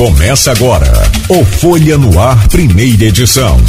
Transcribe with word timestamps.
Começa 0.00 0.50
agora 0.50 0.90
o 1.28 1.44
Folha 1.44 1.98
no 1.98 2.18
Ar, 2.18 2.48
primeira 2.48 3.04
edição. 3.04 3.60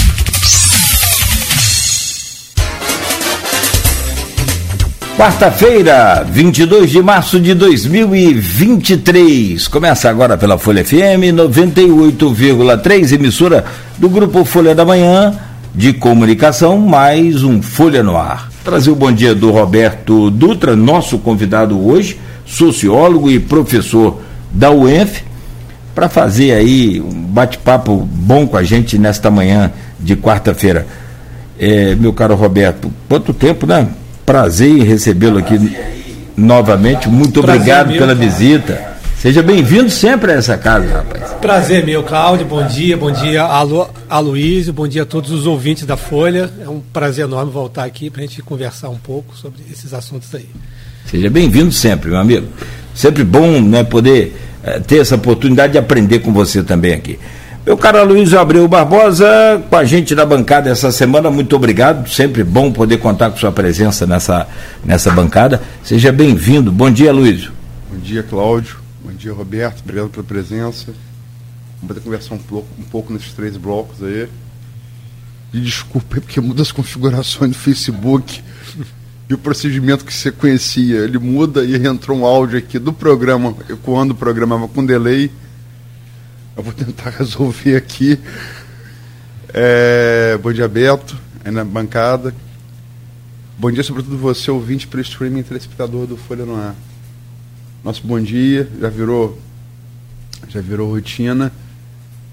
Quarta-feira, 5.18 6.26
22 6.32 6.90
de 6.90 7.02
março 7.02 7.38
de 7.38 7.54
2023. 7.54 9.68
Começa 9.68 10.10
agora 10.10 10.38
pela 10.38 10.58
Folha 10.58 10.86
FM 10.86 11.36
98,3, 11.36 13.12
emissora 13.12 13.66
do 13.98 14.08
Grupo 14.08 14.46
Folha 14.46 14.74
da 14.74 14.86
Manhã 14.86 15.38
de 15.76 15.92
Comunicação, 15.92 16.78
mais 16.78 17.44
um 17.44 17.62
Folha 17.62 18.02
no 18.02 18.16
Ar. 18.16 18.50
Trazer 18.64 18.92
o 18.92 18.96
bom 18.96 19.12
dia 19.12 19.36
do 19.36 19.52
Roberto 19.52 20.32
Dutra, 20.32 20.78
nosso 20.78 21.20
convidado 21.20 21.86
hoje, 21.86 22.18
sociólogo 22.46 23.30
e 23.30 23.38
professor 23.38 24.22
da 24.50 24.72
UENF, 24.72 25.30
para 25.94 26.08
fazer 26.08 26.54
aí 26.54 27.02
um 27.02 27.12
bate-papo 27.12 27.98
bom 27.98 28.48
com 28.48 28.58
a 28.58 28.64
gente 28.64 28.98
nesta 28.98 29.30
manhã 29.30 29.72
de 30.00 30.16
quarta-feira. 30.16 30.88
É, 31.60 31.94
meu 31.96 32.12
caro 32.14 32.36
Roberto, 32.36 32.92
quanto 33.08 33.34
tempo, 33.34 33.68
né? 33.68 33.88
Prazer 34.26 34.70
em 34.70 34.84
recebê-lo 34.84 35.38
aqui 35.38 35.60
novamente. 36.36 37.08
Muito 37.08 37.42
Prazer 37.42 37.62
obrigado 37.62 37.88
meu, 37.90 37.98
pela 37.98 38.16
cara. 38.16 38.30
visita. 38.30 38.92
Seja 39.18 39.44
bem-vindo 39.44 39.90
sempre 39.92 40.32
a 40.32 40.36
essa 40.36 40.58
casa, 40.58 40.92
rapaz. 40.92 41.34
Prazer 41.40 41.86
meu, 41.86 42.02
Cláudio. 42.02 42.48
Bom 42.48 42.66
dia, 42.66 42.98
bom 42.98 43.12
dia 43.12 43.44
a, 43.44 43.62
Lu, 43.62 43.88
a 44.10 44.18
Luísio, 44.18 44.74
bom 44.74 44.88
dia 44.88 45.04
a 45.04 45.06
todos 45.06 45.30
os 45.30 45.46
ouvintes 45.46 45.86
da 45.86 45.96
Folha. 45.96 46.50
É 46.60 46.68
um 46.68 46.82
prazer 46.92 47.26
enorme 47.26 47.52
voltar 47.52 47.84
aqui 47.84 48.10
para 48.10 48.24
a 48.24 48.26
gente 48.26 48.42
conversar 48.42 48.90
um 48.90 48.98
pouco 48.98 49.38
sobre 49.38 49.62
esses 49.72 49.94
assuntos 49.94 50.34
aí. 50.34 50.50
Seja 51.06 51.30
bem-vindo 51.30 51.72
sempre, 51.72 52.10
meu 52.10 52.18
amigo. 52.18 52.48
Sempre 52.96 53.24
bom 53.24 53.62
né, 53.62 53.84
poder 53.84 54.36
é, 54.64 54.80
ter 54.80 55.00
essa 55.00 55.16
oportunidade 55.16 55.74
de 55.74 55.80
aprender 55.80 56.20
com 56.20 56.32
você 56.32 56.64
também 56.64 56.94
aqui. 56.94 57.20
Meu 57.64 57.78
caro 57.78 58.04
Luiz 58.04 58.34
Abreu 58.34 58.68
Barbosa, 58.68 59.64
com 59.70 59.76
a 59.76 59.86
gente 59.86 60.16
na 60.16 60.26
bancada 60.26 60.70
essa 60.70 60.92
semana, 60.92 61.30
muito 61.30 61.56
obrigado. 61.56 62.10
Sempre 62.10 62.44
bom 62.44 62.72
poder 62.72 62.98
contar 62.98 63.30
com 63.30 63.38
sua 63.38 63.52
presença 63.52 64.08
nessa, 64.08 64.48
nessa 64.84 65.12
bancada. 65.12 65.62
Seja 65.84 66.12
bem-vindo. 66.12 66.72
Bom 66.72 66.90
dia, 66.90 67.14
Luiz. 67.14 67.52
Bom 67.92 68.00
dia, 68.00 68.24
Cláudio. 68.24 68.78
Bom 69.06 69.12
dia, 69.12 69.32
Roberto. 69.32 69.82
Obrigado 69.82 70.10
pela 70.10 70.24
presença. 70.24 70.88
Vamos 71.82 71.88
poder 71.88 72.00
conversar 72.00 72.34
um 72.34 72.40
pouco, 72.40 72.68
um 72.80 72.84
pouco 72.84 73.14
nesses 73.14 73.32
três 73.34 73.56
blocos 73.58 74.02
aí. 74.02 74.28
E 75.54 75.60
desculpa 75.60 76.20
porque 76.20 76.42
muda 76.42 76.64
as 76.64 76.72
configurações 76.72 77.52
do 77.52 77.58
Facebook 77.58 78.42
e 79.32 79.34
o 79.34 79.38
procedimento 79.38 80.06
que 80.06 80.14
você 80.14 80.32
conhecia. 80.32 81.00
Ele 81.00 81.18
muda 81.18 81.64
e 81.64 81.76
entrou 81.88 82.20
um 82.20 82.26
áudio 82.26 82.60
aqui 82.60 82.78
do 82.78 82.94
programa, 82.94 83.56
ecoando 83.70 84.14
o 84.14 84.18
programa 84.18 84.68
com 84.68 84.86
delay 84.86 85.32
eu 86.56 86.64
vou 86.64 86.74
tentar 86.74 87.10
resolver 87.18 87.76
aqui. 87.76 88.20
É, 89.54 90.38
bom 90.38 90.52
dia, 90.52 90.68
Beto, 90.68 91.18
aí 91.44 91.52
na 91.52 91.64
bancada. 91.64 92.36
Bom 93.58 93.72
dia, 93.72 93.84
sobretudo 93.84 94.18
você, 94.18 94.52
ouvinte 94.52 94.88
pelo 94.88 95.02
streaming 95.02 95.44
telespectador 95.44 96.06
do 96.06 96.18
Folha 96.18 96.46
no 96.46 96.56
Ar. 96.56 96.76
Nosso 97.84 98.06
bom 98.06 98.20
dia 98.20 98.70
já 98.80 98.90
virou, 98.90 99.40
já 100.50 100.62
virou 100.62 100.92
rotina. 100.92 101.52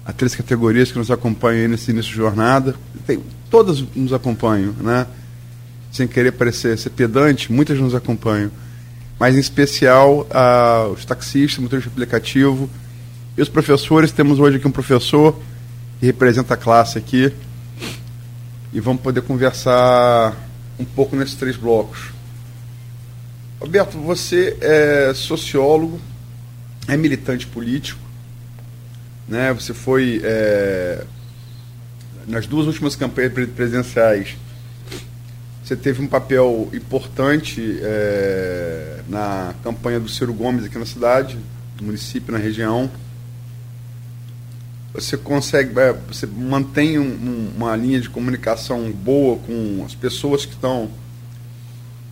Há 0.05 0.11
três 0.11 0.35
categorias 0.35 0.91
que 0.91 0.97
nos 0.97 1.11
acompanham 1.11 1.61
aí 1.61 1.67
nesse 1.67 1.91
início 1.91 2.11
de 2.11 2.17
jornada. 2.17 2.75
Tem, 3.07 3.23
todas 3.49 3.81
nos 3.95 4.11
acompanham, 4.11 4.73
né? 4.73 5.07
Sem 5.91 6.07
querer 6.07 6.31
parecer 6.33 6.77
ser 6.77 6.91
pedante, 6.91 7.51
muitas 7.51 7.79
nos 7.79 7.95
acompanham. 7.95 8.51
Mas 9.19 9.35
em 9.35 9.39
especial 9.39 10.27
os 10.93 11.03
taxistas, 11.05 11.59
motoristas 11.59 11.91
de 11.91 11.95
aplicativo, 11.95 12.69
e 13.37 13.41
os 13.41 13.49
professores, 13.49 14.11
temos 14.11 14.39
hoje 14.39 14.57
aqui 14.57 14.67
um 14.67 14.71
professor 14.71 15.39
que 15.99 16.05
representa 16.05 16.53
a 16.55 16.57
classe 16.57 16.97
aqui. 16.97 17.33
E 18.71 18.79
vamos 18.79 19.01
poder 19.01 19.21
conversar 19.21 20.35
um 20.77 20.85
pouco 20.85 21.15
nesses 21.15 21.35
três 21.35 21.55
blocos. 21.55 22.11
Roberto, 23.59 23.97
você 23.97 24.57
é 24.61 25.13
sociólogo, 25.13 25.99
é 26.87 26.95
militante 26.95 27.47
político, 27.47 27.99
né? 29.27 29.53
Você 29.53 29.73
foi 29.73 30.21
é, 30.23 31.03
nas 32.27 32.45
duas 32.45 32.67
últimas 32.67 32.95
campanhas 32.95 33.33
presidenciais. 33.55 34.35
Você 35.69 35.75
teve 35.75 36.01
um 36.01 36.07
papel 36.07 36.67
importante 36.73 37.77
é, 37.83 39.03
na 39.07 39.53
campanha 39.63 39.99
do 39.99 40.09
Ciro 40.09 40.33
Gomes 40.33 40.65
aqui 40.65 40.79
na 40.79 40.85
cidade, 40.87 41.37
no 41.79 41.85
município, 41.85 42.33
na 42.33 42.39
região 42.39 42.89
você 44.91 45.15
consegue, 45.15 45.79
é, 45.79 45.93
você 45.93 46.25
mantém 46.25 46.97
um, 46.97 47.03
um, 47.03 47.51
uma 47.55 47.75
linha 47.75 48.01
de 48.01 48.09
comunicação 48.09 48.91
boa 48.91 49.37
com 49.37 49.83
as 49.85 49.93
pessoas 49.93 50.43
que 50.43 50.53
estão 50.53 50.89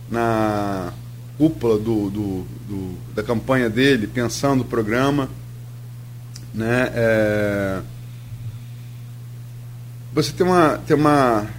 na 0.08 0.92
cúpula 1.36 1.78
do, 1.78 2.10
do, 2.10 2.46
do, 2.68 2.98
da 3.12 3.24
campanha 3.24 3.68
dele, 3.68 4.06
pensando 4.06 4.60
o 4.60 4.64
programa. 4.64 5.28
Né? 6.54 6.92
É, 6.94 7.80
você 10.14 10.32
tem 10.32 10.46
uma. 10.46 10.78
Tem 10.78 10.96
uma, 10.96 11.57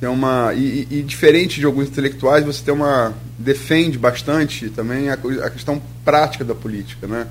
tem 0.00 0.08
uma 0.08 0.54
e, 0.54 0.86
e, 0.90 1.02
diferente 1.02 1.58
de 1.58 1.66
alguns 1.66 1.88
intelectuais, 1.88 2.44
você 2.44 2.62
tem 2.64 2.72
uma. 2.72 3.14
defende 3.38 3.98
bastante 3.98 4.70
também 4.70 5.10
a, 5.10 5.14
a 5.14 5.50
questão 5.50 5.82
prática 6.04 6.44
da 6.44 6.54
política. 6.54 7.06
Né? 7.06 7.26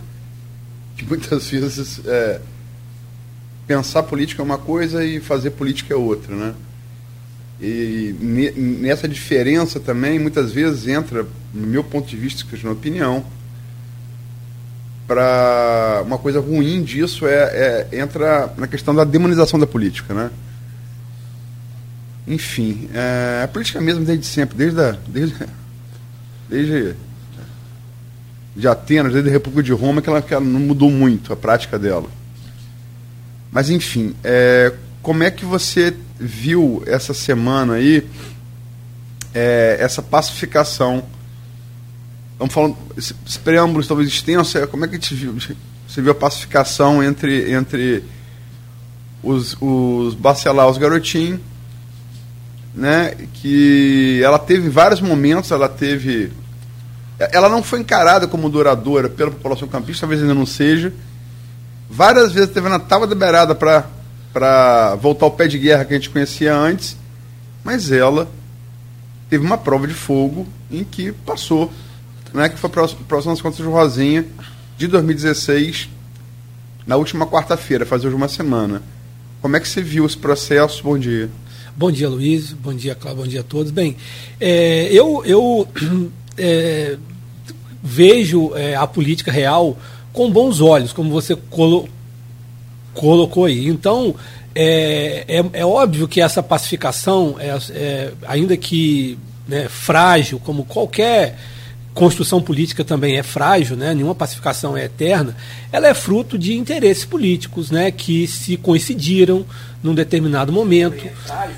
Que 0.97 1.05
muitas 1.05 1.47
vezes. 1.49 2.01
É, 2.05 2.41
pensar 3.65 4.03
política 4.03 4.41
é 4.41 4.45
uma 4.45 4.57
coisa 4.57 5.03
e 5.03 5.19
fazer 5.19 5.51
política 5.51 5.93
é 5.93 5.97
outra, 5.97 6.33
né? 6.33 6.55
E 7.59 8.15
nessa 8.55 9.07
diferença 9.07 9.79
também, 9.79 10.19
muitas 10.19 10.51
vezes 10.51 10.87
entra, 10.87 11.25
no 11.53 11.67
meu 11.67 11.83
ponto 11.83 12.07
de 12.07 12.15
vista, 12.15 12.45
que 12.47 12.55
é 12.55 12.69
uma 12.69 12.73
opinião, 12.73 13.25
para 15.07 16.03
uma 16.05 16.17
coisa 16.17 16.39
ruim 16.39 16.83
disso 16.83 17.25
é, 17.25 17.87
é, 17.91 17.99
entra 17.99 18.53
na 18.57 18.67
questão 18.67 18.93
da 18.93 19.03
demonização 19.03 19.59
da 19.59 19.65
política, 19.65 20.13
né? 20.13 20.29
Enfim, 22.27 22.89
é, 22.93 23.41
a 23.43 23.47
política 23.47 23.79
mesmo 23.79 24.03
desde 24.03 24.25
sempre, 24.25 24.57
desde 24.57 24.81
a, 24.81 24.97
desde, 25.07 25.35
desde 26.49 26.95
de 28.53 28.67
Atenas, 28.67 29.13
desde 29.13 29.29
a 29.29 29.33
República 29.33 29.63
de 29.63 29.71
Roma, 29.71 30.01
que 30.01 30.09
ela, 30.09 30.21
que 30.21 30.33
ela 30.33 30.43
não 30.43 30.59
mudou 30.59 30.89
muito 30.89 31.31
a 31.31 31.35
prática 31.37 31.79
dela. 31.79 32.09
Mas, 33.51 33.69
enfim, 33.69 34.13
é, 34.23 34.73
como 35.01 35.23
é 35.23 35.31
que 35.31 35.45
você 35.45 35.95
viu 36.19 36.83
essa 36.85 37.13
semana 37.13 37.75
aí 37.75 38.05
é, 39.33 39.77
essa 39.79 40.01
pacificação? 40.01 41.05
Vamos 42.37 42.53
falando, 42.53 42.77
esse 42.97 43.39
preâmbulo 43.39 43.85
talvez 43.85 44.09
extenso, 44.09 44.57
é, 44.57 44.67
como 44.67 44.83
é 44.83 44.87
que 44.87 44.99
você 44.99 45.15
viu, 45.15 45.33
você 45.87 46.01
viu 46.01 46.11
a 46.11 46.15
pacificação 46.15 47.01
entre, 47.01 47.53
entre 47.53 48.03
os, 49.23 49.55
os 49.61 50.13
Bacelar, 50.13 50.67
os 50.67 50.77
garotinhos, 50.77 51.39
né, 52.77 53.15
que 53.33 54.21
ela 54.23 54.39
teve 54.39 54.69
vários 54.69 55.01
momentos, 55.01 55.51
ela 55.51 55.67
teve. 55.67 56.31
Ela 57.19 57.49
não 57.49 57.61
foi 57.61 57.79
encarada 57.79 58.27
como 58.27 58.49
duradoura 58.49 59.09
pela 59.09 59.31
população 59.31 59.67
campista, 59.67 60.01
talvez 60.01 60.21
ainda 60.21 60.35
não 60.35 60.45
seja, 60.45 60.93
Várias 61.89 62.33
vezes 62.33 62.49
teve 62.49 62.67
na 62.67 62.79
tábua 62.79 63.07
da 63.07 63.15
beirada 63.15 63.55
para 63.55 64.95
voltar 64.95 65.25
ao 65.25 65.31
pé 65.31 65.47
de 65.47 65.57
guerra 65.57 65.85
que 65.85 65.93
a 65.93 65.97
gente 65.97 66.09
conhecia 66.09 66.55
antes, 66.55 66.97
mas 67.63 67.91
ela 67.91 68.27
teve 69.29 69.45
uma 69.45 69.57
prova 69.57 69.87
de 69.87 69.93
fogo 69.93 70.45
em 70.69 70.83
que 70.83 71.11
passou, 71.11 71.71
né, 72.33 72.49
que 72.49 72.57
foi 72.57 72.69
próximo 72.69 73.05
das 73.07 73.41
contas 73.41 73.57
de 73.57 73.63
Rosinha, 73.63 74.25
de 74.77 74.87
2016, 74.87 75.89
na 76.85 76.97
última 76.97 77.25
quarta-feira, 77.25 77.85
faz 77.85 78.03
hoje 78.03 78.15
uma 78.15 78.27
semana. 78.27 78.81
Como 79.41 79.55
é 79.55 79.59
que 79.59 79.67
você 79.67 79.81
viu 79.81 80.05
esse 80.05 80.17
processo? 80.17 80.83
Bom 80.83 80.97
dia. 80.97 81.29
Bom 81.77 81.91
dia, 81.91 82.09
Luiz. 82.09 82.53
Bom 82.53 82.73
dia, 82.73 82.95
Cláudio. 82.95 83.23
Bom 83.23 83.29
dia 83.29 83.41
a 83.41 83.43
todos. 83.43 83.71
Bem, 83.71 83.95
é, 84.41 84.89
eu, 84.91 85.23
eu 85.23 85.67
é, 86.35 86.97
vejo 87.83 88.55
é, 88.55 88.75
a 88.75 88.87
política 88.87 89.31
real 89.31 89.77
com 90.11 90.31
bons 90.31 90.59
olhos, 90.59 90.91
como 90.91 91.11
você 91.11 91.35
colo 91.35 91.87
colocou 92.95 93.45
aí. 93.45 93.67
Então, 93.67 94.15
é, 94.55 95.23
é, 95.27 95.45
é, 95.53 95.63
óbvio 95.63 96.07
que 96.07 96.19
essa 96.19 96.41
pacificação, 96.41 97.35
é, 97.37 97.55
é, 97.69 98.11
ainda 98.27 98.57
que 98.57 99.15
né, 99.47 99.67
frágil, 99.69 100.41
como 100.43 100.65
qualquer 100.65 101.37
construção 101.97 102.39
política 102.39 102.83
também 102.83 103.17
é 103.17 103.23
frágil, 103.23 103.75
né? 103.75 103.93
nenhuma 103.93 104.13
pacificação 104.13 104.77
é 104.77 104.85
eterna, 104.85 105.35
ela 105.71 105.87
é 105.87 105.93
fruto 105.93 106.37
de 106.37 106.55
interesses 106.55 107.03
políticos 107.03 107.71
né? 107.71 107.89
que 107.89 108.27
se 108.27 108.55
coincidiram 108.55 109.43
num 109.81 109.95
determinado 109.95 110.51
momento. 110.51 111.03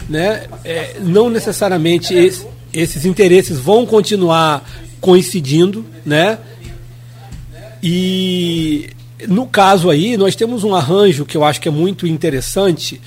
Né? 0.08 0.48
É, 0.64 0.96
não 1.02 1.30
necessariamente 1.30 2.14
esse, 2.14 2.48
esses 2.74 3.06
interesses 3.06 3.60
vão 3.60 3.86
continuar 3.86 4.64
coincidindo, 5.02 5.86
né? 6.06 6.38
E 7.82 8.90
no 9.28 9.48
caso 9.48 9.90
aí, 9.90 10.18
nós 10.18 10.36
temos 10.36 10.64
um 10.64 10.76
arranjo 10.76 11.26
que 11.26 11.38
eu 11.38 11.44
acho 11.44 11.62
que 11.62 11.68
é 11.68 11.72
muito 11.72 12.06
interessante, 12.06 13.00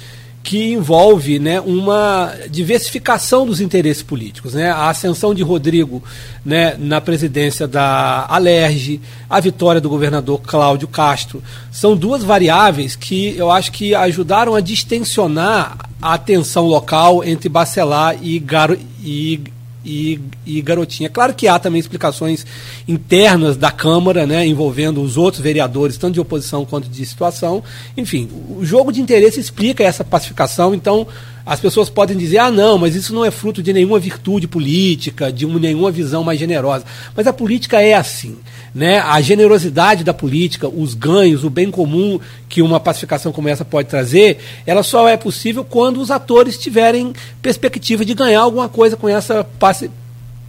que 0.43 0.73
envolve 0.73 1.39
né, 1.39 1.61
uma 1.61 2.33
diversificação 2.50 3.47
dos 3.47 3.61
interesses 3.61 4.03
políticos. 4.03 4.55
Né? 4.55 4.71
A 4.71 4.89
ascensão 4.89 5.33
de 5.35 5.43
Rodrigo 5.43 6.03
né, 6.44 6.75
na 6.79 7.00
presidência 7.00 7.69
da 7.69 8.27
Alerj, 8.29 9.00
a 9.31 9.41
vitória 9.41 9.81
do 9.81 9.89
governador 9.89 10.41
Cláudio 10.41 10.89
Castro, 10.89 11.43
são 11.71 11.97
duas 11.97 12.25
variáveis 12.25 12.97
que 12.97 13.37
eu 13.37 13.50
acho 13.50 13.71
que 13.71 13.94
ajudaram 13.94 14.55
a 14.55 14.61
distensionar 14.61 15.77
a 16.00 16.19
tensão 16.19 16.67
local 16.67 17.23
entre 17.23 17.49
Bacelar 17.49 18.17
e, 18.21 18.39
Garo, 18.41 18.77
e 19.05 19.41
e, 19.84 20.20
e 20.46 20.61
Garotinha. 20.62 21.08
Claro 21.08 21.34
que 21.34 21.49
há 21.49 21.58
também 21.58 21.81
explicações 21.81 22.46
internas 22.87 23.56
da 23.56 23.70
Câmara, 23.70 24.26
né, 24.26 24.46
envolvendo 24.46 25.02
os 25.02 25.17
outros 25.17 25.43
vereadores, 25.43 25.96
tanto 25.96 26.14
de 26.14 26.20
oposição 26.20 26.64
quanto 26.64 26.88
de 26.88 27.05
situação. 27.05 27.62
Enfim, 27.96 28.29
o 28.56 28.64
jogo 28.64 28.93
de 28.93 29.00
interesse 29.00 29.40
explica 29.40 29.84
essa 29.84 30.05
pacificação, 30.05 30.75
então 30.75 31.06
as 31.44 31.58
pessoas 31.58 31.90
podem 31.90 32.17
dizer, 32.17 32.38
ah, 32.38 32.50
não, 32.50 32.79
mas 32.79 32.94
isso 32.94 33.12
não 33.12 33.25
é 33.25 33.31
fruto 33.31 33.62
de 33.62 33.73
nenhuma 33.73 33.99
virtude 33.99 34.46
política, 34.46 35.32
de 35.32 35.44
uma, 35.44 35.58
nenhuma 35.58 35.90
visão 35.90 36.23
mais 36.23 36.38
generosa. 36.38 36.84
Mas 37.17 37.26
a 37.26 37.32
política 37.32 37.81
é 37.82 37.94
assim. 37.94 38.37
Né? 38.74 38.98
A 39.00 39.20
generosidade 39.20 40.02
da 40.02 40.14
política, 40.14 40.69
os 40.69 40.94
ganhos, 40.94 41.44
o 41.44 41.50
bem 41.50 41.70
comum 41.70 42.19
que 42.48 42.62
uma 42.62 42.80
pacificação 42.80 43.30
como 43.30 43.48
essa 43.48 43.64
pode 43.64 43.88
trazer, 43.88 44.38
ela 44.66 44.82
só 44.82 45.08
é 45.08 45.16
possível 45.16 45.62
quando 45.62 46.00
os 46.00 46.10
atores 46.10 46.56
tiverem 46.56 47.12
perspectiva 47.42 48.04
de 48.04 48.14
ganhar 48.14 48.40
alguma 48.40 48.69
coisa 48.69 48.96
com 48.96 49.08
essa 49.08 49.46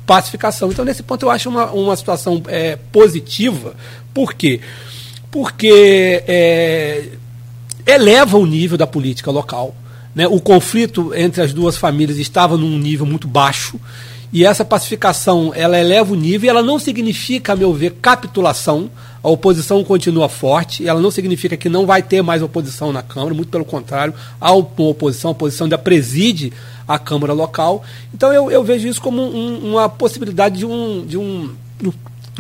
pacificação. 0.05 0.71
Então, 0.71 0.85
nesse 0.85 1.03
ponto, 1.03 1.25
eu 1.25 1.29
acho 1.29 1.49
uma, 1.49 1.71
uma 1.71 1.95
situação 1.95 2.41
é, 2.47 2.77
positiva. 2.91 3.75
Por 4.13 4.33
quê? 4.33 4.61
Porque 5.29 6.23
é, 6.25 7.09
eleva 7.85 8.37
o 8.37 8.45
nível 8.45 8.77
da 8.77 8.87
política 8.87 9.31
local 9.31 9.75
né? 10.15 10.27
O 10.27 10.39
conflito 10.39 11.13
entre 11.15 11.41
as 11.41 11.53
duas 11.53 11.77
famílias 11.77 12.17
estava 12.17 12.57
num 12.57 12.77
nível 12.77 13.05
muito 13.05 13.27
baixo 13.27 13.79
e 14.33 14.44
essa 14.44 14.65
pacificação 14.65 15.53
ela 15.56 15.80
eleva 15.80 16.12
o 16.12 16.15
nível 16.15 16.50
ela 16.50 16.63
não 16.63 16.80
significa, 16.80 17.53
a 17.53 17.56
meu 17.56 17.71
ver, 17.71 17.91
capitulação. 18.01 18.89
A 19.21 19.30
oposição 19.30 19.81
continua 19.85 20.27
forte, 20.27 20.85
ela 20.85 21.00
não 21.00 21.09
significa 21.09 21.56
que 21.56 21.69
não 21.69 21.85
vai 21.85 22.01
ter 22.01 22.21
mais 22.21 22.41
oposição 22.41 22.91
na 22.91 23.01
Câmara, 23.01 23.33
muito 23.33 23.47
pelo 23.47 23.63
contrário, 23.63 24.13
há 24.41 24.51
uma 24.51 24.68
oposição, 24.80 25.30
a 25.30 25.31
oposição 25.31 25.63
ainda 25.63 25.77
preside 25.77 26.51
a 26.85 27.00
Câmara 27.00 27.31
local. 27.31 27.83
Então 28.13 28.33
eu, 28.33 28.51
eu 28.51 28.63
vejo 28.65 28.85
isso 28.85 29.01
como 29.01 29.21
um, 29.21 29.71
uma 29.71 29.88
possibilidade 29.88 30.57
de 30.57 30.65
um, 30.65 31.06
de 31.06 31.18
um 31.18 31.56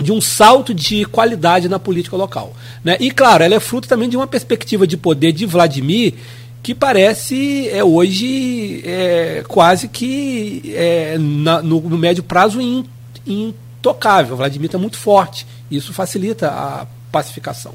de 0.01 0.11
um 0.11 0.19
salto 0.19 0.73
de 0.73 1.05
qualidade 1.05 1.69
na 1.69 1.77
política 1.77 2.15
local. 2.15 2.53
Né? 2.83 2.97
E, 2.99 3.11
claro, 3.11 3.43
ela 3.43 3.53
é 3.53 3.59
fruto 3.59 3.87
também 3.87 4.09
de 4.09 4.17
uma 4.17 4.25
perspectiva 4.25 4.87
de 4.87 4.97
poder 4.97 5.31
de 5.31 5.45
Vladimir 5.45 6.15
que 6.63 6.73
parece 6.73 7.67
é, 7.67 7.83
hoje 7.83 8.81
é, 8.85 9.43
quase 9.49 9.89
que 9.89 10.73
é, 10.73 11.17
na, 11.17 11.61
no, 11.61 11.81
no, 11.81 11.97
médio 11.97 12.23
prazo 12.23 12.61
in, 12.61 12.85
intocável. 13.27 14.35
O 14.35 14.37
Vladimir 14.37 14.67
está 14.67 14.77
muito 14.77 14.97
forte. 14.97 15.45
Isso 15.69 15.91
facilita 15.91 16.47
a 16.47 16.87
pacificação. 17.11 17.73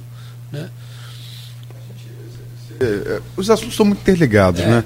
Né? 0.51 0.71
É, 2.81 3.21
os 3.37 3.51
assuntos 3.51 3.77
são 3.77 3.85
muito 3.85 4.01
interligados, 4.01 4.63
é. 4.63 4.67
né? 4.67 4.85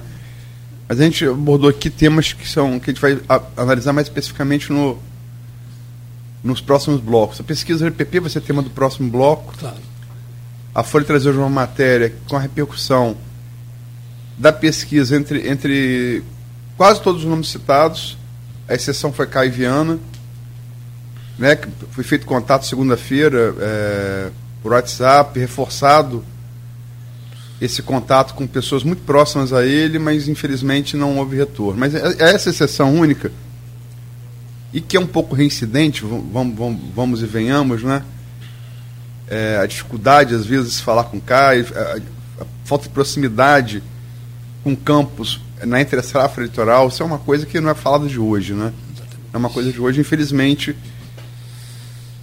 Mas 0.89 0.99
a 0.99 1.03
gente 1.05 1.25
abordou 1.25 1.69
aqui 1.69 1.89
temas 1.89 2.33
que 2.33 2.47
são 2.47 2.77
que 2.81 2.91
a 2.91 2.93
gente 2.93 3.01
vai 3.01 3.17
a, 3.29 3.41
analisar 3.55 3.93
mais 3.93 4.07
especificamente 4.07 4.69
no, 4.69 4.99
nos 6.43 6.59
próximos 6.59 6.99
blocos. 6.99 7.39
A 7.39 7.43
pesquisa 7.43 7.89
do 7.89 7.95
PP 7.95 8.19
vai 8.19 8.29
ser 8.29 8.41
tema 8.41 8.61
do 8.61 8.69
próximo 8.69 9.09
bloco. 9.09 9.55
Claro. 9.57 9.77
A 10.75 10.83
Folha 10.83 11.05
trazer 11.05 11.29
uma 11.29 11.49
matéria 11.49 12.13
com 12.27 12.35
a 12.35 12.39
repercussão 12.39 13.15
da 14.37 14.51
pesquisa 14.51 15.15
entre, 15.15 15.49
entre 15.49 16.23
quase 16.77 17.01
todos 17.01 17.23
os 17.23 17.29
nomes 17.29 17.49
citados, 17.49 18.17
a 18.67 18.73
exceção 18.73 19.11
foi 19.13 19.27
Caio 19.27 19.51
Viana, 19.51 19.99
né, 21.37 21.55
que 21.55 21.67
foi 21.91 22.03
feito 22.03 22.25
contato 22.25 22.65
segunda-feira 22.65 23.53
é, 23.59 24.29
por 24.61 24.71
WhatsApp, 24.71 25.39
reforçado 25.39 26.23
esse 27.61 27.81
contato 27.81 28.33
com 28.33 28.45
pessoas 28.45 28.83
muito 28.83 29.03
próximas 29.03 29.53
a 29.53 29.65
ele, 29.65 29.97
mas 29.97 30.27
infelizmente 30.27 30.97
não 30.97 31.17
houve 31.17 31.37
retorno. 31.37 31.79
Mas 31.79 31.95
é, 31.95 32.15
é 32.19 32.33
essa 32.33 32.49
exceção 32.49 32.93
única, 32.93 33.31
e 34.73 34.81
que 34.81 34.97
é 34.97 34.99
um 34.99 35.07
pouco 35.07 35.35
reincidente, 35.35 36.03
vamos, 36.03 36.55
vamos, 36.55 36.81
vamos 36.95 37.21
e 37.21 37.25
venhamos, 37.25 37.83
né? 37.83 38.03
É, 39.27 39.57
a 39.61 39.65
dificuldade, 39.65 40.35
às 40.35 40.45
vezes, 40.45 40.77
de 40.77 40.83
falar 40.83 41.05
com 41.05 41.21
Caio, 41.21 41.65
a, 41.75 42.41
a 42.41 42.45
falta 42.65 42.85
de 42.85 42.89
proximidade 42.89 43.83
com 44.63 44.75
campos 44.75 45.41
na 45.65 45.81
entre-safra 45.81 46.43
litoral, 46.43 46.87
isso 46.87 47.03
é 47.03 47.05
uma 47.05 47.19
coisa 47.19 47.45
que 47.45 47.59
não 47.59 47.69
é 47.69 47.73
falada 47.73 48.07
de 48.07 48.19
hoje, 48.19 48.53
né? 48.53 48.73
É 49.33 49.37
uma 49.37 49.49
coisa 49.49 49.71
de 49.71 49.79
hoje, 49.79 49.99
infelizmente, 49.99 50.75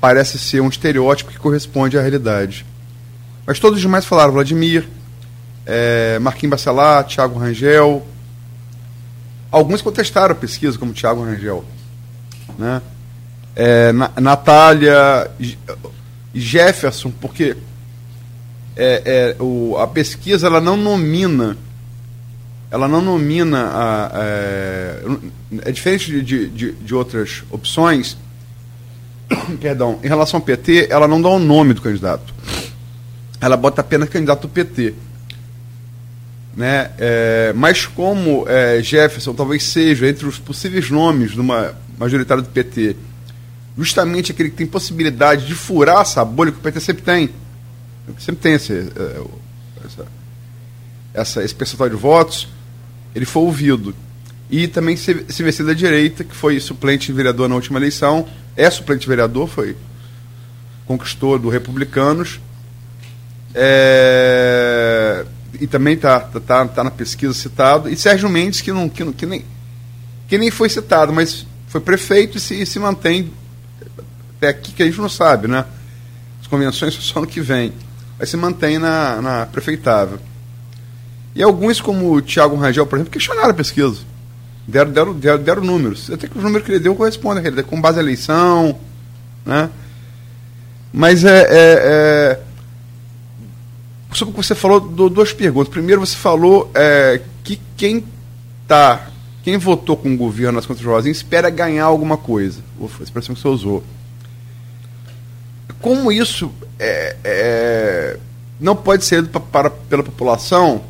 parece 0.01 0.39
ser 0.39 0.61
um 0.61 0.69
estereótipo 0.69 1.31
que 1.31 1.39
corresponde 1.39 1.99
à 1.99 2.01
realidade. 2.01 2.65
Mas 3.47 3.59
todos 3.59 3.77
os 3.77 3.83
demais 3.83 4.05
falaram, 4.05 4.33
Vladimir, 4.33 4.87
é, 5.67 6.19
Marquinhos 6.19 6.51
Bacelar, 6.51 7.05
Tiago 7.05 7.39
Rangel. 7.39 8.07
Alguns 9.51 9.83
contestaram 9.83 10.33
a 10.33 10.37
pesquisa, 10.37 10.79
como 10.79 10.93
Tiago 10.93 11.25
Rangel. 11.25 11.65
Né? 12.59 12.81
É, 13.57 13.93
Natália 14.21 15.31
Jefferson, 16.35 17.11
porque 17.11 17.57
é, 18.77 19.35
é, 19.39 19.43
o, 19.43 19.77
a 19.79 19.87
pesquisa 19.87 20.47
ela 20.47 20.61
não 20.61 20.77
nomina 20.77 21.57
ela 22.71 22.87
não 22.87 23.03
nomina 23.03 23.67
a, 23.67 24.11
é, 24.15 25.03
é 25.63 25.73
diferente 25.73 26.23
de, 26.23 26.49
de, 26.49 26.73
de, 26.73 26.95
outras 26.95 27.43
opções 27.51 28.17
perdão, 29.61 29.99
em 30.03 30.09
relação 30.09 30.39
ao 30.39 30.45
PT, 30.45 30.89
ela 30.91 31.09
não 31.09 31.21
dá 31.21 31.29
o 31.29 31.39
nome 31.39 31.75
do 31.75 31.83
candidato. 31.83 32.33
Ela 33.41 33.57
bota 33.57 33.81
apenas 33.81 34.09
candidato 34.09 34.49
PT. 34.49 34.95
Né? 36.57 36.91
É, 36.99 37.53
mas 37.55 37.87
como 37.87 38.45
é, 38.49 38.83
Jefferson 38.83 39.33
talvez 39.35 39.63
seja 39.65 40.09
entre 40.09 40.27
os 40.27 40.39
possíveis 40.39 40.91
nomes 40.91 41.33
de 41.33 41.41
uma 41.41 41.75
majoritária 41.97 42.43
do 42.43 42.49
PT, 42.49 42.97
justamente 43.79 44.33
aquele 44.33 44.51
que 44.51 44.57
tem 44.57 44.67
possibilidade 44.67 45.47
de 45.47 45.55
furar 45.55 46.03
essa 46.03 46.25
bolha 46.25 46.53
que 46.53 46.59
o 46.59 46.61
PT 46.61 46.81
sempre 46.81 47.03
tem. 47.03 47.31
Sempre 48.19 48.43
tem 48.43 48.55
esse, 48.55 48.73
é, 48.73 49.23
essa, 49.85 50.07
essa, 51.15 51.45
esse 51.45 51.55
percentual 51.55 51.89
de 51.89 51.97
votos 51.97 52.49
ele 53.14 53.25
foi 53.25 53.43
ouvido. 53.43 53.95
E 54.50 54.67
também 54.67 54.97
CVC 54.97 55.62
da 55.62 55.73
direita, 55.73 56.25
que 56.25 56.35
foi 56.35 56.59
suplente 56.59 57.12
vereador 57.12 57.49
na 57.49 57.55
última 57.55 57.79
eleição, 57.79 58.26
é 58.57 58.69
suplente 58.69 59.09
vereador, 59.09 59.49
foi 59.49 59.76
conquistou 60.87 61.38
do 61.38 61.49
Republicanos. 61.49 62.40
É, 63.55 65.25
e 65.61 65.67
também 65.67 65.95
está 65.95 66.19
tá, 66.21 66.40
tá, 66.40 66.67
tá 66.67 66.85
na 66.85 66.90
pesquisa 66.90 67.33
citado. 67.33 67.88
E 67.88 67.97
Sérgio 67.97 68.29
Mendes, 68.29 68.61
que, 68.61 68.73
não, 68.73 68.88
que, 68.88 69.05
não, 69.05 69.12
que, 69.12 69.25
nem, 69.25 69.45
que 70.26 70.37
nem 70.37 70.50
foi 70.50 70.69
citado, 70.69 71.12
mas 71.12 71.47
foi 71.69 71.81
prefeito 71.81 72.38
e 72.38 72.40
se, 72.40 72.61
e 72.61 72.67
se 72.67 72.79
mantém 72.81 73.33
até 74.37 74.49
aqui 74.49 74.73
que 74.73 74.83
a 74.83 74.87
gente 74.87 75.00
não 75.00 75.09
sabe, 75.09 75.47
né? 75.47 75.64
As 76.40 76.47
convenções 76.47 76.95
só 76.95 77.21
no 77.21 77.26
que 77.26 77.40
vem. 77.40 77.73
Mas 78.19 78.31
se 78.31 78.37
mantém 78.37 78.79
na, 78.79 79.21
na 79.23 79.47
prefeitável. 79.47 80.19
E 81.35 81.43
alguns, 81.43 81.81
como 81.81 82.13
o 82.13 82.23
Thiago 82.23 82.57
Rangel, 82.57 82.87
por 82.87 82.97
exemplo, 82.97 83.13
questionaram 83.13 83.51
a 83.51 83.55
pesquisa. 83.55 84.01
Deram, 84.67 84.91
deram, 84.91 85.15
deram, 85.15 85.43
deram 85.43 85.63
números. 85.63 86.11
Até 86.11 86.27
que 86.27 86.37
os 86.37 86.43
números 86.43 86.67
que 86.67 86.73
ele 86.73 86.81
deu 86.81 86.95
correspondem 86.95 87.45
a 87.45 87.47
ele, 87.47 87.63
com 87.63 87.81
base 87.81 87.99
à 87.99 88.03
eleição. 88.03 88.79
Né? 89.45 89.71
Mas 90.93 91.25
é, 91.25 91.41
é, 91.43 91.49
é, 91.51 92.41
Sobre 94.13 94.33
o 94.33 94.37
que 94.37 94.45
você 94.45 94.55
falou, 94.55 94.81
duas 94.81 95.33
perguntas. 95.33 95.69
Primeiro, 95.69 96.01
você 96.01 96.17
falou 96.17 96.71
é, 96.75 97.21
que 97.45 97.61
quem 97.77 98.05
tá, 98.67 99.09
quem 99.45 99.57
votou 99.57 99.97
com 99.97 100.13
o 100.13 100.17
governo 100.17 100.57
nas 100.57 100.67
contas 100.67 100.85
Rosinha 100.85 101.13
espera 101.13 101.49
ganhar 101.49 101.85
alguma 101.85 102.17
coisa. 102.17 102.61
Ufa, 102.79 103.03
a 103.03 103.05
expressão 103.05 103.35
que 103.35 103.41
você 103.41 103.49
usou. 103.49 103.85
Como 105.81 106.11
isso 106.11 106.51
é, 106.79 107.17
é 107.23 108.19
não 108.61 108.77
pode 108.77 109.05
ser 109.05 109.27
para, 109.29 109.41
para, 109.41 109.71
pela 109.71 110.03
população 110.03 110.83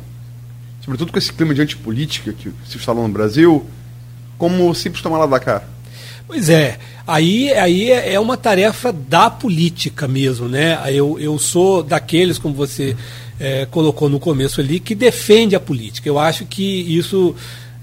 sobretudo 0.81 1.11
com 1.11 1.17
esse 1.17 1.31
clima 1.31 1.53
de 1.53 1.61
antipolítica 1.61 2.33
que 2.33 2.51
se 2.67 2.77
instalou 2.77 3.07
no 3.07 3.13
Brasil, 3.13 3.65
como 4.37 4.73
simples 4.73 5.01
tomar 5.01 5.19
lá 5.19 5.25
da 5.25 5.39
cá? 5.39 5.63
Pois 6.27 6.49
é, 6.49 6.79
aí, 7.05 7.51
aí 7.53 7.91
é 7.91 8.19
uma 8.19 8.37
tarefa 8.37 8.91
da 8.91 9.29
política 9.29 10.07
mesmo, 10.07 10.47
né? 10.47 10.79
Eu, 10.87 11.19
eu 11.19 11.37
sou 11.37 11.83
daqueles, 11.83 12.37
como 12.37 12.55
você 12.55 12.95
é, 13.39 13.65
colocou 13.65 14.07
no 14.07 14.19
começo 14.19 14.61
ali, 14.61 14.79
que 14.79 14.95
defende 14.95 15.55
a 15.55 15.59
política. 15.59 16.07
Eu 16.07 16.17
acho 16.17 16.45
que 16.45 16.63
isso 16.63 17.35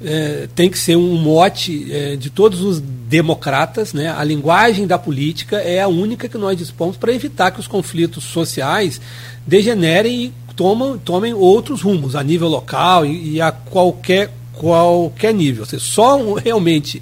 é, 0.02 0.49
tem 0.55 0.71
que 0.71 0.78
ser 0.78 0.97
um 0.97 1.17
mote 1.17 1.93
é, 1.93 2.17
de 2.17 2.31
todos 2.31 2.61
os 2.62 2.81
democratas. 2.81 3.93
Né? 3.93 4.09
A 4.09 4.23
linguagem 4.25 4.87
da 4.87 4.99
política 4.99 5.59
é 5.59 5.81
a 5.81 5.88
única 5.88 6.28
que 6.28 6.38
nós 6.38 6.57
dispomos 6.57 6.97
para 6.97 7.12
evitar 7.12 7.50
que 7.50 7.61
os 7.61 7.67
conflitos 7.67 8.25
sociais 8.25 9.00
degenerem 9.47 10.25
e 10.25 10.33
tomam, 10.59 10.99
tomem 10.99 11.33
outros 11.33 11.83
rumos 11.83 12.17
a 12.17 12.23
nível 12.25 12.49
local 12.49 13.07
e, 13.07 13.35
e 13.35 13.41
a 13.41 13.53
qualquer, 13.53 14.33
qualquer 14.53 15.33
nível. 15.33 15.65
Seja, 15.65 15.85
só 15.85 16.35
realmente 16.35 17.00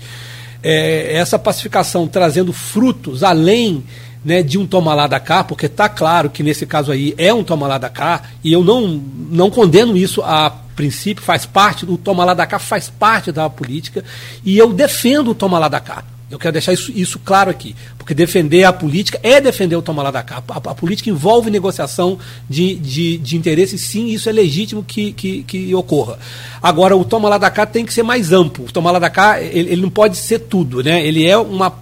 é, 0.62 1.16
essa 1.16 1.38
pacificação 1.38 2.06
trazendo 2.06 2.52
frutos 2.52 3.22
além 3.22 3.82
né, 4.22 4.42
de 4.42 4.58
um 4.58 4.66
toma 4.66 4.94
lá 4.94 5.06
da 5.06 5.18
cá, 5.18 5.42
porque 5.42 5.64
está 5.64 5.88
claro 5.88 6.28
que 6.28 6.42
nesse 6.42 6.66
caso 6.66 6.92
aí 6.92 7.14
é 7.16 7.32
um 7.32 7.42
toma 7.42 7.66
lá 7.66 7.78
da 7.78 7.88
cá, 7.88 8.24
e 8.44 8.52
eu 8.52 8.62
não, 8.62 8.86
não 9.30 9.48
condeno 9.48 9.96
isso 9.96 10.20
a 10.20 10.50
princípio, 10.50 11.22
faz 11.22 11.46
parte, 11.46 11.86
do 11.86 11.96
toma 11.96 12.24
lá 12.24 12.34
da 12.34 12.44
cá 12.44 12.58
faz 12.58 12.90
parte 12.90 13.32
da 13.32 13.48
política, 13.48 14.04
e 14.44 14.58
eu 14.58 14.72
defendo 14.72 15.30
o 15.30 15.34
toma 15.34 15.58
lá 15.58 15.68
da 15.68 15.80
cá. 15.80 16.04
Eu 16.28 16.40
quero 16.40 16.54
deixar 16.54 16.72
isso, 16.72 16.90
isso 16.90 17.20
claro 17.20 17.48
aqui, 17.48 17.76
porque 17.96 18.12
defender 18.12 18.64
a 18.64 18.72
política 18.72 19.18
é 19.22 19.40
defender 19.40 19.76
o 19.76 19.82
toma 19.82 20.02
lá 20.02 20.10
da 20.10 20.24
cá. 20.24 20.42
A, 20.48 20.56
a 20.56 20.74
política 20.74 21.08
envolve 21.08 21.50
negociação 21.50 22.18
de, 22.50 22.74
de, 22.74 23.16
de 23.18 23.36
interesses, 23.36 23.80
sim, 23.82 24.08
isso 24.08 24.28
é 24.28 24.32
legítimo 24.32 24.82
que, 24.82 25.12
que, 25.12 25.44
que 25.44 25.72
ocorra. 25.72 26.18
Agora, 26.60 26.96
o 26.96 27.04
toma 27.04 27.28
lá 27.28 27.38
da 27.38 27.48
cá 27.48 27.64
tem 27.64 27.86
que 27.86 27.94
ser 27.94 28.02
mais 28.02 28.32
amplo. 28.32 28.64
O 28.64 28.72
toma 28.72 28.90
lá 28.90 28.98
da 28.98 29.08
cá, 29.08 29.40
ele, 29.40 29.70
ele 29.70 29.82
não 29.82 29.90
pode 29.90 30.16
ser 30.16 30.40
tudo, 30.40 30.82
né? 30.82 31.06
Ele 31.06 31.24
é 31.24 31.38
uma 31.38 31.72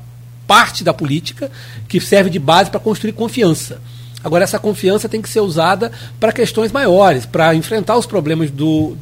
parte 0.46 0.84
da 0.84 0.92
política 0.92 1.50
que 1.88 1.98
serve 1.98 2.28
de 2.28 2.38
base 2.38 2.70
para 2.70 2.80
construir 2.80 3.12
confiança. 3.12 3.80
Agora, 4.22 4.44
essa 4.44 4.58
confiança 4.58 5.08
tem 5.08 5.22
que 5.22 5.28
ser 5.28 5.40
usada 5.40 5.90
para 6.20 6.32
questões 6.32 6.70
maiores, 6.70 7.24
para 7.24 7.54
enfrentar 7.54 7.96
os 7.96 8.04
problemas 8.04 8.50
do, 8.50 8.94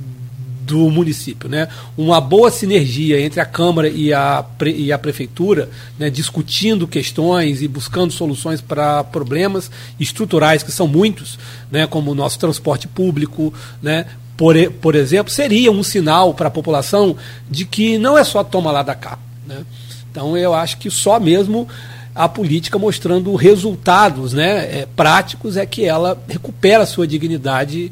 do 0.63 0.91
município. 0.91 1.49
Né? 1.49 1.69
Uma 1.97 2.21
boa 2.21 2.51
sinergia 2.51 3.21
entre 3.21 3.41
a 3.41 3.45
Câmara 3.45 3.89
e 3.89 4.13
a, 4.13 4.45
e 4.67 4.93
a 4.93 4.99
Prefeitura, 4.99 5.69
né, 5.99 6.09
discutindo 6.09 6.87
questões 6.87 7.63
e 7.63 7.69
buscando 7.69 8.13
soluções 8.13 8.61
para 8.61 9.05
problemas 9.05 9.71
estruturais, 9.99 10.63
que 10.63 10.73
são 10.73 10.87
muitos, 10.87 11.39
né, 11.71 11.87
como 11.87 12.11
o 12.11 12.15
nosso 12.15 12.39
transporte 12.39 12.87
público, 12.87 13.53
né, 13.83 14.07
por, 14.37 14.55
por 14.81 14.95
exemplo, 14.95 15.33
seria 15.33 15.71
um 15.71 15.83
sinal 15.83 16.35
para 16.35 16.49
a 16.49 16.51
população 16.51 17.17
de 17.51 17.65
que 17.65 17.99
não 17.99 18.17
é 18.17 18.25
só 18.25 18.43
toma 18.43 18.71
lá 18.71 18.83
da 18.83 18.95
cá. 18.95 19.19
Né? 19.47 19.65
Então 20.11 20.37
eu 20.37 20.55
acho 20.55 20.79
que 20.79 20.91
só 20.91 21.19
mesmo 21.21 21.69
a 22.15 22.29
política 22.29 22.79
mostrando 22.79 23.35
resultados 23.35 24.33
né, 24.33 24.81
é, 24.81 24.89
práticos 24.95 25.57
é 25.57 25.65
que 25.65 25.85
ela 25.85 26.21
recupera 26.29 26.83
a 26.83 26.87
sua 26.87 27.07
dignidade 27.07 27.91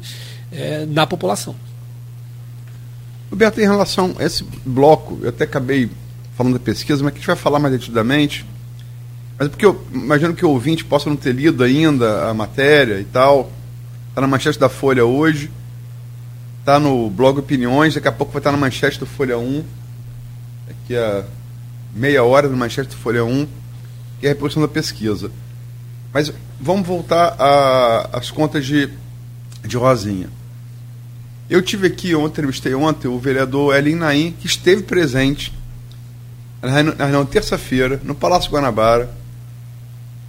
é, 0.51 0.85
na 0.87 1.07
população. 1.07 1.55
Roberto, 3.31 3.61
em 3.61 3.63
relação 3.63 4.13
a 4.19 4.25
esse 4.25 4.43
bloco, 4.65 5.19
eu 5.21 5.29
até 5.29 5.45
acabei 5.45 5.89
falando 6.35 6.53
da 6.53 6.59
pesquisa, 6.59 7.01
mas 7.01 7.13
que 7.13 7.17
a 7.17 7.21
gente 7.21 7.27
vai 7.27 7.35
falar 7.37 7.59
mais 7.59 7.73
detidamente. 7.73 8.45
Mas 9.39 9.47
é 9.47 9.49
porque 9.49 9.65
eu 9.65 9.81
imagino 9.93 10.33
que 10.33 10.45
o 10.45 10.49
ouvinte 10.49 10.83
possa 10.83 11.09
não 11.09 11.15
ter 11.15 11.33
lido 11.33 11.63
ainda 11.63 12.29
a 12.29 12.33
matéria 12.33 12.99
e 12.99 13.05
tal. 13.05 13.49
Está 14.09 14.19
na 14.19 14.27
manchete 14.27 14.59
da 14.59 14.67
Folha 14.67 15.05
hoje. 15.05 15.49
Está 16.59 16.77
no 16.77 17.09
blog 17.09 17.39
Opiniões, 17.39 17.95
daqui 17.95 18.07
a 18.07 18.11
pouco 18.11 18.33
vai 18.33 18.41
estar 18.41 18.51
na 18.51 18.57
manchete 18.57 18.99
do 18.99 19.05
Folha 19.05 19.37
1. 19.37 19.63
Daqui 20.67 20.95
a 20.95 21.23
meia 21.95 22.23
hora 22.23 22.47
no 22.47 22.57
Manchester 22.57 22.97
Folha 22.97 23.23
1, 23.23 23.47
que 24.19 24.27
é 24.27 24.29
a 24.29 24.33
reposição 24.33 24.61
da 24.61 24.67
pesquisa. 24.67 25.31
Mas 26.13 26.31
vamos 26.59 26.85
voltar 26.85 27.35
às 28.11 28.29
contas 28.29 28.65
de, 28.65 28.89
de 29.65 29.77
Rosinha. 29.77 30.29
Eu 31.51 31.61
tive 31.61 31.87
aqui 31.87 32.15
ontem, 32.15 32.39
entrevistei 32.39 32.73
ontem 32.73 33.09
o 33.09 33.19
vereador 33.19 33.75
Elin 33.75 33.95
Naim, 33.95 34.31
que 34.39 34.47
esteve 34.47 34.83
presente 34.83 35.53
na 36.61 37.05
reunião 37.05 37.25
terça-feira 37.25 37.99
no 38.05 38.15
Palácio 38.15 38.49
Guanabara, 38.49 39.09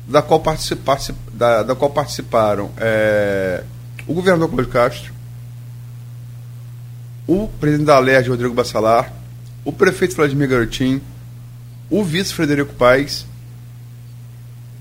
da 0.08 0.20
qual, 0.20 0.40
participa, 0.40 0.98
da, 1.32 1.62
da 1.62 1.76
qual 1.76 1.92
participaram 1.92 2.72
é, 2.76 3.62
o 4.04 4.14
governador 4.14 4.48
Cláudio 4.48 4.72
Castro, 4.72 5.12
o 7.24 7.46
presidente 7.60 7.86
da 7.86 7.94
Alerj, 7.94 8.28
Rodrigo 8.28 8.52
Bassalar, 8.52 9.12
o 9.64 9.72
prefeito 9.72 10.16
Vladimir 10.16 10.48
Garotinho, 10.48 11.00
o 11.88 12.02
vice 12.02 12.34
Frederico 12.34 12.74
Paes, 12.74 13.24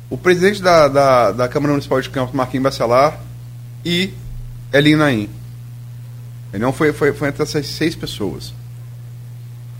o 0.09 0.17
presidente 0.17 0.59
da, 0.59 0.87
da, 0.87 1.31
da 1.33 1.47
Câmara 1.47 1.73
Municipal 1.73 2.01
de 2.01 2.09
Campos, 2.09 2.33
Marquinhos 2.33 2.63
Bacelar, 2.63 3.19
e 3.85 4.11
Elin 4.73 4.95
Naim. 4.95 5.40
Não 6.59 6.73
foi, 6.73 6.91
foi, 6.91 7.13
foi 7.13 7.29
entre 7.29 7.43
essas 7.43 7.67
seis 7.67 7.95
pessoas. 7.95 8.53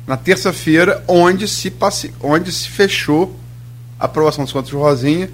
Na 0.08 0.18
terça-feira, 0.18 1.04
onde 1.08 1.48
se, 1.48 1.70
passe, 1.70 2.14
onde 2.22 2.52
se 2.52 2.70
fechou 2.70 3.36
a 4.00 4.06
aprovação 4.06 4.44
dos 4.44 4.54
contas 4.54 4.70
de 4.70 4.76
Rosinha, 4.76 5.30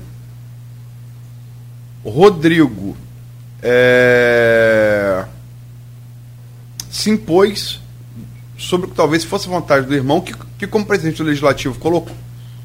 Rodrigo 2.03 2.96
é, 3.62 5.25
se 6.89 7.10
impôs 7.10 7.82
sobre 8.58 8.88
o 8.88 8.89
que 8.89 8.96
talvez 8.96 9.24
fosse 9.24 9.48
vontade 9.48 9.86
do 9.86 9.94
irmão, 9.94 10.22
que, 10.22 10.34
que 10.58 10.67
como 10.67 10.86
presidente 10.86 11.17
do 11.17 11.25
Legislativo 11.25 11.77
colocou 11.79 12.15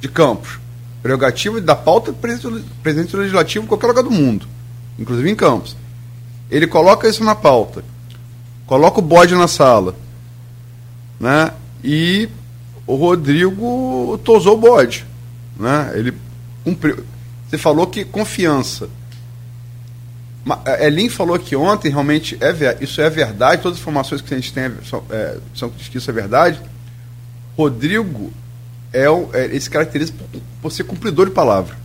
de 0.00 0.08
Campos, 0.08 0.58
prerrogativa 1.02 1.60
da 1.60 1.76
pauta 1.76 2.12
do 2.12 2.18
presidente, 2.18 2.64
presidente 2.82 3.12
do 3.12 3.18
Legislativo 3.18 3.64
em 3.64 3.68
qualquer 3.68 3.86
lugar 3.86 4.02
do 4.02 4.10
mundo, 4.10 4.46
inclusive 4.98 5.30
em 5.30 5.36
Campos. 5.36 5.76
Ele 6.50 6.66
coloca 6.66 7.08
isso 7.08 7.24
na 7.24 7.34
pauta, 7.34 7.84
coloca 8.66 8.98
o 8.98 9.02
bode 9.02 9.34
na 9.34 9.48
sala, 9.48 9.94
né? 11.18 11.52
E 11.82 12.28
o 12.86 12.96
Rodrigo 12.96 14.18
tosou 14.24 14.54
o 14.54 14.60
bode, 14.60 15.06
né? 15.56 15.92
Ele 15.94 16.14
cumpriu. 16.64 17.04
Você 17.48 17.58
falou 17.58 17.86
que 17.86 18.04
confiança. 18.04 18.88
Elin 20.80 21.08
falou 21.08 21.38
que 21.38 21.54
ontem 21.54 21.88
realmente 21.88 22.36
é 22.40 22.78
isso 22.80 23.00
é 23.00 23.08
verdade, 23.08 23.62
todas 23.62 23.76
as 23.76 23.82
informações 23.82 24.20
que 24.20 24.34
a 24.34 24.36
gente 24.36 24.52
tem 24.52 24.72
são, 24.88 25.04
é, 25.08 25.38
que 25.88 25.98
isso 25.98 26.10
é 26.10 26.12
verdade. 26.12 26.60
Rodrigo 27.56 28.32
é, 28.92 29.08
o, 29.08 29.30
é 29.32 29.58
se 29.58 29.70
caracteriza 29.70 30.12
por, 30.12 30.40
por, 30.60 30.72
ser 30.72 30.84
cumpridor 30.84 31.26
de 31.26 31.32
palavra. 31.32 31.76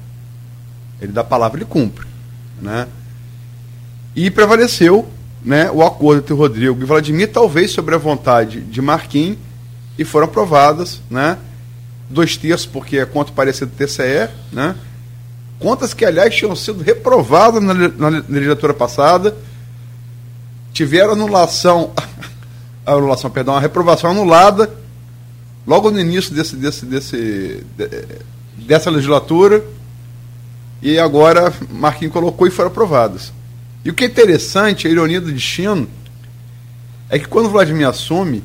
Ele 1.00 1.12
dá 1.12 1.24
palavra, 1.24 1.60
ele 1.60 1.66
cumpre, 1.66 2.08
né? 2.60 2.88
E 4.16 4.32
prevaleceu, 4.32 5.08
né, 5.44 5.70
o 5.72 5.84
acordo 5.84 6.20
entre 6.20 6.34
o 6.34 6.38
Rodrigo 6.38 6.82
e 6.82 6.86
Vladimir, 6.86 7.32
talvez 7.32 7.72
sobre 7.72 7.96
a 7.96 7.98
vontade 7.98 8.62
de 8.62 8.82
Marquinhos, 8.82 9.38
e 9.98 10.04
foram 10.04 10.26
aprovadas, 10.26 11.02
né? 11.10 11.38
Dois 12.10 12.38
terços, 12.38 12.66
porque 12.66 13.00
é 13.00 13.06
contra 13.06 13.34
o 13.34 13.36
parecer 13.36 13.66
do 13.66 13.76
TCE, 13.76 14.30
né? 14.52 14.76
Contas 15.60 15.94
que, 15.94 16.06
aliás, 16.06 16.34
tinham 16.36 16.56
sido 16.56 16.84
reprovadas 16.84 17.62
na, 17.62 17.74
na 17.74 18.24
legislatura 18.30 18.74
passada, 18.74 19.36
tiveram 20.72 21.14
anulação, 21.14 21.92
anulação, 22.86 23.30
perdão, 23.30 23.56
a 23.56 23.60
reprovação 23.60 24.12
anulada 24.12 24.72
logo 25.66 25.92
no 25.92 26.00
início 26.00 26.34
desse, 26.34 26.56
desse, 26.56 26.86
desse, 26.86 27.64
dessa 28.56 28.90
legislatura, 28.90 29.64
e 30.82 30.98
agora 30.98 31.52
Marquinhos 31.70 32.14
colocou 32.14 32.48
e 32.48 32.52
foram 32.52 32.70
aprovadas. 32.70 33.34
E 33.88 33.90
o 33.90 33.94
que 33.94 34.04
é 34.04 34.08
interessante, 34.08 34.86
a 34.86 34.92
ironia 34.92 35.22
do 35.22 35.32
destino, 35.32 35.88
é 37.10 37.18
que 37.18 37.26
quando 37.26 37.46
o 37.46 37.50
Vladimir 37.50 37.88
assume, 37.88 38.44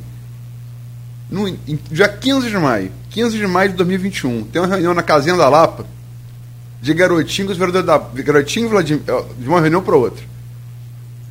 no, 1.29 1.49
em, 1.49 1.81
dia 1.91 2.09
15 2.09 2.49
de 2.49 2.57
maio, 2.57 2.93
15 3.11 3.37
de 3.37 3.47
maio 3.49 3.71
de 3.71 3.75
2021, 3.75 4.45
tem 4.45 4.63
uma 4.63 4.69
reunião 4.69 4.95
na 4.95 5.03
Casinha 5.03 5.37
da 5.37 5.49
Lapa, 5.49 5.85
de 6.81 6.95
Garotinho 6.95 7.49
com 7.49 7.53
os 7.55 7.59
vereadores 7.59 7.85
da. 7.85 7.99
Garotinho 8.23 8.69
Vladimir. 8.69 9.03
De 9.37 9.49
uma 9.49 9.61
reunião 9.61 9.83
para 9.83 9.97
outra. 9.97 10.25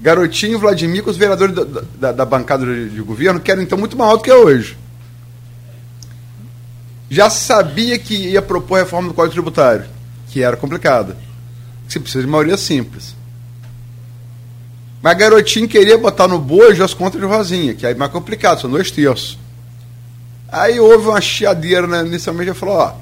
Garotinho 0.02 0.60
Vladimir 0.60 1.04
com 1.04 1.10
os 1.10 1.16
vereadores 1.16 1.56
da, 1.56 1.64
da, 1.98 2.12
da 2.12 2.26
bancada 2.26 2.66
de, 2.66 2.90
de, 2.90 3.02
governo, 3.02 3.40
que 3.40 3.50
eram 3.50 3.62
então 3.62 3.78
muito 3.78 3.96
maior 3.96 4.18
do 4.18 4.24
que 4.24 4.30
é 4.30 4.36
hoje. 4.36 4.78
Já 7.10 7.30
sabia 7.30 7.98
que 7.98 8.14
ia 8.14 8.42
propor 8.42 8.76
a 8.76 8.80
reforma 8.80 9.08
do 9.08 9.14
Código 9.14 9.36
Tributário, 9.36 9.86
que 10.28 10.44
era 10.44 10.58
complicada. 10.58 11.16
Você 11.88 11.98
precisa 11.98 12.26
de 12.26 12.30
maioria 12.30 12.58
simples. 12.58 13.21
Mas 15.02 15.18
Garotinho 15.18 15.68
queria 15.68 15.98
botar 15.98 16.28
no 16.28 16.40
bojo 16.40 16.84
as 16.84 16.94
contas 16.94 17.20
de 17.20 17.26
Rosinha, 17.26 17.74
que 17.74 17.86
é 17.86 17.94
mais 17.96 18.12
complicado, 18.12 18.62
são 18.62 18.70
dois 18.70 18.92
terços. 18.92 19.38
Aí 20.48 20.80
houve 20.80 21.08
uma 21.08 21.22
chiadeira, 21.22 21.88
né? 21.88 22.06
inicialmente, 22.06 22.50
ele 22.50 22.58
falou, 22.58 22.76
ó 22.76 22.94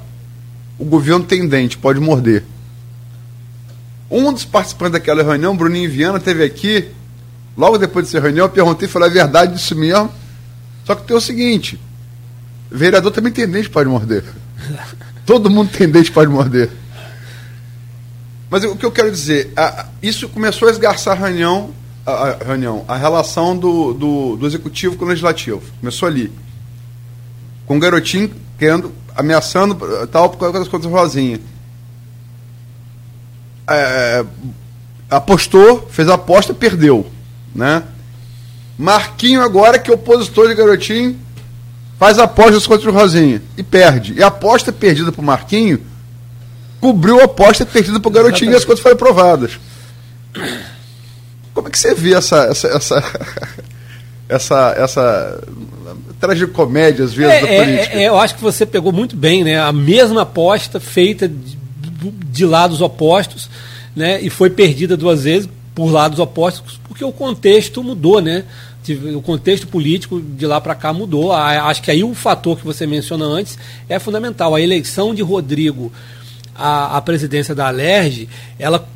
o 0.79 0.86
governo 0.86 1.25
tem 1.25 1.46
dente, 1.46 1.77
pode 1.77 2.00
morder. 2.00 2.44
Um 4.10 4.32
dos 4.32 4.46
participantes 4.46 4.94
daquela 4.94 5.22
reunião, 5.22 5.56
Bruninho 5.56 5.91
Viana, 5.91 6.20
teve 6.20 6.44
aqui, 6.44 6.89
logo 7.56 7.77
depois 7.77 8.06
dessa 8.06 8.20
reunião, 8.20 8.46
eu 8.46 8.50
perguntei, 8.50 8.88
falei, 8.88 9.10
é 9.10 9.12
verdade 9.12 9.53
disso 9.53 9.75
mesmo. 9.75 10.10
Só 10.86 10.96
que 10.96 11.03
tem 11.03 11.15
o 11.15 11.22
seguinte, 11.22 11.79
vereador 12.72 13.12
também 13.12 13.32
tem 13.32 13.48
dente, 13.48 13.70
pode 13.70 13.89
morder. 13.89 14.24
Todo 15.27 15.50
mundo 15.50 15.70
tem 15.70 15.88
dente, 15.88 16.12
pode 16.12 16.32
morder. 16.32 16.72
Mas 18.50 18.63
o 18.63 18.75
que 18.75 18.86
eu 18.86 18.91
quero 18.91 19.12
dizer, 19.12 19.51
a, 19.56 19.86
isso 20.01 20.29
começou 20.29 20.70
a 20.70 20.72
esgarçar 20.72 21.15
a 21.15 21.27
reunião, 21.27 21.72
a, 22.10 22.30
a 22.32 22.44
reunião, 22.44 22.86
a 22.88 22.96
relação 22.96 23.58
do, 23.58 23.94
do, 23.94 24.36
do, 24.38 24.48
executivo 24.48 24.96
com 24.96 25.06
o 25.06 25.08
legislativo. 25.08 25.62
Começou 25.80 26.08
ali. 26.08 26.32
com 27.66 27.75
um 27.75 27.80
garotinho 27.80 28.34
querendo, 28.58 28.92
ameaçando 29.16 29.75
tal 30.08 30.30
por 30.30 30.38
causa 30.38 30.60
das 30.60 30.68
contas 30.68 30.92
Rosinha. 30.92 31.39
É, 33.70 34.25
apostou, 35.10 35.88
fez 35.92 36.10
a 36.10 36.16
aposta, 36.16 36.54
perdeu, 36.54 37.06
né? 37.54 37.84
Marquinho 38.78 39.42
agora 39.42 39.78
que 39.78 39.92
é 39.92 39.94
opositor 39.94 40.48
de 40.48 40.56
garotinho 40.56 41.20
faz 42.00 42.18
apostas 42.18 42.66
contra 42.66 42.89
o 42.89 42.94
Rosinha 42.94 43.42
e 43.58 43.62
perde. 43.62 44.13
E 44.13 44.24
a 44.24 44.28
aposta 44.28 44.72
perdida 44.72 45.12
pro 45.12 45.22
Marquinho 45.22 45.82
cobriu 46.80 47.20
a 47.20 47.25
aposta 47.25 47.66
perdida 47.66 48.00
pro 48.00 48.10
garotinho 48.10 48.54
e 48.54 48.56
as 48.56 48.63
contas 48.63 48.80
foram 48.80 48.96
aprovadas. 48.96 49.60
Como 51.60 51.68
é 51.68 51.72
que 51.72 51.80
você 51.80 51.94
vê 51.94 52.13
essa 52.13 52.46
essa 52.46 52.68
essa 52.68 53.04
essa, 54.30 54.75
essa 54.78 55.44
tragicomédia 56.20 57.04
às 57.04 57.13
vezes 57.13 57.34
é, 57.34 57.42
da 57.42 57.48
é, 57.48 57.66
política? 57.66 57.98
É, 57.98 58.08
eu 58.08 58.18
acho 58.18 58.36
que 58.36 58.42
você 58.42 58.66
pegou 58.66 58.92
muito 58.92 59.16
bem, 59.16 59.44
né? 59.44 59.60
A 59.60 59.74
mesma 59.74 60.22
aposta 60.22 60.80
feita 60.80 61.28
de, 61.28 61.58
de 62.32 62.46
lados 62.46 62.80
opostos, 62.80 63.50
né? 63.96 64.22
E 64.22 64.30
foi 64.30 64.50
perdida 64.50 64.96
duas 64.96 65.24
vezes 65.24 65.50
por 65.74 65.92
lados 65.92 66.20
opostos, 66.20 66.80
porque 66.88 67.04
o 67.04 67.12
contexto 67.12 67.84
mudou, 67.84 68.22
né? 68.22 68.44
o 69.16 69.22
contexto 69.22 69.68
político 69.68 70.20
de 70.20 70.48
lá 70.48 70.60
para 70.60 70.74
cá 70.74 70.92
mudou. 70.92 71.32
Acho 71.32 71.82
que 71.84 71.92
aí 71.92 72.04
o 72.04 72.16
fator 72.16 72.58
que 72.58 72.66
você 72.66 72.88
menciona 72.88 73.24
antes 73.25 73.58
é 73.88 74.00
fundamental. 74.00 74.56
A 74.56 74.62
eleição 74.62 75.13
de 75.13 75.22
Rodrigo 75.22 75.92
à, 76.56 76.98
à 76.98 77.01
presidência 77.01 77.54
da 77.54 77.68
Alerj, 77.68 78.28
ela 78.58 78.88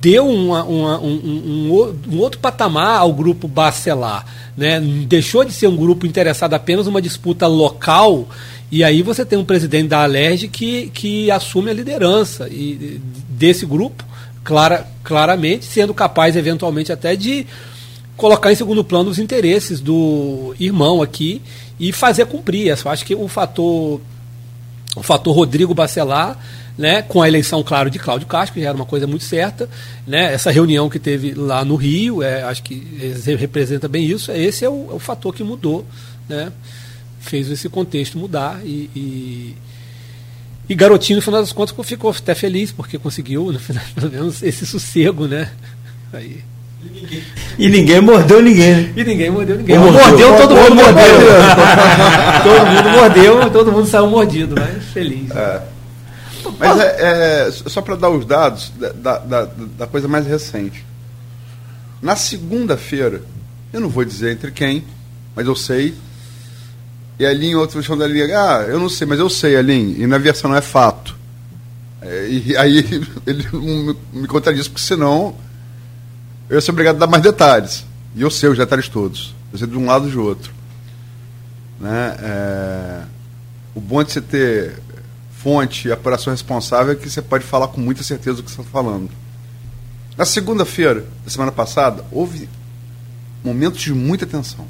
deu 0.00 0.28
uma, 0.28 0.62
uma, 0.64 1.00
um, 1.00 1.14
um, 1.14 2.02
um, 2.12 2.18
outro 2.18 2.38
patamar 2.40 2.98
ao 2.98 3.12
grupo 3.12 3.48
Bacelar. 3.48 4.24
Né? 4.56 4.80
Deixou 4.80 5.44
de 5.44 5.52
ser 5.52 5.66
um 5.66 5.76
grupo 5.76 6.06
interessado 6.06 6.54
apenas 6.54 6.86
numa 6.86 7.02
disputa 7.02 7.46
local. 7.46 8.28
E 8.70 8.84
aí 8.84 9.02
você 9.02 9.24
tem 9.24 9.38
um 9.38 9.44
presidente 9.44 9.88
da 9.88 10.02
Alerj 10.02 10.48
que, 10.48 10.90
que 10.90 11.30
assume 11.30 11.70
a 11.70 11.74
liderança 11.74 12.48
e, 12.48 13.00
desse 13.28 13.66
grupo, 13.66 14.04
clara, 14.44 14.86
claramente, 15.02 15.64
sendo 15.64 15.92
capaz, 15.92 16.36
eventualmente, 16.36 16.92
até 16.92 17.16
de 17.16 17.46
colocar 18.16 18.52
em 18.52 18.56
segundo 18.56 18.84
plano 18.84 19.10
os 19.10 19.18
interesses 19.18 19.80
do 19.80 20.54
irmão 20.58 21.02
aqui 21.02 21.40
e 21.78 21.92
fazer 21.92 22.26
cumprir. 22.26 22.66
Eu 22.66 22.90
acho 22.90 23.04
que 23.04 23.14
o 23.14 23.26
fator, 23.26 24.00
o 24.94 25.02
fator 25.02 25.34
Rodrigo 25.34 25.74
Bacelar, 25.74 26.36
né, 26.78 27.02
com 27.02 27.20
a 27.20 27.26
eleição, 27.26 27.62
claro, 27.64 27.90
de 27.90 27.98
Cláudio 27.98 28.28
Castro, 28.28 28.54
que 28.54 28.60
já 28.60 28.68
era 28.68 28.76
uma 28.76 28.86
coisa 28.86 29.04
muito 29.04 29.24
certa, 29.24 29.68
né, 30.06 30.32
essa 30.32 30.50
reunião 30.52 30.88
que 30.88 31.00
teve 31.00 31.34
lá 31.34 31.64
no 31.64 31.74
Rio, 31.74 32.22
é, 32.22 32.44
acho 32.44 32.62
que 32.62 32.86
representa 33.36 33.88
bem 33.88 34.06
isso. 34.06 34.30
Esse 34.30 34.64
é 34.64 34.68
o, 34.68 34.88
é 34.92 34.94
o 34.94 34.98
fator 35.00 35.34
que 35.34 35.42
mudou, 35.42 35.84
né, 36.28 36.52
fez 37.18 37.50
esse 37.50 37.68
contexto 37.68 38.16
mudar 38.16 38.60
e, 38.64 38.88
e 38.94 39.56
e 40.68 40.74
Garotinho, 40.74 41.16
no 41.16 41.22
final 41.22 41.40
das 41.40 41.50
contas, 41.50 41.74
ficou 41.86 42.10
até 42.10 42.34
feliz, 42.34 42.70
porque 42.70 42.98
conseguiu, 42.98 43.50
no 43.50 43.58
final, 43.58 43.82
pelo 43.96 44.12
menos, 44.12 44.42
esse 44.42 44.66
sossego, 44.66 45.26
né? 45.26 45.50
Aí. 46.12 46.44
E 47.58 47.68
ninguém 47.68 48.00
mordeu 48.00 48.42
ninguém. 48.42 48.92
E 48.94 49.02
ninguém 49.02 49.30
mordeu 49.30 49.56
ninguém. 49.56 49.78
Mordeu, 49.78 50.00
mordeu 50.00 50.36
todo 50.36 50.54
mundo 50.54 50.74
mordeu. 50.74 51.02
todo 52.44 52.66
mundo 52.66 52.90
mordeu, 52.90 53.50
todo 53.50 53.72
mundo 53.72 53.86
saiu 53.86 54.06
mordido, 54.08 54.54
mas 54.56 54.84
feliz. 54.92 55.30
É. 55.30 55.62
Mas 56.58 56.80
é, 56.80 57.48
é 57.48 57.50
só 57.50 57.80
para 57.80 57.96
dar 57.96 58.10
os 58.10 58.24
dados 58.24 58.72
da, 58.76 59.18
da, 59.18 59.48
da, 59.78 59.86
coisa 59.86 60.08
mais 60.08 60.26
recente. 60.26 60.84
Na 62.00 62.16
segunda-feira, 62.16 63.22
eu 63.72 63.80
não 63.80 63.88
vou 63.88 64.04
dizer 64.04 64.32
entre 64.32 64.50
quem, 64.50 64.84
mas 65.34 65.46
eu 65.46 65.56
sei. 65.56 65.94
E 67.18 67.26
ali 67.26 67.48
em 67.48 67.54
outra 67.54 67.80
versão 67.80 67.96
da 67.96 68.06
liga, 68.06 68.38
ah, 68.38 68.62
eu 68.62 68.78
não 68.78 68.88
sei, 68.88 69.06
mas 69.06 69.18
eu 69.18 69.28
sei, 69.28 69.56
ali. 69.56 70.00
E 70.00 70.06
na 70.06 70.18
versão 70.18 70.50
não 70.50 70.56
é 70.56 70.62
fato. 70.62 71.16
É, 72.00 72.28
e 72.28 72.56
aí 72.56 72.78
ele 73.26 73.48
me, 73.52 73.96
me 74.12 74.28
contradiz, 74.28 74.68
porque 74.68 74.82
senão 74.82 75.34
eu 76.48 76.56
ia 76.56 76.60
ser 76.60 76.70
obrigado 76.70 76.96
a 76.96 77.00
dar 77.00 77.06
mais 77.06 77.22
detalhes. 77.22 77.84
E 78.14 78.22
eu 78.22 78.30
sei 78.30 78.48
os 78.48 78.58
detalhes 78.58 78.88
todos. 78.88 79.34
Eu 79.52 79.58
sei 79.58 79.66
de 79.66 79.76
um 79.76 79.86
lado 79.86 80.08
e 80.08 80.10
de 80.10 80.18
outro. 80.18 80.52
Né? 81.80 82.16
É... 82.20 83.02
O 83.74 83.80
bom 83.80 84.02
de 84.02 84.12
você 84.12 84.20
ter 84.20 84.80
fonte 85.42 85.90
apuração 85.90 86.32
responsável 86.32 86.92
é 86.92 86.96
que 86.96 87.08
você 87.08 87.22
pode 87.22 87.44
falar 87.44 87.68
com 87.68 87.80
muita 87.80 88.02
certeza 88.02 88.38
do 88.38 88.42
que 88.42 88.50
você 88.50 88.60
está 88.60 88.72
falando. 88.72 89.10
Na 90.16 90.24
segunda-feira 90.24 91.06
da 91.24 91.30
semana 91.30 91.52
passada, 91.52 92.04
houve 92.10 92.48
momentos 93.44 93.80
de 93.80 93.94
muita 93.94 94.26
tensão. 94.26 94.66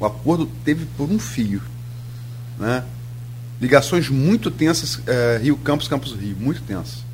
O 0.00 0.06
acordo 0.06 0.46
teve 0.64 0.86
por 0.96 1.10
um 1.10 1.18
fio. 1.18 1.62
Né? 2.58 2.82
Ligações 3.60 4.08
muito 4.08 4.50
tensas, 4.50 5.00
é, 5.06 5.38
Rio 5.42 5.56
Campos, 5.58 5.86
Campos 5.86 6.12
Rio, 6.12 6.36
muito 6.38 6.62
tensas. 6.62 7.04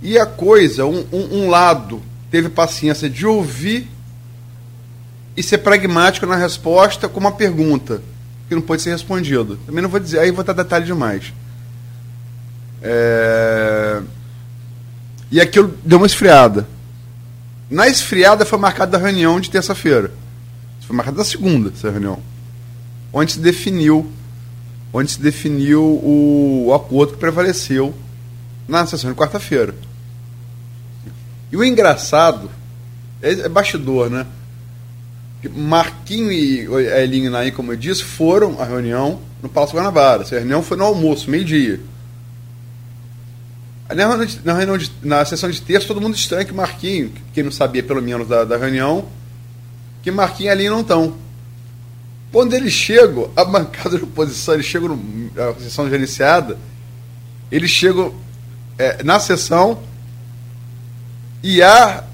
E 0.00 0.18
a 0.18 0.24
coisa, 0.24 0.86
um, 0.86 1.04
um, 1.12 1.42
um 1.42 1.50
lado 1.50 2.00
teve 2.30 2.48
paciência 2.48 3.10
de 3.10 3.26
ouvir 3.26 3.88
e 5.36 5.42
ser 5.42 5.58
pragmático 5.58 6.26
na 6.26 6.36
resposta 6.36 7.08
com 7.08 7.18
uma 7.18 7.32
pergunta 7.32 8.00
que 8.50 8.54
não 8.56 8.60
pode 8.60 8.82
ser 8.82 8.90
respondido. 8.90 9.56
Também 9.64 9.80
não 9.80 9.88
vou 9.88 10.00
dizer, 10.00 10.18
aí 10.18 10.32
vou 10.32 10.42
dar 10.42 10.54
detalhe 10.54 10.84
demais. 10.84 11.32
É... 12.82 14.02
E 15.30 15.40
aquilo 15.40 15.72
deu 15.84 15.98
uma 15.98 16.06
esfriada. 16.06 16.66
Na 17.70 17.86
esfriada 17.86 18.44
foi 18.44 18.58
marcada 18.58 18.96
a 18.96 19.00
reunião 19.00 19.38
de 19.38 19.48
terça-feira. 19.48 20.10
Foi 20.84 20.96
marcada 20.96 21.18
na 21.18 21.24
segunda 21.24 21.70
essa 21.72 21.92
reunião. 21.92 22.20
Onde 23.12 23.34
se 23.34 23.38
definiu 23.38 24.10
onde 24.92 25.12
se 25.12 25.20
definiu 25.20 25.84
o, 25.84 26.64
o 26.66 26.74
acordo 26.74 27.12
que 27.12 27.20
prevaleceu 27.20 27.94
na 28.66 28.84
sessão 28.84 29.12
de 29.12 29.16
quarta-feira. 29.16 29.72
E 31.52 31.56
o 31.56 31.62
engraçado 31.62 32.50
é, 33.22 33.30
é 33.30 33.48
bastidor, 33.48 34.10
né? 34.10 34.26
Marquinho 35.48 36.30
e 36.30 36.66
Elinho 37.02 37.30
Naim, 37.30 37.50
como 37.50 37.72
eu 37.72 37.76
disse, 37.76 38.04
foram 38.04 38.60
à 38.60 38.64
reunião 38.64 39.20
no 39.42 39.48
Palácio 39.48 39.76
Guanabara. 39.76 40.22
Essa 40.22 40.36
reunião 40.36 40.62
foi 40.62 40.76
no 40.76 40.84
almoço, 40.84 41.30
meio-dia. 41.30 41.80
Na, 44.44 44.54
reunião 44.54 44.78
de, 44.78 44.92
na, 45.02 45.24
sessão 45.24 45.50
de 45.50 45.60
terça, 45.60 45.88
todo 45.88 46.00
mundo 46.00 46.14
estranha 46.14 46.44
que 46.44 46.54
Marquinho, 46.54 47.12
quem 47.32 47.42
não 47.42 47.50
sabia 47.50 47.82
pelo 47.82 48.00
menos 48.00 48.28
da, 48.28 48.44
da 48.44 48.56
reunião, 48.56 49.06
que 50.02 50.10
Marquinho 50.10 50.50
e 50.50 50.52
Elinho 50.52 50.72
não 50.72 50.80
estão. 50.82 51.14
Quando 52.30 52.54
eles 52.54 52.72
chegam, 52.72 53.30
a 53.34 53.44
bancada 53.44 53.98
de 53.98 54.04
oposição, 54.04 54.54
eles 54.54 54.66
chegam 54.66 54.96
na 55.34 55.54
sessão 55.54 55.88
gerenciada, 55.90 56.56
eles 57.50 57.70
chegam 57.70 58.14
é, 58.78 59.02
na 59.02 59.18
sessão, 59.18 59.80
e 61.42 61.60
a, 61.62 62.04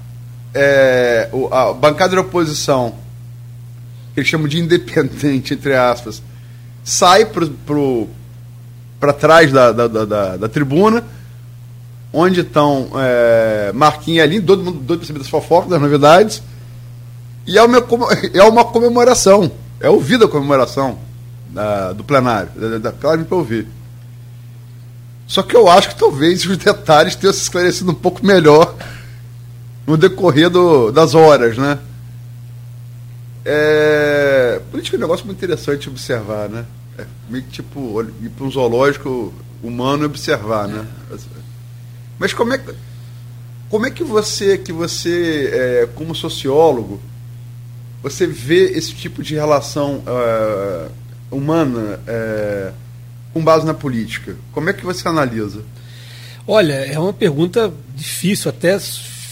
é, 0.53 1.29
a 1.51 1.73
bancada 1.73 2.15
de 2.15 2.19
oposição, 2.19 2.95
eles 4.19 4.29
chamam 4.29 4.47
de 4.47 4.59
independente, 4.59 5.53
entre 5.53 5.75
aspas, 5.75 6.23
sai 6.83 7.27
para 8.99 9.13
trás 9.13 9.51
da, 9.51 9.71
da, 9.71 9.87
da, 9.87 10.37
da, 10.37 10.49
tribuna, 10.49 11.03
onde 12.11 12.41
estão 12.41 12.89
é, 12.95 13.71
Marquinhos 13.73 14.23
ali, 14.23 14.41
todo 14.41 14.63
mundo 14.63 14.79
doido 14.79 14.99
para 14.99 15.07
saber 15.07 15.19
das 15.19 15.29
fofocas, 15.29 15.69
das 15.69 15.79
novidades, 15.79 16.41
e 17.45 17.57
é 17.57 17.63
uma, 17.63 17.77
é 18.33 18.43
uma 18.43 18.65
comemoração, 18.65 19.51
é 19.79 19.87
ouvida 19.87 20.25
a 20.25 20.27
comemoração 20.27 20.97
da, 21.49 21.93
do 21.93 22.03
plenário, 22.03 22.49
da, 22.55 22.77
da, 22.79 22.91
claro 22.91 23.23
para 23.23 23.37
ouvir. 23.37 23.67
Só 25.27 25.43
que 25.43 25.55
eu 25.55 25.69
acho 25.69 25.89
que 25.89 25.95
talvez 25.95 26.43
os 26.45 26.57
detalhes 26.57 27.15
tenham 27.15 27.33
se 27.33 27.41
esclarecido 27.41 27.91
um 27.91 27.95
pouco 27.95 28.25
melhor 28.25 28.73
no 29.85 29.95
decorrer 29.95 30.49
do, 30.49 30.91
das 30.91 31.13
horas, 31.13 31.57
né? 31.57 31.77
É, 33.49 34.61
política 34.69 34.97
é 34.97 34.99
um 34.99 35.01
negócio 35.01 35.25
muito 35.25 35.37
interessante 35.37 35.83
de 35.83 35.89
observar, 35.89 36.49
né? 36.49 36.65
É 36.97 37.05
meio 37.29 37.45
que 37.45 37.51
tipo 37.51 38.01
ir 38.21 38.29
para 38.29 38.45
um 38.45 38.51
zoológico 38.51 39.33
humano 39.63 40.03
e 40.03 40.05
observar, 40.05 40.67
né? 40.67 40.85
Mas 42.19 42.33
como 42.33 42.53
é 42.53 42.57
que 42.57 42.73
como 43.69 43.85
é 43.85 43.91
que 43.91 44.03
você 44.03 44.57
que 44.57 44.73
você 44.73 45.49
é, 45.53 45.89
como 45.95 46.13
sociólogo 46.13 46.99
você 48.03 48.27
vê 48.27 48.71
esse 48.71 48.93
tipo 48.93 49.23
de 49.23 49.35
relação 49.35 50.03
uh, 50.05 50.91
humana 51.31 51.99
uh, 52.03 52.73
com 53.33 53.41
base 53.41 53.65
na 53.65 53.73
política? 53.73 54.35
Como 54.51 54.69
é 54.69 54.73
que 54.73 54.85
você 54.85 55.07
analisa? 55.07 55.61
Olha, 56.45 56.73
é 56.73 56.99
uma 56.99 57.13
pergunta 57.13 57.73
difícil, 57.95 58.49
até 58.49 58.77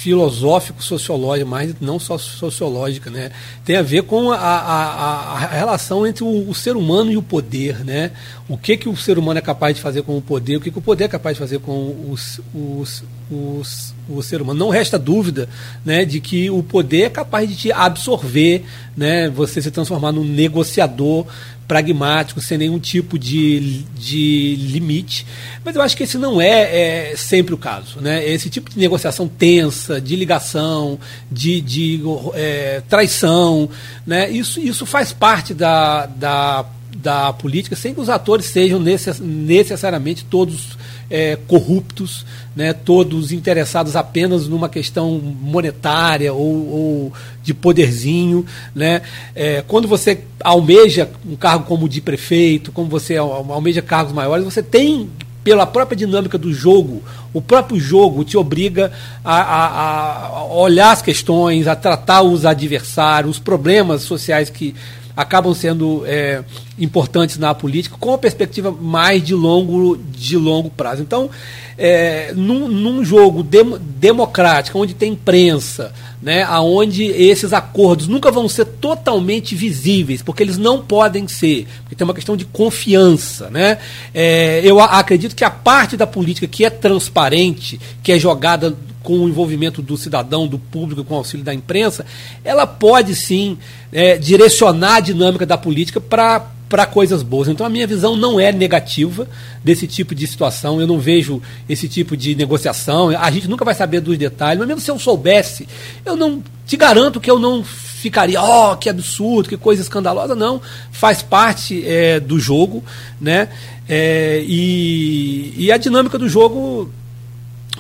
filosófico, 0.06 0.84
sociológico, 0.84 1.50
mas 1.50 1.74
não 1.82 1.98
só 1.98 2.16
sociológica, 2.16 3.10
né? 3.10 3.32
Tem 3.66 3.76
a 3.76 3.82
ver 3.82 4.04
com 4.04 4.32
a, 4.32 4.38
a, 4.38 5.34
a 5.34 5.38
relação 5.48 6.06
entre 6.06 6.24
o, 6.24 6.48
o, 6.48 6.54
ser 6.54 6.78
humano 6.78 7.12
e 7.12 7.18
o 7.18 7.24
poder, 7.24 7.84
né? 7.84 8.12
O 8.48 8.56
que, 8.56 8.78
que 8.78 8.88
o 8.88 8.96
ser 8.96 9.18
humano 9.18 9.40
é 9.40 9.42
capaz 9.42 9.76
de 9.76 9.82
fazer 9.82 10.04
com 10.04 10.16
o 10.16 10.22
poder, 10.22 10.58
o 10.58 10.62
que, 10.62 10.70
que 10.70 10.78
o 10.78 10.82
poder 10.82 11.06
é 11.06 11.08
capaz 11.08 11.38
de 11.38 11.40
fazer 11.40 11.58
com 11.58 12.12
os, 12.12 12.40
os 12.54 13.04
os, 13.32 13.94
o 14.08 14.22
ser 14.22 14.42
humano. 14.42 14.60
Não 14.60 14.70
resta 14.70 15.00
dúvida 15.00 15.50
né, 15.84 16.06
de 16.06 16.20
que 16.20 16.50
o 16.50 16.62
poder 16.62 17.04
é 17.04 17.10
capaz 17.10 17.50
de 17.50 17.56
te 17.56 17.72
absorver, 17.72 18.64
né, 18.96 19.30
você 19.30 19.62
se 19.62 19.72
transformar 19.72 20.12
num 20.12 20.24
negociador 20.24 21.26
pragmático, 21.68 22.40
sem 22.42 22.58
nenhum 22.58 22.80
tipo 22.80 23.18
de, 23.18 23.84
de 23.98 24.56
limite. 24.60 25.26
Mas 25.64 25.76
eu 25.76 25.82
acho 25.82 25.98
que 25.98 26.04
esse 26.04 26.18
não 26.18 26.40
é, 26.40 27.12
é 27.12 27.16
sempre 27.16 27.54
o 27.54 27.58
caso. 27.58 28.00
Né? 28.00 28.28
Esse 28.28 28.50
tipo 28.50 28.70
de 28.70 28.78
negociação 28.78 29.28
tensa, 29.28 30.00
de 30.00 30.16
ligação, 30.16 31.00
de, 31.32 31.62
de 31.62 32.02
é, 32.34 32.82
traição, 32.88 33.70
né? 34.06 34.30
isso, 34.30 34.60
isso 34.60 34.86
faz 34.86 35.12
parte 35.12 35.54
da, 35.54 36.06
da, 36.06 36.66
da 36.96 37.34
política, 37.34 37.76
sem 37.76 37.94
que 37.94 38.02
os 38.02 38.10
atores 38.10 38.46
sejam 38.46 38.80
necess, 38.80 39.20
necessariamente 39.20 40.26
todos 40.26 40.78
é, 41.10 41.38
corruptos, 41.48 42.26
né, 42.56 42.74
todos 42.74 43.32
interessados 43.32 43.96
apenas 43.96 44.48
numa 44.48 44.70
questão 44.70 45.20
monetária 45.20 46.34
ou, 46.34 46.70
ou 46.70 47.14
de 47.44 47.54
poderzinho. 47.54 48.46
Né? 48.74 49.02
É, 49.36 49.64
quando 49.68 49.88
você 49.88 50.24
almeja 50.44 51.10
um 51.28 51.36
cargo 51.36 51.66
como 51.66 51.88
de 51.88 52.02
prefeito, 52.02 52.72
como 52.72 52.90
você 52.90 53.18
almeja 53.18 53.82
cargos 53.82 54.14
maiores, 54.14 54.46
você 54.46 54.64
tem 54.64 55.10
pela 55.44 55.68
própria 55.68 55.96
dinâmica 55.96 56.40
do 56.40 56.52
jogo, 56.52 57.04
o 57.32 57.40
próprio 57.40 57.80
jogo 57.80 58.24
te 58.24 58.36
obriga 58.36 58.92
a, 59.24 59.42
a, 59.42 60.28
a, 60.28 60.44
olhar 60.46 60.92
as 60.92 61.04
questões, 61.04 61.68
a 61.68 61.76
tratar 61.76 62.24
os 62.24 62.48
adversários, 62.48 63.36
os 63.36 63.40
problemas 63.40 64.02
sociais 64.02 64.50
que 64.50 64.74
acabam 65.16 65.54
sendo 65.54 66.04
é, 66.06 66.44
importantes 66.78 67.38
na 67.38 67.54
política 67.54 67.96
com 68.00 68.14
a 68.14 68.18
perspectiva 68.18 68.72
mais 68.72 69.24
de 69.24 69.34
longo, 69.34 69.98
de 69.98 70.38
longo 70.38 70.70
prazo. 70.70 71.02
Então, 71.02 71.30
é, 71.78 72.34
num, 72.36 72.68
num, 72.68 73.04
jogo 73.04 73.44
dem, 73.44 73.78
democrático, 73.80 74.80
onde 74.80 74.94
tem 74.94 75.14
imprensa, 75.14 75.94
né, 76.22 76.48
onde 76.60 77.04
esses 77.04 77.54
acordos 77.54 78.08
nunca 78.08 78.32
vão 78.32 78.48
ser 78.48 78.66
totalmente 78.66 79.56
visíveis, 79.56 80.22
porque 80.22 80.44
eles 80.44 80.58
não 80.58 80.82
podem 80.82 81.28
ser, 81.28 81.68
porque 81.82 81.96
tem 81.96 82.06
uma 82.06 82.14
questão 82.14 82.36
de 82.36 82.46
confiança. 82.46 83.50
Né? 83.50 83.78
É, 84.14 84.62
eu 84.64 84.80
acredito 84.80 85.36
que 85.36 85.44
a 85.44 85.50
parte 85.50 85.96
da 85.96 86.08
política 86.08 86.48
que 86.48 86.66
é 86.66 86.70
transparente, 86.70 87.80
que 88.02 88.12
é 88.12 88.20
jogada 88.20 88.76
com 89.06 89.20
o 89.20 89.30
envolvimento 89.30 89.82
do 89.82 89.96
cidadão, 89.96 90.48
do 90.48 90.58
público, 90.58 91.04
com 91.04 91.14
o 91.14 91.18
auxílio 91.18 91.46
da 91.46 91.54
imprensa, 91.54 92.06
ela 92.44 92.66
pode 92.66 93.16
sim 93.16 93.58
é, 93.94 94.18
direcionar 94.18 94.96
a 94.96 95.00
dinâmica 95.00 95.46
da 95.46 95.58
política 95.58 96.02
para 96.02 96.52
para 96.68 96.88
coisas 96.88 97.22
boas. 97.22 97.48
Então 97.48 97.64
a 97.64 97.70
minha 97.70 97.86
visão 97.86 98.16
não 98.16 98.40
é 98.40 98.52
negativa 98.52 99.28
desse 99.64 99.86
tipo 99.86 100.16
de 100.16 100.26
situação. 100.26 100.82
Eu 100.82 100.88
não 100.88 101.00
vejo 101.00 101.40
esse 101.70 101.88
tipo 101.88 102.18
de 102.18 102.36
negociação. 102.36 103.10
A 103.10 103.30
gente 103.30 103.48
nunca 103.48 103.64
vai 103.64 103.76
saber 103.76 104.02
dos 104.02 104.18
detalhes, 104.18 104.58
mas 104.58 104.68
mesmo 104.68 104.82
se 104.82 104.90
eu 104.90 104.98
soubesse, 104.98 105.68
eu 106.04 106.16
não 106.16 106.44
te 106.66 106.76
garanto 106.76 107.22
que 107.22 107.30
eu 107.30 107.38
não 107.38 107.64
ficaria, 107.64 108.42
oh, 108.42 108.76
que 108.76 108.90
absurdo, 108.90 109.48
que 109.48 109.58
coisa 109.58 109.82
escandalosa. 109.82 110.34
Não, 110.34 110.60
faz 110.92 111.22
parte 111.22 111.84
é, 111.86 112.20
do 112.20 112.40
jogo, 112.40 112.84
né? 113.22 113.50
É, 113.88 114.44
e, 114.48 115.54
e 115.56 115.72
a 115.72 115.78
dinâmica 115.78 116.18
do 116.18 116.28
jogo 116.28 116.92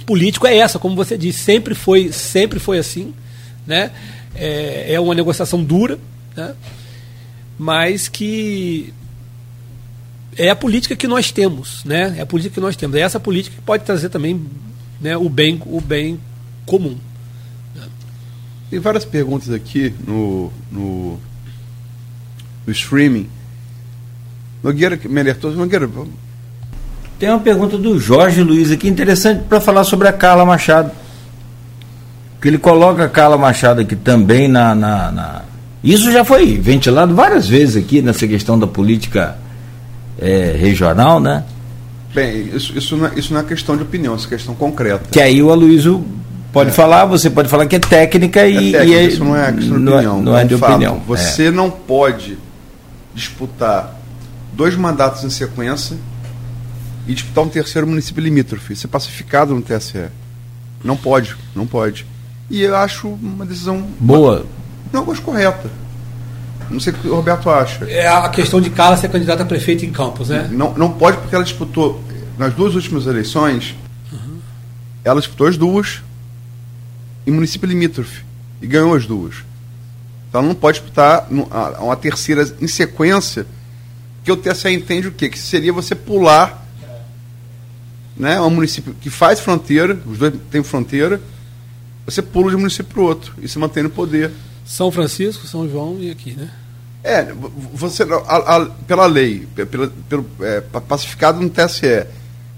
político 0.05 0.47
é 0.47 0.57
essa, 0.57 0.79
como 0.79 0.95
você 0.95 1.17
disse, 1.17 1.39
sempre 1.39 1.73
foi, 1.73 2.11
sempre 2.11 2.59
foi 2.59 2.77
assim, 2.77 3.13
né? 3.65 3.91
É, 4.35 4.93
é 4.93 4.99
uma 4.99 5.15
negociação 5.15 5.63
dura, 5.63 5.97
né? 6.35 6.53
mas 7.57 8.07
que 8.07 8.93
é 10.37 10.49
a 10.49 10.55
política 10.55 10.95
que 10.95 11.07
nós 11.07 11.31
temos, 11.31 11.83
né? 11.85 12.15
É 12.17 12.21
a 12.21 12.25
política 12.25 12.55
que 12.55 12.61
nós 12.61 12.75
temos. 12.75 12.95
É 12.97 12.99
essa 12.99 13.19
política 13.19 13.55
que 13.55 13.61
pode 13.61 13.83
trazer 13.85 14.09
também 14.09 14.45
né, 14.99 15.15
o 15.15 15.29
bem, 15.29 15.61
o 15.65 15.79
bem 15.79 16.19
comum. 16.65 16.97
Tem 18.69 18.79
várias 18.79 19.05
perguntas 19.05 19.51
aqui 19.51 19.93
no, 20.05 20.51
no, 20.71 21.19
no 22.65 22.73
streaming. 22.73 23.29
Nogueira 24.61 24.99
me 25.05 25.21
alertou. 25.21 25.51
Nogueira, 25.51 25.89
tem 27.17 27.30
uma 27.30 27.39
pergunta 27.39 27.78
do 27.78 27.97
Jorge 27.99 28.43
Luiz 28.43 28.71
aqui, 28.71 28.88
interessante 28.88 29.43
para 29.47 29.62
falar 29.62 29.84
sobre 29.84 30.08
a 30.08 30.13
Carla 30.13 30.45
Machado. 30.45 30.91
Que 32.41 32.49
ele 32.49 32.58
coloca 32.58 33.06
a 33.06 33.10
Carla 33.10 33.38
Machado 33.38 33.82
aqui 33.82 33.95
também 33.95 34.47
na, 34.47 34.75
na, 34.75 35.12
na... 35.12 35.41
Isso 35.84 36.12
já 36.12 36.25
foi 36.25 36.58
ventilado 36.58 37.15
várias 37.15 37.47
vezes 37.47 37.82
aqui 37.84 38.01
nessa 38.01 38.28
questão 38.28 38.60
da 38.60 38.67
política 38.67 39.38
é, 40.19 40.56
regional, 40.58 41.19
né? 41.19 41.43
Bem, 42.13 42.49
isso, 42.54 42.78
isso, 42.78 42.95
não 42.95 43.08
é, 43.08 43.12
isso 43.15 43.34
não 43.34 43.39
é 43.39 43.43
questão 43.43 43.75
de 43.75 43.84
opinião, 43.84 44.15
isso 44.15 44.28
é 44.28 44.30
questão 44.30 44.56
concreta. 44.56 45.06
Que 45.12 45.21
aí 45.21 45.41
o 45.41 45.51
Aloysio 45.51 46.06
pode 46.51 46.69
é. 46.69 46.73
falar, 46.73 47.06
você 47.06 47.30
pode 47.30 47.49
falar 47.49 47.65
que 47.65 47.75
é 47.75 47.80
técnica 47.80 48.41
é 48.41 48.49
e. 48.49 48.71
Técnica, 48.71 48.86
e 48.86 48.93
é, 48.93 49.04
isso 49.06 49.23
não 49.23 49.36
é 49.36 49.51
questão 49.51 49.78
de 49.78 49.84
não 49.84 49.93
é- 49.93 49.95
opinião. 49.95 50.21
Não 50.21 50.38
é, 50.38 50.43
de 50.45 50.58
fato. 50.58 50.71
opinião. 50.71 51.01
Você 51.08 51.49
não 51.49 51.69
pode 51.69 52.38
disputar 53.13 53.95
dois 54.54 54.75
mandatos 54.75 55.23
em 55.23 55.30
sequência 55.30 55.97
e 57.07 57.13
disputar 57.13 57.43
um 57.43 57.49
terceiro 57.49 57.87
município 57.87 58.21
limítrofe, 58.21 58.75
ser 58.75 58.87
pacificado 58.87 59.53
no 59.53 59.61
TSE. 59.61 60.07
Não 60.83 60.97
pode, 60.97 61.35
não 61.55 61.65
pode. 61.65 62.05
E 62.49 62.61
eu 62.61 62.75
acho 62.75 63.07
uma 63.07 63.45
decisão. 63.45 63.81
Boa. 63.99 64.45
Não, 64.91 65.09
acho 65.11 65.21
correta. 65.21 65.69
Não 66.69 66.79
sei 66.79 66.93
o 66.93 66.95
que 66.95 67.07
o 67.07 67.15
Roberto 67.15 67.49
acha. 67.49 67.85
É 67.85 68.07
a 68.07 68.27
questão 68.29 68.59
de 68.59 68.69
Carla 68.69 68.97
ser 68.97 69.09
candidata 69.09 69.43
a 69.43 69.45
prefeito 69.45 69.85
em 69.85 69.91
Campos, 69.91 70.29
né? 70.29 70.47
Não, 70.51 70.73
não 70.73 70.91
pode 70.91 71.17
porque 71.17 71.35
ela 71.35 71.43
disputou, 71.43 72.03
nas 72.37 72.53
duas 72.53 72.75
últimas 72.75 73.05
eleições, 73.05 73.75
uhum. 74.11 74.39
ela 75.03 75.19
disputou 75.19 75.47
as 75.47 75.57
duas 75.57 76.01
em 77.25 77.31
município 77.31 77.67
limítrofe 77.67 78.23
e 78.61 78.67
ganhou 78.67 78.95
as 78.95 79.05
duas. 79.05 79.35
Então 80.29 80.41
ela 80.41 80.47
não 80.47 80.55
pode 80.55 80.79
disputar 80.79 81.27
uma 81.79 81.95
terceira 81.95 82.47
em 82.59 82.67
sequência, 82.67 83.45
que 84.23 84.31
o 84.31 84.35
TSE 84.35 84.69
entende 84.69 85.07
o 85.07 85.11
quê? 85.11 85.29
Que 85.29 85.37
seria 85.37 85.71
você 85.71 85.93
pular 85.93 86.64
né, 88.15 88.39
um 88.41 88.49
município 88.49 88.95
que 88.99 89.10
faz 89.10 89.39
fronteira, 89.39 89.99
os 90.06 90.17
dois 90.17 90.34
têm 90.49 90.63
fronteira, 90.63 91.21
você 92.06 92.21
pula 92.21 92.49
de 92.49 92.56
um 92.56 92.60
município 92.60 92.93
para 92.93 93.01
o 93.01 93.06
outro 93.06 93.34
e 93.41 93.47
se 93.47 93.58
mantém 93.58 93.84
no 93.84 93.89
poder. 93.89 94.32
São 94.65 94.91
Francisco, 94.91 95.47
São 95.47 95.69
João 95.69 95.97
e 95.99 96.10
aqui, 96.12 96.34
né? 96.34 96.51
É, 97.04 97.32
você, 97.73 98.04
a, 98.04 98.56
a, 98.58 98.65
pela 98.65 99.06
lei, 99.06 99.47
pela, 99.56 99.91
pelo, 100.10 100.25
é, 100.41 100.62
pacificado 100.62 101.39
no 101.39 101.49
TSE, 101.49 102.06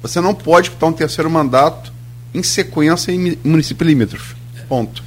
você 0.01 0.21
não 0.21 0.33
pode 0.33 0.69
disputar 0.69 0.89
um 0.89 0.93
terceiro 0.93 1.29
mandato 1.29 1.91
em 2.33 2.41
sequência 2.43 3.11
em 3.11 3.37
município 3.43 3.85
limítrofe. 3.85 4.35
Ponto. 4.69 5.03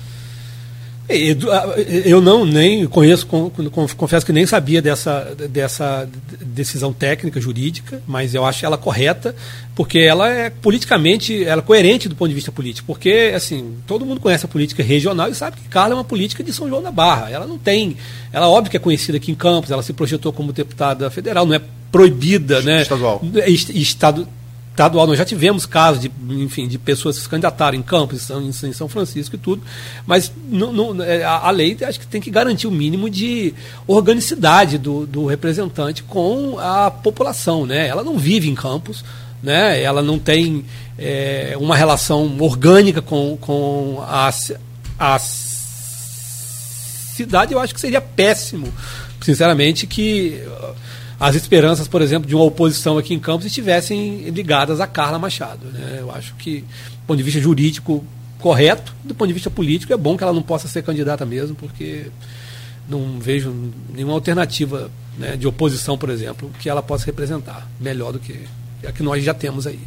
Eu 2.04 2.20
não 2.20 2.44
nem 2.44 2.86
conheço, 2.86 3.26
confesso 3.96 4.24
que 4.24 4.32
nem 4.32 4.46
sabia 4.46 4.80
dessa, 4.80 5.34
dessa 5.50 6.08
decisão 6.40 6.92
técnica 6.92 7.40
jurídica, 7.40 8.00
mas 8.06 8.34
eu 8.34 8.44
acho 8.44 8.64
ela 8.64 8.78
correta, 8.78 9.34
porque 9.74 9.98
ela 9.98 10.28
é 10.28 10.50
politicamente, 10.50 11.44
ela 11.44 11.60
é 11.60 11.64
coerente 11.64 12.08
do 12.08 12.14
ponto 12.14 12.28
de 12.28 12.34
vista 12.34 12.52
político, 12.52 12.86
porque 12.86 13.32
assim, 13.34 13.74
todo 13.86 14.06
mundo 14.06 14.20
conhece 14.20 14.44
a 14.44 14.48
política 14.48 14.82
regional 14.82 15.28
e 15.28 15.34
sabe 15.34 15.56
que 15.56 15.68
Carla 15.68 15.94
é 15.94 15.96
uma 15.96 16.04
política 16.04 16.44
de 16.44 16.52
São 16.52 16.68
João 16.68 16.82
da 16.82 16.92
Barra. 16.92 17.30
Ela 17.30 17.46
não 17.46 17.58
tem, 17.58 17.96
ela 18.32 18.48
óbvio 18.48 18.70
que 18.70 18.76
é 18.76 18.80
conhecida 18.80 19.18
aqui 19.18 19.32
em 19.32 19.34
Campos, 19.34 19.70
ela 19.70 19.82
se 19.82 19.92
projetou 19.92 20.32
como 20.32 20.52
deputada 20.52 21.10
federal, 21.10 21.44
não 21.44 21.54
é 21.54 21.60
proibida, 21.90 22.60
né? 22.62 22.82
Estadual. 22.82 23.20
Estado, 23.74 24.28
estadual. 24.80 25.06
Nós 25.06 25.18
já 25.18 25.24
tivemos 25.24 25.66
casos 25.66 26.00
de, 26.00 26.10
enfim, 26.30 26.66
de 26.66 26.78
pessoas 26.78 27.16
que 27.16 27.22
se 27.22 27.28
candidataram 27.28 27.76
em 27.76 27.82
Campos, 27.82 28.30
em 28.30 28.72
São 28.72 28.88
Francisco 28.88 29.36
e 29.36 29.38
tudo, 29.38 29.62
mas 30.06 30.32
é, 31.06 31.22
a, 31.22 31.50
lei 31.50 31.76
acho 31.86 32.00
que 32.00 32.06
tem 32.06 32.20
que 32.20 32.30
garantir 32.30 32.66
o 32.66 32.70
mínimo 32.70 33.10
de 33.10 33.52
organicidade 33.86 34.78
do, 34.78 35.06
do 35.06 35.26
representante 35.26 36.02
com 36.02 36.58
a 36.58 36.90
população. 36.90 37.66
Né? 37.66 37.86
Ela 37.86 38.02
não 38.02 38.18
vive 38.18 38.48
em 38.48 38.54
Campos, 38.54 39.04
né? 39.42 39.82
ela 39.82 40.02
não 40.02 40.18
tem 40.18 40.64
é, 40.98 41.54
uma 41.58 41.76
relação 41.76 42.34
orgânica 42.40 43.02
com, 43.02 43.36
com 43.38 44.02
a, 44.06 44.30
a 44.98 45.18
cidade. 47.16 47.52
Eu 47.52 47.60
acho 47.60 47.74
que 47.74 47.80
seria 47.80 48.00
péssimo, 48.00 48.72
sinceramente, 49.20 49.86
que 49.86 50.42
as 51.20 51.34
esperanças, 51.34 51.86
por 51.86 52.00
exemplo, 52.00 52.26
de 52.26 52.34
uma 52.34 52.44
oposição 52.44 52.96
aqui 52.96 53.12
em 53.12 53.18
Campos 53.18 53.44
estivessem 53.44 54.30
ligadas 54.30 54.80
a 54.80 54.86
Carla 54.86 55.18
Machado. 55.18 55.66
Né? 55.66 55.98
Eu 56.00 56.10
acho 56.10 56.34
que, 56.36 56.60
do 56.60 57.06
ponto 57.06 57.18
de 57.18 57.22
vista 57.22 57.38
jurídico, 57.38 58.02
correto, 58.38 58.94
do 59.04 59.14
ponto 59.14 59.28
de 59.28 59.34
vista 59.34 59.50
político, 59.50 59.92
é 59.92 59.98
bom 59.98 60.16
que 60.16 60.24
ela 60.24 60.32
não 60.32 60.40
possa 60.40 60.66
ser 60.66 60.82
candidata 60.82 61.26
mesmo, 61.26 61.54
porque 61.54 62.06
não 62.88 63.20
vejo 63.20 63.54
nenhuma 63.92 64.14
alternativa 64.14 64.90
né, 65.18 65.36
de 65.36 65.46
oposição, 65.46 65.98
por 65.98 66.08
exemplo, 66.08 66.50
que 66.58 66.70
ela 66.70 66.82
possa 66.82 67.04
representar 67.04 67.68
melhor 67.78 68.14
do 68.14 68.18
que 68.18 68.40
a 68.88 68.90
que 68.90 69.02
nós 69.02 69.22
já 69.22 69.34
temos 69.34 69.66
aí. 69.66 69.78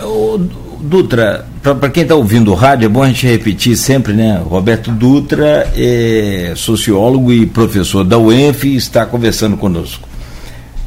O 0.00 0.38
Dutra, 0.80 1.46
para 1.62 1.88
quem 1.88 2.02
está 2.02 2.16
ouvindo 2.16 2.50
o 2.50 2.54
rádio, 2.54 2.86
é 2.86 2.88
bom 2.88 3.02
a 3.02 3.06
gente 3.06 3.26
repetir 3.28 3.76
sempre, 3.76 4.12
né? 4.12 4.42
Roberto 4.44 4.90
Dutra 4.90 5.72
é 5.74 6.52
sociólogo 6.56 7.32
e 7.32 7.46
professor 7.46 8.04
da 8.04 8.18
UENF 8.18 8.64
e 8.64 8.76
está 8.76 9.06
conversando 9.06 9.56
conosco 9.56 10.05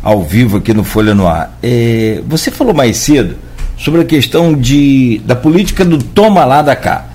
ao 0.02 0.24
vivo 0.24 0.58
aqui 0.58 0.74
no 0.74 0.84
Folha 0.84 1.14
no 1.14 1.28
Ar. 1.28 1.58
É, 1.62 2.22
você 2.28 2.52
falou 2.52 2.74
mais 2.74 2.98
cedo 2.98 3.36
sobre 3.78 4.02
a 4.02 4.06
questão 4.06 4.54
de, 4.54 5.22
da 5.26 5.36
política 5.36 5.86
do 5.86 5.98
toma 5.98 6.46
lá 6.46 6.62
da 6.62 6.76
cá. 6.76 7.06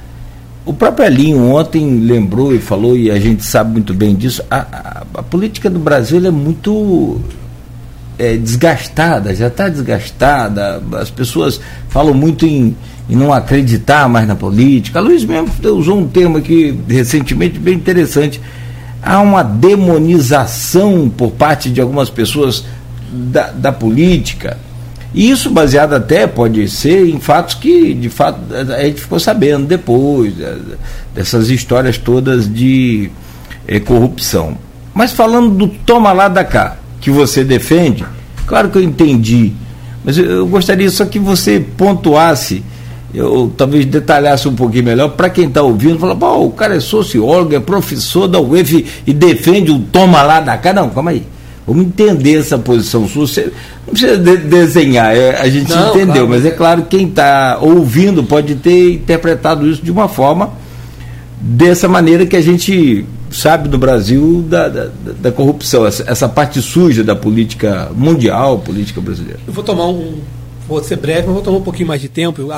O 0.65 0.73
próprio 0.73 1.07
Elinho 1.07 1.51
ontem 1.55 2.01
lembrou 2.01 2.55
e 2.55 2.59
falou, 2.59 2.97
e 2.97 3.11
a 3.11 3.21
gente 3.21 3.45
sabe 3.45 3.73
muito 3.73 3.93
bem 3.93 4.15
disso, 4.15 4.43
a, 4.51 4.57
a, 4.57 5.03
a 5.21 5.23
política 5.23 5.69
do 5.69 5.79
Brasil 5.79 6.25
é 6.27 6.31
muito 6.31 7.21
é, 8.19 8.37
desgastada, 8.37 9.35
já 9.35 9.49
está 9.49 9.69
desgastada, 9.69 10.83
as 10.99 11.11
pessoas 11.11 11.61
falam 11.89 12.15
muito 12.15 12.47
em, 12.47 12.75
em, 13.11 13.15
não 13.17 13.31
acreditar 13.31 14.09
mais 14.09 14.27
na 14.27 14.35
política. 14.35 15.01
A 15.01 15.03
Luiz 15.03 15.25
mesmo 15.25 15.51
usou 15.77 15.99
um 15.99 16.09
termo 16.09 16.39
aqui 16.39 16.79
recentemente 16.89 17.59
bem 17.59 17.75
interessante. 17.75 18.41
Há 19.05 19.21
uma 19.21 19.43
demonização 19.43 21.09
por 21.09 21.33
parte 21.33 21.71
de 21.71 21.81
algumas 21.81 22.09
pessoas 22.09 22.65
da, 23.13 23.51
da 23.51 23.73
política 23.73 24.57
e 25.15 25.31
isso 25.31 25.49
baseado 25.49 25.95
até, 25.95 26.27
pode 26.27 26.69
ser, 26.69 27.09
em 27.09 27.21
fatos 27.21 27.55
que, 27.55 27.95
de 27.95 28.11
fato, 28.11 28.41
a 28.53 28.83
gente 28.83 29.01
ficou 29.01 29.21
sabendo 29.21 29.65
depois, 29.65 30.35
dessas 31.15 31.51
histórias 31.51 31.97
todas 31.97 32.53
de 32.53 33.11
eh, 33.69 33.79
corrupção. 33.79 34.59
Mas 34.93 35.13
falando 35.13 35.51
do 35.51 35.69
toma 35.69 36.13
lá 36.13 36.27
da 36.27 36.43
cá, 36.43 36.79
que 37.01 37.13
você 37.13 37.45
defende, 37.45 38.05
claro 38.45 38.71
que 38.71 38.79
eu 38.79 38.83
entendi, 38.83 39.53
mas 40.05 40.19
eu, 40.19 40.25
eu 40.25 40.47
gostaria 40.49 40.91
só 40.91 41.05
que 41.05 41.21
você 41.21 41.61
pontuasse, 41.61 42.65
eu 43.15 43.53
talvez 43.57 43.87
detalhasse 43.87 44.49
um 44.49 44.55
pouquinho 44.55 44.85
melhor, 44.85 45.11
para 45.11 45.31
quem 45.31 45.47
está 45.47 45.63
ouvindo, 45.63 45.99
falar, 45.99 46.17
pô, 46.17 46.47
o 46.47 46.51
cara 46.51 46.77
é 46.77 46.81
sociólogo, 46.81 47.55
é 47.55 47.61
professor 47.61 48.27
da 48.27 48.41
UEF 48.41 48.85
e 49.07 49.13
defende 49.13 49.71
o 49.71 49.79
toma 49.79 50.23
lá 50.23 50.41
da 50.41 50.57
cá. 50.59 50.73
Não, 50.73 50.91
calma 50.91 51.13
aí. 51.13 51.23
Vamos 51.67 51.87
entender 51.87 52.39
essa 52.39 52.59
posição 52.59 53.09
sua. 53.09 53.27
Você 53.27 53.53
não 53.87 53.95
precisa 53.95 54.19
de 54.19 54.37
desenhar, 54.37 55.17
é, 55.17 55.41
a 55.41 55.49
gente 55.49 55.71
não, 55.71 55.91
entendeu, 55.91 56.27
claro, 56.27 56.29
mas 56.29 56.45
é 56.45 56.51
claro 56.51 56.83
que 56.83 56.99
quem 56.99 57.09
está 57.09 57.59
ouvindo 57.61 58.23
pode 58.25 58.57
ter 58.57 58.95
interpretado 58.95 59.67
isso 59.67 59.83
de 59.83 59.91
uma 59.91 60.09
forma 60.09 60.53
dessa 61.41 61.89
maneira 61.89 62.27
que 62.27 62.37
a 62.37 62.41
gente 62.41 63.07
sabe 63.31 63.69
no 63.69 63.77
Brasil 63.77 64.45
da, 64.49 64.69
da, 64.69 64.89
da 65.21 65.33
corrupção, 65.33 65.87
essa, 65.87 66.05
essa, 66.09 66.29
parte 66.29 66.63
suja 66.63 67.03
da 67.03 67.17
política 67.17 67.91
mundial, 67.95 68.59
política 68.59 69.01
brasileira. 69.01 69.41
Eu 69.47 69.53
vou 69.53 69.65
tomar 69.65 69.89
um, 69.89 70.19
Vou 70.67 70.83
ser 70.83 70.97
breve, 70.97 71.27
mas 71.27 71.35
vou 71.35 71.43
tomar 71.43 71.59
um 71.59 71.63
pouquinho 71.63 71.89
mais 71.89 72.01
de 72.01 72.09
tempo. 72.09 72.49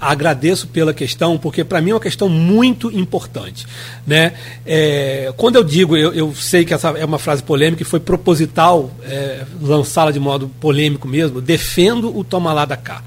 Agradeço 0.00 0.68
pela 0.68 0.94
questão, 0.94 1.36
porque 1.36 1.64
para 1.64 1.80
mim 1.80 1.90
é 1.90 1.94
uma 1.94 2.00
questão 2.00 2.28
muito 2.28 2.96
importante. 2.96 3.66
Né? 4.06 4.34
É, 4.64 5.32
quando 5.36 5.56
eu 5.56 5.64
digo, 5.64 5.96
eu, 5.96 6.14
eu, 6.14 6.32
sei 6.34 6.64
que 6.64 6.72
essa 6.72 6.90
é 6.90 7.04
uma 7.04 7.18
frase 7.18 7.42
polêmica 7.42 7.82
e 7.82 7.84
foi 7.84 7.98
proposital 7.98 8.92
é, 9.04 9.44
lançá-la 9.60 10.12
de 10.12 10.20
modo 10.20 10.48
polêmico 10.60 11.08
mesmo, 11.08 11.40
defendo 11.40 12.16
o 12.16 12.22
toma 12.22 12.52
lá 12.52 12.64
da 12.64 12.76
cá. 12.76 13.02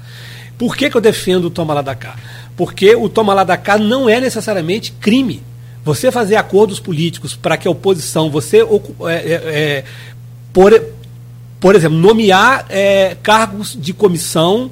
Por 0.58 0.76
que, 0.76 0.90
que 0.90 0.96
eu 0.96 1.00
defendo 1.00 1.46
o 1.46 1.50
toma 1.50 1.72
lá 1.72 1.82
da 1.82 1.94
cá? 1.94 2.16
Porque 2.54 2.94
o 2.94 3.08
toma 3.08 3.32
lá 3.32 3.44
da 3.44 3.56
cá 3.56 3.78
não 3.78 4.08
é 4.08 4.20
necessariamente 4.20 4.92
crime. 4.92 5.42
Você 5.84 6.10
fazer 6.10 6.36
acordos 6.36 6.80
políticos 6.80 7.34
para 7.34 7.56
que 7.56 7.66
a 7.66 7.70
oposição, 7.70 8.28
você 8.28 8.58
é, 8.58 9.14
é, 9.14 9.32
é, 9.32 9.84
por, 10.52 10.72
por 11.66 11.74
exemplo, 11.74 11.98
nomear 11.98 12.64
é, 12.68 13.16
cargos 13.24 13.76
de 13.76 13.92
comissão 13.92 14.70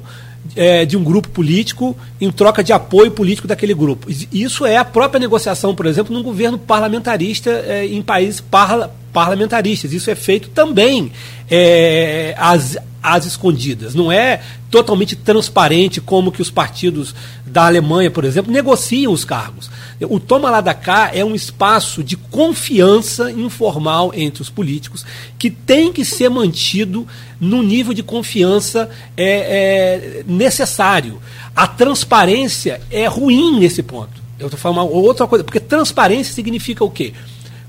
é, 0.55 0.85
de 0.85 0.95
um 0.95 1.03
grupo 1.03 1.27
político 1.27 1.93
em 2.21 2.31
troca 2.31 2.63
de 2.63 2.71
apoio 2.71 3.11
político 3.11 3.49
daquele 3.49 3.73
grupo. 3.73 4.07
Isso 4.31 4.65
é 4.65 4.77
a 4.77 4.85
própria 4.85 5.19
negociação, 5.19 5.75
por 5.75 5.87
exemplo, 5.87 6.15
num 6.15 6.23
governo 6.23 6.57
parlamentarista 6.57 7.49
é, 7.49 7.85
em 7.85 8.01
países 8.01 8.39
parla 8.39 8.95
parlamentaristas. 9.11 9.91
Isso 9.91 10.09
é 10.09 10.15
feito 10.15 10.47
também 10.47 11.11
é, 11.51 12.33
às, 12.37 12.77
às 13.03 13.25
escondidas. 13.25 13.93
Não 13.93 14.09
é 14.09 14.39
totalmente 14.71 15.17
transparente 15.17 15.99
como 15.99 16.31
que 16.31 16.41
os 16.41 16.49
partidos 16.49 17.13
da 17.45 17.65
Alemanha, 17.65 18.09
por 18.09 18.23
exemplo, 18.23 18.53
negociam 18.53 19.11
os 19.11 19.25
cargos. 19.25 19.69
O 20.01 20.19
Toma 20.19 20.49
lá 20.49 20.59
da 20.59 20.73
cá 20.73 21.11
é 21.13 21.23
um 21.23 21.33
espaço 21.33 22.03
de 22.03 22.17
confiança 22.17 23.31
informal 23.31 24.11
entre 24.13 24.41
os 24.41 24.49
políticos 24.49 25.05
que 25.39 25.49
tem 25.49 25.93
que 25.93 26.03
ser 26.03 26.29
mantido 26.29 27.07
no 27.39 27.63
nível 27.63 27.93
de 27.93 28.03
confiança 28.03 28.89
é, 29.15 30.19
é 30.19 30.23
necessário. 30.27 31.21
A 31.55 31.65
transparência 31.65 32.81
é 32.91 33.07
ruim 33.07 33.57
nesse 33.57 33.81
ponto. 33.81 34.25
Eu 34.37 34.47
estou 34.47 34.59
falando 34.59 34.91
outra 34.91 35.25
coisa, 35.27 35.45
porque 35.45 35.61
transparência 35.61 36.33
significa 36.33 36.83
o 36.83 36.91
quê? 36.91 37.13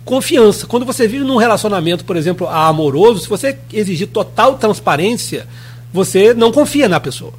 Confiança. 0.05 0.67
Quando 0.67 0.85
você 0.85 1.07
vive 1.07 1.25
num 1.25 1.37
relacionamento, 1.37 2.05
por 2.05 2.17
exemplo, 2.17 2.49
amoroso, 2.49 3.21
se 3.21 3.29
você 3.29 3.57
exigir 3.73 4.09
total 4.09 4.59
transparência, 4.59 5.47
você 5.93 6.35
não 6.35 6.51
confia 6.51 6.89
na 6.89 6.99
pessoa. 6.99 7.33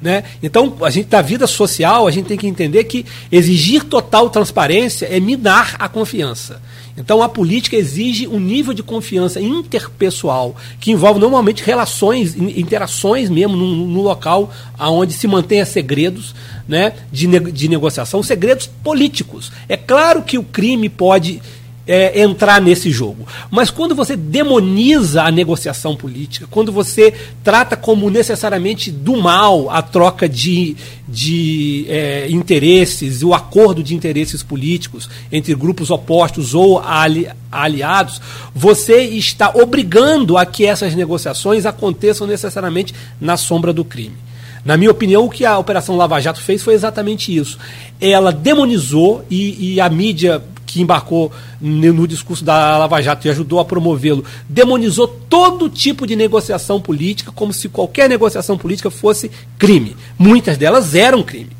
Né? 0.00 0.22
Então, 0.42 0.76
a 0.82 0.90
gente 0.90 1.08
da 1.08 1.20
vida 1.20 1.46
social, 1.46 2.06
a 2.06 2.10
gente 2.10 2.26
tem 2.26 2.38
que 2.38 2.46
entender 2.46 2.84
que 2.84 3.04
exigir 3.32 3.82
total 3.84 4.30
transparência 4.30 5.06
é 5.06 5.18
minar 5.18 5.74
a 5.78 5.88
confiança. 5.88 6.62
Então, 6.96 7.22
a 7.22 7.28
política 7.28 7.76
exige 7.76 8.26
um 8.26 8.40
nível 8.40 8.74
de 8.74 8.82
confiança 8.82 9.40
interpessoal 9.40 10.56
que 10.80 10.90
envolve 10.90 11.20
normalmente 11.20 11.62
relações, 11.62 12.36
interações 12.36 13.30
mesmo 13.30 13.56
no, 13.56 13.86
no 13.86 14.02
local 14.02 14.52
onde 14.78 15.12
se 15.12 15.26
mantenha 15.28 15.64
segredos 15.64 16.34
né, 16.66 16.92
de, 17.10 17.26
de 17.52 17.68
negociação, 17.68 18.22
segredos 18.22 18.66
políticos. 18.66 19.52
É 19.68 19.76
claro 19.76 20.22
que 20.22 20.38
o 20.38 20.44
crime 20.44 20.88
pode 20.88 21.40
é, 21.88 22.20
entrar 22.20 22.60
nesse 22.60 22.90
jogo. 22.90 23.26
Mas 23.50 23.70
quando 23.70 23.94
você 23.94 24.14
demoniza 24.14 25.22
a 25.22 25.30
negociação 25.30 25.96
política, 25.96 26.46
quando 26.50 26.70
você 26.70 27.14
trata 27.42 27.76
como 27.76 28.10
necessariamente 28.10 28.90
do 28.90 29.16
mal 29.16 29.70
a 29.70 29.80
troca 29.80 30.28
de, 30.28 30.76
de 31.08 31.86
é, 31.88 32.28
interesses, 32.30 33.22
o 33.22 33.32
acordo 33.32 33.82
de 33.82 33.94
interesses 33.94 34.42
políticos 34.42 35.08
entre 35.32 35.54
grupos 35.54 35.90
opostos 35.90 36.54
ou 36.54 36.78
ali, 36.78 37.26
aliados, 37.50 38.20
você 38.54 39.00
está 39.04 39.50
obrigando 39.54 40.36
a 40.36 40.44
que 40.44 40.66
essas 40.66 40.94
negociações 40.94 41.64
aconteçam 41.64 42.26
necessariamente 42.26 42.94
na 43.18 43.38
sombra 43.38 43.72
do 43.72 43.84
crime. 43.84 44.28
Na 44.62 44.76
minha 44.76 44.90
opinião, 44.90 45.24
o 45.24 45.30
que 45.30 45.46
a 45.46 45.56
Operação 45.56 45.96
Lava 45.96 46.20
Jato 46.20 46.42
fez 46.42 46.62
foi 46.62 46.74
exatamente 46.74 47.34
isso. 47.34 47.58
Ela 47.98 48.30
demonizou 48.30 49.24
e, 49.30 49.74
e 49.74 49.80
a 49.80 49.88
mídia 49.88 50.42
que 50.68 50.82
embarcou 50.82 51.32
no 51.58 52.06
discurso 52.06 52.44
da 52.44 52.76
Lava 52.76 53.00
Jato 53.00 53.26
e 53.26 53.30
ajudou 53.30 53.58
a 53.58 53.64
promovê-lo, 53.64 54.22
demonizou 54.46 55.08
todo 55.08 55.70
tipo 55.70 56.06
de 56.06 56.14
negociação 56.14 56.78
política 56.78 57.32
como 57.34 57.54
se 57.54 57.70
qualquer 57.70 58.06
negociação 58.06 58.58
política 58.58 58.90
fosse 58.90 59.30
crime. 59.58 59.96
Muitas 60.18 60.58
delas 60.58 60.94
eram 60.94 61.22
crime. 61.22 61.50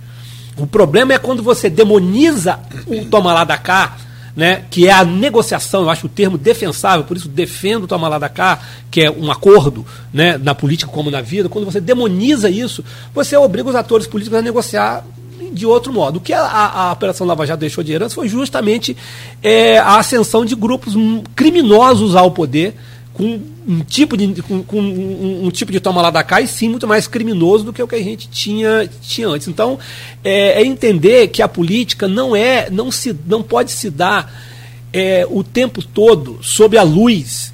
O 0.58 0.66
problema 0.66 1.14
é 1.14 1.18
quando 1.18 1.42
você 1.42 1.70
demoniza 1.70 2.60
o 2.86 3.06
toma 3.06 3.32
lá 3.32 3.44
da 3.44 3.56
cá, 3.56 3.96
né, 4.36 4.64
que 4.70 4.86
é 4.86 4.92
a 4.92 5.04
negociação, 5.04 5.82
eu 5.82 5.90
acho 5.90 6.06
o 6.06 6.10
termo 6.10 6.36
defensável, 6.36 7.04
por 7.04 7.16
isso 7.16 7.28
defendo 7.28 7.84
o 7.84 7.86
toma 7.88 8.08
lá 8.08 8.18
da 8.18 8.28
cá, 8.28 8.60
que 8.90 9.02
é 9.02 9.10
um 9.10 9.32
acordo 9.32 9.86
né, 10.12 10.36
na 10.36 10.54
política 10.54 10.92
como 10.92 11.10
na 11.10 11.22
vida. 11.22 11.48
Quando 11.48 11.64
você 11.64 11.80
demoniza 11.80 12.50
isso, 12.50 12.84
você 13.14 13.36
obriga 13.36 13.70
os 13.70 13.74
atores 13.74 14.06
políticos 14.06 14.38
a 14.38 14.42
negociar 14.42 15.04
de 15.52 15.66
outro 15.66 15.92
modo. 15.92 16.18
O 16.18 16.20
que 16.20 16.32
a, 16.32 16.42
a 16.42 16.92
Operação 16.92 17.26
Lava 17.26 17.46
Jato 17.46 17.60
deixou 17.60 17.82
de 17.82 17.92
herança 17.92 18.14
foi 18.14 18.28
justamente 18.28 18.96
é, 19.42 19.78
a 19.78 19.98
ascensão 19.98 20.44
de 20.44 20.54
grupos 20.54 20.94
criminosos 21.34 22.14
ao 22.16 22.30
poder, 22.30 22.74
com 23.12 23.40
um 23.66 23.80
tipo 23.80 24.16
de, 24.16 24.42
com, 24.42 24.62
com 24.62 24.80
um, 24.80 25.46
um, 25.46 25.50
tipo 25.50 25.72
de 25.72 25.80
toma 25.80 26.00
lá 26.00 26.10
da 26.10 26.22
cá, 26.22 26.40
e 26.40 26.46
sim 26.46 26.68
muito 26.68 26.86
mais 26.86 27.08
criminoso 27.08 27.64
do 27.64 27.72
que 27.72 27.82
o 27.82 27.88
que 27.88 27.96
a 27.96 28.02
gente 28.02 28.28
tinha, 28.28 28.88
tinha 29.02 29.28
antes. 29.28 29.48
Então, 29.48 29.78
é, 30.22 30.62
é 30.62 30.64
entender 30.64 31.28
que 31.28 31.42
a 31.42 31.48
política 31.48 32.06
não 32.06 32.36
é, 32.36 32.70
não, 32.70 32.92
se, 32.92 33.14
não 33.26 33.42
pode 33.42 33.72
se 33.72 33.90
dar 33.90 34.32
é, 34.92 35.26
o 35.28 35.42
tempo 35.42 35.82
todo 35.82 36.38
sob 36.42 36.78
a 36.78 36.82
luz 36.82 37.52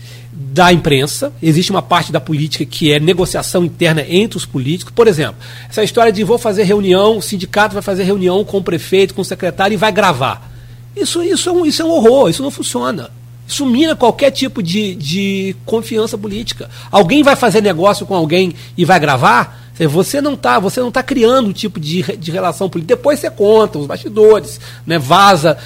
da 0.55 0.73
imprensa, 0.73 1.33
existe 1.43 1.73
uma 1.73 1.83
parte 1.83 2.13
da 2.13 2.21
política 2.21 2.65
que 2.65 2.93
é 2.93 3.01
negociação 3.01 3.65
interna 3.65 4.05
entre 4.09 4.39
os 4.39 4.47
políticos. 4.47 4.95
Por 4.95 5.09
exemplo, 5.09 5.35
essa 5.69 5.83
história 5.83 6.13
de 6.13 6.23
vou 6.23 6.39
fazer 6.39 6.63
reunião, 6.63 7.19
o 7.19 7.23
sindicato 7.23 7.75
vai 7.75 7.83
fazer 7.83 8.05
reunião 8.05 8.45
com 8.45 8.59
o 8.59 8.63
prefeito, 8.63 9.15
com 9.15 9.23
o 9.23 9.25
secretário 9.25 9.75
e 9.75 9.77
vai 9.77 9.91
gravar. 9.91 10.49
Isso, 10.95 11.21
isso, 11.25 11.49
é, 11.49 11.53
um, 11.53 11.67
isso 11.67 11.83
é 11.83 11.85
um 11.85 11.91
horror, 11.91 12.31
isso 12.31 12.41
não 12.41 12.53
funciona. 12.53 13.11
Isso 13.49 13.67
mina 13.67 13.97
qualquer 13.97 14.31
tipo 14.31 14.63
de, 14.63 14.95
de 14.95 15.57
confiança 15.67 16.17
política. 16.17 16.71
Alguém 16.89 17.25
vai 17.25 17.35
fazer 17.35 17.61
negócio 17.61 18.07
com 18.07 18.15
alguém 18.15 18.55
e 18.79 18.85
vai 18.85 19.01
gravar? 19.01 19.61
Você 19.77 20.21
não 20.21 20.35
está, 20.35 20.61
você 20.61 20.81
não 20.81 20.93
tá 20.93 21.03
criando 21.03 21.49
um 21.49 21.53
tipo 21.53 21.81
de, 21.81 22.03
de 22.17 22.31
relação 22.31 22.71
política. 22.71 22.95
Depois 22.95 23.19
você 23.19 23.29
conta 23.29 23.77
os 23.77 23.87
bastidores, 23.87 24.61
né? 24.87 25.01
vaza 25.01 25.59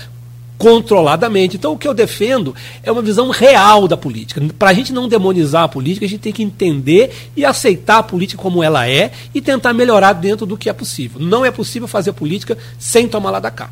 controladamente. 0.58 1.56
Então, 1.56 1.72
o 1.72 1.78
que 1.78 1.86
eu 1.86 1.94
defendo 1.94 2.54
é 2.82 2.90
uma 2.90 3.00
visão 3.00 3.30
real 3.30 3.86
da 3.86 3.96
política. 3.96 4.42
Para 4.58 4.70
a 4.70 4.72
gente 4.74 4.92
não 4.92 5.08
demonizar 5.08 5.62
a 5.62 5.68
política, 5.68 6.04
a 6.04 6.08
gente 6.08 6.20
tem 6.20 6.32
que 6.32 6.42
entender 6.42 7.30
e 7.36 7.44
aceitar 7.44 7.98
a 7.98 8.02
política 8.02 8.42
como 8.42 8.62
ela 8.62 8.86
é 8.88 9.12
e 9.32 9.40
tentar 9.40 9.72
melhorar 9.72 10.14
dentro 10.14 10.44
do 10.44 10.56
que 10.56 10.68
é 10.68 10.72
possível. 10.72 11.20
Não 11.20 11.44
é 11.44 11.50
possível 11.50 11.86
fazer 11.86 12.12
política 12.12 12.58
sem 12.78 13.06
tomar 13.06 13.30
lá 13.30 13.38
da 13.38 13.50
cá. 13.50 13.70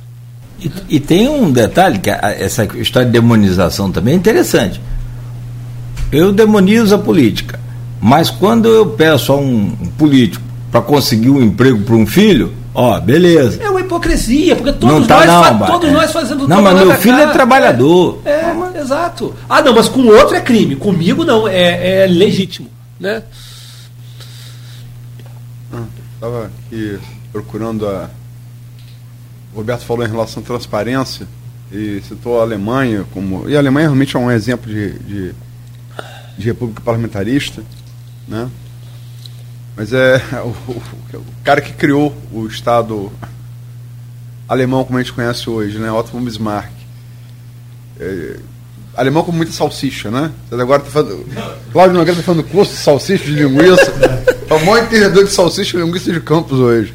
E, 0.61 0.70
e 0.88 1.01
tem 1.01 1.29
um 1.29 1.51
detalhe, 1.51 1.99
que 1.99 2.09
essa 2.09 2.64
história 2.77 3.07
de 3.07 3.12
demonização 3.12 3.90
também 3.90 4.14
é 4.14 4.16
interessante. 4.16 4.81
Eu 6.12 6.33
demonizo 6.33 6.94
a 6.94 6.99
política, 6.99 7.59
mas 8.01 8.31
quando 8.31 8.68
eu 8.68 8.87
peço 8.87 9.33
a 9.33 9.37
um 9.37 9.70
político 9.99 10.44
para 10.70 10.81
conseguir 10.81 11.31
um 11.31 11.42
emprego 11.42 11.83
para 11.83 11.96
um 11.96 12.07
filho, 12.07 12.53
ó, 12.76 13.00
beleza. 13.00 13.62
É 13.62 13.68
uma 13.70 13.80
hipocrisia, 13.80 14.54
porque 14.56 14.72
todos, 14.72 15.00
Não 15.00 15.06
tá, 15.06 15.16
nós, 15.26 15.26
não, 15.26 15.58
fa- 15.58 15.66
todos 15.66 15.88
é. 15.88 15.92
nós 15.92 16.12
fazendo 16.12 16.46
Não, 16.48 16.62
mas 16.62 16.74
meu 16.74 16.92
filho 16.94 17.16
cá. 17.16 17.22
é 17.22 17.26
trabalhador. 17.32 18.20
É, 18.24 18.30
é, 18.30 18.80
exato. 18.80 19.34
Ah, 19.48 19.62
não, 19.62 19.74
mas 19.74 19.88
com 19.88 20.00
o 20.00 20.14
outro 20.16 20.34
é 20.36 20.40
crime, 20.40 20.76
comigo 20.76 21.24
não, 21.24 21.48
é, 21.48 22.04
é 22.04 22.06
legítimo. 22.06 22.68
Né? 23.00 23.22
Estava 26.14 26.46
aqui 26.66 26.98
procurando 27.32 27.86
a. 27.86 28.08
O 29.52 29.56
Roberto 29.58 29.84
falou 29.84 30.04
em 30.04 30.08
relação 30.10 30.42
à 30.42 30.46
transparência 30.46 31.26
e 31.72 32.00
citou 32.06 32.38
a 32.38 32.42
Alemanha 32.42 33.04
como. 33.12 33.48
E 33.48 33.56
a 33.56 33.58
Alemanha 33.58 33.86
realmente 33.88 34.16
é 34.16 34.18
um 34.18 34.30
exemplo 34.30 34.70
de, 34.70 34.98
de, 35.00 35.34
de 36.38 36.46
república 36.46 36.80
parlamentarista, 36.82 37.62
né? 38.26 38.48
Mas 39.76 39.92
é 39.92 40.16
o, 40.42 40.48
o- 40.72 40.82
o 41.18 41.24
cara 41.44 41.60
que 41.60 41.72
criou 41.72 42.14
o 42.32 42.46
Estado 42.46 43.12
alemão 44.48 44.84
como 44.84 44.98
a 44.98 45.02
gente 45.02 45.12
conhece 45.12 45.48
hoje, 45.50 45.78
né? 45.78 45.90
Otto 45.90 46.10
von 46.12 46.22
Bismarck. 46.22 46.70
É, 47.98 48.36
alemão 48.96 49.22
com 49.24 49.32
muita 49.32 49.52
salsicha, 49.52 50.10
né? 50.10 50.30
Você 50.48 50.60
agora 50.60 50.82
tá 50.82 50.90
falando. 50.90 51.26
Cláudio 51.72 51.96
Nogueira 51.96 52.18
tá 52.20 52.24
falando 52.24 52.44
curso 52.44 52.72
de 52.72 52.78
salsicha 52.78 53.24
de 53.24 53.32
linguiça. 53.32 53.92
É 54.48 54.54
o 54.54 54.58
maior 54.64 54.84
entendedor 54.84 55.24
de 55.24 55.30
salsicha 55.32 55.76
e 55.76 55.80
linguiça 55.80 56.12
de 56.12 56.20
campos 56.20 56.58
hoje. 56.58 56.94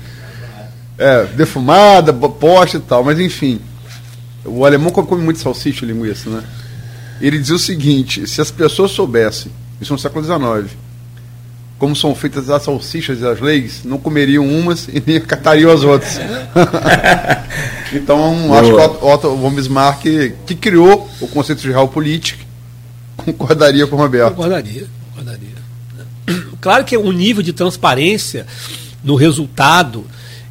É, 0.98 1.26
defumada, 1.26 2.14
posta 2.14 2.78
e 2.78 2.80
tal, 2.80 3.04
mas 3.04 3.20
enfim. 3.20 3.60
O 4.46 4.66
alemão 4.66 4.92
come 4.92 5.08
come 5.08 5.24
muito 5.24 5.40
salsicha 5.40 5.86
e 5.86 5.88
linguiça, 5.88 6.30
né? 6.30 6.44
Ele 7.20 7.38
dizia 7.38 7.56
o 7.56 7.60
seguinte: 7.60 8.28
se 8.28 8.40
as 8.42 8.50
pessoas 8.50 8.92
soubessem, 8.92 9.52
isso 9.80 9.92
no 9.94 10.00
século 10.00 10.24
XIX, 10.24 10.76
como 11.82 11.96
são 11.96 12.14
feitas 12.14 12.48
as 12.48 12.62
salsichas 12.62 13.22
e 13.22 13.26
as 13.26 13.40
leis, 13.40 13.82
não 13.84 13.98
comeriam 13.98 14.48
umas 14.48 14.88
e 14.88 15.02
nem 15.04 15.20
catariam 15.20 15.72
as 15.72 15.82
outras. 15.82 16.20
então, 17.92 18.54
acho 18.54 18.70
que 18.70 18.76
Boa. 18.76 19.04
o 19.04 19.12
Otto 19.12 19.36
von 19.36 19.50
Bismarck, 19.50 20.04
que 20.46 20.54
criou 20.54 21.10
o 21.20 21.28
conceito 21.28 21.64
de 21.64 21.72
realpolitik, 21.72 22.38
concordaria 23.18 23.88
com 23.88 23.96
o 23.96 24.00
Roberto. 24.00 24.36
Concordaria, 24.36 24.86
concordaria. 25.10 25.50
Claro 26.62 26.86
que 26.86 26.96
o 26.96 27.12
nível 27.12 27.42
de 27.42 27.52
transparência 27.52 28.46
no 29.04 29.16
resultado 29.16 30.06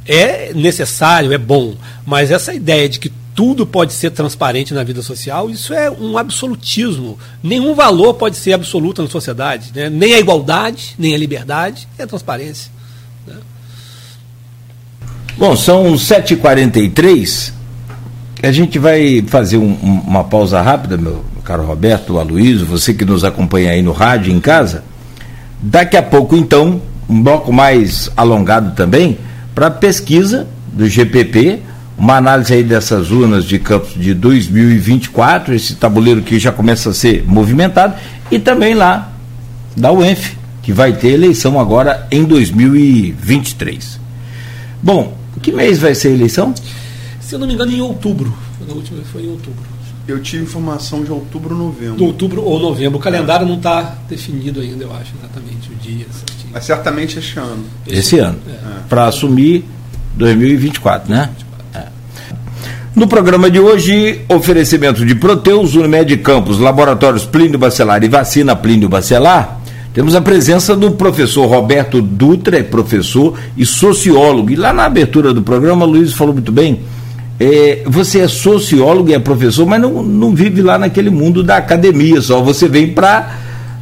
é 0.05 0.53
necessário, 0.53 1.33
é 1.33 1.39
bom, 1.39 1.77
mas 2.05 2.33
essa 2.33 2.53
ideia 2.53 2.89
de 2.89 2.99
que 2.99 3.13
tudo 3.41 3.65
pode 3.67 3.95
ser 3.95 4.11
transparente 4.11 4.75
na 4.75 4.85
vida 4.85 5.01
social, 5.01 5.49
isso 5.49 5.73
é 5.73 5.91
um 5.91 6.19
absolutismo. 6.19 7.19
Nenhum 7.43 7.75
valor 7.75 8.13
pode 8.13 8.37
ser 8.37 8.53
absoluto 8.53 9.03
na 9.03 9.09
sociedade. 9.09 9.73
Né? 9.75 9.89
Nem 9.89 10.13
a 10.13 10.21
igualdade, 10.21 10.95
nem 10.99 11.15
a 11.15 11.17
liberdade, 11.17 11.89
é 11.99 12.03
a 12.03 12.07
transparência. 12.07 12.71
Bom, 15.39 15.57
são 15.57 15.95
7h43. 15.95 17.51
A 18.43 18.53
gente 18.53 18.79
vai 18.79 19.25
fazer 19.27 19.57
um- 19.57 20.03
uma 20.07 20.23
pausa 20.23 20.61
rápida, 20.61 20.99
meu 20.99 21.25
caro 21.43 21.65
Roberto, 21.65 22.19
Aloysio, 22.19 22.67
você 22.67 22.93
que 22.93 23.07
nos 23.07 23.25
acompanha 23.25 23.71
aí 23.71 23.81
no 23.81 23.93
rádio, 23.93 24.31
em 24.31 24.39
casa. 24.39 24.85
Daqui 25.63 25.97
a 25.97 26.03
pouco, 26.03 26.37
então, 26.37 26.83
um 27.09 27.23
bloco 27.23 27.51
mais 27.51 28.11
alongado 28.15 28.77
também, 28.77 29.17
para 29.55 29.71
pesquisa 29.71 30.47
do 30.75 30.87
GPP, 30.87 31.63
uma 32.01 32.17
análise 32.17 32.55
aí 32.55 32.65
dessas 32.65 33.11
urnas 33.11 33.45
de 33.45 33.59
campos 33.59 33.93
de 33.93 34.15
2024, 34.15 35.55
esse 35.55 35.75
tabuleiro 35.75 36.23
que 36.23 36.39
já 36.39 36.51
começa 36.51 36.89
a 36.89 36.95
ser 36.95 37.25
movimentado, 37.27 37.95
e 38.31 38.39
também 38.39 38.73
lá 38.73 39.13
da 39.77 39.93
UENF, 39.93 40.35
que 40.63 40.73
vai 40.73 40.95
ter 40.95 41.09
eleição 41.09 41.61
agora 41.61 42.09
em 42.11 42.25
2023. 42.25 44.01
Bom, 44.83 45.15
que 45.43 45.53
mês 45.53 45.79
vai 45.79 45.95
ser 45.95 46.09
a 46.09 46.13
eleição? 46.13 46.55
Se 47.21 47.35
eu 47.35 47.39
não 47.39 47.47
me 47.47 47.53
engano, 47.53 47.71
em 47.71 47.83
outubro. 47.83 48.35
A 48.67 48.73
última 48.73 49.03
foi 49.05 49.25
em 49.25 49.29
outubro. 49.29 49.63
Eu 50.09 50.23
tive 50.23 50.45
informação 50.45 51.05
de 51.05 51.13
outubro, 51.13 51.55
novembro. 51.55 51.97
De 51.97 52.03
outubro 52.03 52.43
ou 52.43 52.59
novembro. 52.59 52.99
O 52.99 53.03
calendário 53.03 53.47
não 53.47 53.57
está 53.57 53.99
definido 54.09 54.61
ainda, 54.61 54.85
eu 54.85 54.93
acho, 54.95 55.13
exatamente 55.19 55.71
o 55.71 55.75
dia 55.77 56.07
certinho. 56.11 56.51
Mas 56.53 56.65
certamente 56.65 57.19
este 57.19 57.39
ano. 57.39 57.65
Esse 57.87 58.19
ano. 58.19 58.39
É. 58.49 58.89
Para 58.89 59.07
assumir 59.07 59.67
2024, 60.15 61.11
né? 61.11 61.31
É. 62.97 63.01
No 63.01 63.07
programa 63.07 63.51
de 63.51 63.61
hoje, 63.61 64.21
oferecimento 64.29 65.05
de 65.05 65.15
Proteus, 65.15 65.75
Unimed 65.75 66.17
Campos, 66.19 66.59
Laboratórios 66.59 67.25
Plínio 67.25 67.59
Bacelar 67.59 68.03
e 68.03 68.09
Vacina 68.09 68.57
Plínio 68.57 68.89
Bacelar. 68.89 69.61
Temos 69.93 70.15
a 70.15 70.21
presença 70.21 70.77
do 70.77 70.93
professor 70.93 71.47
Roberto 71.47 72.01
Dutra, 72.01 72.59
é 72.59 72.63
professor 72.63 73.37
e 73.57 73.67
sociólogo. 73.67 74.51
E 74.51 74.57
lá 74.57 74.73
na 74.73 74.85
abertura 74.85 75.35
do 75.35 75.43
programa, 75.43 75.85
Luiz 75.85 76.13
falou 76.13 76.33
muito 76.33 76.53
bem. 76.53 76.81
é, 77.41 77.83
você 77.87 78.21
é 78.21 78.29
sociólogo 78.29 79.11
e 79.11 79.15
é 79.15 79.19
professor, 79.19 79.67
mas 79.67 79.81
não, 79.81 80.03
não 80.03 80.35
vive 80.35 80.61
lá 80.63 80.79
naquele 80.79 81.11
mundo 81.11 81.43
da 81.43 81.57
academia 81.57 82.21
só. 82.21 82.41
Você 82.43 82.69
vem 82.69 82.89
para 82.89 83.37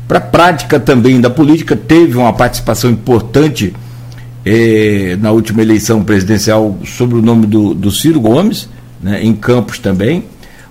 a 0.08 0.20
prática 0.20 0.78
também 0.80 1.20
da 1.20 1.28
política. 1.28 1.76
Teve 1.76 2.16
uma 2.16 2.32
participação 2.32 2.90
importante 2.90 3.74
eh, 4.46 5.18
na 5.20 5.30
última 5.30 5.60
eleição 5.60 6.02
presidencial 6.02 6.78
sobre 6.84 7.16
o 7.18 7.22
nome 7.22 7.46
do, 7.46 7.74
do 7.74 7.90
Ciro 7.90 8.20
Gomes, 8.20 8.68
né, 9.02 9.20
em 9.22 9.34
Campos 9.34 9.78
também. 9.78 10.24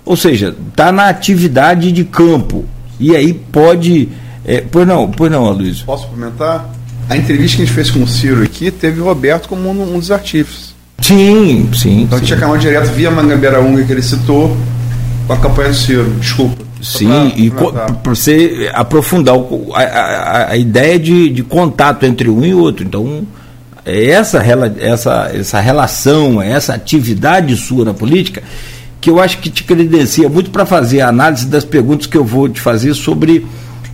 Ou 0.06 0.16
seja, 0.16 0.56
está 0.70 0.92
na 0.92 1.08
atividade 1.10 1.92
de 1.92 2.04
campo. 2.06 2.66
E 3.00 3.16
aí 3.16 3.34
pode. 3.34 4.10
eh, 4.46 4.64
pois 4.72 4.88
não, 4.88 5.10
pois 5.12 5.32
não, 5.32 5.50
Luiz. 5.52 5.82
Posso 5.82 6.08
comentar? 6.08 6.70
A 7.10 7.16
entrevista 7.16 7.58
que 7.58 7.64
a 7.64 7.66
gente 7.66 7.74
fez 7.76 7.90
com 7.92 8.02
o 8.04 8.08
Ciro 8.08 8.42
aqui 8.44 8.70
teve 8.72 9.00
o 9.00 9.04
Roberto 9.06 9.48
como 9.48 9.70
um, 9.70 9.96
um 9.96 10.00
dos 10.00 10.12
artífices. 10.12 10.76
Sim, 11.00 11.70
sim. 11.74 12.02
Então 12.02 12.18
a 12.18 12.20
sim. 12.20 12.26
gente 12.26 12.28
tinha 12.28 12.40
canal 12.40 12.58
direto 12.58 12.92
via 12.94 13.12
Mangambeira 13.12 13.62
Unga 13.62 13.84
que 13.84 13.92
ele 13.92 14.02
citou 14.02 14.56
com 15.28 15.34
a 15.34 15.38
campanha 15.38 15.70
do 15.70 15.76
Ciro. 15.76 16.10
Desculpa. 16.20 16.66
Sim, 16.82 17.08
pra 17.08 17.38
e 17.38 17.50
para 17.50 18.14
você 18.14 18.70
aprofundar 18.74 19.36
a, 19.74 19.80
a- 19.82 20.52
a 20.52 20.58
ideia 20.58 21.00
de, 21.00 21.30
de 21.30 21.44
contato 21.44 22.06
entre 22.06 22.30
um 22.30 22.46
e 22.46 22.54
outro. 22.54 22.86
Então, 22.86 23.06
é 23.08 23.22
essa, 23.88 24.40
rela- 24.40 24.74
essa, 24.80 25.32
essa 25.34 25.60
relação, 25.60 26.42
é 26.42 26.52
essa 26.52 26.74
atividade 26.74 27.56
sua 27.56 27.86
na 27.86 27.94
política, 27.94 28.44
que 29.00 29.10
eu 29.10 29.20
acho 29.20 29.38
que 29.40 29.50
te 29.50 29.64
credencia 29.64 30.28
muito 30.28 30.50
para 30.50 30.66
fazer 30.66 31.02
a 31.02 31.10
análise 31.10 31.46
das 31.48 31.64
perguntas 31.64 32.08
que 32.08 32.18
eu 32.18 32.26
vou 32.26 32.50
te 32.50 32.60
fazer 32.60 32.94
sobre 32.94 33.46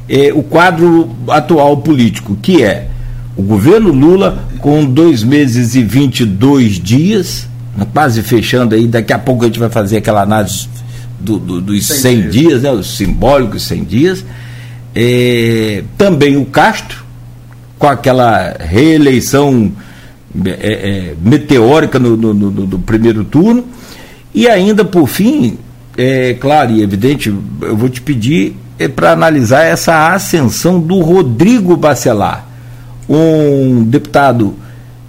eh, 0.09 0.31
o 0.33 0.41
quadro 0.41 1.09
atual 1.27 1.77
político, 1.77 2.37
que 2.41 2.63
é 2.63 2.87
o 3.35 3.41
governo 3.43 3.91
Lula 3.91 4.43
com 4.59 4.85
dois 4.85 5.23
meses 5.23 5.75
e 5.75 5.83
22 5.83 6.79
dias, 6.79 7.47
quase 7.93 8.21
fechando 8.23 8.75
aí, 8.75 8.87
daqui 8.87 9.11
a 9.11 9.19
pouco 9.19 9.43
a 9.43 9.47
gente 9.47 9.59
vai 9.59 9.69
fazer 9.69 9.97
aquela 9.97 10.21
análise 10.21 10.67
do- 11.19 11.39
do- 11.39 11.59
dos 11.61 11.85
100, 11.85 11.97
100 11.97 12.21
dias 12.21 12.31
dias. 12.31 12.61
né, 12.61 12.71
os 12.71 12.95
simbólicos 12.97 13.63
100 13.63 13.83
dias. 13.83 14.23
É, 14.95 15.83
também 15.97 16.37
o 16.37 16.45
Castro, 16.45 17.02
com 17.83 17.87
aquela 17.89 18.55
reeleição 18.61 19.69
é, 20.45 20.49
é, 20.49 21.13
meteórica 21.21 21.99
no, 21.99 22.15
no- 22.15 22.33
no- 22.33 22.49
no- 22.49 22.79
primeiro 22.79 23.25
turno. 23.25 23.65
E 24.33 24.47
ainda, 24.47 24.85
por 24.85 25.05
fim, 25.05 25.57
é 25.97 26.33
claro 26.35 26.71
e 26.71 26.81
evidente, 26.81 27.27
eu 27.61 27.75
vou 27.75 27.89
te 27.89 27.99
pedir 27.99 28.55
é, 28.79 28.87
para 28.87 29.11
analisar 29.11 29.63
essa 29.63 30.13
ascensão 30.13 30.79
do 30.79 31.01
Rodrigo 31.01 31.75
Bacelar, 31.75 32.47
um 33.09 33.83
deputado 33.83 34.55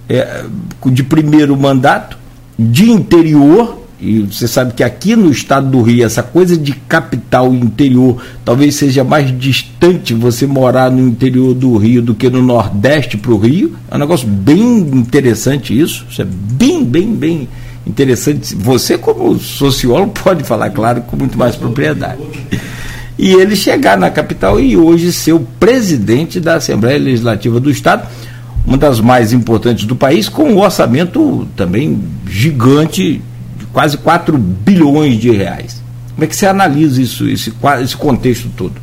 é, 0.09 0.43
de 0.87 1.01
primeiro 1.01 1.55
mandato, 1.55 2.17
de 2.59 2.91
interior, 2.91 3.84
e 4.05 4.21
você 4.21 4.47
sabe 4.47 4.73
que 4.73 4.83
aqui 4.83 5.15
no 5.15 5.31
estado 5.31 5.67
do 5.67 5.81
Rio, 5.81 6.05
essa 6.05 6.21
coisa 6.21 6.55
de 6.55 6.73
capital 6.73 7.53
interior, 7.53 8.21
talvez 8.43 8.75
seja 8.75 9.03
mais 9.03 9.37
distante 9.37 10.13
você 10.13 10.45
morar 10.45 10.91
no 10.91 11.07
interior 11.07 11.55
do 11.55 11.75
Rio 11.77 12.01
do 12.01 12.13
que 12.13 12.29
no 12.29 12.41
Nordeste 12.41 13.17
para 13.17 13.31
o 13.31 13.37
Rio. 13.37 13.75
É 13.89 13.95
um 13.95 13.99
negócio 13.99 14.27
bem 14.27 14.77
interessante 14.77 15.77
isso. 15.77 16.05
Isso 16.09 16.21
é 16.21 16.25
bem, 16.25 16.83
bem, 16.83 17.15
bem 17.15 17.49
interessante. 17.87 18.55
Você, 18.55 18.97
como 18.97 19.39
sociólogo, 19.39 20.13
pode 20.23 20.43
falar, 20.43 20.69
claro, 20.69 21.01
com 21.01 21.17
muito 21.17 21.37
mais 21.37 21.55
propriedade. 21.55 22.21
E 23.17 23.33
ele 23.33 23.55
chegar 23.55 23.97
na 23.97 24.09
capital 24.09 24.59
e 24.59 24.77
hoje 24.77 25.11
ser 25.11 25.33
o 25.33 25.39
presidente 25.59 26.39
da 26.39 26.55
Assembleia 26.55 26.99
Legislativa 26.99 27.59
do 27.59 27.71
Estado, 27.71 28.07
uma 28.65 28.77
das 28.77 28.99
mais 28.99 29.31
importantes 29.31 29.85
do 29.85 29.95
país, 29.95 30.27
com 30.27 30.43
um 30.43 30.59
orçamento 30.59 31.47
também 31.55 32.01
gigante, 32.27 33.21
quase 33.75 33.97
4 33.97 34.37
bilhões 34.37 35.19
de 35.19 35.29
reais. 35.31 35.83
Como 36.13 36.23
é 36.23 36.27
que 36.27 36.33
você 36.33 36.47
analisa 36.47 37.01
isso, 37.01 37.27
esse, 37.27 37.53
esse 37.83 37.97
contexto 37.97 38.49
todo? 38.55 38.79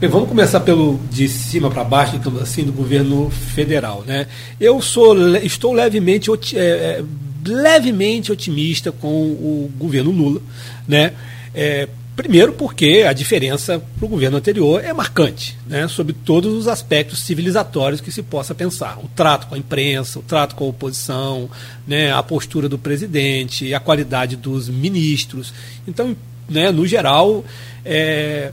Bem, 0.00 0.10
vamos 0.10 0.28
começar 0.28 0.58
pelo 0.58 0.98
de 1.08 1.28
cima 1.28 1.70
para 1.70 1.84
baixo, 1.84 2.18
digamos 2.18 2.42
assim, 2.42 2.64
do 2.64 2.72
governo 2.72 3.30
federal. 3.30 4.02
Né? 4.04 4.26
Eu 4.58 4.82
sou, 4.82 5.36
estou 5.36 5.72
levemente, 5.72 6.28
é, 6.56 6.58
é, 6.58 7.04
levemente 7.46 8.32
otimista 8.32 8.90
com 8.90 9.06
o 9.08 9.70
governo 9.78 10.10
Lula, 10.10 10.40
né? 10.88 11.12
É, 11.54 11.88
Primeiro, 12.14 12.52
porque 12.52 13.04
a 13.08 13.12
diferença 13.14 13.82
para 13.96 14.04
o 14.04 14.08
governo 14.08 14.36
anterior 14.36 14.84
é 14.84 14.92
marcante, 14.92 15.56
né, 15.66 15.88
sobre 15.88 16.12
todos 16.12 16.52
os 16.52 16.68
aspectos 16.68 17.20
civilizatórios 17.20 18.02
que 18.02 18.12
se 18.12 18.22
possa 18.22 18.54
pensar. 18.54 18.98
O 18.98 19.08
trato 19.08 19.46
com 19.46 19.54
a 19.54 19.58
imprensa, 19.58 20.18
o 20.18 20.22
trato 20.22 20.54
com 20.54 20.64
a 20.64 20.68
oposição, 20.68 21.48
né, 21.86 22.12
a 22.12 22.22
postura 22.22 22.68
do 22.68 22.76
presidente, 22.78 23.72
a 23.72 23.80
qualidade 23.80 24.36
dos 24.36 24.68
ministros. 24.68 25.54
Então, 25.88 26.14
né, 26.50 26.70
no 26.70 26.86
geral, 26.86 27.42
é, 27.82 28.52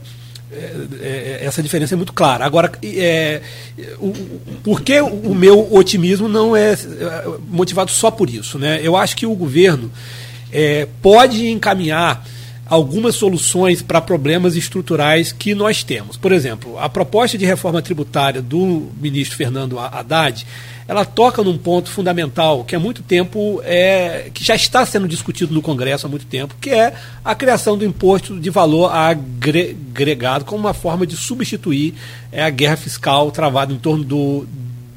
é, 0.52 0.56
é, 1.02 1.40
essa 1.42 1.62
diferença 1.62 1.94
é 1.94 1.96
muito 1.96 2.14
clara. 2.14 2.46
Agora, 2.46 2.72
é, 2.82 3.42
o, 3.98 4.12
por 4.64 4.80
que 4.80 5.00
o 5.00 5.34
meu 5.34 5.72
otimismo 5.72 6.28
não 6.28 6.56
é, 6.56 6.72
é 6.72 6.76
motivado 7.48 7.90
só 7.90 8.10
por 8.10 8.30
isso? 8.30 8.58
Né? 8.58 8.80
Eu 8.82 8.96
acho 8.96 9.16
que 9.16 9.26
o 9.26 9.34
governo 9.34 9.92
é, 10.50 10.88
pode 11.00 11.46
encaminhar 11.46 12.26
algumas 12.70 13.16
soluções 13.16 13.82
para 13.82 14.00
problemas 14.00 14.54
estruturais 14.54 15.32
que 15.32 15.56
nós 15.56 15.82
temos. 15.82 16.16
Por 16.16 16.30
exemplo, 16.30 16.78
a 16.78 16.88
proposta 16.88 17.36
de 17.36 17.44
reforma 17.44 17.82
tributária 17.82 18.40
do 18.40 18.88
ministro 19.00 19.36
Fernando 19.36 19.76
Haddad, 19.76 20.46
ela 20.86 21.04
toca 21.04 21.42
num 21.42 21.58
ponto 21.58 21.90
fundamental 21.90 22.62
que 22.62 22.76
há 22.76 22.78
muito 22.78 23.02
tempo 23.02 23.60
é 23.64 24.30
que 24.32 24.44
já 24.44 24.54
está 24.54 24.86
sendo 24.86 25.08
discutido 25.08 25.52
no 25.52 25.60
Congresso 25.60 26.06
há 26.06 26.08
muito 26.08 26.26
tempo, 26.26 26.54
que 26.60 26.70
é 26.70 26.94
a 27.24 27.34
criação 27.34 27.76
do 27.76 27.84
imposto 27.84 28.38
de 28.38 28.50
valor 28.50 28.92
agregado 28.92 30.44
como 30.44 30.60
uma 30.60 30.74
forma 30.74 31.04
de 31.04 31.16
substituir 31.16 31.94
é, 32.30 32.44
a 32.44 32.50
guerra 32.50 32.76
fiscal 32.76 33.32
travada 33.32 33.72
em 33.72 33.78
torno 33.78 34.04
do, 34.04 34.46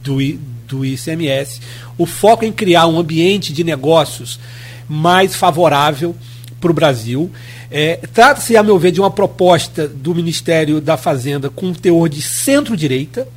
do, 0.04 0.20
do 0.68 0.86
ICMS. 0.86 1.60
O 1.98 2.06
foco 2.06 2.46
em 2.46 2.52
criar 2.52 2.86
um 2.86 3.00
ambiente 3.00 3.52
de 3.52 3.64
negócios 3.64 4.40
mais 4.88 5.36
favorável 5.36 6.16
para 6.64 6.72
o 6.72 6.74
Brasil. 6.74 7.30
É, 7.76 8.00
Trata-se, 8.14 8.56
a 8.56 8.62
meu 8.62 8.78
ver, 8.78 8.92
de 8.92 9.02
uma 9.02 9.10
proposta 9.10 9.88
do 9.88 10.14
Ministério 10.14 10.80
da 10.80 10.96
Fazenda 10.96 11.50
com 11.50 11.66
um 11.66 11.74
teor 11.74 12.08
de 12.08 12.22
centro-direita, 12.22 13.28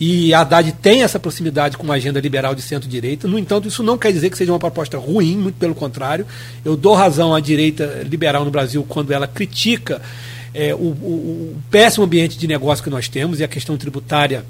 e 0.00 0.34
a 0.34 0.40
Haddad 0.40 0.72
tem 0.82 1.04
essa 1.04 1.20
proximidade 1.20 1.76
com 1.76 1.84
uma 1.84 1.94
agenda 1.94 2.18
liberal 2.18 2.56
de 2.56 2.60
centro-direita. 2.60 3.28
No 3.28 3.38
entanto, 3.38 3.68
isso 3.68 3.84
não 3.84 3.96
quer 3.96 4.12
dizer 4.12 4.30
que 4.30 4.36
seja 4.36 4.50
uma 4.50 4.58
proposta 4.58 4.98
ruim, 4.98 5.36
muito 5.36 5.54
pelo 5.54 5.76
contrário. 5.76 6.26
Eu 6.64 6.76
dou 6.76 6.94
razão 6.94 7.32
à 7.32 7.38
direita 7.38 8.04
liberal 8.04 8.44
no 8.44 8.50
Brasil 8.50 8.84
quando 8.88 9.12
ela 9.12 9.28
critica 9.28 10.02
é, 10.52 10.74
o, 10.74 10.78
o, 10.78 11.54
o 11.54 11.56
péssimo 11.70 12.04
ambiente 12.04 12.36
de 12.36 12.48
negócio 12.48 12.82
que 12.82 12.90
nós 12.90 13.08
temos 13.08 13.38
e 13.38 13.44
a 13.44 13.48
questão 13.48 13.76
tributária 13.76 14.44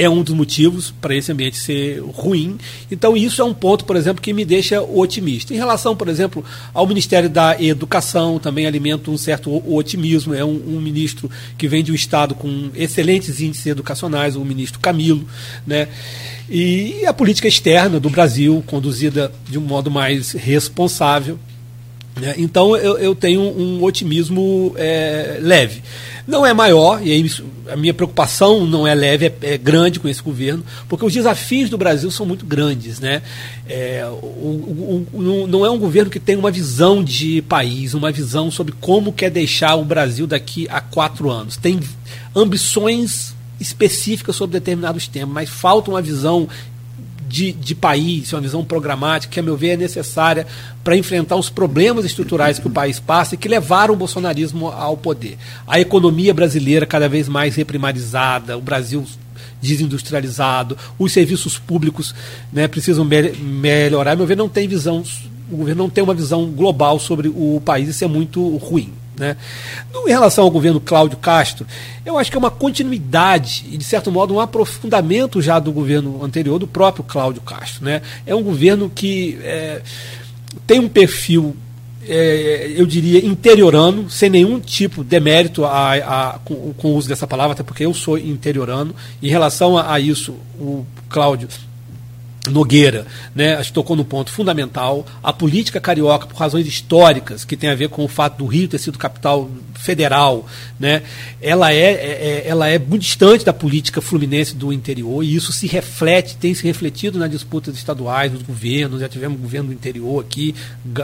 é 0.00 0.08
um 0.08 0.22
dos 0.22 0.34
motivos 0.34 0.94
para 0.98 1.14
esse 1.14 1.30
ambiente 1.30 1.58
ser 1.58 2.00
ruim. 2.00 2.56
Então, 2.90 3.14
isso 3.14 3.42
é 3.42 3.44
um 3.44 3.52
ponto, 3.52 3.84
por 3.84 3.96
exemplo, 3.96 4.22
que 4.22 4.32
me 4.32 4.46
deixa 4.46 4.80
otimista. 4.80 5.52
Em 5.52 5.58
relação, 5.58 5.94
por 5.94 6.08
exemplo, 6.08 6.42
ao 6.72 6.86
Ministério 6.86 7.28
da 7.28 7.62
Educação, 7.62 8.38
também 8.38 8.66
alimenta 8.66 9.10
um 9.10 9.18
certo 9.18 9.62
otimismo. 9.70 10.32
É 10.32 10.42
um, 10.42 10.54
um 10.68 10.80
ministro 10.80 11.30
que 11.58 11.68
vem 11.68 11.84
de 11.84 11.92
um 11.92 11.94
Estado 11.94 12.34
com 12.34 12.70
excelentes 12.74 13.42
índices 13.42 13.66
educacionais, 13.66 14.36
o 14.36 14.44
ministro 14.44 14.80
Camilo. 14.80 15.28
Né? 15.66 15.86
E 16.48 17.04
a 17.04 17.12
política 17.12 17.46
externa 17.46 18.00
do 18.00 18.08
Brasil, 18.08 18.64
conduzida 18.66 19.30
de 19.50 19.58
um 19.58 19.62
modo 19.62 19.90
mais 19.90 20.32
responsável. 20.32 21.38
Né? 22.20 22.34
Então, 22.36 22.76
eu, 22.76 22.98
eu 22.98 23.14
tenho 23.14 23.40
um 23.40 23.82
otimismo 23.82 24.74
é, 24.76 25.38
leve. 25.40 25.82
Não 26.26 26.44
é 26.44 26.52
maior, 26.52 27.04
e 27.04 27.10
aí 27.10 27.30
a 27.68 27.76
minha 27.76 27.94
preocupação 27.94 28.66
não 28.66 28.86
é 28.86 28.94
leve, 28.94 29.26
é, 29.26 29.34
é, 29.42 29.58
grande 29.58 29.98
com 29.98 30.08
esse 30.08 30.22
governo, 30.22 30.64
porque 30.88 31.04
os 31.04 31.12
desafios 31.12 31.70
do 31.70 31.78
Brasil 31.78 32.10
são 32.10 32.26
muito 32.26 32.44
grandes. 32.44 33.00
Né? 33.00 33.22
É, 33.68 34.04
o, 34.06 34.26
o, 34.26 35.06
o, 35.12 35.46
não 35.48 35.64
é 35.64 35.70
um 35.70 35.78
governo 35.78 36.10
que 36.10 36.20
tem 36.20 36.36
uma 36.36 36.50
visão 36.50 37.02
de 37.02 37.42
país, 37.42 37.94
uma 37.94 38.12
visão 38.12 38.50
sobre 38.50 38.74
como 38.80 39.12
quer 39.12 39.30
deixar 39.30 39.74
o 39.76 39.84
Brasil 39.84 40.26
daqui 40.26 40.68
a 40.70 40.80
quatro 40.80 41.30
anos. 41.30 41.56
Tem 41.56 41.80
ambições 42.34 43.34
específicas 43.58 44.36
sobre 44.36 44.58
determinados 44.58 45.06
temas, 45.06 45.34
mas 45.34 45.50
falta 45.50 45.90
uma 45.90 46.00
visão 46.00 46.48
de, 47.30 47.52
de 47.52 47.76
país, 47.76 48.32
uma 48.32 48.40
visão 48.40 48.64
programática, 48.64 49.32
que, 49.32 49.38
a 49.38 49.42
meu 49.42 49.56
ver, 49.56 49.68
é 49.68 49.76
necessária 49.76 50.44
para 50.82 50.96
enfrentar 50.96 51.36
os 51.36 51.48
problemas 51.48 52.04
estruturais 52.04 52.58
que 52.58 52.66
o 52.66 52.70
país 52.70 52.98
passa 52.98 53.36
e 53.36 53.38
que 53.38 53.48
levaram 53.48 53.94
o 53.94 53.96
bolsonarismo 53.96 54.66
ao 54.66 54.96
poder. 54.96 55.38
A 55.64 55.78
economia 55.78 56.34
brasileira 56.34 56.84
cada 56.84 57.08
vez 57.08 57.28
mais 57.28 57.54
reprimarizada, 57.54 58.58
o 58.58 58.60
Brasil 58.60 59.06
desindustrializado, 59.62 60.76
os 60.98 61.12
serviços 61.12 61.56
públicos 61.56 62.12
né, 62.52 62.66
precisam 62.66 63.04
me 63.04 63.30
melhorar. 63.30 64.12
A 64.12 64.16
meu 64.16 64.26
ver, 64.26 64.36
não 64.36 64.48
tem 64.48 64.66
visão, 64.66 65.04
o 65.52 65.58
governo 65.58 65.84
não 65.84 65.90
tem 65.90 66.02
uma 66.02 66.14
visão 66.14 66.50
global 66.50 66.98
sobre 66.98 67.28
o 67.28 67.62
país, 67.64 67.88
isso 67.88 68.02
é 68.02 68.08
muito 68.08 68.56
ruim. 68.56 68.92
Né? 69.20 69.36
Em 69.94 70.08
relação 70.08 70.42
ao 70.42 70.50
governo 70.50 70.80
Cláudio 70.80 71.18
Castro, 71.18 71.66
eu 72.06 72.18
acho 72.18 72.30
que 72.30 72.36
é 72.36 72.38
uma 72.38 72.50
continuidade 72.50 73.66
e, 73.70 73.76
de 73.76 73.84
certo 73.84 74.10
modo, 74.10 74.34
um 74.34 74.40
aprofundamento 74.40 75.42
já 75.42 75.58
do 75.58 75.70
governo 75.70 76.24
anterior, 76.24 76.58
do 76.58 76.66
próprio 76.66 77.04
Cláudio 77.04 77.42
Castro. 77.42 77.84
Né? 77.84 78.00
É 78.26 78.34
um 78.34 78.42
governo 78.42 78.90
que 78.92 79.38
é, 79.42 79.82
tem 80.66 80.80
um 80.80 80.88
perfil, 80.88 81.54
é, 82.08 82.72
eu 82.74 82.86
diria, 82.86 83.24
interiorano, 83.24 84.08
sem 84.08 84.30
nenhum 84.30 84.58
tipo 84.58 85.04
de 85.04 85.20
mérito 85.20 85.66
a, 85.66 85.92
a, 85.92 86.38
com, 86.38 86.72
com, 86.72 86.88
o 86.88 86.96
uso 86.96 87.06
dessa 87.06 87.26
palavra, 87.26 87.52
até 87.52 87.62
porque 87.62 87.84
eu 87.84 87.92
sou 87.92 88.16
interiorano. 88.16 88.94
Em 89.22 89.28
relação 89.28 89.76
a, 89.76 89.92
a 89.92 90.00
isso, 90.00 90.34
o 90.58 90.86
Cláudio 91.10 91.48
Nogueira, 92.48 93.06
né, 93.34 93.54
acho 93.56 93.68
que 93.68 93.74
tocou 93.74 93.94
no 93.94 94.04
ponto 94.04 94.30
fundamental. 94.30 95.04
A 95.22 95.32
política 95.32 95.80
carioca, 95.80 96.26
por 96.26 96.36
razões 96.36 96.66
históricas, 96.66 97.44
que 97.44 97.56
tem 97.56 97.68
a 97.68 97.74
ver 97.74 97.88
com 97.90 98.04
o 98.04 98.08
fato 98.08 98.38
do 98.38 98.46
Rio 98.46 98.68
ter 98.68 98.78
sido 98.78 98.98
capital 98.98 99.50
federal, 99.80 100.46
né, 100.78 101.02
ela, 101.40 101.72
é, 101.72 101.76
é, 101.76 101.82
é, 101.84 102.42
ela 102.46 102.68
é 102.68 102.78
muito 102.78 103.02
distante 103.02 103.44
da 103.44 103.52
política 103.52 104.00
fluminense 104.00 104.54
do 104.54 104.72
interior, 104.72 105.24
e 105.24 105.34
isso 105.34 105.52
se 105.52 105.66
reflete, 105.66 106.36
tem 106.36 106.54
se 106.54 106.64
refletido 106.64 107.18
nas 107.18 107.30
disputas 107.30 107.74
estaduais, 107.74 108.32
nos 108.32 108.42
governos. 108.42 109.00
Já 109.00 109.08
tivemos 109.08 109.40
governo 109.40 109.68
do 109.68 109.74
interior 109.74 110.20
aqui, 110.20 110.54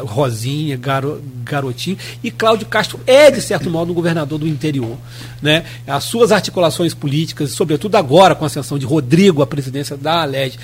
Rosinha, 0.05 0.77
Garo, 0.77 1.23
Garotinho, 1.45 1.99
e 2.23 2.31
Cláudio 2.31 2.67
Castro 2.67 3.01
é, 3.07 3.31
de 3.31 3.41
certo 3.41 3.71
modo, 3.71 3.93
um 3.93 3.95
governador 3.95 4.39
do 4.39 4.47
interior. 4.47 4.97
Né? 5.41 5.65
As 5.87 6.05
suas 6.05 6.33
articulações 6.33 6.95
políticas, 6.95 7.53
sobretudo 7.53 7.97
agora 7.97 8.35
com 8.35 8.45
a 8.45 8.47
ascensão 8.47 8.79
de 8.79 8.87
Rodrigo 8.87 9.43
à 9.43 9.47
presidência 9.47 9.97
da 9.97 10.23
Aleg, 10.23 10.57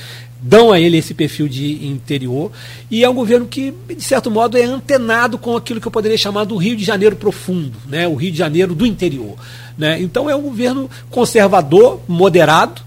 dão 0.42 0.72
a 0.72 0.80
ele 0.80 0.96
esse 0.96 1.14
perfil 1.14 1.48
de 1.48 1.86
interior. 1.86 2.50
E 2.90 3.04
é 3.04 3.08
um 3.08 3.14
governo 3.14 3.46
que, 3.46 3.72
de 3.88 4.02
certo 4.02 4.30
modo, 4.30 4.58
é 4.58 4.64
antenado 4.64 5.38
com 5.38 5.56
aquilo 5.56 5.80
que 5.80 5.86
eu 5.86 5.92
poderia 5.92 6.18
chamar 6.18 6.44
do 6.44 6.56
Rio 6.56 6.76
de 6.76 6.84
Janeiro 6.84 7.14
profundo, 7.14 7.78
né? 7.88 8.01
O 8.06 8.14
Rio 8.14 8.32
de 8.32 8.38
Janeiro 8.38 8.74
do 8.74 8.86
interior. 8.86 9.36
Né? 9.76 10.00
Então 10.00 10.28
é 10.28 10.36
um 10.36 10.42
governo 10.42 10.90
conservador, 11.10 12.00
moderado, 12.06 12.82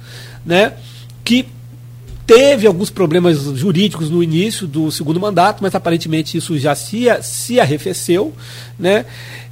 né? 0.45 0.73
que 1.23 1.47
teve 2.25 2.65
alguns 2.65 2.89
problemas 2.89 3.37
jurídicos 3.37 4.09
no 4.09 4.23
início 4.23 4.65
do 4.65 4.91
segundo 4.91 5.19
mandato, 5.19 5.61
mas 5.61 5.75
aparentemente 5.75 6.37
isso 6.37 6.57
já 6.57 6.73
se, 6.73 7.05
se 7.21 7.59
arrefeceu. 7.59 8.33
Né? 8.77 9.05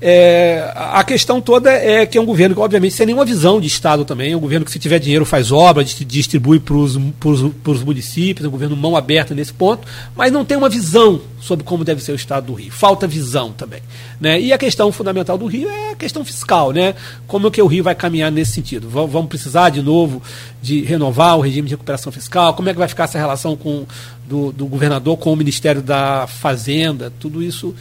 É, 0.05 0.69
a 0.75 1.01
questão 1.05 1.39
toda 1.39 1.71
é 1.71 2.05
que 2.05 2.17
é 2.17 2.21
um 2.21 2.25
governo 2.25 2.53
que, 2.53 2.59
obviamente, 2.59 2.93
sem 2.93 3.05
nenhuma 3.05 3.23
visão 3.23 3.61
de 3.61 3.67
Estado 3.67 4.03
também. 4.03 4.33
É 4.33 4.35
um 4.35 4.39
governo 4.39 4.65
que, 4.65 4.71
se 4.71 4.77
tiver 4.77 4.99
dinheiro, 4.99 5.23
faz 5.23 5.49
obra, 5.49 5.81
distribui 5.81 6.59
para 6.59 6.75
os 6.75 7.83
municípios, 7.85 8.43
é 8.43 8.47
um 8.49 8.51
governo 8.51 8.75
mão 8.75 8.97
aberta 8.97 9.33
nesse 9.33 9.53
ponto, 9.53 9.87
mas 10.13 10.29
não 10.29 10.43
tem 10.43 10.57
uma 10.57 10.67
visão 10.67 11.21
sobre 11.39 11.63
como 11.63 11.85
deve 11.85 12.03
ser 12.03 12.11
o 12.11 12.15
Estado 12.15 12.47
do 12.47 12.53
Rio. 12.53 12.69
Falta 12.69 13.07
visão 13.07 13.53
também. 13.53 13.79
Né? 14.19 14.41
E 14.41 14.51
a 14.51 14.57
questão 14.57 14.91
fundamental 14.91 15.37
do 15.37 15.45
Rio 15.45 15.69
é 15.69 15.91
a 15.91 15.95
questão 15.95 16.25
fiscal. 16.25 16.73
Né? 16.73 16.95
Como 17.25 17.47
é 17.47 17.51
que 17.51 17.61
o 17.61 17.67
Rio 17.67 17.85
vai 17.85 17.95
caminhar 17.95 18.29
nesse 18.29 18.51
sentido? 18.51 18.89
Vamos 18.89 19.27
precisar, 19.27 19.69
de 19.69 19.81
novo, 19.81 20.21
de 20.61 20.81
renovar 20.83 21.37
o 21.37 21.41
regime 21.41 21.69
de 21.69 21.75
recuperação 21.75 22.11
fiscal? 22.11 22.53
Como 22.55 22.67
é 22.67 22.73
que 22.73 22.79
vai 22.79 22.89
ficar 22.89 23.05
essa 23.05 23.17
relação 23.17 23.55
com, 23.55 23.85
do, 24.27 24.51
do 24.51 24.65
governador 24.65 25.17
com 25.17 25.33
o 25.33 25.35
Ministério 25.35 25.81
da 25.81 26.27
Fazenda? 26.27 27.11
Tudo 27.19 27.41
isso 27.41 27.75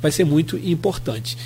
vai 0.00 0.10
ser 0.10 0.24
muito 0.24 0.56
importante. 0.56 1.36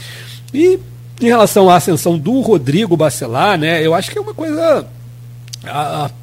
E 0.53 0.79
em 1.21 1.27
relação 1.27 1.69
à 1.69 1.77
ascensão 1.77 2.19
do 2.19 2.41
Rodrigo 2.41 2.97
Bacelar, 2.97 3.59
né, 3.59 3.85
eu 3.85 3.95
acho 3.95 4.11
que 4.11 4.19
é 4.19 4.21
uma 4.21 4.35
coisa 4.35 4.87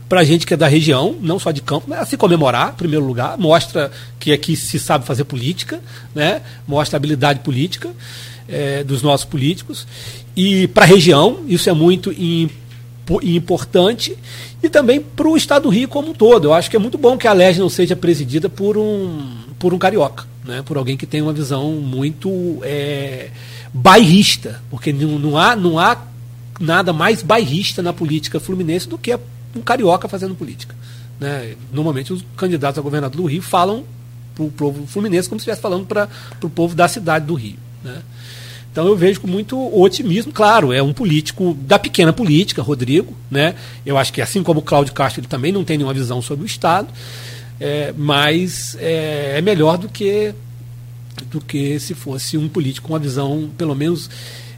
para 0.09 0.21
a 0.21 0.23
gente 0.23 0.47
que 0.47 0.53
é 0.53 0.57
da 0.57 0.67
região, 0.67 1.15
não 1.21 1.37
só 1.37 1.51
de 1.51 1.61
campo, 1.61 1.89
né, 1.89 2.03
se 2.05 2.17
comemorar, 2.17 2.71
em 2.71 2.77
primeiro 2.77 3.05
lugar, 3.05 3.37
mostra 3.37 3.91
que 4.19 4.33
aqui 4.33 4.55
se 4.55 4.79
sabe 4.79 5.05
fazer 5.05 5.25
política, 5.25 5.79
né, 6.15 6.41
mostra 6.67 6.95
a 6.95 6.97
habilidade 6.97 7.41
política 7.41 7.89
é, 8.47 8.83
dos 8.83 9.01
nossos 9.01 9.25
políticos. 9.25 9.85
E 10.35 10.67
para 10.69 10.85
a 10.85 10.87
região, 10.87 11.41
isso 11.47 11.69
é 11.69 11.73
muito 11.73 12.11
importante. 12.11 12.66
E 14.61 14.69
também 14.69 14.99
para 14.99 15.27
o 15.27 15.37
Estado 15.37 15.63
do 15.63 15.69
Rio 15.69 15.87
como 15.87 16.09
um 16.09 16.13
todo. 16.13 16.49
Eu 16.49 16.53
acho 16.53 16.69
que 16.69 16.75
é 16.75 16.79
muito 16.79 16.97
bom 16.97 17.17
que 17.17 17.27
a 17.27 17.33
LEG 17.33 17.59
não 17.59 17.69
seja 17.69 17.95
presidida 17.95 18.49
por 18.49 18.77
um, 18.77 19.37
por 19.57 19.73
um 19.73 19.77
carioca 19.77 20.25
né, 20.47 20.63
por 20.65 20.77
alguém 20.77 20.97
que 20.97 21.05
tem 21.05 21.21
uma 21.21 21.33
visão 21.33 21.73
muito 21.73 22.59
é, 22.63 23.29
bairrista, 23.73 24.61
porque 24.69 24.93
não, 24.93 25.19
não, 25.19 25.37
há, 25.37 25.55
não 25.55 25.77
há 25.77 26.01
nada 26.59 26.93
mais 26.93 27.21
bairrista 27.21 27.83
na 27.83 27.91
política 27.91 28.39
fluminense 28.39 28.87
do 28.87 28.97
que 28.97 29.17
um 29.55 29.61
carioca 29.61 30.07
fazendo 30.07 30.33
política. 30.33 30.73
Né? 31.19 31.55
Normalmente 31.71 32.13
os 32.13 32.23
candidatos 32.37 32.79
a 32.79 32.81
governador 32.81 33.21
do 33.21 33.27
Rio 33.27 33.41
falam 33.41 33.83
para 34.33 34.45
o 34.45 34.51
povo 34.51 34.87
fluminense 34.87 35.27
como 35.27 35.39
se 35.39 35.43
estivesse 35.43 35.61
falando 35.61 35.85
para 35.85 36.07
o 36.41 36.49
povo 36.49 36.73
da 36.73 36.87
cidade 36.87 37.25
do 37.25 37.35
Rio. 37.35 37.57
Né? 37.83 38.01
Então 38.77 38.85
eu 38.85 38.95
vejo 38.95 39.21
com 39.21 39.27
muito 39.27 39.57
otimismo, 39.75 40.31
claro, 40.31 40.71
é 40.71 40.83
um 40.83 40.93
político 40.93 41.57
da 41.61 41.79
pequena 41.79 42.13
política, 42.13 42.61
Rodrigo, 42.61 43.11
né? 43.31 43.55
Eu 43.83 43.97
acho 43.97 44.13
que 44.13 44.21
assim 44.21 44.43
como 44.43 44.59
o 44.59 44.61
Cláudio 44.61 44.93
Castro, 44.93 45.19
ele 45.19 45.27
também 45.27 45.51
não 45.51 45.63
tem 45.63 45.79
nenhuma 45.79 45.95
visão 45.95 46.21
sobre 46.21 46.43
o 46.43 46.45
Estado, 46.45 46.87
é, 47.59 47.91
mas 47.97 48.77
é, 48.79 49.33
é 49.39 49.41
melhor 49.41 49.79
do 49.79 49.89
que 49.89 50.31
do 51.31 51.41
que 51.41 51.79
se 51.79 51.95
fosse 51.95 52.37
um 52.37 52.47
político 52.47 52.85
com 52.85 52.93
uma 52.93 52.99
visão, 52.99 53.49
pelo 53.57 53.73
menos, 53.73 54.11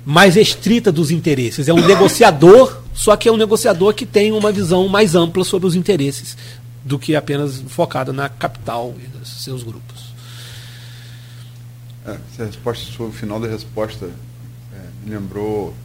mais 0.06 0.36
restrita 0.36 0.92
dos 0.92 1.12
interesses. 1.12 1.70
É 1.70 1.74
um 1.74 1.88
negociador, 1.88 2.82
só 2.94 3.16
que 3.16 3.30
é 3.30 3.32
um 3.32 3.38
negociador 3.38 3.94
que 3.94 4.06
tem 4.06 4.34
uma 4.34 4.52
visão 4.52 4.90
mais 4.90 5.16
ampla 5.16 5.46
sobre 5.46 5.66
os 5.66 5.76
interesses 5.76 6.36
do 6.84 7.00
que 7.00 7.16
apenas 7.16 7.64
focada 7.70 8.12
na 8.12 8.28
capital 8.28 8.94
e 9.00 9.26
seus 9.26 9.64
grupos. 9.64 9.99
É, 12.10 12.18
essa 12.34 12.46
resposta, 12.46 13.04
o 13.04 13.12
final 13.12 13.40
da 13.40 13.48
resposta 13.48 14.06
é, 14.74 14.80
me 15.04 15.12
lembrou. 15.12 15.76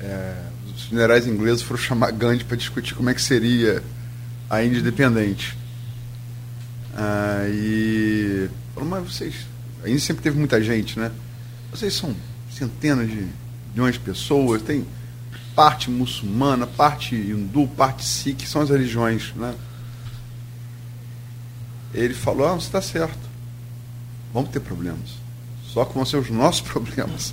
É, 0.00 0.42
os 0.74 0.82
generais 0.82 1.26
ingleses 1.26 1.62
foram 1.62 1.80
chamar 1.80 2.12
Gandhi 2.12 2.44
para 2.44 2.56
discutir 2.56 2.94
como 2.94 3.10
é 3.10 3.14
que 3.14 3.22
seria 3.22 3.82
a 4.48 4.62
Índia 4.62 4.78
independente. 4.78 5.56
Ah, 6.94 7.46
e 7.48 8.48
falou, 8.74 8.88
mas 8.88 9.12
vocês. 9.12 9.34
A 9.82 9.88
Índia 9.88 10.00
sempre 10.00 10.22
teve 10.22 10.38
muita 10.38 10.62
gente, 10.62 10.98
né? 10.98 11.10
Vocês 11.70 11.94
são 11.94 12.14
centenas 12.50 13.08
de 13.08 13.26
milhões 13.72 13.94
de 13.94 14.00
pessoas, 14.00 14.62
tem 14.62 14.86
parte 15.56 15.90
muçulmana, 15.90 16.66
parte 16.66 17.16
hindu, 17.16 17.66
parte 17.68 18.04
sikh, 18.04 18.46
são 18.46 18.62
as 18.62 18.70
religiões, 18.70 19.32
né? 19.34 19.54
Ele 21.92 22.14
falou, 22.14 22.46
ah, 22.46 22.54
você 22.54 22.66
está 22.66 22.82
certo 22.82 23.33
vamos 24.34 24.50
ter 24.50 24.58
problemas. 24.58 25.24
Só 25.68 25.84
que 25.84 25.94
vão 25.94 26.04
ser 26.04 26.16
os 26.16 26.28
nossos 26.28 26.60
problemas. 26.68 27.32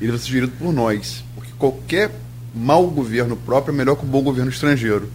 Ele 0.00 0.10
vai 0.10 0.20
ser 0.20 0.28
gerido 0.28 0.52
por 0.58 0.72
nós. 0.72 1.24
Porque 1.36 1.52
qualquer 1.56 2.10
mau 2.54 2.86
governo 2.88 3.36
próprio 3.36 3.72
é 3.72 3.76
melhor 3.76 3.94
que 3.94 4.04
o 4.04 4.08
bom 4.08 4.22
governo 4.22 4.50
estrangeiro. 4.50 5.08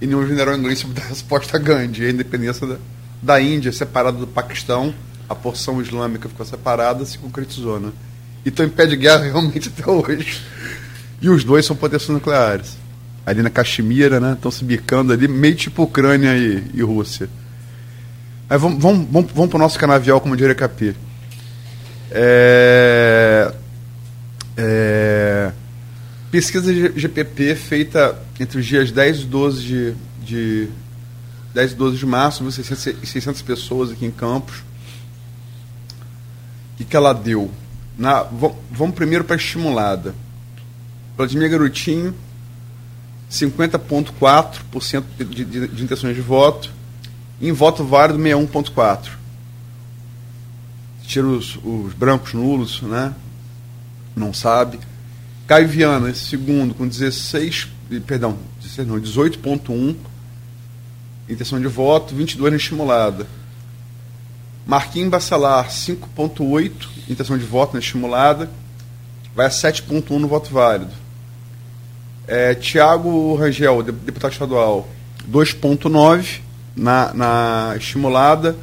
E 0.00 0.06
nenhum 0.06 0.26
general 0.26 0.56
inglês 0.56 0.78
soube 0.78 0.94
dar 0.94 1.06
resposta 1.06 1.56
a 1.56 1.60
Gandhi. 1.60 2.06
A 2.06 2.10
independência 2.10 2.66
da, 2.66 2.76
da 3.20 3.40
Índia, 3.40 3.72
separada 3.72 4.16
do 4.16 4.26
Paquistão, 4.26 4.94
a 5.28 5.34
porção 5.34 5.82
islâmica 5.82 6.28
ficou 6.28 6.46
separada, 6.46 7.04
se 7.04 7.18
concretizou. 7.18 7.80
Né? 7.80 7.92
E 8.44 8.48
estão 8.48 8.64
em 8.64 8.70
pé 8.70 8.86
de 8.86 8.96
guerra 8.96 9.24
realmente 9.26 9.68
até 9.68 9.90
hoje. 9.90 10.40
E 11.20 11.28
os 11.28 11.42
dois 11.42 11.66
são 11.66 11.74
potências 11.74 12.10
nucleares. 12.10 12.76
Ali 13.26 13.40
na 13.40 13.48
Caxemira, 13.48 14.20
né? 14.20 14.34
Estão 14.34 14.50
se 14.50 14.62
bicando 14.62 15.12
ali, 15.12 15.26
meio 15.26 15.54
tipo 15.54 15.82
Ucrânia 15.82 16.36
e, 16.36 16.62
e 16.74 16.82
Rússia. 16.82 17.28
Mas 18.48 18.60
vamos, 18.60 18.82
vamos, 18.82 19.06
vamos, 19.10 19.32
vamos 19.32 19.50
para 19.50 19.56
o 19.56 19.60
nosso 19.60 19.78
canavial, 19.78 20.20
como 20.20 20.36
diria 20.36 20.54
Capi. 20.54 20.94
É, 22.10 23.52
é, 24.56 25.52
pesquisa 26.30 26.72
GPP 26.72 27.54
feita 27.54 28.18
entre 28.38 28.60
os 28.60 28.66
dias 28.66 28.90
10 28.90 29.20
e 29.20 29.24
12 29.24 29.62
de, 29.62 29.94
de 30.22 30.68
10 31.54 31.72
e 31.72 31.74
12 31.74 31.96
de 31.96 32.06
março, 32.06 32.50
600, 32.50 33.08
600 33.08 33.42
pessoas 33.42 33.90
aqui 33.90 34.04
em 34.04 34.10
Campos. 34.10 34.62
Que, 36.76 36.84
que 36.84 36.96
ela 36.96 37.12
deu? 37.12 37.50
Na, 37.96 38.24
vamos 38.70 38.94
primeiro 38.94 39.24
para 39.24 39.36
a 39.36 39.38
estimulada. 39.38 40.14
Vladimir 41.16 41.48
Garotinho, 41.48 42.14
50,4% 43.30 45.04
de, 45.16 45.44
de, 45.44 45.68
de 45.68 45.84
intenções 45.84 46.14
de 46.14 46.20
voto 46.20 46.83
em 47.48 47.52
voto 47.52 47.84
válido 47.84 48.18
61.4. 48.18 49.10
Tira 51.02 51.26
os, 51.26 51.56
os, 51.62 51.92
brancos 51.92 52.32
nulos, 52.32 52.80
né? 52.82 53.14
Não 54.16 54.32
sabe. 54.32 54.80
Caio 55.46 55.68
Viana, 55.68 56.14
segundo, 56.14 56.74
com 56.74 56.88
16, 56.88 57.68
perdão, 58.06 58.38
16 58.60 58.88
não, 58.88 58.98
18.1 58.98 59.94
intenção 61.28 61.60
de 61.60 61.66
voto, 61.66 62.14
22 62.14 62.52
na 62.52 62.56
estimulada. 62.56 63.26
Marquinhos 64.66 65.10
Bacelar, 65.10 65.68
5.8 65.68 66.72
intenção 67.08 67.36
de 67.36 67.44
voto 67.44 67.74
na 67.74 67.80
estimulada, 67.80 68.50
vai 69.34 69.46
a 69.46 69.50
7.1 69.50 70.10
no 70.18 70.28
voto 70.28 70.50
válido. 70.50 70.92
É, 72.26 72.54
Tiago 72.54 73.34
Rangel, 73.36 73.82
deputado 73.82 74.32
estadual, 74.32 74.88
2.9 75.30 76.43
na, 76.76 77.14
na 77.14 77.74
estimulada 77.76 78.56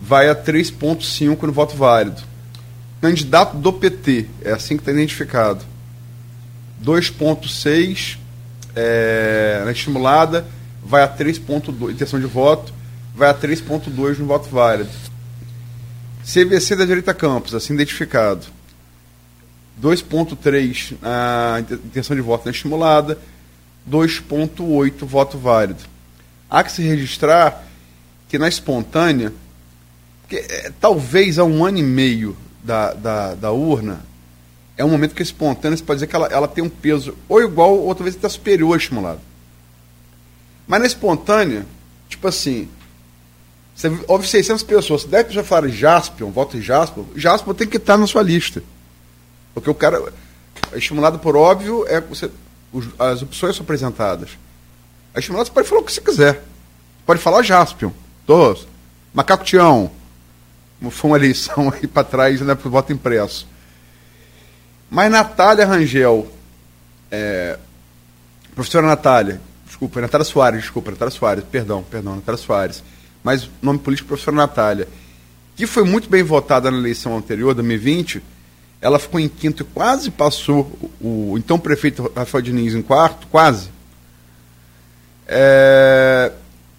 vai 0.00 0.28
a 0.28 0.34
3,5 0.34 1.42
no 1.42 1.52
voto 1.52 1.76
válido. 1.76 2.22
Candidato 3.00 3.56
do 3.56 3.72
PT, 3.72 4.26
é 4.42 4.52
assim 4.52 4.76
que 4.76 4.82
está 4.82 4.92
identificado. 4.92 5.64
2,6 6.82 8.18
é, 8.74 9.62
na 9.64 9.72
estimulada, 9.72 10.46
vai 10.82 11.02
a 11.02 11.08
3,2, 11.08 11.92
intenção 11.92 12.20
de 12.20 12.26
voto, 12.26 12.72
vai 13.14 13.30
a 13.30 13.34
3,2 13.34 14.18
no 14.18 14.26
voto 14.26 14.48
válido. 14.48 14.90
CVC 16.22 16.76
da 16.76 16.84
direita 16.84 17.14
Campos, 17.14 17.54
assim 17.54 17.74
identificado. 17.74 18.46
2,3 19.82 20.96
na 21.00 21.60
intenção 21.60 22.16
de 22.16 22.22
voto 22.22 22.44
na 22.46 22.50
estimulada, 22.50 23.18
2,8 23.90 25.04
voto 25.04 25.36
válido 25.36 25.93
há 26.50 26.62
que 26.62 26.72
se 26.72 26.82
registrar 26.82 27.64
que 28.28 28.38
na 28.38 28.48
espontânea, 28.48 29.32
que, 30.28 30.36
é, 30.36 30.72
talvez 30.80 31.38
há 31.38 31.44
um 31.44 31.64
ano 31.64 31.78
e 31.78 31.82
meio 31.82 32.36
da, 32.62 32.94
da, 32.94 33.34
da, 33.34 33.52
urna, 33.52 34.00
é 34.76 34.84
um 34.84 34.90
momento 34.90 35.14
que 35.14 35.22
a 35.22 35.24
espontânea, 35.24 35.76
você 35.76 35.84
pode 35.84 35.98
dizer 35.98 36.06
que 36.06 36.16
ela, 36.16 36.26
ela 36.26 36.48
tem 36.48 36.64
um 36.64 36.68
peso 36.68 37.16
ou 37.28 37.42
igual 37.42 37.78
ou 37.78 37.94
talvez 37.94 38.16
até 38.16 38.28
superior 38.28 38.72
ao 38.72 38.76
estimulado. 38.76 39.20
Mas 40.66 40.80
na 40.80 40.86
espontânea, 40.86 41.66
tipo 42.08 42.26
assim, 42.26 42.68
você, 43.74 43.90
houve 44.06 44.26
600 44.26 44.62
pessoas, 44.62 45.02
se 45.02 45.08
10 45.08 45.26
pessoas 45.26 45.46
falarem 45.46 45.74
Jaspion, 45.74 46.30
voto 46.30 46.56
em 46.56 46.62
Jaspion, 46.62 47.04
Jaspion 47.16 47.54
tem 47.54 47.66
que 47.66 47.76
estar 47.76 47.96
na 47.96 48.06
sua 48.06 48.22
lista. 48.22 48.62
Porque 49.52 49.68
o 49.68 49.74
cara, 49.74 50.00
estimulado 50.74 51.18
por 51.18 51.36
óbvio, 51.36 51.84
é 51.88 52.00
você, 52.00 52.30
as 52.98 53.22
opções 53.22 53.56
são 53.56 53.64
apresentadas. 53.64 54.30
A 55.14 55.20
estimulada 55.20 55.48
pode 55.50 55.68
falar 55.68 55.80
o 55.80 55.84
que 55.84 55.92
você 55.92 56.00
quiser. 56.00 56.42
Pode 57.06 57.20
falar 57.20 57.42
Jaspion, 57.42 57.92
todos. 58.26 58.66
Macaco 59.12 59.44
Tião. 59.44 59.90
Foi 60.90 61.10
uma 61.10 61.16
eleição 61.16 61.70
aí 61.72 61.86
para 61.86 62.02
trás, 62.02 62.40
né, 62.40 62.58
o 62.64 62.70
voto 62.70 62.92
impresso. 62.92 63.46
Mas 64.90 65.10
Natália 65.10 65.64
Rangel, 65.64 66.26
é, 67.10 67.58
professora 68.54 68.86
Natália, 68.86 69.40
desculpa, 69.64 70.00
Natália 70.00 70.24
Soares, 70.24 70.60
desculpa, 70.60 70.90
Natália 70.90 71.10
Soares, 71.12 71.44
perdão, 71.50 71.82
perdão, 71.82 72.16
Natália 72.16 72.40
Soares. 72.40 72.82
Mas 73.22 73.48
nome 73.62 73.78
político, 73.78 74.08
professora 74.08 74.36
Natália, 74.36 74.88
que 75.56 75.66
foi 75.66 75.84
muito 75.84 76.10
bem 76.10 76.22
votada 76.22 76.70
na 76.70 76.76
eleição 76.76 77.16
anterior, 77.16 77.54
2020, 77.54 78.22
ela 78.80 78.98
ficou 78.98 79.18
em 79.18 79.28
quinto 79.28 79.62
e 79.62 79.66
quase 79.66 80.10
passou 80.10 80.70
o, 81.00 81.32
o 81.32 81.38
então 81.38 81.58
prefeito 81.58 82.12
Rafael 82.14 82.42
Diniz 82.42 82.74
em 82.74 82.82
quarto, 82.82 83.26
quase 83.28 83.73
é, 85.26 86.32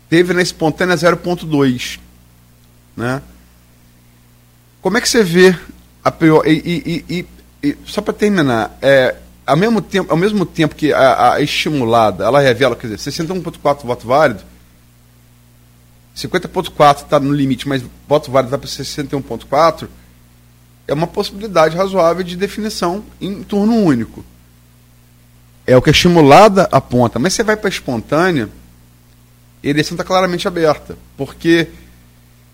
teve 0.10 0.34
na 0.34 0.42
espontânea 0.42 0.96
0,2. 0.96 2.00
Né? 2.96 3.22
Como 4.82 4.98
é 4.98 5.02
que 5.02 5.10
você 5.10 5.24
vê 5.24 5.58
a. 6.04 6.14
E, 6.46 6.52
e, 6.52 7.06
e, 7.10 7.26
e 7.64 7.78
só 7.86 8.02
para 8.02 8.14
terminar, 8.14 8.78
é, 8.82 9.16
ao, 9.46 9.58
mesmo 9.58 9.82
tempo, 9.82 10.12
ao 10.12 10.18
mesmo 10.18 10.46
tempo 10.46 10.76
que 10.76 10.94
a, 10.94 11.34
a 11.34 11.42
estimulada 11.42 12.24
ela 12.24 12.40
revela, 12.40 12.76
quer 12.76 12.88
dizer, 12.88 13.12
61,4 13.12 13.84
voto 13.84 14.08
válido, 14.08 14.44
50,4 16.16 17.04
está 17.04 17.20
no 17.20 17.34
limite, 17.34 17.68
mas 17.68 17.84
voto 18.08 18.32
válido 18.32 18.52
vai 18.52 18.60
para 18.60 18.70
61,4, 18.70 19.88
é 20.88 20.94
uma 20.94 21.08
possibilidade 21.08 21.76
razoável 21.76 22.24
de 22.24 22.38
definição 22.38 23.04
em 23.20 23.44
turno 23.44 23.76
único. 23.76 24.24
É 25.66 25.76
o 25.76 25.82
que 25.82 25.90
a 25.90 25.92
estimulada 25.92 26.68
aponta. 26.72 27.18
Mas 27.18 27.34
você 27.34 27.44
vai 27.44 27.58
para 27.58 27.68
a 27.68 27.70
espontânea, 27.70 28.50
a 29.64 29.68
eleição 29.68 29.96
está 29.96 30.04
claramente 30.04 30.48
aberta. 30.48 30.98
Porque 31.18 31.68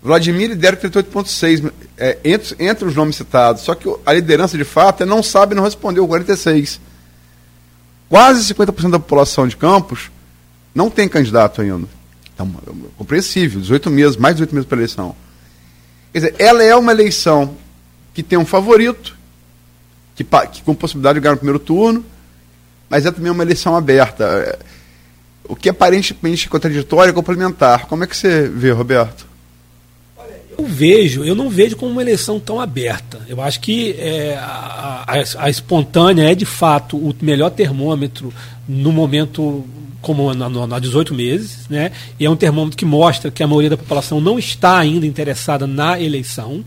Vladimir 0.02 0.48
lidera 0.48 0.76
38,6 0.76 1.72
é, 1.96 2.18
entre, 2.24 2.56
entre 2.58 2.84
os 2.84 2.94
nomes 2.94 3.16
citados. 3.16 3.62
Só 3.62 3.74
que 3.74 3.88
a 4.04 4.12
liderança, 4.12 4.58
de 4.58 4.64
fato, 4.64 5.02
é 5.02 5.06
não 5.06 5.22
sabe 5.22 5.54
não 5.54 5.62
respondeu, 5.62 6.06
46. 6.08 6.80
Quase 8.08 8.54
50% 8.54 8.90
da 8.90 8.98
população 8.98 9.46
de 9.46 9.56
Campos 9.56 10.10
não 10.74 10.90
tem 10.90 11.08
candidato 11.08 11.62
ainda. 11.62 11.86
Então, 12.34 12.50
é 12.66 12.70
compreensível, 12.96 13.60
18 13.60 13.90
meses, 13.90 14.16
mais 14.16 14.34
de 14.34 14.42
18 14.42 14.54
meses 14.54 14.68
para 14.68 14.76
a 14.76 14.80
eleição. 14.80 15.16
Quer 16.12 16.18
dizer, 16.18 16.34
ela 16.38 16.62
é 16.62 16.74
uma 16.74 16.92
eleição 16.92 17.56
que 18.12 18.22
tem 18.22 18.38
um 18.38 18.44
favorito, 18.44 19.16
que, 20.14 20.24
que 20.24 20.62
com 20.62 20.74
possibilidade 20.74 21.18
de 21.18 21.22
ganhar 21.22 21.32
no 21.32 21.38
primeiro 21.38 21.58
turno, 21.58 22.04
mas 22.92 23.06
é 23.06 23.10
também 23.10 23.32
uma 23.32 23.42
eleição 23.42 23.74
aberta. 23.74 24.58
O 25.48 25.56
que 25.56 25.70
é 25.70 25.72
aparentemente 25.72 26.46
contraditório 26.46 27.08
é 27.08 27.12
complementar. 27.14 27.86
Como 27.86 28.04
é 28.04 28.06
que 28.06 28.14
você 28.14 28.46
vê, 28.46 28.70
Roberto? 28.70 29.26
Olha, 30.14 30.28
Eu 30.58 30.66
vejo, 30.66 31.24
eu 31.24 31.34
não 31.34 31.48
vejo 31.48 31.74
como 31.74 31.90
uma 31.90 32.02
eleição 32.02 32.38
tão 32.38 32.60
aberta. 32.60 33.22
Eu 33.26 33.40
acho 33.40 33.60
que 33.60 33.96
é, 33.98 34.36
a, 34.38 35.06
a, 35.08 35.44
a, 35.44 35.48
espontânea 35.48 36.30
é 36.30 36.34
de 36.34 36.44
fato 36.44 36.98
o 36.98 37.16
melhor 37.22 37.48
termômetro 37.48 38.30
no 38.68 38.92
momento 38.92 39.64
como 40.02 40.28
há 40.28 40.78
18 40.78 41.14
meses, 41.14 41.66
né? 41.70 41.92
E 42.20 42.26
é 42.26 42.30
um 42.30 42.36
termômetro 42.36 42.76
que 42.76 42.84
mostra 42.84 43.30
que 43.30 43.42
a 43.42 43.46
maioria 43.46 43.70
da 43.70 43.76
população 43.78 44.20
não 44.20 44.38
está 44.38 44.76
ainda 44.76 45.06
interessada 45.06 45.66
na 45.66 45.98
eleição, 45.98 46.62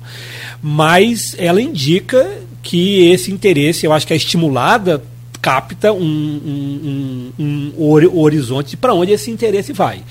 mas 0.60 1.36
ela 1.38 1.62
indica 1.62 2.28
que 2.64 3.12
esse 3.12 3.32
interesse, 3.32 3.86
eu 3.86 3.94
acho 3.94 4.08
que 4.08 4.14
é 4.14 4.16
estimulada, 4.16 5.04
capta 5.46 5.94
um, 5.94 6.02
um, 6.02 7.32
um, 7.38 7.74
um 7.78 8.20
horizonte 8.20 8.76
para 8.76 8.96
onde 8.96 9.12
esse 9.12 9.30
interesse 9.30 9.72
vai. 9.72 10.02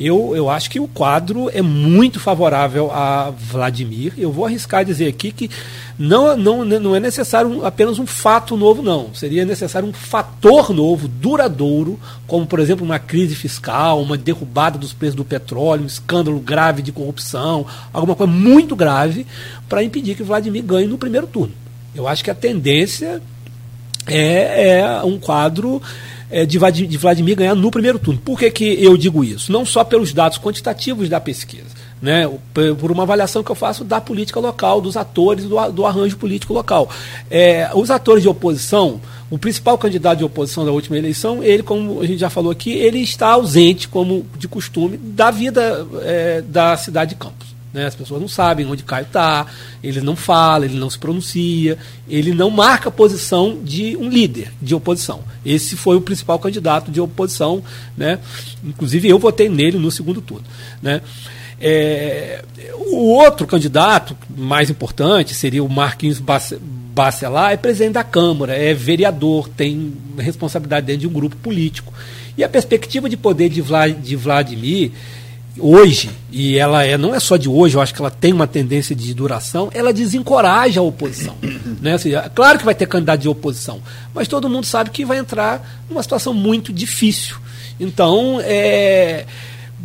Eu, 0.00 0.34
eu 0.34 0.50
acho 0.50 0.68
que 0.68 0.80
o 0.80 0.88
quadro 0.88 1.48
é 1.48 1.62
muito 1.62 2.18
favorável 2.18 2.90
a 2.90 3.30
Vladimir. 3.30 4.14
Eu 4.18 4.32
vou 4.32 4.46
arriscar 4.46 4.84
dizer 4.84 5.06
aqui 5.06 5.30
que 5.30 5.48
não, 5.96 6.36
não, 6.36 6.64
não 6.64 6.96
é 6.96 6.98
necessário 6.98 7.64
apenas 7.64 8.00
um 8.00 8.06
fato 8.06 8.56
novo, 8.56 8.82
não. 8.82 9.14
Seria 9.14 9.44
necessário 9.44 9.88
um 9.88 9.92
fator 9.92 10.74
novo, 10.74 11.06
duradouro, 11.06 11.96
como, 12.26 12.44
por 12.44 12.58
exemplo, 12.58 12.84
uma 12.84 12.98
crise 12.98 13.36
fiscal, 13.36 14.02
uma 14.02 14.18
derrubada 14.18 14.76
dos 14.76 14.92
preços 14.92 15.14
do 15.14 15.24
petróleo, 15.24 15.84
um 15.84 15.86
escândalo 15.86 16.40
grave 16.40 16.82
de 16.82 16.90
corrupção, 16.90 17.64
alguma 17.92 18.16
coisa 18.16 18.32
muito 18.32 18.74
grave, 18.74 19.24
para 19.68 19.84
impedir 19.84 20.16
que 20.16 20.24
Vladimir 20.24 20.64
ganhe 20.64 20.88
no 20.88 20.98
primeiro 20.98 21.28
turno. 21.28 21.54
Eu 21.94 22.08
acho 22.08 22.24
que 22.24 22.30
a 22.30 22.34
tendência 22.34 23.22
é, 24.10 24.80
é 24.80 25.02
um 25.04 25.18
quadro 25.18 25.80
é, 26.30 26.46
de 26.46 26.58
Vladimir 26.58 27.36
ganhar 27.36 27.54
no 27.54 27.70
primeiro 27.70 27.98
turno. 27.98 28.20
Por 28.24 28.38
que, 28.38 28.50
que 28.50 28.84
eu 28.84 28.96
digo 28.96 29.24
isso? 29.24 29.50
Não 29.50 29.66
só 29.66 29.82
pelos 29.82 30.12
dados 30.12 30.38
quantitativos 30.38 31.08
da 31.08 31.20
pesquisa, 31.20 31.66
né, 32.00 32.30
por 32.54 32.90
uma 32.90 33.02
avaliação 33.02 33.42
que 33.42 33.50
eu 33.50 33.54
faço 33.54 33.84
da 33.84 34.00
política 34.00 34.40
local, 34.40 34.80
dos 34.80 34.96
atores 34.96 35.44
do, 35.44 35.70
do 35.70 35.84
arranjo 35.84 36.16
político 36.16 36.54
local. 36.54 36.88
É, 37.30 37.70
os 37.74 37.90
atores 37.90 38.22
de 38.22 38.28
oposição, 38.28 39.00
o 39.28 39.38
principal 39.38 39.76
candidato 39.76 40.18
de 40.18 40.24
oposição 40.24 40.64
da 40.64 40.70
última 40.70 40.96
eleição, 40.96 41.42
ele, 41.42 41.62
como 41.62 42.00
a 42.00 42.06
gente 42.06 42.18
já 42.18 42.30
falou 42.30 42.50
aqui, 42.50 42.72
ele 42.72 43.00
está 43.00 43.28
ausente, 43.28 43.88
como 43.88 44.24
de 44.38 44.48
costume, 44.48 44.96
da 44.96 45.30
vida 45.30 45.86
é, 46.02 46.42
da 46.42 46.76
cidade 46.76 47.10
de 47.10 47.16
Campos. 47.16 47.49
Né? 47.72 47.86
As 47.86 47.94
pessoas 47.94 48.20
não 48.20 48.28
sabem 48.28 48.66
onde 48.66 48.82
Caio 48.82 49.04
está, 49.04 49.46
ele 49.82 50.00
não 50.00 50.16
fala, 50.16 50.64
ele 50.64 50.78
não 50.78 50.90
se 50.90 50.98
pronuncia, 50.98 51.78
ele 52.08 52.34
não 52.34 52.50
marca 52.50 52.88
a 52.88 52.92
posição 52.92 53.58
de 53.62 53.96
um 53.96 54.08
líder 54.08 54.52
de 54.60 54.74
oposição. 54.74 55.20
Esse 55.44 55.76
foi 55.76 55.96
o 55.96 56.00
principal 56.00 56.38
candidato 56.38 56.90
de 56.90 57.00
oposição, 57.00 57.62
né? 57.96 58.18
inclusive 58.64 59.08
eu 59.08 59.18
votei 59.18 59.48
nele 59.48 59.78
no 59.78 59.90
segundo 59.90 60.20
turno. 60.20 60.44
Né? 60.82 61.00
É, 61.60 62.42
o 62.74 63.12
outro 63.12 63.46
candidato 63.46 64.16
mais 64.36 64.70
importante 64.70 65.34
seria 65.34 65.62
o 65.62 65.68
Marquinhos 65.68 66.20
Bacelar, 66.92 67.52
é 67.52 67.56
presidente 67.56 67.92
da 67.92 68.04
Câmara, 68.04 68.54
é 68.54 68.74
vereador, 68.74 69.48
tem 69.48 69.92
responsabilidade 70.18 70.86
dentro 70.86 71.02
de 71.02 71.06
um 71.06 71.12
grupo 71.12 71.36
político. 71.36 71.92
E 72.36 72.42
a 72.42 72.48
perspectiva 72.48 73.08
de 73.08 73.16
poder 73.16 73.50
de, 73.50 73.60
Vladimir 74.16 74.92
hoje, 75.58 76.10
e 76.30 76.56
ela 76.56 76.84
é, 76.84 76.96
não 76.96 77.14
é 77.14 77.20
só 77.20 77.36
de 77.36 77.48
hoje, 77.48 77.76
eu 77.76 77.80
acho 77.80 77.94
que 77.94 78.00
ela 78.00 78.10
tem 78.10 78.32
uma 78.32 78.46
tendência 78.46 78.94
de 78.94 79.12
duração, 79.14 79.70
ela 79.72 79.92
desencoraja 79.92 80.80
a 80.80 80.82
oposição. 80.82 81.34
né? 81.80 81.94
Assim, 81.94 82.14
é 82.14 82.28
claro 82.34 82.58
que 82.58 82.64
vai 82.64 82.74
ter 82.74 82.86
candidato 82.86 83.20
de 83.20 83.28
oposição, 83.28 83.80
mas 84.14 84.28
todo 84.28 84.48
mundo 84.48 84.66
sabe 84.66 84.90
que 84.90 85.04
vai 85.04 85.18
entrar 85.18 85.82
numa 85.88 86.02
situação 86.02 86.32
muito 86.32 86.72
difícil. 86.72 87.36
Então, 87.78 88.38
é, 88.42 89.24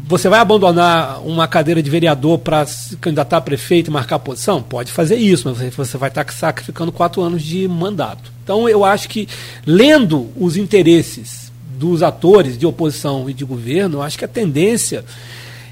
você 0.08 0.30
vai 0.30 0.40
abandonar 0.40 1.26
uma 1.26 1.48
cadeira 1.48 1.82
de 1.82 1.90
vereador 1.90 2.38
para 2.40 2.66
se 2.66 2.96
candidatar 2.98 3.38
a 3.38 3.42
prefeito 3.42 3.90
e 3.90 3.94
marcar 3.94 4.20
posição? 4.20 4.62
Pode 4.62 4.92
fazer 4.92 5.16
isso, 5.16 5.50
mas 5.50 5.74
você 5.74 5.98
vai 5.98 6.10
estar 6.10 6.30
sacrificando 6.32 6.92
quatro 6.92 7.22
anos 7.22 7.42
de 7.42 7.68
mandato. 7.68 8.32
Então, 8.44 8.70
eu 8.70 8.86
acho 8.86 9.10
que, 9.10 9.28
lendo 9.66 10.30
os 10.38 10.58
interesses 10.58 11.52
dos 11.80 12.04
atores 12.04 12.58
de 12.58 12.66
oposição 12.66 13.30
e 13.30 13.34
de 13.34 13.44
governo, 13.44 13.98
eu 13.98 14.02
acho 14.04 14.18
que 14.18 14.26
a 14.26 14.28
tendência 14.28 15.04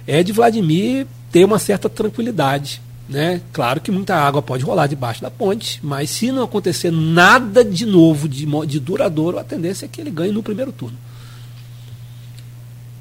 é 0.07 0.23
de 0.23 0.31
Vladimir 0.31 1.07
ter 1.31 1.45
uma 1.45 1.59
certa 1.59 1.89
tranquilidade. 1.89 2.81
Né? 3.07 3.41
Claro 3.51 3.81
que 3.81 3.91
muita 3.91 4.15
água 4.15 4.41
pode 4.41 4.63
rolar 4.63 4.87
debaixo 4.87 5.21
da 5.21 5.29
ponte, 5.29 5.79
mas 5.83 6.09
se 6.09 6.31
não 6.31 6.43
acontecer 6.43 6.91
nada 6.91 7.63
de 7.63 7.85
novo, 7.85 8.29
de, 8.29 8.45
de 8.65 8.79
duradouro, 8.79 9.37
a 9.37 9.43
tendência 9.43 9.85
é 9.85 9.89
que 9.89 9.99
ele 9.99 10.09
ganhe 10.09 10.31
no 10.31 10.41
primeiro 10.41 10.71
turno. 10.71 10.97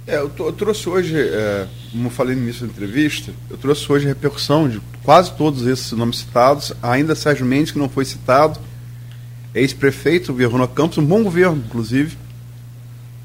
É, 0.04 0.16
eu, 0.16 0.30
eu, 0.36 0.52
trouxe 0.52 0.88
hoje, 0.88 1.14
é, 1.16 1.68
como 1.92 2.08
eu 2.08 2.10
falei 2.10 2.34
no 2.34 2.42
início 2.42 2.66
da 2.66 2.72
entrevista, 2.72 3.32
eu 3.48 3.56
trouxe 3.56 3.90
hoje 3.90 4.06
a 4.06 4.08
repercussão 4.08 4.68
de 4.68 4.80
quase 5.04 5.32
todos 5.34 5.64
esses 5.64 5.92
nomes 5.92 6.18
citados, 6.18 6.72
ainda 6.82 7.14
Sérgio 7.14 7.46
Mendes, 7.46 7.70
que 7.70 7.78
não 7.78 7.88
foi 7.88 8.04
citado, 8.04 8.58
ex-prefeito, 9.54 10.32
governou 10.32 10.66
Campos, 10.66 10.98
um 10.98 11.04
bom 11.04 11.22
governo, 11.22 11.62
inclusive. 11.64 12.16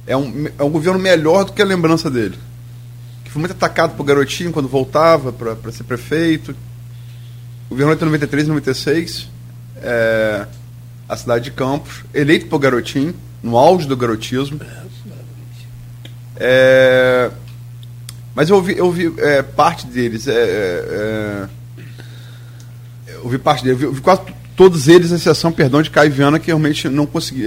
É 0.06 0.16
um, 0.16 0.48
é 0.58 0.64
um 0.64 0.70
governo 0.70 1.00
melhor 1.00 1.46
do 1.46 1.54
que 1.54 1.62
a 1.62 1.66
lembrança 1.66 2.12
dele 2.12 2.38
foi 3.38 3.42
muito 3.42 3.52
atacado 3.52 3.96
por 3.96 4.04
garotinho 4.04 4.52
quando 4.52 4.68
voltava 4.68 5.32
para 5.32 5.72
ser 5.72 5.84
prefeito. 5.84 6.56
Governou 7.70 7.94
entre 7.94 8.06
93 8.06 8.46
e 8.46 8.50
96. 8.50 9.30
É, 9.78 10.48
a 11.08 11.16
cidade 11.16 11.46
de 11.46 11.52
Campos, 11.52 12.04
eleito 12.14 12.48
por 12.48 12.58
garotinho, 12.58 13.14
no 13.44 13.56
auge 13.56 13.88
do 13.88 13.96
garotismo. 13.96 14.60
É, 16.36 17.30
mas 18.34 18.50
eu 18.50 18.56
ouvi, 18.56 18.76
eu 18.76 18.86
ouvi 18.86 19.14
é, 19.20 19.44
parte 19.44 19.86
deles. 19.86 20.28
É, 20.28 21.48
eu 23.08 23.24
ouvi 23.24 23.38
parte 23.38 23.64
deles, 23.64 23.82
eu 23.84 23.94
vi 23.94 24.02
quase 24.02 24.22
todos 24.56 24.88
eles, 24.88 25.12
exceção, 25.12 25.52
perdão, 25.52 25.84
de 25.84 25.92
Caio 25.92 26.12
Viana, 26.12 26.40
que 26.40 26.48
realmente 26.48 26.90
não 26.90 27.06
consegui, 27.06 27.44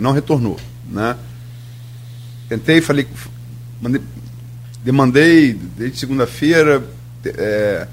não 0.00 0.12
retornou. 0.12 0.58
Né? 0.88 1.14
Tentei, 2.48 2.80
falei, 2.80 3.06
mandei, 3.82 4.00
demandei 4.84 5.54
desde 5.54 5.98
segunda-feira, 5.98 6.84
é, 7.24 7.88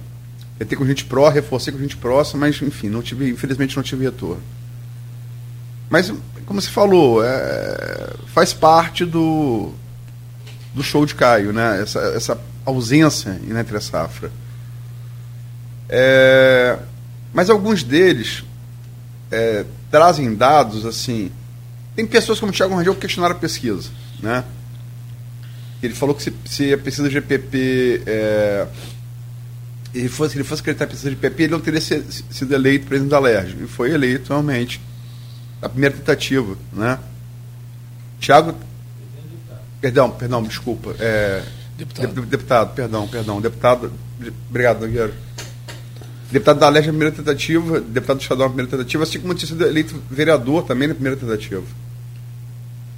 tentei 0.60 0.78
com 0.78 0.86
gente 0.86 1.06
pró, 1.06 1.30
reforcei 1.30 1.72
com 1.72 1.80
gente 1.80 1.96
próxima, 1.96 2.42
mas 2.42 2.62
enfim, 2.62 2.90
não 2.90 3.02
tive, 3.02 3.30
infelizmente 3.30 3.76
não 3.78 3.84
tive 3.84 4.04
retorno. 4.04 4.42
Mas, 5.90 6.14
como 6.46 6.62
você 6.62 6.70
falou, 6.70 7.24
é, 7.24 8.14
faz 8.28 8.54
parte 8.54 9.06
do, 9.06 9.72
do 10.74 10.84
show 10.84 11.06
de 11.06 11.16
Caio, 11.16 11.52
né? 11.52 11.82
essa, 11.82 12.00
essa 12.16 12.42
ausência 12.66 13.40
entre 13.50 13.80
safra. 13.80 14.32
É, 15.90 16.78
mas 17.34 17.50
alguns 17.50 17.84
deles 17.84 18.44
é, 19.30 19.66
trazem 19.90 20.34
dados 20.36 20.86
assim. 20.86 21.32
Tem 21.96 22.06
pessoas 22.06 22.40
como 22.40 22.52
o 22.52 22.56
Thiago 22.56 22.76
Rangel 22.76 22.94
que 22.96 23.02
questionaram 23.02 23.36
a 23.36 23.40
pesquisa. 23.40 23.90
Né? 24.22 24.44
Ele 25.82 25.94
falou 25.96 26.14
que 26.14 26.24
se, 26.24 26.34
se 26.46 26.74
a 26.74 26.78
pesquisa 26.78 27.08
de 27.08 27.14
GPP 27.16 28.04
é, 28.06 28.68
ele 29.94 30.10
fosse, 30.10 30.38
ele 30.38 30.44
fosse 30.44 30.62
acreditar 30.62 30.86
a 30.86 30.88
pesquisa 30.88 31.10
de 31.10 31.16
PP, 31.16 31.44
ele 31.44 31.52
não 31.52 31.60
teria 31.60 31.82
sido 31.82 32.54
eleito 32.54 32.88
presidente 32.88 33.12
da 33.12 33.20
LERJ. 33.20 33.64
E 33.64 33.68
foi 33.68 33.92
eleito 33.92 34.30
realmente. 34.30 34.82
A 35.62 35.68
primeira 35.68 35.96
tentativa, 35.96 36.56
né? 36.72 36.98
Tiago. 38.20 38.56
Perdão, 39.80 40.10
perdão, 40.12 40.44
desculpa. 40.44 40.96
É, 41.00 41.44
deputado. 41.78 42.22
deputado, 42.26 42.74
perdão, 42.74 43.08
perdão. 43.08 43.42
Deputado. 43.42 43.92
Obrigado, 44.50 44.82
Nogueira. 44.82 45.14
Deputado 46.32 46.60
da 46.60 46.70
LERJ 46.70 46.88
na 46.88 46.94
primeira 46.94 47.16
tentativa, 47.16 47.82
deputado 47.82 48.22
estadual 48.22 48.48
na 48.48 48.56
primeira 48.56 48.78
tentativa, 48.78 49.04
assim 49.04 49.20
como 49.20 49.34
tinha 49.34 49.50
sido 49.50 49.66
eleito 49.66 50.02
vereador 50.10 50.64
também 50.64 50.88
na 50.88 50.94
primeira 50.94 51.18
tentativa. 51.18 51.64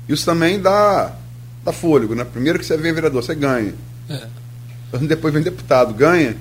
Isso 0.08 0.24
também 0.24 0.60
dá 0.62 1.16
dá 1.64 1.72
fôlego, 1.72 2.16
né? 2.16 2.24
Primeiro 2.24 2.60
que 2.60 2.66
você 2.66 2.78
vem 2.78 2.94
vereador, 2.94 3.24
você 3.24 3.36
ganha. 3.36 3.74
É. 4.10 4.28
Depois 5.00 5.34
vem 5.34 5.42
deputado, 5.42 5.94
ganha. 5.94 6.36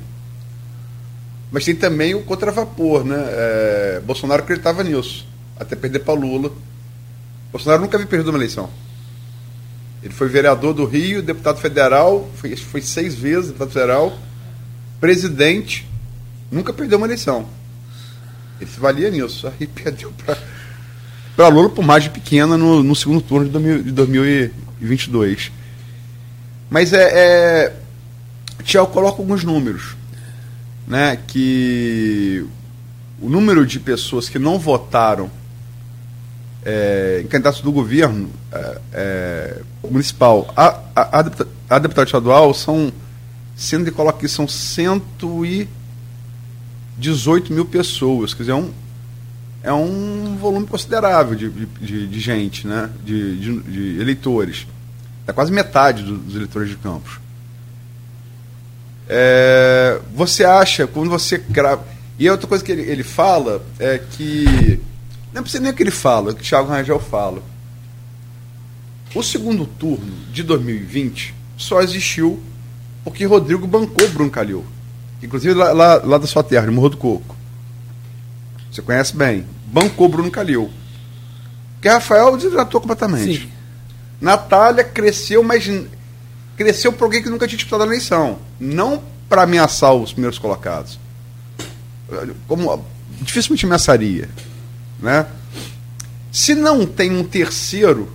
Mas 1.51 1.65
tem 1.65 1.75
também 1.75 2.15
o 2.15 2.23
contravapor, 2.23 3.05
né? 3.05 3.17
É, 3.19 4.03
Bolsonaro 4.05 4.43
acreditava 4.43 4.83
nisso, 4.83 5.27
até 5.59 5.77
perder 5.77 6.01
para 6.01 6.15
Lula. 6.15 6.51
Bolsonaro 7.51 7.83
nunca 7.83 7.97
havia 7.97 8.07
perdido 8.07 8.31
uma 8.31 8.39
eleição. 8.39 8.71
Ele 10.03 10.13
foi 10.13 10.29
vereador 10.29 10.75
do 10.75 10.85
Rio, 10.85 11.23
deputado 11.23 11.59
federal, 11.59 12.29
foi, 12.37 12.57
foi 12.57 12.81
seis 12.81 13.15
vezes 13.15 13.49
deputado 13.49 13.71
federal, 13.71 14.19
presidente, 15.01 15.87
nunca 16.51 16.73
perdeu 16.73 16.99
uma 16.99 17.07
eleição. 17.07 17.47
Ele 18.61 18.71
se 18.71 18.81
valia 18.81 19.11
nisso. 19.11 19.47
Aí 19.47 19.67
perdeu 19.69 20.13
para 20.25 20.39
Lula 21.37 21.69
por 21.71 21.85
margem 21.85 22.11
pequena 22.11 22.57
no, 22.57 22.83
no 22.83 22.95
segundo 22.95 23.21
turno 23.21 23.47
de, 23.47 23.53
2000, 23.53 23.83
de 23.83 23.93
2022. 23.93 25.53
Mas 26.71 26.93
é, 26.93 27.11
é 27.13 27.73
Tiago 28.63 28.89
coloca 28.89 29.21
alguns 29.21 29.45
números, 29.45 29.97
né? 30.87 31.19
Que 31.27 32.47
o 33.21 33.29
número 33.29 33.67
de 33.67 33.79
pessoas 33.81 34.29
que 34.29 34.39
não 34.39 34.59
votaram 34.59 35.31
é, 36.65 37.21
em 37.23 37.27
candidatos 37.27 37.61
do 37.61 37.73
governo 37.73 38.31
é, 38.53 38.79
é, 38.93 39.63
municipal 39.91 40.53
a, 40.57 40.81
a, 40.95 41.19
a, 41.19 41.23
deputado, 41.79 42.01
a 42.01 42.05
estadual 42.05 42.55
são, 42.55 42.93
sendo 43.57 43.85
que 43.85 43.91
coloca 43.91 44.19
aqui, 44.19 44.29
são 44.29 44.47
100 44.47 45.03
e 45.45 45.69
18 46.99 47.53
mil 47.53 47.65
pessoas. 47.65 48.33
Quer 48.33 48.43
dizer, 48.45 48.53
é 48.53 48.57
um, 48.57 48.71
é 49.63 49.73
um 49.73 50.37
volume 50.37 50.67
considerável 50.67 51.37
de, 51.37 51.49
de, 51.51 52.09
de 52.09 52.21
gente, 52.21 52.67
né? 52.67 52.91
de, 53.05 53.39
de, 53.39 53.61
de 53.61 54.01
eleitores. 54.01 54.67
É 55.27 55.33
quase 55.33 55.53
metade 55.53 56.03
dos 56.03 56.35
eleitores 56.35 56.69
de 56.69 56.77
Campos. 56.77 57.21
É, 59.09 60.01
você 60.15 60.45
acha, 60.45 60.87
quando 60.87 61.11
você 61.11 61.39
crava. 61.39 61.85
E 62.19 62.29
outra 62.29 62.47
coisa 62.47 62.65
que 62.65 62.73
ele, 62.73 62.83
ele 62.83 63.03
fala 63.03 63.65
é 63.79 63.99
que. 63.99 64.81
Não 65.33 65.43
precisa 65.43 65.63
nem 65.63 65.73
o 65.73 65.75
que 65.75 65.83
ele 65.83 65.91
fala, 65.91 66.33
o 66.33 66.35
que 66.35 66.43
o 66.43 66.45
Thiago 66.45 66.69
Rangel 66.69 67.01
fala. 67.01 67.43
O 69.15 69.23
segundo 69.23 69.67
turno 69.67 70.13
de 70.33 70.43
2020 70.43 71.35
só 71.57 71.81
existiu 71.83 72.43
porque 73.05 73.25
Rodrigo 73.25 73.67
bancou 73.67 74.09
Bruno 74.09 74.31
Calil. 74.31 74.65
Inclusive 75.23 75.55
lá, 75.55 75.73
lá, 75.73 75.95
lá 76.05 76.19
da 76.19 76.27
sua 76.27 76.43
terra, 76.43 76.67
de 76.67 76.73
Morro 76.73 76.91
do 76.91 76.97
Coco. 76.97 77.37
Você 78.73 78.81
conhece 78.81 79.15
bem. 79.15 79.47
Bancou 79.67 80.09
Bruno 80.09 80.31
Calil. 80.31 80.71
Que 81.81 81.89
Rafael 81.89 82.37
desidratou 82.37 82.81
completamente. 82.81 83.43
Sim. 83.43 83.53
Natália 84.21 84.83
cresceu, 84.83 85.43
mas 85.43 85.71
cresceu 86.57 86.93
por 86.93 87.05
alguém 87.05 87.23
que 87.23 87.29
nunca 87.29 87.47
tinha 87.47 87.59
disputado 87.59 87.83
a 87.83 87.87
eleição. 87.87 88.39
Não 88.59 89.03
para 89.29 89.43
ameaçar 89.43 89.93
os 89.93 90.13
primeiros 90.13 90.39
colocados. 90.39 90.99
Como 92.49 92.85
dificilmente 93.21 93.67
ameaçaria. 93.67 94.29
Né? 95.01 95.27
Se 96.31 96.55
não 96.55 96.87
tem 96.87 97.11
um 97.11 97.25
terceiro 97.25 98.11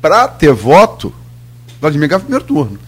para 0.00 0.26
ter 0.26 0.52
voto, 0.52 1.14
Vladimir 1.80 2.08
ganha 2.08 2.18
o 2.18 2.22
primeiro 2.22 2.44
turno. 2.44 2.78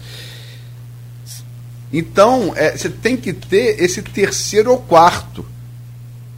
Então, 1.91 2.53
é, 2.55 2.75
você 2.75 2.89
tem 2.89 3.15
que 3.15 3.31
ter 3.31 3.81
esse 3.81 4.01
terceiro 4.01 4.71
ou 4.71 4.79
quarto. 4.79 5.45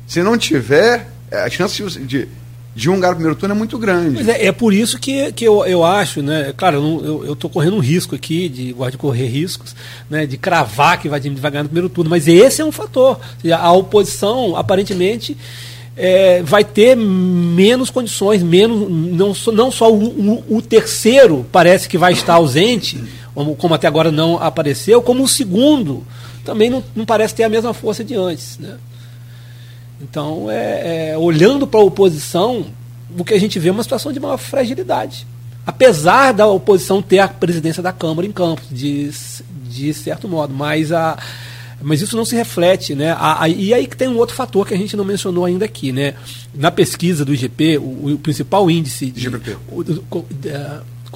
Se 0.09 0.23
não 0.23 0.35
tiver, 0.39 1.07
é, 1.29 1.43
a 1.43 1.49
chance 1.51 1.83
de, 1.99 2.27
de 2.75 2.89
um 2.89 2.95
lugar 2.95 3.09
no 3.09 3.15
primeiro 3.17 3.37
turno 3.37 3.53
é 3.53 3.57
muito 3.57 3.77
grande. 3.77 4.27
É, 4.27 4.47
é, 4.47 4.51
por 4.51 4.73
isso 4.73 4.97
que, 4.97 5.31
que 5.33 5.45
eu, 5.45 5.63
eu 5.67 5.85
acho, 5.85 6.23
né? 6.23 6.51
Claro, 6.57 7.23
eu 7.23 7.33
estou 7.33 7.47
correndo 7.47 7.75
um 7.75 7.79
risco 7.79 8.15
aqui, 8.15 8.49
de 8.49 8.73
gosto 8.73 8.93
de 8.93 8.97
correr 8.97 9.27
riscos, 9.27 9.75
né? 10.09 10.25
De 10.25 10.35
cravar 10.35 10.99
que 10.99 11.07
vai, 11.07 11.19
ganhar 11.19 11.61
no 11.61 11.69
primeiro 11.69 11.89
turno. 11.89 12.09
Mas 12.09 12.27
esse 12.27 12.59
é 12.59 12.65
um 12.65 12.71
fator. 12.71 13.19
A 13.55 13.71
oposição, 13.71 14.57
aparentemente. 14.57 15.37
É, 16.01 16.41
vai 16.43 16.63
ter 16.63 16.95
menos 16.95 17.89
condições, 17.89 18.41
menos 18.41 18.89
não, 18.89 19.33
não 19.53 19.69
só 19.69 19.91
o, 19.91 20.05
o, 20.05 20.57
o, 20.57 20.61
terceiro 20.61 21.45
parece 21.51 21.89
que 21.89 21.97
vai 21.97 22.13
estar 22.13 22.35
ausente, 22.35 23.03
como, 23.35 23.53
como, 23.53 23.73
até 23.73 23.85
agora 23.85 24.09
não 24.09 24.41
apareceu, 24.41 25.01
como 25.01 25.23
o 25.23 25.27
segundo 25.27 26.07
também 26.45 26.69
não, 26.69 26.81
não 26.95 27.05
parece 27.05 27.35
ter 27.35 27.43
a 27.43 27.49
mesma 27.49 27.73
força 27.73 28.01
de 28.01 28.15
antes. 28.15 28.57
Né? 28.59 28.77
Então, 30.01 30.49
é, 30.49 31.11
é 31.11 31.17
olhando 31.17 31.67
para 31.67 31.79
a 31.79 31.83
oposição, 31.83 32.65
o 33.17 33.23
que 33.23 33.33
a 33.33 33.39
gente 33.39 33.59
vê 33.59 33.69
é 33.69 33.71
uma 33.71 33.83
situação 33.83 34.11
de 34.11 34.19
maior 34.19 34.37
fragilidade. 34.37 35.27
Apesar 35.65 36.31
da 36.31 36.47
oposição 36.47 37.01
ter 37.01 37.19
a 37.19 37.27
presidência 37.27 37.83
da 37.83 37.91
Câmara 37.91 38.27
em 38.27 38.31
Campos, 38.31 38.65
de, 38.71 39.11
de 39.69 39.93
certo 39.93 40.27
modo, 40.27 40.53
mas, 40.53 40.91
a, 40.91 41.17
mas 41.81 42.01
isso 42.01 42.15
não 42.15 42.25
se 42.25 42.35
reflete. 42.35 42.95
Né? 42.95 43.11
A, 43.11 43.43
a, 43.43 43.49
e 43.49 43.73
aí 43.73 43.85
que 43.85 43.95
tem 43.95 44.07
um 44.07 44.17
outro 44.17 44.35
fator 44.35 44.65
que 44.65 44.73
a 44.73 44.77
gente 44.77 44.97
não 44.97 45.05
mencionou 45.05 45.45
ainda 45.45 45.65
aqui. 45.65 45.91
Né? 45.91 46.15
Na 46.55 46.71
pesquisa 46.71 47.23
do 47.23 47.33
IGP, 47.33 47.77
o, 47.77 48.13
o 48.13 48.17
principal 48.17 48.69
índice 48.71 49.11
de. 49.11 49.27
O, 49.27 49.81
o, 50.09 50.25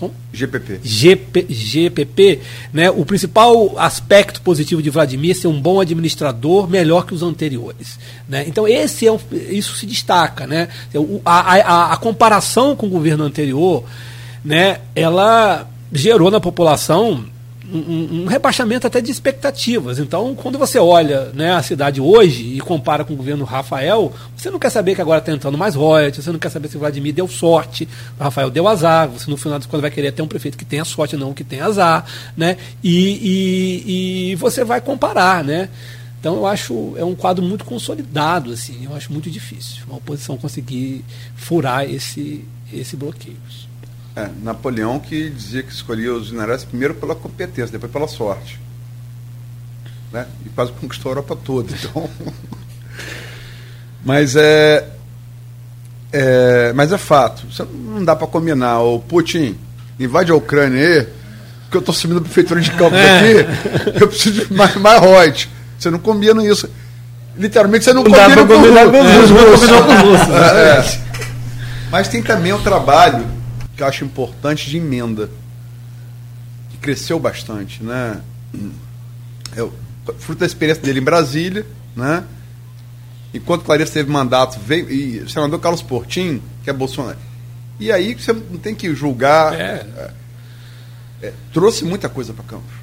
com? 0.10 0.12
GPP. 0.34 0.80
GP, 0.84 1.46
GPP, 1.50 2.40
né? 2.72 2.90
O 2.90 3.06
principal 3.06 3.78
aspecto 3.78 4.42
positivo 4.42 4.82
de 4.82 4.90
Vladimir 4.90 5.32
é 5.32 5.34
ser 5.34 5.48
um 5.48 5.60
bom 5.60 5.80
administrador, 5.80 6.68
melhor 6.68 7.06
que 7.06 7.14
os 7.14 7.24
anteriores, 7.24 8.00
né? 8.28 8.44
Então 8.48 8.68
esse 8.68 9.08
é 9.08 9.12
um, 9.12 9.20
isso 9.50 9.76
se 9.76 9.86
destaca, 9.86 10.46
né? 10.48 10.68
A, 11.24 11.56
a, 11.56 11.94
a 11.94 11.98
comparação 11.98 12.76
com 12.76 12.88
o 12.88 12.90
governo 12.90 13.24
anterior, 13.24 13.84
né? 14.44 14.80
Ela 14.96 15.68
gerou 15.92 16.32
na 16.32 16.40
população 16.40 17.26
um, 17.74 18.24
um, 18.24 18.26
rebaixamento 18.26 18.86
até 18.86 19.02
de 19.02 19.12
expectativas. 19.12 19.98
Então, 19.98 20.36
quando 20.36 20.60
você 20.60 20.78
olha 20.78 21.32
né, 21.34 21.54
a 21.54 21.64
cidade 21.64 22.00
hoje 22.00 22.56
e 22.56 22.60
compara 22.60 23.04
com 23.04 23.14
o 23.14 23.18
governo 23.18 23.44
Rafael, 23.44 24.14
você 24.36 24.52
não 24.52 24.60
quer 24.60 24.70
saber 24.70 24.96
que 24.96 25.02
agora 25.02 25.20
está 25.20 25.32
entrando 25.32 25.58
mais 25.58 25.74
royalties, 25.74 26.24
você 26.24 26.32
não 26.32 26.40
quer 26.40 26.50
saber 26.50 26.68
se 26.68 26.78
o 26.78 26.80
Vladimir 26.80 27.14
deu 27.14 27.28
sorte, 27.28 27.88
o 28.20 28.24
Rafael 28.24 28.50
deu 28.50 28.68
azar, 28.68 29.08
você 29.10 29.30
no 29.30 29.38
final 29.38 29.58
das 29.58 29.66
contas 29.66 29.82
vai 29.82 29.92
querer 29.92 30.12
ter 30.12 30.22
um 30.22 30.28
prefeito 30.28 30.58
que 30.58 30.66
tenha 30.66 30.86
sorte, 30.86 31.18
não 31.18 31.34
que 31.34 31.44
tenha 31.44 31.66
azar, 31.66 32.06
né? 32.38 32.58
E, 32.84 32.94
e, 33.86 34.32
e 34.32 34.36
você 34.36 34.64
vai 34.64 34.80
comparar, 34.80 35.44
né? 35.44 35.70
Então 36.20 36.36
eu 36.36 36.46
acho 36.46 36.94
é 36.96 37.04
um 37.04 37.16
quadro 37.16 37.44
muito 37.44 37.66
consolidado 37.66 38.54
assim, 38.54 38.86
eu 38.86 38.96
acho 38.96 39.12
muito 39.12 39.30
difícil 39.30 39.84
uma 39.86 39.98
oposição 39.98 40.38
conseguir 40.38 41.04
furar 41.36 41.84
esse 41.84 42.46
esse 42.72 42.96
bloqueio. 42.96 43.36
É, 44.16 44.30
Napoleão 44.44 45.00
que 45.00 45.30
dizia 45.32 45.64
que 45.64 45.72
escolhia 45.72 46.14
os 46.14 46.28
generais 46.28 46.64
primeiro 46.64 46.94
pela 46.94 47.16
competência, 47.16 47.72
depois 47.72 47.92
pela 47.92 48.08
sorte. 48.08 48.60
Né? 50.12 50.28
E 50.46 50.50
quase 50.50 50.72
conquistou 50.74 51.10
a 51.10 51.14
Europa 51.14 51.36
toda. 51.44 51.74
Então... 51.84 52.10
mas 54.06 54.36
é, 54.36 54.88
é, 56.12 56.72
mas 56.74 56.92
é 56.92 56.98
fato. 56.98 57.48
Isso 57.50 57.66
não 57.66 58.06
dá 58.06 58.16
para 58.16 58.28
combinar. 58.28 58.82
O 58.82 59.00
Putin 59.00 59.58
invade 60.00 60.32
a 60.32 60.36
Ucrânia 60.36 60.80
aí, 60.80 61.08
porque 61.64 61.78
eu 61.78 61.80
estou 61.80 61.96
subindo 61.96 62.20
a 62.20 62.22
prefeitura 62.22 62.62
de 62.62 62.70
campo 62.72 62.96
é. 62.96 63.18
aqui, 63.18 63.98
eu 64.00 64.08
preciso 64.08 64.46
de 64.46 64.54
mais, 64.54 64.76
mais 64.76 65.00
royalties. 65.00 65.50
Você 65.80 65.90
não 65.90 65.98
combina 65.98 66.46
isso. 66.46 66.70
Literalmente 67.36 67.86
você 67.86 67.94
não, 67.94 68.04
não 68.04 68.12
combina, 68.12 68.46
com, 68.46 69.24
os 69.24 69.30
russos. 69.32 69.70
É, 70.30 70.78
é. 70.78 71.02
Mas 71.90 72.08
tem 72.08 72.22
também 72.22 72.54
o 72.54 72.60
trabalho 72.60 73.26
eu 73.84 73.88
acho 73.88 74.04
importante 74.04 74.70
de 74.70 74.78
emenda, 74.78 75.30
que 76.70 76.78
cresceu 76.78 77.20
bastante, 77.20 77.84
né? 77.84 78.22
Eu, 79.56 79.74
fruto 80.18 80.40
da 80.40 80.46
experiência 80.46 80.84
dele 80.84 81.00
em 81.00 81.04
Brasília, 81.04 81.66
né? 81.96 82.24
Enquanto 83.34 83.64
Clarice 83.64 83.92
teve 83.92 84.12
mandato, 84.12 84.60
veio, 84.60 84.90
e 84.92 85.20
o 85.20 85.30
senador 85.30 85.60
Carlos 85.60 85.82
Portinho, 85.82 86.42
que 86.64 86.70
é 86.70 86.74
Bolsonaro. 86.74 87.18
E 87.80 87.92
aí 87.92 88.14
você 88.14 88.32
não 88.32 88.58
tem 88.58 88.76
que 88.76 88.94
julgar. 88.94 89.60
É. 89.60 89.86
É, 89.98 90.14
é, 91.24 91.34
trouxe 91.52 91.84
muita 91.84 92.08
coisa 92.08 92.32
para 92.32 92.44
Campos. 92.44 92.74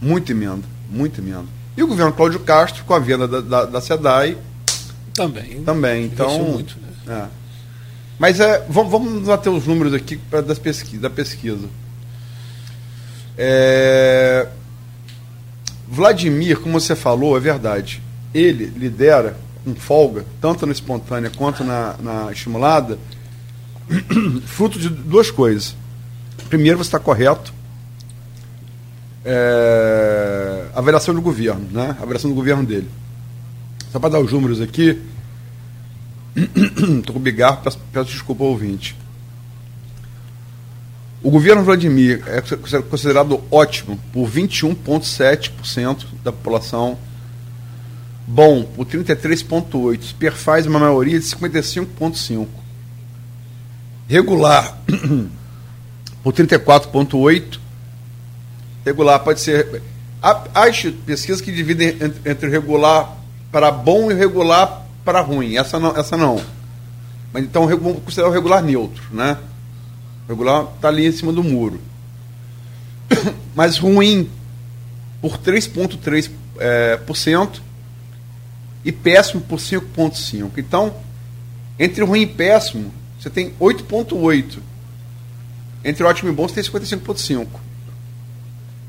Muita 0.00 0.32
emenda, 0.32 0.66
muita 0.88 1.20
emenda. 1.20 1.46
E 1.76 1.82
o 1.82 1.86
governo 1.86 2.12
Cláudio 2.12 2.40
Castro, 2.40 2.84
com 2.84 2.94
a 2.94 2.98
venda 2.98 3.28
da, 3.28 3.40
da, 3.40 3.64
da 3.66 3.80
SEDAI. 3.80 4.36
Também. 5.14 5.62
Também. 5.62 6.04
Então. 6.04 6.42
Muito, 6.42 6.76
né? 7.06 7.28
Mas 8.20 8.38
é, 8.38 8.62
vamos, 8.68 8.92
vamos 8.92 9.26
bater 9.26 9.48
os 9.48 9.66
números 9.66 9.94
aqui 9.94 10.18
pra, 10.18 10.42
das 10.42 10.58
pesquisa, 10.58 11.00
da 11.00 11.08
pesquisa. 11.08 11.66
É, 13.38 14.46
Vladimir, 15.88 16.60
como 16.60 16.78
você 16.78 16.94
falou, 16.94 17.34
é 17.34 17.40
verdade. 17.40 18.02
Ele 18.34 18.66
lidera 18.66 19.38
com 19.64 19.74
folga, 19.74 20.26
tanto 20.38 20.66
na 20.66 20.72
espontânea 20.72 21.32
quanto 21.34 21.64
na, 21.64 21.96
na 21.98 22.30
estimulada, 22.30 22.98
fruto 24.44 24.78
de 24.78 24.90
duas 24.90 25.30
coisas. 25.30 25.74
Primeiro, 26.50 26.76
você 26.76 26.88
está 26.88 26.98
correto. 26.98 27.54
É, 29.24 30.66
avaliação 30.74 31.14
do 31.14 31.22
governo, 31.22 31.66
né? 31.72 31.96
A 31.98 32.02
avaliação 32.02 32.28
do 32.28 32.36
governo 32.36 32.66
dele. 32.66 32.90
Só 33.90 33.98
para 33.98 34.10
dar 34.10 34.20
os 34.20 34.30
números 34.30 34.60
aqui, 34.60 35.00
Estou 36.98 37.14
com 37.14 37.20
bigarro, 37.20 37.62
peço, 37.62 37.78
peço 37.92 38.10
desculpa 38.10 38.44
ao 38.44 38.50
ouvinte. 38.50 38.96
O 41.22 41.30
governo 41.30 41.62
Vladimir 41.62 42.22
é 42.26 42.40
considerado 42.80 43.42
ótimo 43.50 44.00
por 44.10 44.26
21,7% 44.26 46.06
da 46.24 46.32
população, 46.32 46.96
bom 48.26 48.62
por 48.62 48.86
33,8%, 48.86 50.14
perfaz 50.18 50.66
uma 50.66 50.78
maioria 50.78 51.18
de 51.18 51.26
55,5%, 51.26 52.46
regular 54.08 54.78
por 56.22 56.32
34,8%, 56.32 57.58
regular 58.84 59.18
pode 59.18 59.40
ser. 59.40 59.82
Há, 60.22 60.34
pesquisas 61.04 61.40
que 61.42 61.52
dividem 61.52 61.88
entre, 61.88 62.30
entre 62.30 62.48
regular 62.48 63.14
para 63.52 63.70
bom 63.70 64.10
e 64.10 64.14
regular 64.14 64.86
para 65.04 65.20
ruim. 65.20 65.56
Essa 65.56 65.78
não, 65.78 65.96
essa 65.96 66.16
não. 66.16 66.40
Mas 67.32 67.44
então 67.44 67.66
vamos 67.66 68.02
considerar 68.02 68.28
o 68.28 68.32
regular 68.32 68.62
neutro, 68.62 69.02
né? 69.12 69.38
O 70.26 70.30
regular 70.30 70.66
está 70.74 70.88
ali 70.88 71.06
em 71.06 71.12
cima 71.12 71.32
do 71.32 71.42
muro. 71.42 71.80
Mas 73.54 73.78
ruim 73.78 74.28
por 75.20 75.38
3,3% 75.38 76.30
é, 76.60 76.98
por 76.98 77.16
cento, 77.16 77.62
e 78.84 78.92
péssimo 78.92 79.40
por 79.40 79.58
5,5%. 79.58 80.50
Então, 80.58 80.94
entre 81.78 82.04
ruim 82.04 82.22
e 82.22 82.26
péssimo, 82.26 82.92
você 83.18 83.30
tem 83.30 83.50
8,8%. 83.60 84.58
Entre 85.82 86.04
ótimo 86.04 86.30
e 86.30 86.32
bom, 86.32 86.46
você 86.46 86.62
tem 86.62 86.64
55,5%. 86.64 87.46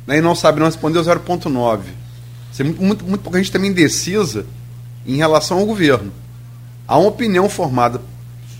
Né? 0.05 0.17
E 0.17 0.21
não 0.21 0.35
sabe 0.35 0.59
não 0.59 0.65
respondeu 0.65 1.01
0,9%. 1.01 1.81
Você, 2.51 2.63
muito, 2.63 2.83
muito, 2.83 3.05
muito 3.05 3.21
pouca 3.21 3.37
gente 3.37 3.51
também 3.51 3.71
indecisa 3.71 4.45
em 5.05 5.15
relação 5.15 5.59
ao 5.59 5.65
governo. 5.65 6.11
Há 6.87 6.97
uma 6.97 7.09
opinião 7.09 7.49
formada 7.49 8.01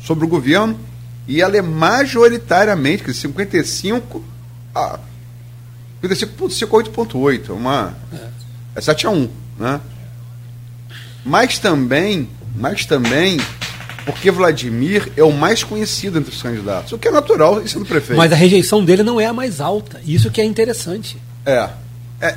sobre 0.04 0.26
o 0.26 0.28
governo 0.28 0.80
e 1.28 1.42
ela 1.42 1.56
é 1.56 1.62
majoritariamente, 1.62 3.04
que 3.04 3.14
55 3.14 4.24
a 4.74 5.00
55,8, 6.02 7.52
uma 7.52 7.96
é. 8.12 8.28
é 8.76 8.82
7 8.82 9.06
a 9.06 9.10
1, 9.12 9.30
né? 9.60 9.82
Mas 11.24 11.60
também, 11.60 12.28
mas 12.56 12.86
também 12.86 13.38
porque 14.06 14.32
Vladimir 14.32 15.12
é 15.16 15.24
o 15.24 15.32
mais 15.32 15.64
conhecido 15.64 16.18
entre 16.18 16.34
os 16.34 16.42
candidatos, 16.42 16.92
o 16.92 16.98
que 16.98 17.08
é 17.08 17.12
natural 17.12 17.66
sendo 17.68 17.86
prefeito. 17.86 18.18
Mas 18.18 18.32
a 18.32 18.36
rejeição 18.36 18.84
dele 18.84 19.04
não 19.04 19.22
é 19.22 19.26
a 19.26 19.34
mais 19.34 19.62
alta, 19.62 20.02
isso 20.06 20.32
que 20.32 20.42
é 20.42 20.44
interessante. 20.44 21.18
É. 21.46 21.70
é 22.20 22.36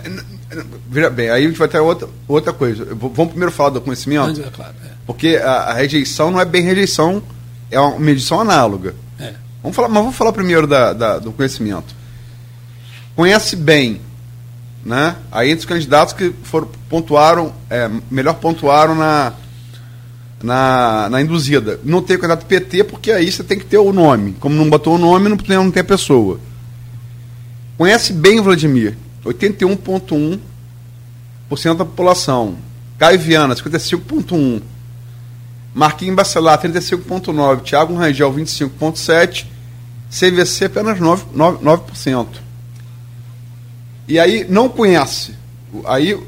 Veja 0.88 1.10
bem, 1.10 1.30
aí 1.30 1.44
a 1.44 1.48
gente 1.48 1.58
vai 1.58 1.68
ter 1.68 1.78
outra, 1.78 2.08
outra 2.28 2.52
coisa. 2.52 2.84
Vamos 2.94 3.28
primeiro 3.28 3.52
falar 3.52 3.70
do 3.70 3.80
conhecimento. 3.80 4.40
É 4.40 4.50
claro, 4.50 4.74
é. 4.84 4.88
Porque 5.06 5.40
a, 5.42 5.52
a, 5.52 5.72
rejeição 5.74 6.30
não 6.30 6.40
é 6.40 6.44
bem 6.44 6.62
rejeição, 6.62 7.22
é 7.70 7.78
uma 7.78 7.98
medição 7.98 8.40
análoga. 8.40 8.94
É. 9.18 9.34
Vamos 9.62 9.76
falar, 9.76 9.88
mas 9.88 10.02
vamos 10.02 10.16
falar 10.16 10.32
primeiro 10.32 10.66
da, 10.66 10.92
da, 10.92 11.18
do 11.18 11.32
conhecimento. 11.32 11.94
Conhece 13.14 13.56
bem, 13.56 14.00
né? 14.84 15.16
Aí 15.30 15.50
entre 15.50 15.60
os 15.60 15.66
candidatos 15.66 16.14
que 16.14 16.32
foram 16.42 16.68
pontuaram, 16.88 17.52
é, 17.70 17.90
melhor 18.10 18.34
pontuaram 18.34 18.94
na, 18.94 19.32
na, 20.42 21.08
na 21.08 21.22
induzida. 21.22 21.80
Não 21.84 22.02
tem 22.02 22.18
candidato 22.18 22.46
PT, 22.46 22.84
porque 22.84 23.10
aí 23.10 23.30
você 23.30 23.42
tem 23.42 23.58
que 23.58 23.64
ter 23.64 23.78
o 23.78 23.92
nome. 23.92 24.36
Como 24.38 24.54
não 24.54 24.68
botou 24.68 24.94
o 24.94 24.98
nome, 24.98 25.28
não 25.28 25.36
tem, 25.36 25.56
não 25.56 25.70
tem 25.70 25.80
a 25.80 25.84
pessoa. 25.84 26.38
Conhece 27.76 28.12
bem 28.12 28.38
o 28.38 28.42
Vladimir. 28.42 28.96
81,1% 29.24 31.76
da 31.76 31.84
população. 31.84 32.56
Caio 32.98 33.18
Viana, 33.18 33.54
55,1%. 33.54 34.62
Marquinhos 35.74 36.14
Bacelar, 36.14 36.60
35,9%. 36.60 37.62
Thiago 37.62 37.94
Rangel, 37.94 38.32
25,7%. 38.32 39.46
CVC, 40.10 40.66
apenas 40.66 40.98
9%. 40.98 41.24
9%, 41.34 41.60
9%. 41.60 42.26
E 44.06 44.18
aí, 44.18 44.46
não 44.48 44.68
conhece. 44.68 45.34
Aí, 45.86 46.20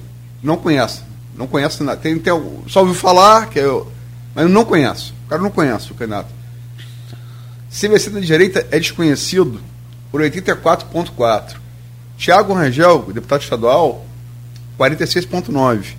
não 0.42 0.56
conhece. 0.56 1.02
Não 1.36 1.46
conhece 1.46 1.82
nada. 1.82 2.00
Tem, 2.00 2.18
tem, 2.18 2.32
só 2.66 2.80
ouviu 2.80 2.94
falar, 2.94 3.50
que 3.50 3.58
eu, 3.58 3.92
mas 4.34 4.50
não 4.50 4.64
conhece. 4.64 5.12
O 5.26 5.28
cara 5.28 5.42
não 5.42 5.50
conhece 5.50 5.92
o 5.92 5.94
candidato. 5.94 6.34
CVC 7.70 8.10
da 8.10 8.20
direita 8.20 8.66
é 8.70 8.78
desconhecido 8.78 9.60
por 10.10 10.22
84,4%. 10.22 11.65
Tiago 12.16 12.54
Rangel, 12.54 13.02
deputado 13.12 13.42
estadual, 13.42 14.04
46,9. 14.78 15.94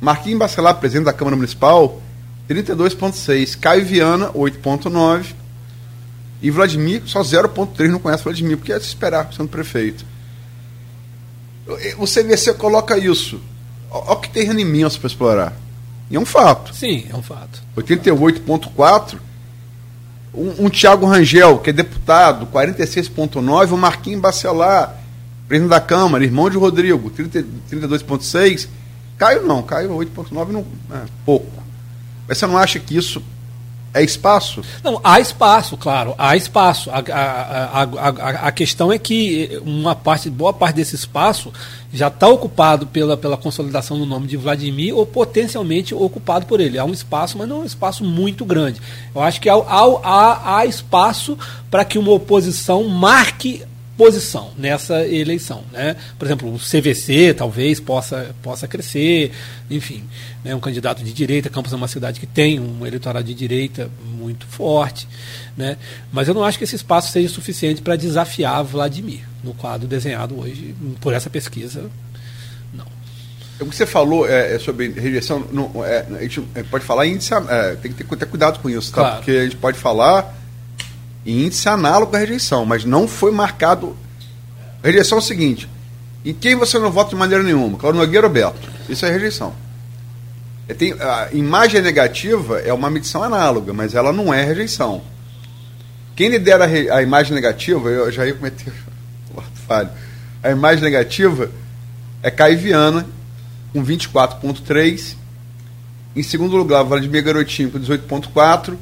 Marquinhos 0.00 0.38
Bacelar, 0.38 0.76
presidente 0.76 1.06
da 1.06 1.12
Câmara 1.12 1.36
Municipal, 1.36 2.00
32,6. 2.48 3.58
Caio 3.58 3.84
Viana, 3.84 4.30
8,9. 4.30 5.34
E 6.40 6.50
Vladimir, 6.50 7.02
só 7.04 7.20
0,3 7.20 7.88
não 7.88 7.98
conhece 7.98 8.22
Vladimir, 8.22 8.56
porque 8.56 8.72
é 8.72 8.78
se 8.78 8.86
esperar 8.86 9.32
sendo 9.32 9.48
prefeito. 9.48 10.04
O 11.98 12.06
CVC 12.06 12.54
coloca 12.54 12.96
isso. 12.96 13.40
Olha 13.90 14.20
que 14.20 14.30
terreno 14.30 14.60
imenso 14.60 14.98
para 14.98 15.08
explorar. 15.08 15.52
E 16.10 16.16
é 16.16 16.20
um 16.20 16.24
fato. 16.24 16.74
Sim, 16.74 17.06
é 17.10 17.16
um 17.16 17.22
fato. 17.22 17.60
88,4. 17.76 19.18
Um, 20.32 20.66
um 20.66 20.70
Tiago 20.70 21.06
Rangel, 21.06 21.58
que 21.58 21.70
é 21.70 21.72
deputado, 21.72 22.46
46,9. 22.46 23.72
O 23.72 23.76
Marquinhos 23.76 24.20
Bacelar, 24.20 24.97
presidente 25.48 25.70
da 25.70 25.80
Câmara, 25.80 26.22
irmão 26.22 26.50
de 26.50 26.58
Rodrigo, 26.58 27.10
32,6. 27.10 28.68
Caio 29.16 29.44
não, 29.44 29.62
Caio 29.62 29.90
8,9 29.90 30.48
não, 30.48 30.60
é 30.92 31.04
pouco. 31.24 31.50
Mas 32.28 32.38
você 32.38 32.46
não 32.46 32.58
acha 32.58 32.78
que 32.78 32.96
isso 32.96 33.22
é 33.94 34.04
espaço? 34.04 34.62
Não, 34.84 35.00
há 35.02 35.18
espaço, 35.18 35.76
claro, 35.76 36.14
há 36.18 36.36
espaço. 36.36 36.90
A, 36.90 36.98
a, 36.98 37.82
a, 37.82 38.30
a, 38.48 38.52
questão 38.52 38.92
é 38.92 38.98
que 38.98 39.60
uma 39.64 39.94
parte, 39.94 40.28
boa 40.28 40.52
parte 40.52 40.76
desse 40.76 40.94
espaço 40.94 41.50
já 41.92 42.08
está 42.08 42.28
ocupado 42.28 42.86
pela, 42.86 43.16
pela 43.16 43.36
consolidação 43.36 43.98
do 43.98 44.04
nome 44.04 44.26
de 44.26 44.36
Vladimir 44.36 44.94
ou 44.94 45.06
potencialmente 45.06 45.94
ocupado 45.94 46.44
por 46.44 46.60
ele. 46.60 46.78
Há 46.78 46.84
um 46.84 46.92
espaço, 46.92 47.38
mas 47.38 47.48
não 47.48 47.56
é 47.56 47.60
um 47.60 47.64
espaço 47.64 48.04
muito 48.04 48.44
grande. 48.44 48.80
Eu 49.14 49.22
acho 49.22 49.40
que 49.40 49.48
há, 49.48 49.54
há, 49.54 50.58
há 50.58 50.66
espaço 50.66 51.36
para 51.70 51.84
que 51.84 51.98
uma 51.98 52.12
oposição 52.12 52.84
marque 52.84 53.64
posição 53.98 54.52
nessa 54.56 55.04
eleição. 55.06 55.64
Né? 55.72 55.96
Por 56.16 56.24
exemplo, 56.24 56.54
o 56.54 56.56
CVC 56.56 57.34
talvez 57.34 57.80
possa, 57.80 58.34
possa 58.40 58.68
crescer, 58.68 59.32
enfim, 59.68 60.04
né? 60.44 60.54
um 60.54 60.60
candidato 60.60 61.02
de 61.02 61.12
direita, 61.12 61.50
Campos 61.50 61.72
é 61.72 61.76
uma 61.76 61.88
cidade 61.88 62.20
que 62.20 62.26
tem 62.26 62.60
um 62.60 62.86
eleitorado 62.86 63.26
de 63.26 63.34
direita 63.34 63.90
muito 64.16 64.46
forte, 64.46 65.08
né? 65.56 65.76
mas 66.12 66.28
eu 66.28 66.34
não 66.34 66.44
acho 66.44 66.56
que 66.56 66.64
esse 66.64 66.76
espaço 66.76 67.10
seja 67.10 67.28
suficiente 67.28 67.82
para 67.82 67.96
desafiar 67.96 68.62
Vladimir 68.62 69.22
no 69.42 69.52
quadro 69.52 69.88
desenhado 69.88 70.38
hoje 70.38 70.76
por 71.00 71.12
essa 71.12 71.28
pesquisa. 71.28 71.90
Não. 72.72 72.86
O 73.60 73.66
que 73.66 73.74
você 73.74 73.84
falou 73.84 74.28
é, 74.28 74.54
é 74.54 74.58
sobre 74.60 74.90
rejeição, 74.90 75.44
não, 75.52 75.84
é, 75.84 76.06
a 76.08 76.22
gente 76.22 76.40
pode 76.70 76.84
falar 76.84 77.04
índice, 77.04 77.34
é, 77.34 77.74
tem 77.74 77.92
que 77.92 78.04
ter, 78.04 78.16
ter, 78.16 78.26
cuidado 78.26 78.60
com 78.60 78.70
isso, 78.70 78.92
tá? 78.92 79.00
Claro. 79.00 79.16
porque 79.16 79.32
a 79.32 79.42
gente 79.42 79.56
pode 79.56 79.76
falar 79.76 80.37
índice 81.28 81.68
análogo 81.68 82.14
à 82.16 82.18
rejeição, 82.18 82.64
mas 82.64 82.84
não 82.84 83.06
foi 83.06 83.30
marcado. 83.30 83.96
Rejeição 84.82 85.18
é 85.18 85.20
o 85.20 85.24
seguinte: 85.24 85.68
em 86.24 86.32
quem 86.32 86.56
você 86.56 86.78
não 86.78 86.90
vota 86.90 87.10
de 87.10 87.16
maneira 87.16 87.44
nenhuma? 87.44 87.78
Claro 87.78 87.96
Nogueira 87.96 88.26
ou 88.26 88.32
Beto? 88.32 88.70
Isso 88.88 89.04
é 89.04 89.10
rejeição. 89.10 89.54
É, 90.68 90.74
a 91.02 91.28
imagem 91.32 91.80
negativa 91.80 92.60
é 92.60 92.72
uma 92.72 92.90
medição 92.90 93.22
análoga, 93.22 93.72
mas 93.72 93.94
ela 93.94 94.12
não 94.12 94.32
é 94.32 94.44
rejeição. 94.44 95.02
Quem 96.14 96.28
lidera 96.28 96.64
a, 96.64 96.96
a 96.96 97.02
imagem 97.02 97.34
negativa, 97.34 97.88
eu 97.88 98.10
já 98.10 98.26
ia 98.26 98.34
cometer 98.34 98.72
falho. 99.66 99.90
A 100.42 100.50
imagem 100.50 100.84
negativa 100.84 101.50
é 102.22 102.30
Caiviana, 102.30 103.06
com 103.72 103.84
24,3. 103.84 105.16
Em 106.16 106.22
segundo 106.22 106.56
lugar, 106.56 106.82
Vladimir 106.82 107.22
Garotinho, 107.22 107.70
com 107.70 107.78
18,4. 107.78 108.76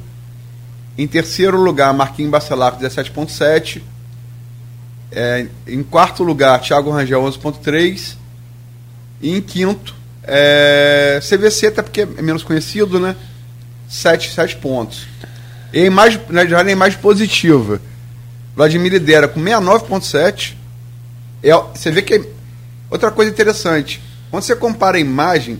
Em 0.97 1.07
terceiro 1.07 1.61
lugar, 1.61 1.93
Marquinhos 1.93 2.31
Bacelar 2.31 2.73
com 2.73 2.79
17,7. 2.79 3.81
É, 5.11 5.47
em 5.67 5.83
quarto 5.83 6.23
lugar, 6.23 6.59
Thiago 6.59 6.89
Rangel, 6.89 7.21
11,3. 7.23 8.15
E 9.21 9.35
em 9.35 9.41
quinto, 9.41 9.95
é, 10.23 11.19
CVC, 11.21 11.67
até 11.67 11.81
porque 11.81 12.01
é 12.01 12.21
menos 12.21 12.43
conhecido, 12.43 12.99
né? 12.99 13.15
7, 13.87 14.33
7 14.33 14.57
pontos. 14.57 15.07
E 15.71 15.79
a 15.79 15.85
imagem, 15.85 16.19
na 16.29 16.71
imagem 16.71 16.99
positiva, 16.99 17.79
Vladimir 18.55 18.91
lidera 18.91 19.27
com 19.27 19.39
69,7. 19.39 20.55
É, 21.43 21.53
você 21.53 21.91
vê 21.91 22.01
que. 22.01 22.15
É, 22.15 22.21
outra 22.89 23.11
coisa 23.11 23.29
interessante, 23.29 24.01
quando 24.31 24.43
você 24.43 24.55
compara 24.55 24.97
a 24.97 24.99
imagem 24.99 25.59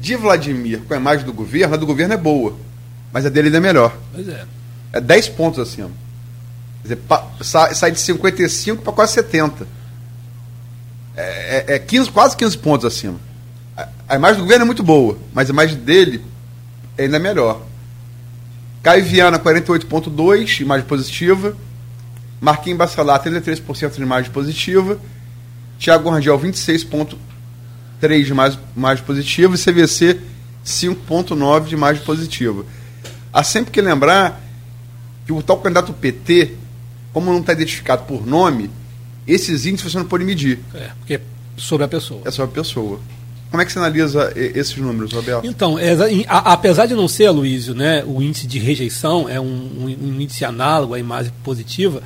de 0.00 0.16
Vladimir 0.16 0.80
com 0.80 0.94
a 0.94 0.96
imagem 0.96 1.24
do 1.24 1.32
governo, 1.32 1.74
a 1.74 1.76
do 1.76 1.86
governo 1.86 2.14
é 2.14 2.16
boa. 2.16 2.56
Mas 3.12 3.26
a 3.26 3.28
dele 3.28 3.48
ainda 3.48 3.58
é 3.58 3.60
melhor. 3.60 3.96
Pois 4.12 4.26
é. 4.28 4.44
É 4.92 5.00
10 5.00 5.28
pontos 5.30 5.58
acima. 5.58 5.90
Quer 6.82 6.96
dizer, 6.96 7.74
sai, 7.74 7.92
de 7.92 8.00
55 8.00 8.82
para 8.82 8.92
quase 8.92 9.12
70. 9.12 9.66
É, 11.16 11.64
é, 11.68 11.74
é 11.76 11.78
15, 11.78 12.10
quase 12.10 12.36
15 12.36 12.58
pontos 12.58 12.86
acima. 12.86 13.20
A, 13.76 13.88
a, 14.08 14.16
imagem 14.16 14.36
do 14.36 14.42
governo 14.42 14.64
é 14.64 14.66
muito 14.66 14.82
boa, 14.82 15.16
mas 15.32 15.48
a 15.48 15.52
imagem 15.52 15.78
dele 15.78 16.24
é 16.96 17.04
ainda 17.04 17.18
melhor. 17.18 17.62
Caio 18.82 19.04
Viana, 19.04 19.38
48,2, 19.38 20.60
imagem 20.60 20.86
positiva. 20.86 21.56
Marquinhos 22.40 22.78
Bacelar, 22.78 23.22
33% 23.22 23.94
de 23.94 24.02
imagem 24.02 24.30
positiva. 24.32 24.98
Tiago 25.78 26.10
Rangel, 26.10 26.38
26,3 26.38 28.24
de 28.24 28.30
imagem, 28.30 28.58
imagem 28.76 29.04
positiva. 29.04 29.54
E 29.54 29.58
CVC, 29.58 30.18
5,9 30.64 31.66
de 31.66 31.74
imagem 31.74 32.02
positiva. 32.02 32.64
Há 33.32 33.42
sempre 33.42 33.70
que 33.70 33.80
lembrar 33.80 34.40
que 35.24 35.32
o 35.32 35.42
tal 35.42 35.58
candidato 35.58 35.92
PT, 35.92 36.54
como 37.12 37.30
não 37.32 37.40
está 37.40 37.52
identificado 37.52 38.04
por 38.04 38.26
nome, 38.26 38.70
esses 39.26 39.66
índices 39.66 39.92
você 39.92 39.98
não 39.98 40.04
pode 40.04 40.24
medir. 40.24 40.60
É, 40.74 40.90
porque 40.98 41.14
é 41.14 41.20
sobre 41.56 41.84
a 41.84 41.88
pessoa. 41.88 42.22
É 42.24 42.30
sobre 42.30 42.50
a 42.50 42.54
pessoa. 42.62 43.00
Como 43.50 43.60
é 43.60 43.66
que 43.66 43.72
você 43.72 43.78
analisa 43.78 44.32
esses 44.34 44.76
números, 44.78 45.12
Roberto? 45.12 45.46
Então, 45.46 45.78
é, 45.78 45.92
a, 46.26 46.54
apesar 46.54 46.86
de 46.86 46.94
não 46.94 47.06
ser, 47.06 47.28
Luísio, 47.30 47.74
né, 47.74 48.02
o 48.06 48.22
índice 48.22 48.46
de 48.46 48.58
rejeição 48.58 49.28
é 49.28 49.38
um, 49.38 49.44
um, 49.44 49.84
um, 49.84 50.20
índice 50.20 50.42
análogo 50.42 50.94
à 50.94 50.98
imagem 50.98 51.30
positiva, 51.44 52.02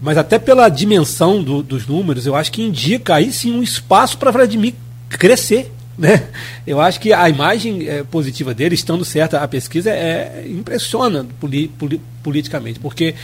mas 0.00 0.16
até 0.16 0.38
pela 0.38 0.68
dimensão 0.68 1.42
do, 1.42 1.64
dos 1.64 1.86
números, 1.86 2.26
eu 2.26 2.36
acho 2.36 2.52
que 2.52 2.62
indica 2.62 3.16
aí 3.16 3.32
sim 3.32 3.52
um 3.52 3.62
espaço 3.62 4.16
para 4.18 4.30
Vladimir 4.30 4.74
crescer. 5.08 5.72
Né? 5.98 6.28
Eu 6.66 6.80
acho 6.80 7.00
que 7.00 7.12
a 7.12 7.28
imagem 7.28 7.88
é, 7.88 8.02
positiva 8.02 8.52
dele, 8.52 8.74
estando 8.74 9.04
certa 9.04 9.40
a 9.40 9.48
pesquisa, 9.48 9.90
é, 9.90 10.46
impressiona 10.46 11.26
poli, 11.40 11.68
poli, 11.68 12.00
politicamente, 12.22 12.78
porque 12.78 13.14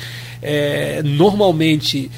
é, 0.40 1.02
normalmente 1.02 2.10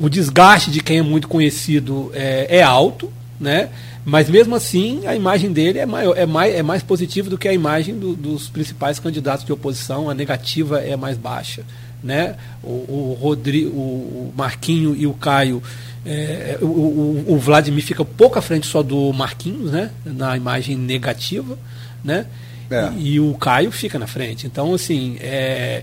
o 0.00 0.08
desgaste 0.08 0.70
de 0.70 0.80
quem 0.80 0.98
é 0.98 1.02
muito 1.02 1.28
conhecido 1.28 2.10
é, 2.12 2.58
é 2.58 2.62
alto, 2.62 3.12
né? 3.38 3.70
Mas 4.04 4.28
mesmo 4.28 4.54
assim, 4.54 5.06
a 5.06 5.16
imagem 5.16 5.50
dele 5.50 5.78
é, 5.78 5.86
maior, 5.86 6.16
é, 6.16 6.26
mais, 6.26 6.54
é 6.54 6.62
mais 6.62 6.82
positiva 6.82 7.30
do 7.30 7.38
que 7.38 7.48
a 7.48 7.52
imagem 7.54 7.98
do, 7.98 8.14
dos 8.14 8.48
principais 8.48 8.98
candidatos 8.98 9.46
de 9.46 9.52
oposição. 9.52 10.10
A 10.10 10.14
negativa 10.14 10.80
é 10.80 10.94
mais 10.94 11.16
baixa. 11.16 11.62
Né? 12.02 12.36
O, 12.62 12.68
o, 12.68 13.18
Rodrigo, 13.18 13.70
o 13.70 14.32
Marquinho 14.36 14.94
e 14.94 15.06
o 15.06 15.14
Caio. 15.14 15.62
É, 16.06 16.58
o, 16.60 16.66
o, 16.66 17.24
o, 17.28 17.38
Vladimir 17.38 17.82
fica 17.82 18.04
pouco 18.04 18.38
à 18.38 18.42
frente 18.42 18.66
só 18.66 18.82
do 18.82 19.12
Marquinhos, 19.12 19.70
né? 19.72 19.90
Na 20.04 20.36
imagem 20.36 20.76
negativa, 20.76 21.58
né? 22.02 22.26
É. 22.70 22.92
E, 22.98 23.14
e, 23.14 23.20
o 23.20 23.34
Caio 23.34 23.70
fica 23.70 23.98
na 23.98 24.06
frente. 24.06 24.46
Então, 24.46 24.74
assim, 24.74 25.16
é, 25.20 25.82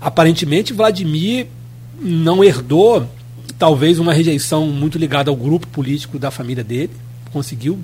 aparentemente 0.00 0.72
Vladimir 0.72 1.46
não 2.00 2.42
herdou 2.42 3.06
talvez 3.58 3.98
uma 3.98 4.12
rejeição 4.12 4.66
muito 4.66 4.98
ligada 4.98 5.30
ao 5.30 5.36
grupo 5.36 5.66
político 5.68 6.18
da 6.18 6.30
família 6.30 6.64
dele, 6.64 6.90
conseguiu 7.32 7.78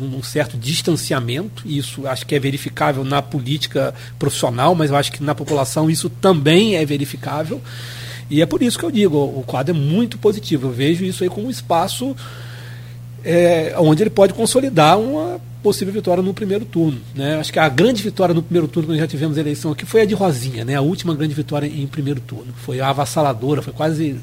um 0.00 0.22
certo 0.22 0.58
distanciamento, 0.58 1.62
isso 1.66 2.06
acho 2.06 2.26
que 2.26 2.34
é 2.34 2.38
verificável 2.38 3.04
na 3.04 3.22
política 3.22 3.94
profissional, 4.18 4.74
mas 4.74 4.90
eu 4.90 4.96
acho 4.96 5.12
que 5.12 5.22
na 5.22 5.34
população 5.34 5.90
isso 5.90 6.10
também 6.10 6.76
é 6.76 6.84
verificável. 6.84 7.62
E 8.30 8.40
é 8.40 8.46
por 8.46 8.62
isso 8.62 8.78
que 8.78 8.84
eu 8.84 8.90
digo, 8.90 9.18
o 9.18 9.42
quadro 9.46 9.74
é 9.74 9.78
muito 9.78 10.16
positivo. 10.16 10.68
Eu 10.68 10.72
vejo 10.72 11.04
isso 11.04 11.22
aí 11.22 11.28
como 11.28 11.48
um 11.48 11.50
espaço 11.50 12.14
é, 13.24 13.74
onde 13.78 14.02
ele 14.02 14.10
pode 14.10 14.32
consolidar 14.32 14.98
uma 14.98 15.40
possível 15.62 15.92
vitória 15.92 16.22
no 16.22 16.32
primeiro 16.32 16.64
turno. 16.64 16.98
Né? 17.14 17.38
Acho 17.38 17.52
que 17.52 17.58
a 17.58 17.68
grande 17.68 18.02
vitória 18.02 18.34
no 18.34 18.42
primeiro 18.42 18.66
turno, 18.66 18.88
quando 18.88 18.98
já 18.98 19.06
tivemos 19.06 19.36
eleição 19.36 19.72
aqui, 19.72 19.84
foi 19.84 20.02
a 20.02 20.04
de 20.04 20.14
Rosinha, 20.14 20.64
né? 20.64 20.76
a 20.76 20.80
última 20.80 21.14
grande 21.14 21.34
vitória 21.34 21.66
em 21.66 21.86
primeiro 21.86 22.20
turno. 22.20 22.52
Foi 22.64 22.80
avassaladora, 22.80 23.60
foi 23.60 23.72
quase 23.72 24.16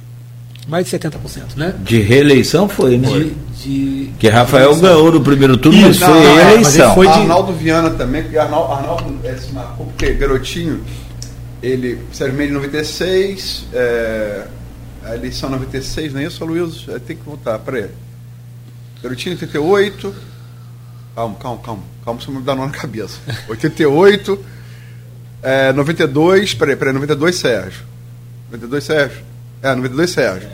mais 0.68 0.86
de 0.86 0.97
70%, 0.97 1.55
né? 1.55 1.74
De 1.80 2.01
reeleição 2.01 2.68
foi, 2.68 2.97
né? 2.97 3.08
De, 3.08 3.34
de 3.64 4.10
que 4.20 4.28
Rafael 4.28 4.74
de 4.74 4.82
ganhou 4.82 5.12
no 5.14 5.22
primeiro 5.22 5.55
turno, 5.55 5.80
mas 5.80 5.97
não, 5.97 6.08
foi 6.10 6.24
não, 6.24 6.36
reeleição. 6.36 6.93
Foi 6.93 7.08
de... 7.08 7.14
Arnaldo 7.14 7.53
Viana 7.53 7.89
também, 7.91 8.24
porque 8.24 8.38
Arnaldo, 8.38 8.74
Arnaldo 8.74 9.20
é, 9.24 9.36
se 9.36 9.53
marcou 9.53 9.86
porque 9.86 10.14
garotinho, 10.14 10.82
ele, 11.68 11.99
Sérgio 12.13 12.38
Mendes 12.38 12.53
96, 12.53 13.65
é, 13.74 14.47
a 15.03 15.15
eleição 15.15 15.49
96, 15.49 16.13
não 16.13 16.22
é 16.22 16.26
isso, 16.26 16.43
Luiz? 16.45 16.88
É, 16.88 16.99
tem 16.99 17.15
que 17.15 17.24
voltar, 17.24 17.59
peraí. 17.59 17.89
Garotinho 19.01 19.36
88, 19.36 20.15
calma, 21.15 21.36
calma, 21.36 21.61
calma, 21.61 21.84
calma, 22.03 22.20
você 22.22 22.32
me 22.32 22.41
dá 22.41 22.55
nó 22.55 22.65
na 22.65 22.72
cabeça. 22.72 23.20
88, 23.47 24.45
é, 25.43 25.74
92, 25.74 26.53
peraí, 26.53 26.76
peraí, 26.76 26.93
92 26.93 27.36
Sérgio. 27.36 27.84
92 28.51 28.84
Sérgio. 28.84 29.26
É, 29.61 29.76
92 29.76 30.09
Sérgio. 30.09 30.49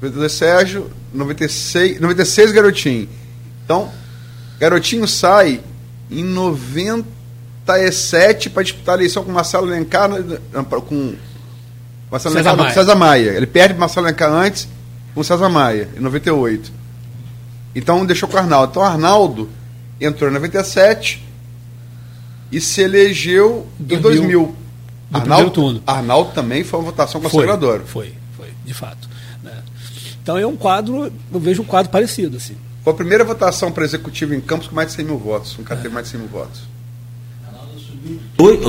92 0.00 0.32
Sérgio, 0.32 0.90
96, 1.14 2.00
96 2.00 2.52
Garotinho. 2.52 3.08
Então, 3.64 3.92
Garotinho 4.58 5.06
sai 5.06 5.60
em 6.10 6.24
97 7.66 8.50
para 8.50 8.62
disputar 8.62 8.94
a 8.94 8.98
eleição 8.98 9.24
com 9.24 9.30
Marcelo 9.30 9.66
Lencar, 9.66 10.10
com 10.86 11.14
Marcelo 12.10 12.34
César, 12.34 12.50
Lencar, 12.50 12.56
Maia. 12.56 12.74
César 12.74 12.94
Maia. 12.94 13.30
Ele 13.30 13.46
perde 13.46 13.78
Marcelo 13.78 14.06
Lencar 14.06 14.32
antes 14.32 14.68
com 15.14 15.22
César 15.22 15.48
Maia, 15.48 15.88
em 15.96 16.00
98. 16.00 16.72
Então 17.74 18.04
deixou 18.04 18.28
com 18.28 18.36
o 18.36 18.38
Arnaldo. 18.38 18.70
Então 18.70 18.82
Arnaldo 18.82 19.48
entrou 20.00 20.28
em 20.28 20.32
97 20.34 21.26
e 22.50 22.60
se 22.60 22.82
elegeu 22.82 23.66
2000. 23.78 23.98
em 23.98 24.02
2000. 24.02 24.56
Do 25.10 25.18
Arnaldo, 25.18 25.50
turno. 25.50 25.82
Arnaldo 25.86 26.32
também 26.32 26.64
foi 26.64 26.80
uma 26.80 26.86
votação 26.86 27.20
conservadora. 27.20 27.82
Foi, 27.84 28.14
foi, 28.36 28.46
foi 28.46 28.54
de 28.64 28.74
fato. 28.74 29.08
Né? 29.42 29.52
Então 30.22 30.36
é 30.36 30.46
um 30.46 30.56
quadro, 30.56 31.12
eu 31.32 31.40
vejo 31.40 31.62
um 31.62 31.66
quadro 31.66 31.92
parecido. 31.92 32.36
Assim. 32.36 32.56
Foi 32.82 32.92
a 32.92 32.96
primeira 32.96 33.24
votação 33.24 33.70
para 33.70 33.84
executivo 33.84 34.34
em 34.34 34.40
Campos 34.40 34.68
com 34.68 34.74
mais 34.74 34.88
de 34.88 34.94
100 34.94 35.04
mil 35.04 35.18
votos. 35.18 35.58
Um 35.58 35.62
cara 35.62 35.80
é. 35.80 35.82
teve 35.82 35.94
mais 35.94 36.06
de 36.06 36.12
100 36.12 36.20
mil 36.20 36.28
votos. 36.28 36.62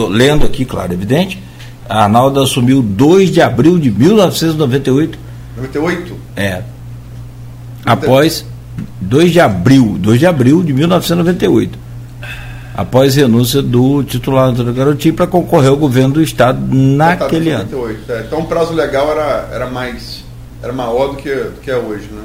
Lendo 0.10 0.46
aqui, 0.46 0.66
claro, 0.66 0.94
evidente, 0.94 1.42
a 1.88 2.04
Arnaldo 2.04 2.42
assumiu 2.42 2.82
2 2.82 3.32
de 3.32 3.42
abril 3.42 3.80
de 3.80 3.92
1998. 3.92 5.18
98? 5.58 6.16
É. 6.36 6.62
Após 7.86 8.46
2 9.02 9.32
de 9.32 9.40
abril, 9.40 9.98
2 10.00 10.20
de 10.20 10.26
abril 10.26 10.64
de 10.64 10.74
1998 10.74 11.84
após 12.76 13.16
renúncia 13.16 13.62
do 13.62 14.04
titular 14.04 14.52
do 14.52 14.74
Garotinho 14.74 15.14
para 15.14 15.28
concorrer 15.28 15.70
ao 15.70 15.78
governo 15.78 16.16
do 16.16 16.24
estado 16.24 16.60
naquele 16.74 17.52
ano. 17.52 17.70
É, 18.10 18.24
então 18.26 18.40
o 18.40 18.46
prazo 18.48 18.74
legal 18.74 19.12
era, 19.12 19.50
era 19.52 19.70
mais 19.70 20.24
era 20.62 20.72
maior 20.72 21.10
do 21.10 21.18
que, 21.18 21.30
do 21.30 21.60
que 21.62 21.70
é 21.70 21.76
hoje, 21.76 22.10
né? 22.10 22.24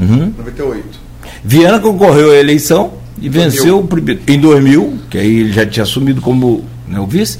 Uhum. 0.00 0.34
98. 0.38 1.00
Viana 1.44 1.80
concorreu 1.80 2.30
à 2.30 2.36
eleição 2.36 2.94
e 3.22 3.30
2000. 3.30 3.50
venceu 3.50 3.78
o 3.78 3.86
primeiro, 3.86 4.20
em 4.26 4.38
2000, 4.38 4.98
que 5.08 5.16
aí 5.18 5.40
ele 5.40 5.52
já 5.52 5.64
tinha 5.64 5.84
assumido 5.84 6.20
como 6.20 6.64
né, 6.88 6.98
o 6.98 7.06
vice. 7.06 7.38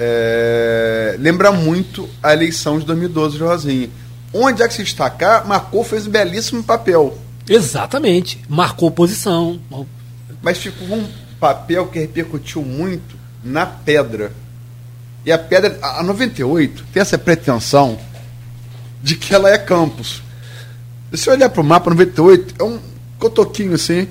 é, 0.02 1.16
lembra 1.18 1.52
muito 1.52 2.08
a 2.22 2.32
eleição 2.32 2.78
de 2.78 2.86
2012 2.86 3.36
de 3.36 3.42
Rosinha. 3.42 3.90
Onde 4.32 4.62
é 4.62 4.68
que 4.68 4.72
se 4.72 4.82
destacar, 4.82 5.46
Marcou 5.46 5.84
fez 5.84 6.06
um 6.06 6.10
belíssimo 6.10 6.62
papel. 6.62 7.18
Exatamente. 7.46 8.40
Marcou 8.48 8.90
posição. 8.90 9.60
Mas 10.40 10.56
ficou 10.56 10.96
um 10.96 11.06
papel 11.38 11.88
que 11.88 11.98
repercutiu 11.98 12.62
muito 12.62 13.14
na 13.44 13.66
pedra. 13.66 14.32
E 15.26 15.30
a 15.30 15.38
pedra, 15.38 15.78
a 15.82 16.02
98, 16.02 16.86
tem 16.92 17.02
essa 17.02 17.18
pretensão 17.18 17.98
de 19.02 19.16
que 19.16 19.34
ela 19.34 19.50
é 19.50 19.58
campus. 19.58 20.22
Se 21.10 21.24
você 21.24 21.30
olhar 21.30 21.48
para 21.50 21.60
o 21.60 21.64
mapa 21.64 21.90
98, 21.90 22.54
é 22.58 22.64
um 22.64 22.78
cotoquinho 23.18 23.74
assim. 23.74 24.08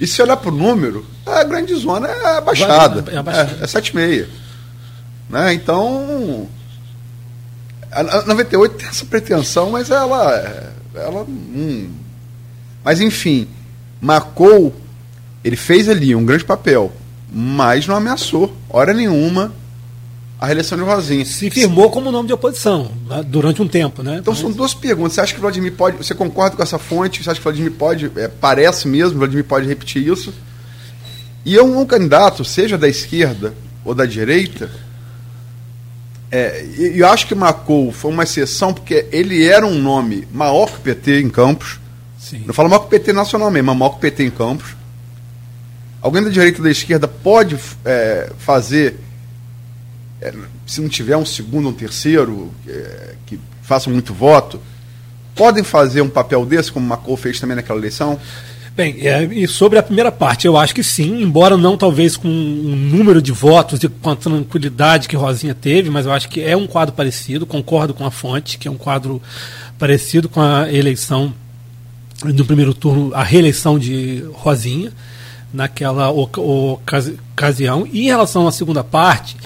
E 0.00 0.06
se 0.06 0.22
olhar 0.22 0.36
para 0.36 0.50
o 0.50 0.56
número, 0.56 1.04
a 1.26 1.44
grande 1.44 1.74
zona 1.74 2.08
é 2.08 2.36
a 2.36 2.40
Baixada. 2.40 3.04
É, 3.10 3.16
é, 3.16 3.64
é 3.64 3.66
7,6. 3.66 4.26
Né? 5.28 5.54
Então, 5.54 6.48
a 7.90 8.22
98 8.22 8.76
tem 8.76 8.88
essa 8.88 9.04
pretensão, 9.04 9.70
mas 9.70 9.90
ela. 9.90 10.72
ela 10.94 11.22
hum. 11.22 11.90
Mas, 12.84 13.00
enfim, 13.00 13.48
marcou, 14.00 14.74
ele 15.44 15.56
fez 15.56 15.88
ali 15.88 16.14
um 16.14 16.24
grande 16.24 16.44
papel, 16.44 16.92
mas 17.30 17.86
não 17.86 17.94
ameaçou, 17.94 18.56
hora 18.68 18.94
nenhuma, 18.94 19.52
a 20.40 20.46
reeleição 20.46 20.78
de 20.78 20.84
Rosinha. 20.84 21.24
Se 21.24 21.50
firmou 21.50 21.90
como 21.90 22.10
nome 22.10 22.28
de 22.28 22.32
oposição 22.32 22.90
né, 23.06 23.22
durante 23.26 23.60
um 23.60 23.68
tempo, 23.68 24.02
né? 24.02 24.18
Então 24.20 24.34
são 24.34 24.50
duas 24.50 24.72
perguntas. 24.72 25.12
Você 25.12 25.20
acha 25.20 25.32
que 25.34 25.38
o 25.38 25.42
Vladimir 25.42 25.72
pode. 25.72 25.98
Você 25.98 26.14
concorda 26.14 26.56
com 26.56 26.62
essa 26.62 26.78
fonte? 26.78 27.22
Você 27.22 27.30
acha 27.30 27.40
que 27.40 27.46
o 27.46 27.50
Vladimir 27.50 27.72
pode. 27.72 28.10
É, 28.16 28.26
parece 28.26 28.88
mesmo, 28.88 29.16
o 29.16 29.18
Vladimir 29.18 29.44
pode 29.44 29.66
repetir 29.66 30.08
isso? 30.08 30.32
E 31.44 31.58
um, 31.60 31.80
um 31.80 31.86
candidato, 31.86 32.42
seja 32.42 32.78
da 32.78 32.88
esquerda 32.88 33.54
ou 33.84 33.94
da 33.94 34.06
direita, 34.06 34.70
é, 36.30 36.64
eu 36.78 37.06
acho 37.08 37.26
que 37.26 37.34
Macou 37.34 37.92
foi 37.92 38.10
uma 38.10 38.22
exceção 38.22 38.72
porque 38.72 39.06
ele 39.10 39.44
era 39.44 39.66
um 39.66 39.78
nome 39.78 40.26
maior 40.32 40.70
que 40.70 40.76
o 40.76 40.80
PT 40.80 41.20
em 41.20 41.28
Campos. 41.28 41.80
Sim. 42.18 42.44
Não 42.46 42.54
falo 42.54 42.68
maior 42.68 42.80
que 42.80 42.86
o 42.86 42.90
PT 42.90 43.12
nacionalmente, 43.12 43.64
mas 43.64 43.76
maior 43.76 43.90
que 43.90 43.96
o 43.96 44.00
PT 44.00 44.24
em 44.24 44.30
Campos. 44.30 44.76
Alguém 46.00 46.22
da 46.22 46.30
direita 46.30 46.58
ou 46.58 46.64
da 46.64 46.70
esquerda 46.70 47.06
pode 47.06 47.58
é, 47.84 48.30
fazer, 48.38 48.98
é, 50.20 50.32
se 50.66 50.80
não 50.80 50.88
tiver 50.88 51.16
um 51.16 51.24
segundo 51.24 51.68
um 51.68 51.72
terceiro 51.72 52.50
é, 52.68 53.14
que 53.26 53.38
façam 53.62 53.92
muito 53.92 54.12
voto, 54.12 54.60
podem 55.34 55.64
fazer 55.64 56.02
um 56.02 56.08
papel 56.08 56.44
desse, 56.44 56.70
como 56.70 56.86
Macou 56.86 57.16
fez 57.16 57.40
também 57.40 57.56
naquela 57.56 57.78
eleição? 57.78 58.18
Bem, 58.76 59.06
é, 59.06 59.24
e 59.24 59.48
sobre 59.48 59.78
a 59.78 59.82
primeira 59.82 60.12
parte, 60.12 60.46
eu 60.46 60.56
acho 60.56 60.74
que 60.74 60.82
sim, 60.82 61.22
embora 61.22 61.56
não 61.56 61.76
talvez 61.76 62.16
com 62.16 62.28
um 62.28 62.76
número 62.76 63.20
de 63.20 63.32
votos 63.32 63.82
e 63.82 63.88
com 63.88 64.10
a 64.10 64.16
tranquilidade 64.16 65.08
que 65.08 65.16
Rosinha 65.16 65.54
teve, 65.54 65.90
mas 65.90 66.06
eu 66.06 66.12
acho 66.12 66.28
que 66.28 66.40
é 66.40 66.56
um 66.56 66.66
quadro 66.66 66.94
parecido, 66.94 67.44
concordo 67.46 67.92
com 67.92 68.06
a 68.06 68.10
fonte, 68.10 68.58
que 68.58 68.68
é 68.68 68.70
um 68.70 68.76
quadro 68.76 69.20
parecido 69.78 70.28
com 70.28 70.40
a 70.40 70.72
eleição 70.72 71.34
no 72.24 72.44
primeiro 72.44 72.74
turno, 72.74 73.12
a 73.14 73.22
reeleição 73.22 73.78
de 73.78 74.24
Rosinha, 74.32 74.92
naquela 75.52 76.10
ocasião. 76.10 77.88
E 77.90 78.04
em 78.04 78.06
relação 78.06 78.46
à 78.46 78.52
segunda 78.52 78.84
parte, 78.84 79.36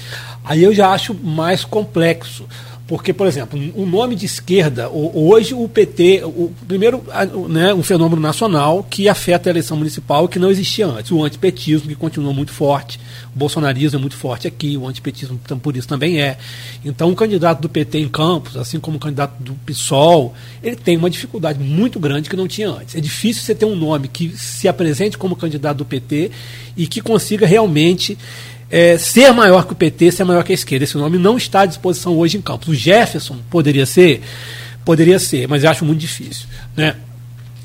aí 0.44 0.62
eu 0.62 0.74
já 0.74 0.90
acho 0.90 1.14
mais 1.14 1.64
complexo 1.64 2.46
porque, 2.86 3.14
por 3.14 3.26
exemplo, 3.26 3.58
o 3.74 3.86
nome 3.86 4.14
de 4.14 4.26
esquerda, 4.26 4.90
hoje 4.90 5.54
o 5.54 5.66
PT, 5.66 6.22
o 6.22 6.52
primeiro, 6.68 7.02
né, 7.48 7.72
um 7.72 7.82
fenômeno 7.82 8.20
nacional 8.20 8.86
que 8.88 9.08
afeta 9.08 9.48
a 9.48 9.52
eleição 9.52 9.74
municipal 9.74 10.28
que 10.28 10.38
não 10.38 10.50
existia 10.50 10.86
antes. 10.86 11.10
O 11.10 11.24
antipetismo, 11.24 11.88
que 11.88 11.94
continua 11.94 12.34
muito 12.34 12.52
forte, 12.52 13.00
o 13.34 13.38
bolsonarismo 13.38 13.98
é 13.98 14.00
muito 14.00 14.16
forte 14.16 14.46
aqui, 14.46 14.76
o 14.76 14.86
antipetismo 14.86 15.40
por 15.62 15.74
isso 15.74 15.88
também 15.88 16.20
é. 16.20 16.36
Então, 16.84 17.10
o 17.10 17.16
candidato 17.16 17.62
do 17.62 17.70
PT 17.70 18.00
em 18.00 18.08
Campos, 18.08 18.54
assim 18.54 18.78
como 18.78 18.98
o 18.98 19.00
candidato 19.00 19.42
do 19.42 19.54
PSOL, 19.64 20.34
ele 20.62 20.76
tem 20.76 20.98
uma 20.98 21.08
dificuldade 21.08 21.58
muito 21.58 21.98
grande 21.98 22.28
que 22.28 22.36
não 22.36 22.46
tinha 22.46 22.68
antes. 22.68 22.94
É 22.94 23.00
difícil 23.00 23.44
você 23.44 23.54
ter 23.54 23.64
um 23.64 23.76
nome 23.76 24.08
que 24.08 24.36
se 24.36 24.68
apresente 24.68 25.16
como 25.16 25.34
candidato 25.34 25.78
do 25.78 25.86
PT 25.86 26.30
e 26.76 26.86
que 26.86 27.00
consiga 27.00 27.46
realmente 27.46 28.18
é, 28.74 28.98
ser 28.98 29.32
maior 29.32 29.64
que 29.64 29.72
o 29.72 29.76
PT, 29.76 30.10
ser 30.10 30.24
maior 30.24 30.42
que 30.42 30.50
a 30.50 30.54
esquerda. 30.54 30.82
Esse 30.82 30.96
nome 30.96 31.16
não 31.16 31.36
está 31.36 31.60
à 31.60 31.66
disposição 31.66 32.18
hoje 32.18 32.36
em 32.36 32.42
Campos. 32.42 32.66
O 32.66 32.74
Jefferson 32.74 33.38
poderia 33.48 33.86
ser, 33.86 34.20
poderia 34.84 35.16
ser, 35.20 35.46
mas 35.46 35.62
eu 35.62 35.70
acho 35.70 35.84
muito 35.84 36.00
difícil. 36.00 36.48
Né? 36.76 36.96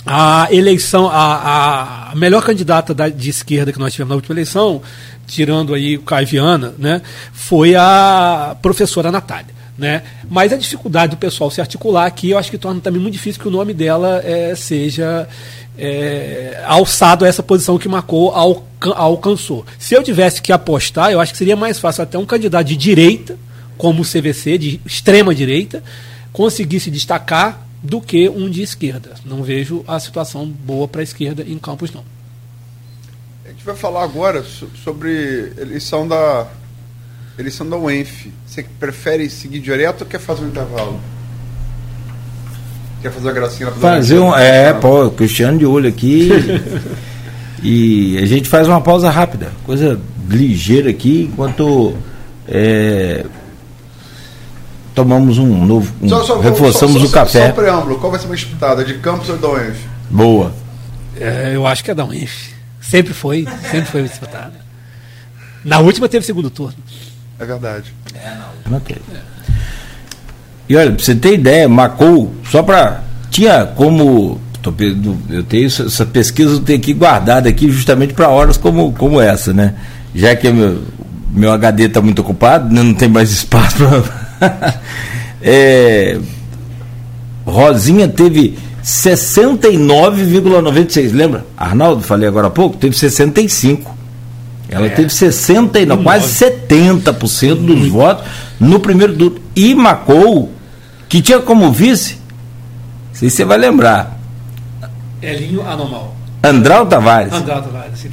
A 0.06 0.48
eleição, 0.52 1.10
a, 1.10 2.12
a 2.12 2.16
melhor 2.16 2.44
candidata 2.44 2.94
da, 2.94 3.10
de 3.10 3.28
esquerda 3.28 3.74
que 3.74 3.80
nós 3.80 3.92
tivemos 3.92 4.10
na 4.10 4.16
última 4.18 4.36
eleição, 4.36 4.84
tirando 5.26 5.74
aí 5.74 5.98
o 5.98 6.04
Caio 6.04 6.28
Viana, 6.28 6.76
né, 6.78 7.02
foi 7.34 7.74
a 7.74 8.56
professora 8.62 9.12
Natália. 9.12 9.58
Né? 9.80 10.04
Mas 10.30 10.54
a 10.54 10.58
dificuldade 10.58 11.16
do 11.16 11.18
pessoal 11.18 11.50
se 11.50 11.60
articular 11.60 12.06
aqui, 12.06 12.30
eu 12.30 12.38
acho 12.38 12.52
que 12.52 12.58
torna 12.60 12.82
também 12.82 13.02
muito 13.02 13.14
difícil 13.14 13.42
que 13.42 13.48
o 13.48 13.52
nome 13.52 13.74
dela 13.74 14.22
é, 14.24 14.54
seja 14.54 15.28
é, 15.80 16.62
alçado 16.66 17.24
a 17.24 17.28
essa 17.28 17.42
posição 17.42 17.80
que 17.80 17.88
Macron 17.88 18.32
alcançou. 18.96 19.66
Se 19.78 19.94
eu 19.94 20.04
tivesse 20.04 20.42
que 20.42 20.52
apostar, 20.52 21.12
eu 21.12 21.22
acho 21.22 21.32
que 21.32 21.38
seria 21.38 21.56
mais 21.56 21.80
fácil 21.80 22.04
até 22.04 22.18
um 22.18 22.26
candidato 22.26 22.68
de 22.68 22.76
direita, 22.76 23.38
como 23.78 24.02
o 24.02 24.06
CVC, 24.06 24.58
de 24.58 24.82
extrema 24.86 25.34
direita, 25.34 25.82
conseguir 26.34 26.82
se 26.82 26.92
destacar 26.92 27.66
do 27.82 28.02
que 28.02 28.28
um 28.28 28.50
de 28.50 28.62
esquerda. 28.62 29.16
Não 29.24 29.42
vejo 29.42 29.84
a 29.88 29.98
situação 30.00 30.46
boa 30.46 30.88
para 30.88 31.00
a 31.00 31.04
esquerda 31.04 31.44
em 31.44 31.58
Campos, 31.58 31.92
não. 31.94 32.04
A 33.46 33.50
gente 33.50 33.64
vai 33.64 33.76
falar 33.76 34.04
agora 34.04 34.44
sobre 34.84 35.54
eleição 35.58 36.08
da 36.08 36.48
eleição 37.38 37.68
da 37.68 37.78
UENF. 37.78 38.32
Você 38.46 38.64
prefere 38.64 39.30
seguir 39.30 39.60
direto 39.60 40.02
ou 40.02 40.08
quer 40.08 40.20
fazer 40.20 40.44
um 40.44 40.50
intervalo? 40.50 41.00
Quer 43.02 43.12
fazer 43.12 43.28
uma 43.28 43.34
gracinha 43.34 43.72
pra 43.72 43.80
Fazer 43.80 44.20
um. 44.20 44.36
É, 44.36 44.74
pô, 44.74 45.10
Cristiano 45.12 45.58
de 45.58 45.66
olho 45.66 45.88
aqui. 45.88 46.30
e 47.64 48.18
a 48.18 48.26
gente 48.26 48.50
faz 48.50 48.68
uma 48.68 48.82
pausa 48.82 49.10
rápida, 49.10 49.52
coisa 49.66 50.00
ligeira 50.30 50.90
aqui, 50.90 51.30
enquanto 51.32 51.96
é, 52.48 53.26
tomamos 54.94 55.38
um 55.38 55.66
novo. 55.66 55.94
Um, 56.02 56.10
só, 56.10 56.24
só, 56.24 56.40
reforçamos 56.40 57.02
só, 57.02 57.08
o 57.08 57.12
café. 57.12 57.42
Só, 57.42 57.48
só 57.48 57.54
preâmbulo, 57.54 58.00
qual 58.00 58.12
vai 58.12 58.20
ser 58.20 58.26
uma 58.28 58.36
disputada? 58.36 58.84
De 58.84 58.96
Campos 58.96 59.30
ou 59.30 59.38
da 59.38 59.48
UENF? 59.50 59.80
Boa. 60.10 60.54
É, 61.18 61.52
eu 61.56 61.66
acho 61.66 61.84
que 61.84 61.92
é 61.92 61.96
da 61.96 62.06
UENF. 62.06 62.54
Sempre 62.82 63.14
foi, 63.14 63.46
sempre 63.72 63.86
foi 63.86 64.04
disputada. 64.04 64.54
Na 65.64 65.80
última 65.80 66.10
teve 66.10 66.26
segundo 66.26 66.50
turno. 66.50 66.78
É 67.40 67.46
verdade. 67.46 67.94
É, 68.14 68.30
na 68.36 68.50
última 68.58 68.80
teve. 68.82 69.02
É. 69.14 69.39
E 70.70 70.76
olha, 70.76 70.92
pra 70.92 71.04
você 71.04 71.16
ter 71.16 71.34
ideia, 71.34 71.68
Macou, 71.68 72.32
só 72.50 72.62
para. 72.62 73.02
Tinha 73.32 73.66
como. 73.66 74.40
Eu 75.30 75.44
tenho 75.44 75.66
essa 75.66 76.06
pesquisa, 76.06 76.52
eu 76.52 76.60
tenho 76.60 76.78
aqui 76.78 76.94
guardada 76.94 77.50
aqui 77.50 77.72
justamente 77.72 78.14
para 78.14 78.30
horas 78.30 78.56
como, 78.56 78.94
como 78.94 79.20
essa, 79.20 79.52
né? 79.52 79.74
Já 80.14 80.36
que 80.36 80.48
meu, 80.52 80.84
meu 81.32 81.52
HD 81.52 81.86
está 81.86 82.00
muito 82.02 82.20
ocupado, 82.20 82.72
né? 82.72 82.84
não 82.84 82.94
tem 82.94 83.10
mais 83.10 83.32
espaço 83.32 83.78
para. 83.78 84.04
é, 85.42 86.20
Rosinha 87.46 88.08
teve 88.08 88.60
69,96, 88.84 91.12
lembra? 91.14 91.46
Arnaldo, 91.58 92.04
falei 92.04 92.28
agora 92.28 92.46
há 92.48 92.52
pouco, 92.52 92.78
teve 92.78 92.96
65. 92.96 93.98
Ela 94.70 94.86
é. 94.86 94.90
teve 94.90 95.10
69, 95.10 96.04
quase 96.04 96.46
70% 96.46 97.56
dos 97.56 97.88
votos 97.88 98.24
no 98.60 98.80
primeiro 98.80 99.16
turno. 99.16 99.40
E 99.56 99.74
Macou 99.74 100.59
que 101.10 101.22
tinha 101.22 101.40
como 101.40 101.72
vice, 101.74 102.16
não 103.08 103.16
sei 103.16 103.30
se 103.30 103.38
você 103.38 103.46
vai 103.46 103.58
lembrar. 103.58 104.20
Elinho 105.22 105.68
Anormal. 105.68 106.16
Andral 106.44 106.86
Tavares. 106.86 107.34
Andral 107.34 107.64
Tavares, 107.64 108.00
sim, 108.00 108.10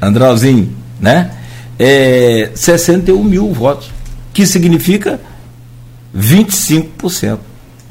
Andralzinho, 0.00 0.74
né? 1.00 1.36
É, 1.78 2.52
61 2.54 3.22
mil 3.22 3.52
votos, 3.52 3.90
que 4.32 4.46
significa 4.46 5.20
25%. 6.16 7.38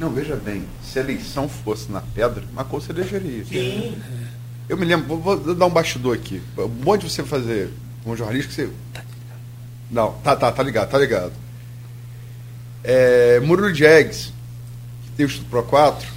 Não, 0.00 0.10
veja 0.10 0.36
bem, 0.36 0.64
se 0.82 0.98
a 0.98 1.02
eleição 1.02 1.48
fosse 1.48 1.92
na 1.92 2.00
pedra, 2.00 2.42
Macou 2.54 2.80
se 2.80 2.90
elegeria. 2.90 3.44
Sim. 3.44 3.94
Eu 4.68 4.76
me 4.76 4.84
lembro, 4.84 5.16
vou, 5.18 5.38
vou 5.38 5.54
dar 5.54 5.66
um 5.66 5.70
bastidor 5.70 6.14
aqui. 6.14 6.42
Um 6.56 6.84
monte 6.84 7.06
de 7.06 7.12
você 7.12 7.22
fazer 7.22 7.70
um 8.06 8.16
jornalista 8.16 8.48
que 8.48 8.54
você. 8.54 8.70
Não, 9.90 10.12
tá, 10.24 10.34
tá, 10.34 10.50
tá 10.50 10.62
ligado, 10.62 10.90
tá 10.90 10.98
ligado. 10.98 11.32
É, 12.82 13.40
Murilo 13.40 13.74
Jags, 13.74 14.32
que 15.04 15.10
tem 15.16 15.26
o 15.26 15.28
Estudo 15.28 15.48
Pro 15.50 15.62
4, 15.62 16.08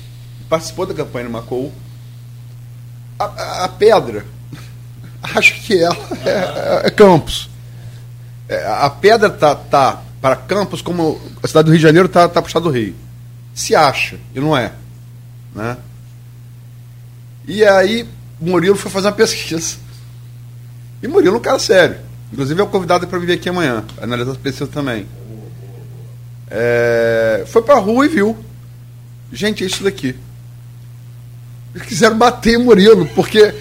participou 0.49 0.85
da 0.85 0.93
campanha 0.93 1.25
no 1.25 1.31
Macou. 1.31 1.71
A, 3.17 3.25
a, 3.25 3.65
a 3.65 3.67
pedra, 3.67 4.25
acho 5.21 5.61
que 5.61 5.81
ela 5.81 5.95
é, 6.83 6.87
é 6.87 6.89
Campos. 6.89 7.49
É, 8.47 8.65
a 8.67 8.89
pedra 8.89 9.29
tá, 9.29 9.55
tá 9.55 10.01
para 10.21 10.35
Campos 10.35 10.81
como 10.81 11.19
a 11.41 11.47
cidade 11.47 11.65
do 11.65 11.71
Rio 11.71 11.79
de 11.79 11.83
Janeiro 11.83 12.09
tá, 12.09 12.27
tá 12.27 12.41
para 12.41 12.43
o 12.43 12.47
estado 12.47 12.63
do 12.63 12.69
Rio. 12.69 12.95
Se 13.53 13.75
acha, 13.75 14.17
e 14.35 14.39
não 14.39 14.55
é. 14.55 14.73
Né? 15.53 15.77
E 17.47 17.65
aí, 17.65 18.07
Murilo 18.39 18.75
foi 18.75 18.91
fazer 18.91 19.07
uma 19.07 19.13
pesquisa. 19.13 19.77
E 21.01 21.07
Murilo 21.07 21.35
é 21.35 21.39
um 21.39 21.41
cara 21.41 21.59
sério. 21.59 21.97
Inclusive 22.31 22.59
é 22.61 22.63
o 22.63 22.67
convidado 22.67 23.07
para 23.07 23.19
vir 23.19 23.33
aqui 23.33 23.49
amanhã, 23.49 23.83
analisar 24.01 24.31
as 24.31 24.37
pesquisas 24.37 24.69
também. 24.69 25.05
É, 26.51 27.43
foi 27.47 27.61
pra 27.61 27.75
rua 27.75 28.05
e 28.05 28.09
viu. 28.09 28.37
Gente, 29.31 29.63
é 29.63 29.67
isso 29.67 29.83
daqui. 29.83 30.15
Eles 31.73 31.87
quiseram 31.87 32.17
bater 32.17 32.59
Murilo, 32.59 33.05
porque 33.15 33.53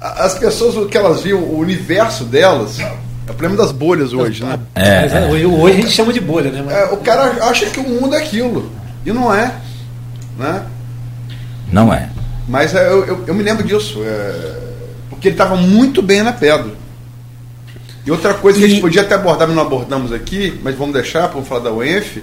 as 0.00 0.38
pessoas, 0.38 0.74
o 0.76 0.86
que 0.86 0.96
elas 0.96 1.20
viam, 1.20 1.40
o 1.40 1.58
universo 1.58 2.24
delas, 2.24 2.80
é 2.80 2.90
o 3.30 3.34
problema 3.34 3.56
das 3.56 3.70
bolhas 3.70 4.14
hoje, 4.14 4.42
né? 4.42 4.58
É, 4.74 5.06
é. 5.06 5.26
Hoje 5.26 5.78
a 5.78 5.80
gente 5.80 5.90
chama 5.90 6.12
de 6.12 6.20
bolha, 6.20 6.50
né? 6.50 6.64
É, 6.74 6.84
o 6.86 6.96
cara 6.96 7.44
acha 7.44 7.66
que 7.66 7.78
o 7.78 7.88
mundo 7.88 8.14
é 8.14 8.18
aquilo. 8.18 8.72
E 9.04 9.12
não 9.12 9.32
é. 9.32 9.54
Né? 10.38 10.62
Não 11.70 11.92
é. 11.92 12.08
Mas 12.48 12.74
é, 12.74 12.88
eu, 12.88 13.04
eu, 13.04 13.24
eu 13.26 13.34
me 13.34 13.42
lembro 13.42 13.62
disso. 13.62 14.02
É, 14.02 14.58
porque 15.10 15.28
ele 15.28 15.34
estava 15.34 15.56
muito 15.56 16.00
bem 16.00 16.22
na 16.22 16.32
pedra. 16.32 16.72
E 18.04 18.10
outra 18.10 18.34
coisa 18.34 18.58
que 18.58 18.64
a 18.64 18.68
gente 18.68 18.80
podia 18.80 19.02
até 19.02 19.14
abordar, 19.14 19.46
mas 19.46 19.56
não 19.56 19.62
abordamos 19.62 20.12
aqui, 20.12 20.58
mas 20.62 20.74
vamos 20.76 20.92
deixar, 20.92 21.28
para 21.28 21.40
falar 21.42 21.60
da 21.60 21.72
UENF, 21.72 22.22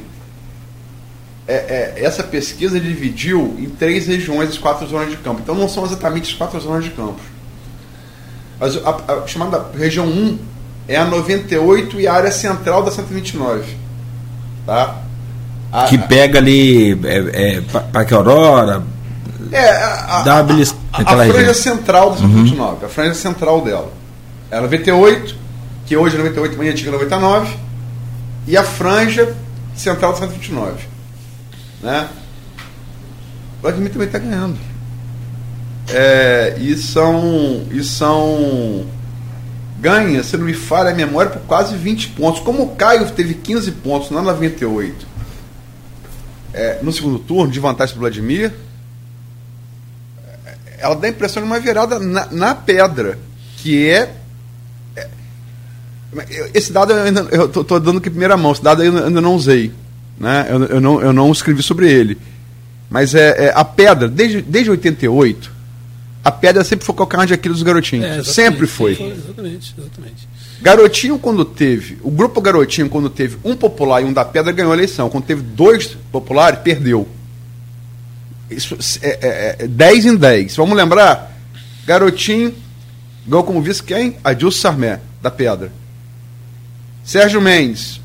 é, 1.48 1.54
é, 1.54 2.04
essa 2.04 2.22
pesquisa 2.22 2.80
dividiu 2.80 3.56
em 3.58 3.70
três 3.70 4.06
regiões 4.06 4.50
as 4.50 4.58
quatro 4.58 4.86
zonas 4.88 5.10
de 5.10 5.18
campo. 5.18 5.40
Então 5.42 5.56
não 5.56 5.68
são 5.68 5.86
exatamente 5.86 6.32
as 6.32 6.38
quatro 6.38 6.60
zonas 6.60 6.84
de 6.84 6.92
campo. 6.92 7.20
Mas 8.60 8.76
a, 8.86 9.24
a 9.24 9.28
chamada 9.28 9.66
região 9.76 10.06
1 10.06 10.38
é 10.88 10.98
a 10.98 11.06
98 11.06 12.02
e 12.02 12.08
a 12.08 12.14
área 12.14 12.32
central 12.32 12.84
da 12.84 12.92
129. 12.92 13.64
Tá? 14.66 15.02
A, 15.72 15.86
que 15.86 15.98
pega 15.98 16.40
ali 16.40 17.00
é, 17.04 17.58
é, 17.58 17.62
Parque 17.62 18.14
Aurora, 18.14 18.84
é, 19.52 19.70
a, 19.70 20.24
a, 20.26 20.40
a, 20.94 21.14
a 21.14 21.26
franja 21.26 21.54
central 21.54 22.12
da 22.12 22.18
129, 22.18 22.62
uhum. 22.62 22.86
a 22.86 22.90
franja 22.90 23.14
central 23.16 23.62
dela. 23.62 23.92
É 24.52 24.60
98, 24.60 25.36
que 25.90 25.98
hoje 25.98 26.14
é 26.14 26.20
98, 26.20 26.56
manhã 26.56 26.72
antiga 26.72 26.92
99, 26.92 27.58
e 28.46 28.56
a 28.56 28.64
franja 28.64 29.36
central 29.76 30.16
129. 30.16 30.84
Né? 31.82 32.08
O 33.58 33.62
Vladimir 33.64 33.92
também 33.92 34.06
está 34.06 34.20
ganhando. 34.20 34.56
É, 35.90 36.56
e 36.60 36.78
são. 36.78 37.66
E 37.72 37.84
são. 37.84 38.86
Ganha, 39.80 40.22
se 40.22 40.38
não 40.38 40.46
me 40.46 40.54
falha 40.54 40.92
a 40.92 40.94
memória, 40.94 41.32
por 41.32 41.42
quase 41.48 41.76
20 41.76 42.10
pontos. 42.10 42.40
Como 42.42 42.62
o 42.62 42.76
Caio 42.76 43.10
teve 43.10 43.34
15 43.34 43.72
pontos 43.72 44.12
na 44.12 44.22
98, 44.22 45.08
é, 46.54 46.80
no 46.84 46.92
segundo 46.92 47.18
turno, 47.18 47.52
de 47.52 47.60
vantagem 47.60 47.96
para 47.96 48.00
o 48.00 48.02
Vladimir, 48.02 48.54
é, 50.46 50.58
ela 50.78 50.96
dá 50.96 51.08
a 51.08 51.10
impressão 51.10 51.42
de 51.42 51.48
uma 51.48 51.60
virada 51.60 51.98
na, 51.98 52.28
na 52.28 52.54
pedra, 52.54 53.18
que 53.58 53.90
é, 53.90 54.02
é. 54.02 54.14
Esse 56.54 56.72
dado 56.72 56.92
eu 56.92 57.04
ainda 57.04 57.22
eu 57.32 57.48
tô, 57.48 57.64
tô, 57.64 57.80
dando 57.80 58.00
aqui 58.00 58.10
primeira 58.10 58.36
mão, 58.36 58.52
esse 58.52 58.64
dado 58.64 58.84
eu 58.84 59.06
ainda 59.06 59.22
não 59.22 59.36
usei. 59.36 59.72
Né? 60.20 60.48
Eu, 60.50 60.64
eu, 60.66 60.82
não, 60.82 61.02
eu 61.02 61.14
não 61.14 61.32
escrevi 61.32 61.64
sobre 61.64 61.92
ele. 61.92 62.18
Mas 62.90 63.14
é, 63.14 63.46
é, 63.46 63.54
a 63.56 63.64
pedra, 63.64 64.08
desde, 64.08 64.42
desde 64.42 64.72
88, 64.72 65.52
a 66.24 66.32
pedra 66.32 66.64
sempre 66.64 66.86
foi 66.86 66.94
o 66.94 66.98
calcanhar 66.98 67.28
de 67.28 67.34
Aquiles 67.34 67.58
dos 67.58 67.64
garotinhos. 67.64 68.06
É, 68.06 68.24
sempre 68.24 68.66
foi. 68.66 68.96
foi. 68.96 69.12
Exatamente, 69.12 69.76
exatamente. 69.78 70.30
Garotinho, 70.62 71.18
quando 71.18 71.46
teve, 71.46 71.98
o 72.04 72.12
grupo 72.12 72.42
Garotinho, 72.42 72.90
quando 72.90 73.10
teve 73.10 73.38
um 73.46 73.56
popular 73.56 74.02
e 74.02 74.06
um 74.06 74.12
da 74.12 74.26
pedra, 74.26 74.52
ganhou 74.52 74.72
a 74.74 74.76
eleição. 74.76 75.10
Quando 75.10 75.24
teve 75.24 75.42
dois 75.42 75.96
populares, 76.12 76.60
perdeu. 76.60 77.08
Isso 78.50 78.76
é, 79.02 79.20
é, 79.22 79.56
é 79.60 79.68
10 79.68 80.06
em 80.06 80.16
10. 80.16 80.56
Vamos 80.58 80.76
lembrar? 80.76 81.32
Garotinho 81.86 82.54
ganhou 83.26 83.44
como 83.44 83.62
vice 83.62 83.82
quem? 83.82 84.18
Adilson 84.24 84.60
Sarmé, 84.60 85.00
da 85.22 85.32
pedra. 85.32 85.72
Sérgio 87.10 87.42
Mendes, 87.42 88.00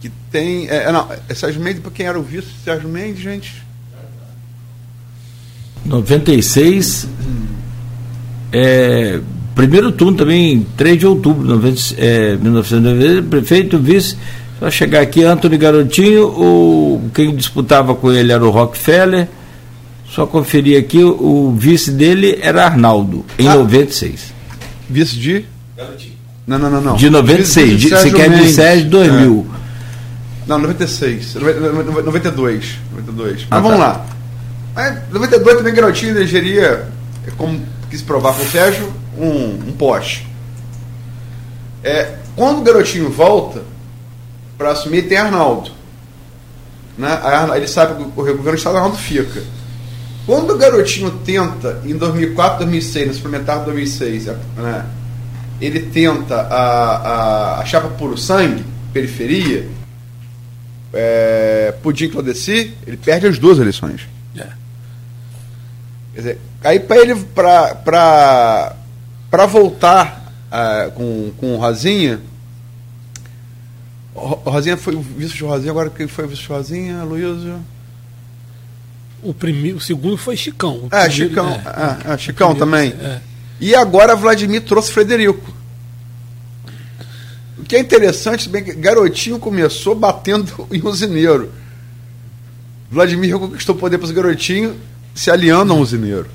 que 0.00 0.10
tem. 0.32 0.66
É, 0.70 0.90
não, 0.90 1.06
é 1.28 1.34
Sérgio 1.34 1.60
Mendes, 1.60 1.82
para 1.82 1.90
quem 1.90 2.06
era 2.06 2.18
o 2.18 2.22
vice? 2.22 2.48
Sérgio 2.64 2.88
Mendes, 2.88 3.22
gente. 3.22 3.62
96. 5.84 7.06
É, 8.50 9.20
primeiro 9.54 9.92
turno 9.92 10.16
também, 10.16 10.66
3 10.78 10.98
de 10.98 11.06
outubro 11.06 11.58
de 11.58 11.94
é, 11.98 12.36
1990, 12.36 13.28
prefeito, 13.28 13.78
vice. 13.78 14.16
Só 14.60 14.70
chegar 14.70 15.02
aqui, 15.02 15.22
Antônio 15.22 15.58
Garotinho, 15.58 16.28
o, 16.28 17.10
quem 17.12 17.36
disputava 17.36 17.94
com 17.94 18.10
ele 18.10 18.32
era 18.32 18.42
o 18.42 18.48
Rockefeller. 18.48 19.28
Só 20.08 20.26
conferir 20.26 20.80
aqui, 20.80 21.04
o, 21.04 21.54
vice 21.54 21.90
dele 21.90 22.38
era 22.40 22.64
Arnaldo, 22.64 23.26
em 23.38 23.46
ah, 23.46 23.56
96. 23.56 24.32
Vice 24.88 25.16
de? 25.16 25.44
Garotinho. 25.76 26.15
Não, 26.46 26.58
não, 26.58 26.70
não, 26.70 26.80
não. 26.80 26.96
De 26.96 27.10
96, 27.10 27.70
de, 27.70 27.76
de, 27.76 27.88
você 27.88 28.10
quer 28.10 28.30
de 28.30 28.52
Sérgio 28.52 28.88
2000. 28.88 29.46
É. 29.52 29.56
Não, 30.46 30.58
96. 30.58 31.34
92. 31.34 32.78
92. 32.92 33.34
Mas 33.34 33.46
ah, 33.50 33.60
vamos 33.60 33.78
tá. 33.78 33.84
lá. 33.84 34.06
Mas 34.74 35.10
92 35.10 35.56
também 35.56 35.74
garotinho 35.74 36.16
elegeria, 36.16 36.88
é 37.26 37.30
como 37.36 37.60
quis 37.90 38.00
provar 38.02 38.34
com 38.34 38.42
o 38.42 38.46
Sérgio, 38.46 38.92
um, 39.18 39.68
um 39.68 39.72
poste. 39.72 40.26
É, 41.82 42.14
quando 42.36 42.60
o 42.60 42.62
garotinho 42.62 43.10
volta 43.10 43.62
para 44.56 44.70
assumir, 44.70 45.02
tem 45.02 45.18
Arnaldo. 45.18 45.70
Né? 46.96 47.08
Ele 47.56 47.66
sabe 47.66 47.96
que 47.96 48.02
o 48.02 48.24
governo 48.24 48.54
está 48.54 48.70
Arnaldo 48.70 48.96
fica. 48.96 49.42
Quando 50.26 50.54
o 50.54 50.58
garotinho 50.58 51.10
tenta, 51.24 51.80
em 51.84 51.96
2004, 51.96 52.58
2006, 52.58 53.08
no 53.08 53.14
suplementar 53.14 53.60
de 53.60 53.64
2006, 53.66 54.26
né, 54.56 54.84
ele 55.60 55.80
tenta 55.80 56.34
a, 56.34 56.96
a, 56.96 57.60
a 57.60 57.64
chapa 57.64 57.88
puro 57.88 58.16
sangue, 58.16 58.64
periferia, 58.92 59.68
é, 60.92 61.74
Pudim 61.82 62.08
Claudeci, 62.08 62.74
ele 62.86 62.96
perde 62.96 63.26
as 63.26 63.38
duas 63.38 63.58
eleições. 63.58 64.02
É. 64.36 64.46
Quer 66.14 66.20
dizer, 66.20 66.38
aí 66.64 66.80
para 66.80 66.96
ele, 66.98 67.14
para 67.34 68.76
voltar 69.48 70.32
uh, 70.50 70.90
com, 70.92 71.32
com 71.36 71.54
o 71.54 71.58
Rosinha, 71.58 72.20
o 74.14 74.50
Rosinha 74.50 74.78
foi 74.78 74.94
o 74.94 75.00
vice 75.00 75.34
de 75.34 75.44
Rosinha, 75.44 75.70
agora 75.70 75.90
quem 75.90 76.06
foi 76.06 76.24
o 76.24 76.28
vice 76.28 76.42
de 76.42 76.48
Rosinha, 76.48 77.02
Luísio? 77.02 77.60
O, 79.22 79.34
primeiro, 79.34 79.78
o 79.78 79.80
segundo 79.80 80.16
foi 80.16 80.36
Chicão. 80.36 80.88
É, 80.90 81.06
primeiro, 81.06 81.12
Chicão, 81.12 81.48
é, 81.48 82.10
é, 82.10 82.14
é 82.14 82.18
Chicão 82.18 82.54
também. 82.54 82.92
É. 82.92 83.20
E 83.60 83.74
agora 83.74 84.14
Vladimir 84.14 84.62
trouxe 84.62 84.92
Frederico. 84.92 85.54
O 87.58 87.64
que 87.64 87.76
é 87.76 87.80
interessante, 87.80 88.48
bem 88.48 88.62
que 88.62 88.74
Garotinho 88.74 89.38
começou 89.38 89.94
batendo 89.94 90.66
em 90.70 90.82
usineiro. 90.86 91.52
Vladimir 92.90 93.38
conquistou 93.38 93.74
poder 93.74 93.98
para 93.98 94.04
os 94.04 94.10
garotinhos 94.12 94.76
se 95.14 95.30
aliando 95.30 95.72
a 95.72 95.76
um 95.76 95.80
usineiro. 95.80 96.28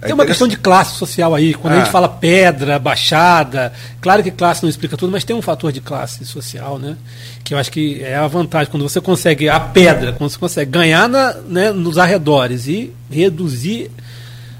É 0.00 0.06
Tem 0.06 0.14
uma 0.14 0.26
questão 0.26 0.46
de 0.46 0.56
classe 0.56 0.96
social 0.96 1.34
aí. 1.34 1.54
Quando 1.54 1.74
é. 1.74 1.76
a 1.76 1.80
gente 1.80 1.92
fala 1.92 2.08
pedra, 2.08 2.78
baixada, 2.78 3.72
claro 4.00 4.22
que 4.22 4.30
classe 4.30 4.62
não 4.62 4.70
explica 4.70 4.96
tudo, 4.96 5.10
mas 5.10 5.24
tem 5.24 5.34
um 5.34 5.42
fator 5.42 5.72
de 5.72 5.80
classe 5.80 6.24
social, 6.24 6.78
né? 6.78 6.96
Que 7.42 7.52
eu 7.52 7.58
acho 7.58 7.70
que 7.70 8.00
é 8.02 8.16
a 8.16 8.26
vantagem. 8.26 8.70
Quando 8.70 8.88
você 8.88 9.00
consegue 9.00 9.48
a 9.48 9.58
pedra, 9.58 10.12
quando 10.12 10.30
você 10.30 10.38
consegue 10.38 10.70
ganhar 10.70 11.08
na, 11.08 11.34
né, 11.34 11.72
nos 11.72 11.98
arredores 11.98 12.68
e 12.68 12.92
reduzir 13.10 13.90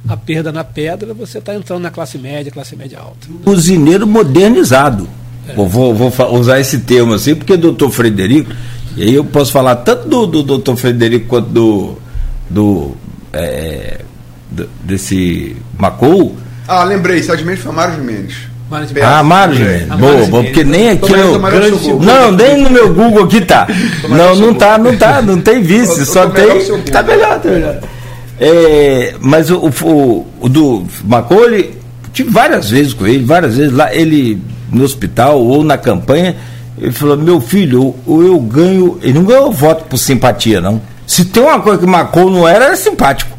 a 0.09 0.17
perda 0.17 0.51
na 0.51 0.65
pedra, 0.65 1.13
você 1.13 1.39
está 1.39 1.55
entrando 1.55 1.83
na 1.83 1.91
classe 1.91 2.17
média, 2.17 2.51
classe 2.51 2.75
média 2.75 2.99
alta. 2.99 3.29
Usineiro 3.45 4.07
modernizado. 4.07 5.09
É. 5.47 5.55
Vou, 5.55 5.69
vou, 5.69 5.95
vou, 5.95 6.35
usar 6.35 6.59
esse 6.59 6.79
termo 6.79 7.15
assim, 7.15 7.35
porque 7.35 7.53
o 7.53 7.59
doutor 7.59 7.91
Frederico, 7.91 8.51
e 8.97 9.03
aí 9.03 9.15
eu 9.15 9.25
posso 9.25 9.53
falar 9.53 9.77
tanto 9.77 10.09
do, 10.09 10.27
do 10.27 10.43
doutor 10.43 10.77
Frederico 10.77 11.27
quanto 11.27 11.49
do, 11.51 11.99
do 12.49 12.97
é, 13.33 14.01
desse 14.83 15.57
Macou. 15.79 16.35
Ah, 16.67 16.85
lembrei, 16.85 17.23
Sérgio 17.23 17.47
Mendes 17.47 17.63
foi 17.63 17.73
Mário 17.73 18.03
Mendes. 18.03 18.37
Ah, 19.03 19.23
Mário 19.23 19.59
Mendes. 19.59 19.89
Boa, 19.89 20.27
boa, 20.27 20.45
porque 20.45 20.65
nem 20.65 20.91
aqui 20.91 21.13
no. 21.13 21.99
Não, 21.99 22.33
nem 22.33 22.63
no 22.63 22.71
meu 22.71 22.93
Google 22.93 23.25
aqui 23.25 23.41
tá. 23.43 23.67
Não, 24.09 24.37
não 24.37 24.55
tá, 24.55 24.77
não 24.79 24.97
tá, 24.97 25.23
não 25.23 25.41
tem 25.41 25.63
vice, 25.63 26.05
só 26.05 26.29
tem. 26.29 26.47
Tá 26.91 27.03
melhor, 27.03 27.41
tá 27.41 27.49
melhor. 27.51 27.81
É, 28.41 29.15
mas 29.21 29.51
o, 29.51 29.59
o, 29.59 30.27
o 30.41 30.49
do 30.49 30.87
Macaulay, 31.05 31.75
tive 32.13 32.31
várias 32.31 32.71
vezes 32.71 32.95
com 32.95 33.07
ele, 33.07 33.25
várias 33.25 33.57
vezes 33.57 33.73
lá, 33.73 33.93
ele 33.95 34.41
no 34.71 34.85
hospital 34.85 35.43
ou 35.45 35.65
na 35.65 35.77
campanha, 35.77 36.37
ele 36.81 36.93
falou: 36.93 37.17
Meu 37.17 37.41
filho, 37.41 37.95
ou 38.07 38.23
eu 38.23 38.39
ganho. 38.41 38.99
Ele 39.03 39.15
não 39.15 39.25
ganhou 39.25 39.53
voto 39.53 39.85
por 39.85 39.97
simpatia, 39.97 40.61
não. 40.61 40.81
Se 41.07 41.25
tem 41.25 41.43
uma 41.43 41.61
coisa 41.61 41.79
que 41.79 41.87
Macou 41.87 42.31
não 42.31 42.47
era, 42.47 42.67
era 42.67 42.77
simpático. 42.77 43.37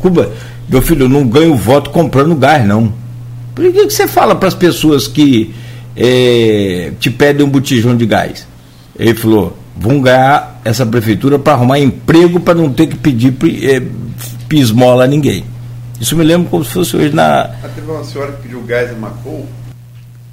Cuba, 0.00 0.30
meu 0.68 0.82
filho, 0.82 1.04
eu 1.04 1.08
não 1.08 1.26
ganho 1.26 1.54
voto 1.56 1.90
comprando 1.90 2.34
gás, 2.34 2.66
não. 2.66 2.92
Por 3.54 3.64
que, 3.72 3.86
que 3.86 3.90
você 3.90 4.06
fala 4.06 4.34
para 4.34 4.48
as 4.48 4.54
pessoas 4.54 5.06
que 5.08 5.54
é, 5.96 6.92
te 7.00 7.10
pedem 7.10 7.46
um 7.46 7.50
botijão 7.50 7.96
de 7.96 8.06
gás? 8.06 8.46
Ele 8.98 9.14
falou: 9.14 9.56
vão 9.80 10.00
ganhar 10.00 10.60
essa 10.64 10.84
prefeitura 10.84 11.38
para 11.38 11.54
arrumar 11.54 11.78
emprego 11.78 12.40
para 12.40 12.54
não 12.54 12.72
ter 12.72 12.86
que 12.86 12.96
pedir 12.96 13.34
é, 13.62 13.82
pismola 14.48 15.04
a 15.04 15.06
ninguém. 15.06 15.44
Isso 16.00 16.16
me 16.16 16.24
lembra 16.24 16.48
como 16.48 16.64
se 16.64 16.72
fosse 16.72 16.96
hoje 16.96 17.14
na. 17.14 17.42
Ah, 17.42 17.68
teve 17.74 17.90
uma 17.90 18.04
senhora 18.04 18.32
que 18.32 18.42
pediu 18.42 18.60
gás 18.62 18.90
em 18.90 18.96
Macou 18.96 19.46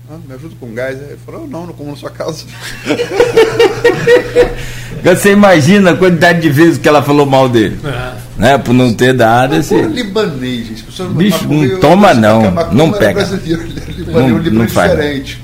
ah, 0.10 0.18
me 0.28 0.36
ajuda 0.36 0.56
com 0.60 0.74
gás. 0.74 0.98
Ele 0.98 1.18
falou, 1.26 1.48
não, 1.48 1.66
não 1.66 1.74
como 1.74 1.90
na 1.90 1.98
sua 1.98 2.12
casa. 2.12 2.46
Você 5.04 5.32
imagina 5.32 5.92
a 5.92 5.98
quantidade 5.98 6.42
de 6.42 6.50
vezes 6.50 6.78
que 6.78 6.88
ela 6.88 7.02
falou 7.02 7.26
mal 7.26 7.50
dele. 7.50 7.80
É. 7.84 8.14
Né? 8.38 8.58
Por 8.58 8.74
não 8.74 8.94
ter 8.94 9.14
dado 9.14 9.56
esse. 9.56 9.76
libanês, 9.82 10.68
gente. 10.68 10.86
Bicho, 11.16 11.48
não 11.48 11.80
toma 11.80 12.14
não. 12.14 12.52
Não 12.72 12.92
pega. 12.92 13.26
Não, 14.08 14.26
um 14.26 14.42
não 14.52 14.68
faz. 14.68 14.92
diferente. 14.92 15.42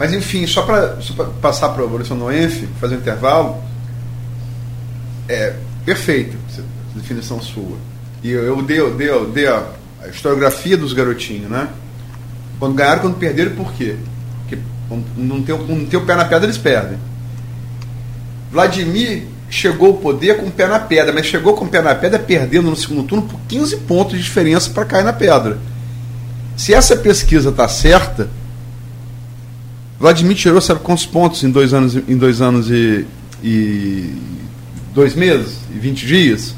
Mas 0.00 0.14
enfim, 0.14 0.46
só 0.46 0.62
para 0.62 0.96
passar 1.42 1.68
para 1.68 1.82
a 1.82 1.84
evolução 1.84 2.18
do 2.18 2.32
ENF, 2.32 2.66
fazer 2.80 2.94
um 2.94 2.98
intervalo, 3.00 3.62
é 5.28 5.54
perfeito, 5.84 6.38
definição 6.94 7.38
sua. 7.42 7.76
E 8.22 8.30
eu, 8.30 8.42
eu 8.44 8.62
dei, 8.62 8.80
eu 8.80 8.94
dei, 8.94 9.10
eu 9.10 9.30
dei 9.30 9.46
a, 9.46 9.62
a 10.02 10.08
historiografia 10.08 10.74
dos 10.78 10.94
garotinhos, 10.94 11.50
né? 11.50 11.68
Quando 12.58 12.76
ganharam, 12.76 13.02
quando 13.02 13.18
perderam, 13.18 13.54
por 13.54 13.74
quê? 13.74 13.96
Porque 14.40 14.58
não 15.18 15.42
tem, 15.42 15.58
não 15.58 15.84
tem 15.84 16.00
o 16.00 16.06
pé 16.06 16.14
na 16.14 16.24
pedra, 16.24 16.46
eles 16.46 16.56
perdem. 16.56 16.98
Vladimir 18.50 19.24
chegou 19.50 19.88
ao 19.88 19.94
poder 19.98 20.38
com 20.38 20.46
o 20.46 20.50
pé 20.50 20.66
na 20.66 20.78
pedra, 20.78 21.12
mas 21.12 21.26
chegou 21.26 21.52
com 21.52 21.66
o 21.66 21.68
pé 21.68 21.82
na 21.82 21.94
pedra 21.94 22.18
perdendo 22.18 22.70
no 22.70 22.76
segundo 22.76 23.02
turno 23.02 23.28
por 23.28 23.38
15 23.48 23.76
pontos 23.80 24.16
de 24.16 24.24
diferença 24.24 24.70
para 24.70 24.86
cair 24.86 25.04
na 25.04 25.12
pedra. 25.12 25.58
Se 26.56 26.72
essa 26.72 26.96
pesquisa 26.96 27.50
está 27.50 27.68
certa, 27.68 28.30
Vladimir 30.00 30.34
tirou 30.34 30.60
sabe 30.62 30.80
quantos 30.80 31.04
pontos 31.04 31.44
em 31.44 31.50
dois 31.50 31.74
anos, 31.74 31.94
em 31.94 32.16
dois 32.16 32.40
anos 32.40 32.70
e, 32.70 33.06
e 33.44 34.14
dois 34.94 35.14
meses 35.14 35.58
e 35.70 35.78
20 35.78 36.06
dias? 36.06 36.54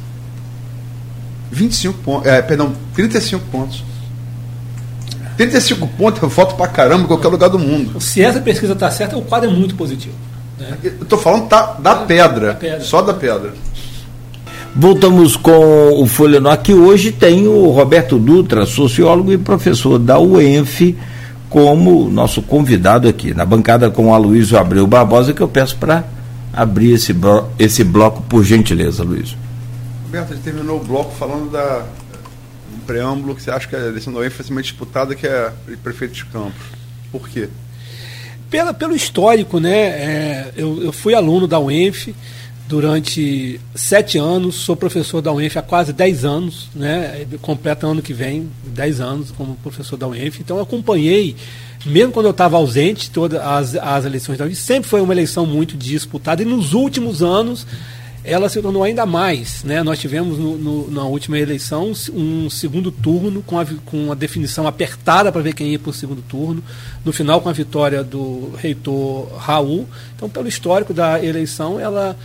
25 1.50 1.98
pontos, 1.98 2.26
é, 2.28 2.40
perdão, 2.40 2.72
35 2.94 3.44
pontos. 3.50 3.84
35 5.36 5.86
pontos, 5.88 6.22
eu 6.22 6.28
voto 6.28 6.54
pra 6.54 6.68
caramba 6.68 7.04
em 7.04 7.06
qualquer 7.06 7.28
lugar 7.28 7.50
do 7.50 7.58
mundo. 7.58 8.00
Se 8.00 8.22
essa 8.22 8.40
pesquisa 8.40 8.74
está 8.74 8.90
certa, 8.90 9.16
o 9.16 9.22
quadro 9.22 9.50
é 9.50 9.52
muito 9.52 9.74
positivo. 9.74 10.14
Né? 10.58 10.78
Eu 10.82 11.04
tô 11.04 11.18
falando 11.18 11.48
tá, 11.48 11.76
da 11.80 11.96
pedra, 11.96 12.48
da 12.48 12.54
pedra. 12.54 12.80
só 12.80 13.02
da 13.02 13.12
pedra. 13.12 13.52
Voltamos 14.74 15.36
com 15.36 16.00
o 16.00 16.06
Folha 16.06 16.40
que 16.56 16.72
hoje 16.72 17.12
tem 17.12 17.46
o 17.46 17.68
Roberto 17.70 18.18
Dutra, 18.18 18.64
sociólogo 18.64 19.32
e 19.32 19.36
professor 19.36 19.98
da 19.98 20.18
UENF, 20.18 20.96
como 21.52 22.08
nosso 22.08 22.40
convidado 22.40 23.06
aqui, 23.06 23.34
na 23.34 23.44
bancada 23.44 23.90
com 23.90 24.06
o 24.06 24.14
Aloysio 24.14 24.58
Abreu 24.58 24.86
Barbosa, 24.86 25.34
que 25.34 25.42
eu 25.42 25.48
peço 25.48 25.76
para 25.76 26.02
abrir 26.50 26.92
esse, 26.92 27.12
blo 27.12 27.46
esse 27.58 27.84
bloco, 27.84 28.22
por 28.22 28.42
gentileza, 28.42 29.04
Luiz. 29.04 29.36
Roberto, 30.04 30.32
a 30.32 30.34
gente 30.34 30.44
terminou 30.44 30.80
o 30.80 30.84
bloco 30.84 31.14
falando 31.14 31.52
da 31.52 31.84
um 32.74 32.78
preâmbulo 32.86 33.34
que 33.34 33.42
você 33.42 33.50
acha 33.50 33.68
que 33.68 33.76
a 33.76 33.80
eleição 33.80 34.14
da 34.14 34.20
vai 34.20 34.30
ser 34.30 34.52
mais 34.52 34.66
disputada 34.66 35.14
que 35.14 35.26
a 35.26 35.52
prefeito 35.82 36.14
de 36.14 36.24
Campos. 36.24 36.62
Por 37.12 37.28
quê? 37.28 37.50
Pela, 38.50 38.72
pelo 38.72 38.94
histórico, 38.94 39.60
né? 39.60 39.72
É, 39.72 40.52
eu, 40.56 40.82
eu 40.82 40.92
fui 40.92 41.14
aluno 41.14 41.46
da 41.46 41.60
UENF, 41.60 42.14
durante 42.72 43.60
sete 43.74 44.16
anos, 44.16 44.54
sou 44.54 44.74
professor 44.74 45.20
da 45.20 45.30
UENF 45.30 45.58
há 45.58 45.62
quase 45.62 45.92
dez 45.92 46.24
anos, 46.24 46.70
né? 46.74 47.26
completa 47.42 47.86
ano 47.86 48.00
que 48.00 48.14
vem, 48.14 48.48
dez 48.64 48.98
anos 48.98 49.30
como 49.30 49.56
professor 49.56 49.98
da 49.98 50.08
UENF, 50.08 50.40
então 50.40 50.58
acompanhei, 50.58 51.36
mesmo 51.84 52.14
quando 52.14 52.24
eu 52.24 52.30
estava 52.30 52.56
ausente, 52.56 53.10
todas 53.10 53.38
as, 53.42 53.74
as 53.74 54.06
eleições 54.06 54.38
da 54.38 54.46
UENF, 54.46 54.56
sempre 54.56 54.88
foi 54.88 55.02
uma 55.02 55.12
eleição 55.12 55.44
muito 55.44 55.76
disputada, 55.76 56.40
e 56.40 56.46
nos 56.46 56.72
últimos 56.72 57.22
anos 57.22 57.66
ela 58.24 58.48
se 58.48 58.62
tornou 58.62 58.82
ainda 58.82 59.04
mais. 59.04 59.62
Né? 59.64 59.82
Nós 59.82 59.98
tivemos 59.98 60.38
no, 60.38 60.56
no, 60.56 60.90
na 60.90 61.04
última 61.04 61.38
eleição 61.38 61.92
um 62.14 62.48
segundo 62.48 62.90
turno 62.90 63.42
com 63.42 63.58
a, 63.58 63.66
com 63.84 64.10
a 64.10 64.14
definição 64.14 64.66
apertada 64.66 65.30
para 65.30 65.42
ver 65.42 65.52
quem 65.54 65.72
ia 65.72 65.78
para 65.78 65.90
o 65.90 65.92
segundo 65.92 66.22
turno. 66.22 66.62
No 67.04 67.12
final, 67.12 67.42
com 67.42 67.50
a 67.50 67.52
vitória 67.52 68.02
do 68.02 68.52
reitor 68.56 69.28
Raul. 69.36 69.86
Então, 70.14 70.30
pelo 70.30 70.48
histórico 70.48 70.94
da 70.94 71.22
eleição, 71.22 71.80
ela 71.80 72.16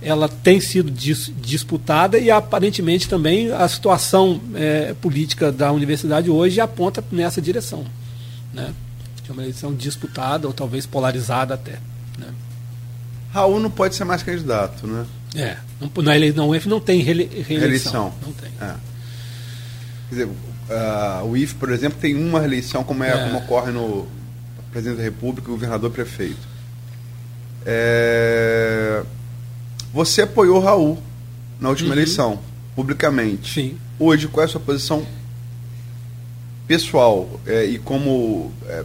ela 0.00 0.28
tem 0.28 0.60
sido 0.60 0.90
dis, 0.90 1.32
disputada 1.40 2.18
e 2.18 2.30
aparentemente 2.30 3.08
também 3.08 3.50
a 3.50 3.66
situação 3.68 4.40
é, 4.54 4.94
política 5.00 5.50
da 5.50 5.72
universidade 5.72 6.30
hoje 6.30 6.60
aponta 6.60 7.02
nessa 7.10 7.42
direção. 7.42 7.84
Né? 8.52 8.72
De 9.24 9.32
uma 9.32 9.42
eleição 9.42 9.74
disputada 9.74 10.46
ou 10.46 10.52
talvez 10.52 10.86
polarizada 10.86 11.54
até. 11.54 11.78
Né? 12.16 12.32
Raul 13.32 13.60
não 13.60 13.70
pode 13.70 13.94
ser 13.94 14.04
mais 14.04 14.22
candidato, 14.22 14.86
né? 14.86 15.04
É, 15.34 15.56
não, 15.78 15.90
na 16.02 16.16
eleição 16.16 16.48
UF 16.48 16.68
não 16.68 16.80
tem 16.80 17.02
reele, 17.02 17.24
reeleição. 17.24 17.58
Reeleição. 17.58 18.14
Não 18.22 18.32
tem. 18.32 18.50
É. 18.60 18.74
Quer 20.08 20.14
dizer, 20.14 20.26
uh, 20.26 21.26
o 21.26 21.36
IF, 21.36 21.54
por 21.56 21.70
exemplo, 21.70 21.98
tem 22.00 22.14
uma 22.16 22.40
reeleição, 22.40 22.82
como, 22.82 23.04
é, 23.04 23.10
é. 23.10 23.24
como 23.26 23.38
ocorre 23.40 23.70
no 23.70 24.08
presidente 24.72 24.96
da 24.96 25.02
República, 25.02 25.50
governador 25.50 25.90
prefeito. 25.90 26.48
É 27.66 29.02
você 29.98 30.22
apoiou 30.22 30.60
Raul 30.60 30.96
na 31.60 31.70
última 31.70 31.88
uhum. 31.88 31.94
eleição, 31.94 32.38
publicamente. 32.76 33.52
Sim. 33.52 33.76
Hoje, 33.98 34.28
qual 34.28 34.42
é 34.42 34.46
a 34.46 34.48
sua 34.48 34.60
posição 34.60 35.04
pessoal 36.68 37.28
é, 37.44 37.64
e 37.64 37.80
como 37.80 38.52
é, 38.68 38.84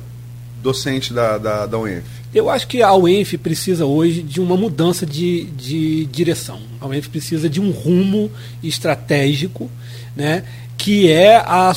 docente 0.64 1.14
da, 1.14 1.38
da, 1.38 1.68
da 1.68 1.78
UENF? 1.78 2.04
Eu 2.34 2.50
acho 2.50 2.68
que 2.68 2.82
a 2.82 2.92
UENF 2.96 3.38
precisa 3.38 3.86
hoje 3.86 4.24
de 4.24 4.42
uma 4.42 4.58
mudança 4.58 5.06
de, 5.06 5.44
de 5.52 6.08
direção. 6.08 6.60
A 6.82 6.88
UENF 6.88 7.10
precisa 7.10 7.48
de 7.48 7.62
um 7.62 7.70
rumo 7.70 8.32
estratégico 8.64 9.70
né, 10.16 10.44
que 10.80 11.12
é 11.12 11.36
a, 11.36 11.76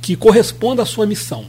que 0.00 0.16
corresponda 0.16 0.82
à 0.82 0.86
sua 0.86 1.06
missão. 1.06 1.46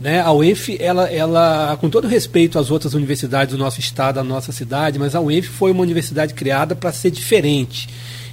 Né? 0.00 0.20
A 0.20 0.32
UENF, 0.32 0.76
ela, 0.78 1.10
ela, 1.10 1.76
com 1.80 1.88
todo 1.88 2.06
respeito 2.06 2.58
às 2.58 2.70
outras 2.70 2.94
universidades 2.94 3.54
do 3.54 3.58
nosso 3.58 3.80
estado, 3.80 4.16
da 4.16 4.24
nossa 4.24 4.52
cidade, 4.52 4.98
mas 4.98 5.14
a 5.14 5.20
UENF 5.20 5.48
foi 5.48 5.70
uma 5.70 5.82
universidade 5.82 6.34
criada 6.34 6.74
para 6.74 6.92
ser 6.92 7.10
diferente. 7.10 7.88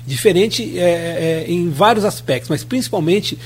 Diferente 0.05 0.77
é, 0.77 1.45
é, 1.45 1.45
em 1.47 1.69
vários 1.69 2.03
aspectos, 2.03 2.49
mas 2.49 2.63
principalmente 2.63 3.37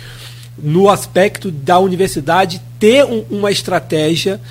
no 0.58 0.90
aspecto 0.90 1.52
da 1.52 1.78
universidade 1.78 2.60
ter 2.80 3.06
um, 3.06 3.24
uma 3.30 3.52
estratégia 3.52 4.42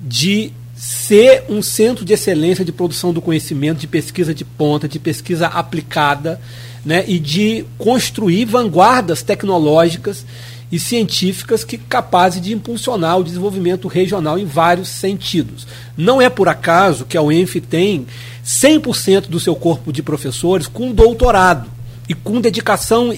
de 0.00 0.52
ser 0.74 1.44
um 1.48 1.62
centro 1.62 2.04
de 2.04 2.12
excelência 2.12 2.64
de 2.64 2.72
produção 2.72 3.12
do 3.12 3.22
conhecimento, 3.22 3.78
de 3.78 3.86
pesquisa 3.86 4.34
de 4.34 4.44
ponta, 4.44 4.88
de 4.88 4.98
pesquisa 4.98 5.46
aplicada, 5.46 6.40
né, 6.84 7.04
e 7.06 7.20
de 7.20 7.64
construir 7.78 8.44
vanguardas 8.44 9.22
tecnológicas 9.22 10.26
e 10.72 10.80
científicas 10.80 11.62
que 11.62 11.76
capazes 11.76 12.40
de 12.40 12.54
impulsionar 12.54 13.18
o 13.18 13.24
desenvolvimento 13.24 13.86
regional 13.88 14.38
em 14.38 14.46
vários 14.46 14.88
sentidos. 14.88 15.66
Não 15.94 16.18
é 16.18 16.30
por 16.30 16.48
acaso 16.48 17.04
que 17.04 17.18
a 17.18 17.22
UENF 17.22 17.60
tem 17.60 18.06
100% 18.42 19.28
do 19.28 19.38
seu 19.38 19.54
corpo 19.54 19.92
de 19.92 20.02
professores 20.02 20.66
com 20.66 20.90
doutorado 20.90 21.70
e 22.08 22.14
com 22.14 22.40
dedicação 22.40 23.12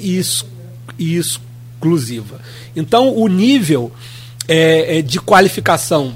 exclusiva. 0.99 2.41
Então, 2.75 3.17
o 3.17 3.29
nível 3.29 3.93
é, 4.49 4.99
é, 4.99 5.03
de 5.03 5.21
qualificação 5.21 6.13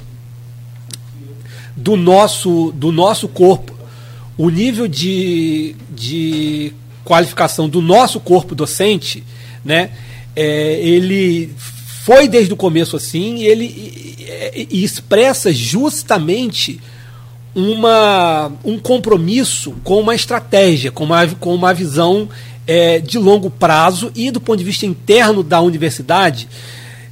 do 1.76 1.96
nosso, 1.96 2.72
do 2.72 2.90
nosso 2.90 3.28
corpo, 3.28 3.78
o 4.36 4.50
nível 4.50 4.88
de, 4.88 5.76
de 5.88 6.72
qualificação 7.04 7.68
do 7.68 7.80
nosso 7.80 8.18
corpo 8.18 8.56
docente, 8.56 9.22
né, 9.64 9.90
é, 10.40 10.78
ele 10.80 11.52
foi 12.04 12.28
desde 12.28 12.52
o 12.52 12.56
começo 12.56 12.94
assim 12.94 13.42
ele 13.42 13.64
e, 14.54 14.68
e 14.70 14.84
expressa 14.84 15.52
justamente 15.52 16.80
uma, 17.54 18.52
um 18.64 18.78
compromisso 18.78 19.74
com 19.82 20.00
uma 20.00 20.14
estratégia, 20.14 20.92
com 20.92 21.02
uma, 21.02 21.26
com 21.26 21.52
uma 21.52 21.74
visão 21.74 22.28
é, 22.68 23.00
de 23.00 23.18
longo 23.18 23.50
prazo 23.50 24.12
e 24.14 24.30
do 24.30 24.40
ponto 24.40 24.58
de 24.58 24.64
vista 24.64 24.86
interno 24.86 25.42
da 25.42 25.60
universidade 25.60 26.48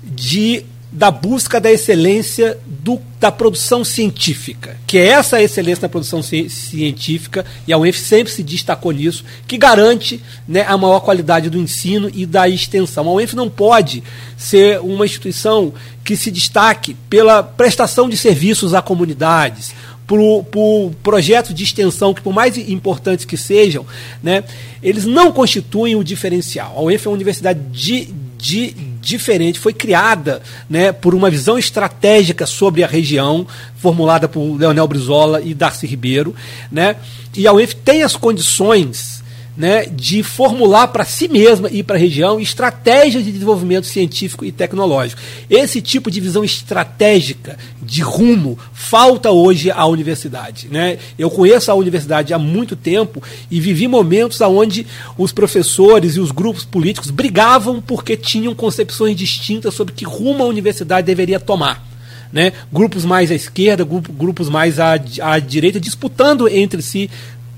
de 0.04 0.64
da 0.92 1.10
busca 1.10 1.60
da 1.60 1.70
excelência 1.70 2.56
do, 2.86 3.00
da 3.18 3.32
produção 3.32 3.82
científica, 3.84 4.76
que 4.86 4.96
é 4.96 5.08
essa 5.08 5.42
excelência 5.42 5.82
da 5.82 5.88
produção 5.88 6.22
ci, 6.22 6.48
científica, 6.48 7.44
e 7.66 7.72
a 7.72 7.78
UENF 7.78 7.98
sempre 7.98 8.32
se 8.32 8.44
destacou 8.44 8.92
nisso, 8.92 9.24
que 9.44 9.58
garante 9.58 10.22
né, 10.46 10.64
a 10.68 10.78
maior 10.78 11.00
qualidade 11.00 11.50
do 11.50 11.58
ensino 11.58 12.08
e 12.14 12.24
da 12.24 12.48
extensão. 12.48 13.08
A 13.08 13.12
UENF 13.12 13.34
não 13.34 13.50
pode 13.50 14.04
ser 14.36 14.78
uma 14.78 15.04
instituição 15.04 15.74
que 16.04 16.16
se 16.16 16.30
destaque 16.30 16.94
pela 17.10 17.42
prestação 17.42 18.08
de 18.08 18.16
serviços 18.16 18.72
a 18.72 18.80
comunidades, 18.80 19.74
por, 20.06 20.44
por, 20.44 20.92
projetos 21.02 21.52
de 21.52 21.64
extensão 21.64 22.14
que, 22.14 22.20
por 22.20 22.32
mais 22.32 22.56
importantes 22.56 23.24
que 23.24 23.36
sejam, 23.36 23.84
né, 24.22 24.44
eles 24.80 25.04
não 25.04 25.32
constituem 25.32 25.96
o 25.96 26.04
diferencial. 26.04 26.72
A 26.78 26.82
UENF 26.82 27.06
é 27.06 27.08
uma 27.08 27.16
universidade 27.16 27.58
de, 27.72 28.14
de, 28.38 28.70
diferente, 29.06 29.60
foi 29.60 29.72
criada 29.72 30.42
né, 30.68 30.92
por 30.92 31.14
uma 31.14 31.30
visão 31.30 31.58
estratégica 31.58 32.44
sobre 32.46 32.82
a 32.82 32.86
região, 32.86 33.46
formulada 33.76 34.28
por 34.28 34.56
Leonel 34.56 34.86
Brizola 34.88 35.40
e 35.40 35.54
Darcy 35.54 35.86
Ribeiro. 35.86 36.34
Né, 36.70 36.96
e 37.34 37.46
a 37.46 37.52
UENF 37.52 37.74
tem 37.74 38.02
as 38.02 38.16
condições 38.16 39.15
né, 39.56 39.86
de 39.86 40.22
formular 40.22 40.88
para 40.88 41.04
si 41.04 41.28
mesma 41.28 41.68
e 41.70 41.82
para 41.82 41.96
a 41.96 41.98
região 41.98 42.38
estratégias 42.38 43.24
de 43.24 43.32
desenvolvimento 43.32 43.86
científico 43.86 44.44
e 44.44 44.52
tecnológico. 44.52 45.20
Esse 45.48 45.80
tipo 45.80 46.10
de 46.10 46.20
visão 46.20 46.44
estratégica, 46.44 47.56
de 47.80 48.02
rumo, 48.02 48.58
falta 48.72 49.30
hoje 49.30 49.70
à 49.70 49.86
universidade. 49.86 50.68
Né? 50.70 50.98
Eu 51.18 51.30
conheço 51.30 51.70
a 51.70 51.74
universidade 51.74 52.34
há 52.34 52.38
muito 52.38 52.76
tempo 52.76 53.22
e 53.50 53.60
vivi 53.60 53.88
momentos 53.88 54.40
onde 54.40 54.86
os 55.16 55.32
professores 55.32 56.16
e 56.16 56.20
os 56.20 56.30
grupos 56.30 56.64
políticos 56.64 57.10
brigavam 57.10 57.80
porque 57.80 58.16
tinham 58.16 58.54
concepções 58.54 59.16
distintas 59.16 59.74
sobre 59.74 59.94
que 59.94 60.04
rumo 60.04 60.42
a 60.42 60.46
universidade 60.46 61.06
deveria 61.06 61.40
tomar. 61.40 61.84
Né? 62.32 62.52
Grupos 62.72 63.04
mais 63.04 63.30
à 63.30 63.34
esquerda, 63.34 63.84
grupos 63.84 64.48
mais 64.48 64.78
à, 64.78 64.98
à 65.22 65.38
direita, 65.38 65.80
disputando 65.80 66.48
entre 66.48 66.82
si 66.82 67.08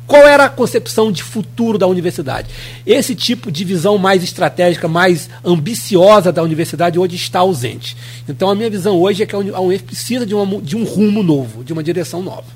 qual 0.09 0.27
era 0.27 0.47
a 0.47 0.49
concepção 0.49 1.13
de 1.13 1.23
futuro 1.23 1.77
da 1.77 1.87
universidade? 1.87 2.49
Esse 2.87 3.15
tipo 3.15 3.53
de 3.53 3.63
visão 3.63 3.99
mais 3.99 4.25
estratégica, 4.25 4.89
mais 4.89 5.29
ambiciosa 5.45 6.33
da 6.33 6.43
universidade 6.43 6.99
hoje 6.99 7.15
está 7.15 7.41
ausente. 7.41 7.95
Então 8.27 8.49
a 8.49 8.55
minha 8.55 8.71
visão 8.71 8.99
hoje 8.99 9.23
é 9.23 9.27
que 9.27 9.37
a 9.37 9.39
UNF 9.39 9.85
precisa 9.85 10.25
de, 10.25 10.35
uma, 10.35 10.63
de 10.63 10.75
um 10.75 10.83
rumo 10.83 11.23
novo, 11.23 11.63
de 11.63 11.75
uma 11.75 11.83
direção 11.83 12.23
nova. 12.23 12.47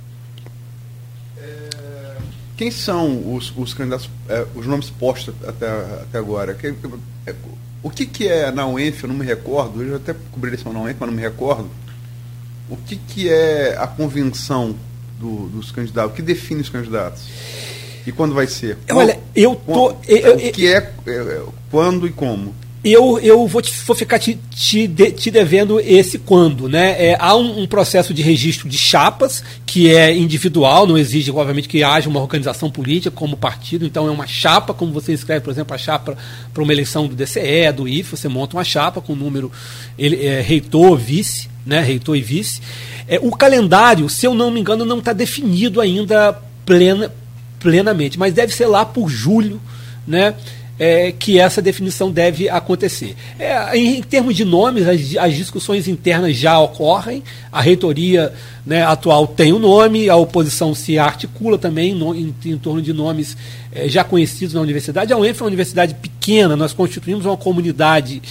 É, 1.37 2.17
quem 2.57 2.71
são 2.71 3.35
os, 3.35 3.53
os 3.55 3.75
candidatos, 3.75 4.09
é, 4.31 4.47
os 4.55 4.67
nomes 4.67 4.89
postos 4.89 5.35
até, 5.47 5.69
até 5.69 6.17
agora? 6.17 6.55
Que, 6.55 6.75
é, 7.27 7.35
o 7.83 7.91
que, 7.91 8.07
que 8.07 8.29
é 8.29 8.51
na 8.51 8.67
UENF, 8.67 9.03
eu 9.03 9.09
não 9.11 9.17
me 9.17 9.27
recordo, 9.27 9.83
eu 9.83 9.91
já 9.91 9.97
até 9.97 10.15
cobri 10.31 10.49
eleição 10.49 10.73
na 10.73 10.81
UENF, 10.81 10.97
mas 10.99 11.11
não 11.11 11.17
me 11.17 11.23
recordo. 11.23 11.69
O 12.71 12.79
que, 12.79 12.97
que 12.97 13.29
é 13.29 13.77
a 13.79 13.87
convenção 13.87 14.75
do, 15.23 15.49
dos 15.49 15.71
candidatos? 15.71 16.13
O 16.13 16.15
que 16.15 16.23
define 16.23 16.61
os 16.61 16.69
candidatos? 16.69 17.23
E 18.07 18.11
quando 18.11 18.35
vai 18.35 18.47
ser? 18.47 18.77
Olha, 18.91 19.19
eu 19.35 19.55
tô. 19.55 19.95
eu, 20.09 20.35
o 20.35 20.53
que 20.53 20.67
é, 20.67 20.93
é, 21.07 21.43
quando 21.71 22.07
e 22.07 22.11
como? 22.11 22.53
eu, 22.85 23.19
eu 23.21 23.47
vou, 23.47 23.63
te, 23.63 23.73
vou 23.87 23.95
ficar 23.95 24.19
te, 24.19 24.37
te, 24.51 24.89
de, 24.89 25.13
te, 25.13 25.31
devendo 25.31 25.79
esse 25.79 26.19
quando. 26.19 26.69
Né? 26.69 27.11
É, 27.11 27.17
há 27.19 27.35
um, 27.37 27.63
um, 27.63 27.67
processo 27.67 28.13
de 28.13 28.23
registro 28.23 28.69
de 28.69 28.77
chapas, 28.77 29.45
que 29.65 29.95
é 29.95 30.17
individual, 30.17 30.87
não 30.87 30.99
exige, 30.99 31.31
obviamente, 31.31 31.69
que 31.69 31.85
haja 31.85 32.09
uma 32.09 32.21
organização 32.21 32.71
política 32.71 33.15
como 33.15 33.37
partido, 33.37 33.87
então 33.87 34.09
é 34.09 34.11
uma 34.11 34.27
chapa, 34.27 34.75
como 34.75 34.93
você 34.93 35.13
escreve, 35.13 35.45
por 35.45 35.51
exemplo, 35.51 35.75
a 35.75 35.79
chapa 35.79 36.17
para 36.53 36.63
uma 36.63 36.73
eleição 36.73 37.07
do 37.07 37.15
DCE, 37.15 37.73
do 37.75 37.87
IF, 37.87 38.17
você 38.17 38.29
monta 38.29 38.57
uma 38.57 38.65
chapa 38.65 39.01
com 39.01 39.15
número 39.15 39.51
ele, 39.97 40.27
é, 40.27 40.41
reitor, 40.41 40.97
vice, 40.97 41.49
né? 41.65 41.81
reitor 41.81 42.17
e 42.17 42.21
vice. 42.21 42.61
É, 43.07 43.19
o 43.21 43.31
calendário, 43.31 44.09
se 44.09 44.27
eu 44.27 44.35
não 44.35 44.51
me 44.51 44.61
engano, 44.61 44.85
não 44.85 44.99
está 44.99 45.13
definido 45.13 45.81
ainda 45.81 46.33
plena, 46.65 47.13
plenamente, 47.59 48.19
mas 48.19 48.35
deve 48.35 48.55
ser 48.55 48.67
lá 48.67 48.85
por 48.85 49.09
julho, 49.09 49.61
né? 50.07 50.35
é, 50.79 51.13
que 51.13 51.39
essa 51.39 51.63
definição 51.63 52.11
deve 52.11 52.49
acontecer. 52.49 53.15
É, 53.39 53.77
em, 53.77 53.99
em, 53.99 54.03
termos 54.03 54.35
de 54.35 54.45
nomes, 54.45 54.89
as, 54.89 55.17
as, 55.17 55.37
discussões 55.37 55.87
internas 55.87 56.37
já 56.37 56.59
ocorrem, 56.59 57.23
a 57.53 57.61
reitoria 57.61 58.33
né, 58.67 58.83
atual 58.85 59.27
tem 59.27 59.53
o 59.53 59.57
um 59.57 59.59
nome, 59.61 60.09
a 60.09 60.17
oposição 60.17 60.75
se 60.75 60.99
articula 60.99 61.57
também 61.57 61.95
no, 61.95 62.13
em, 62.15 62.35
em, 62.45 62.59
torno 62.59 62.83
de 62.83 62.93
nomes 62.93 63.37
é, 63.75 63.89
já 63.89 64.05
conhecidos 64.05 64.55
na 64.55 64.61
universidade. 64.61 65.13
A 65.13 65.17
UENF 65.17 65.41
é 65.41 65.45
uma 65.45 65.49
universidade 65.49 65.95
pequena, 65.95 66.57
nós 66.57 66.73
constituímos 66.73 67.25
uma 67.25 67.37
comunidade 67.37 68.23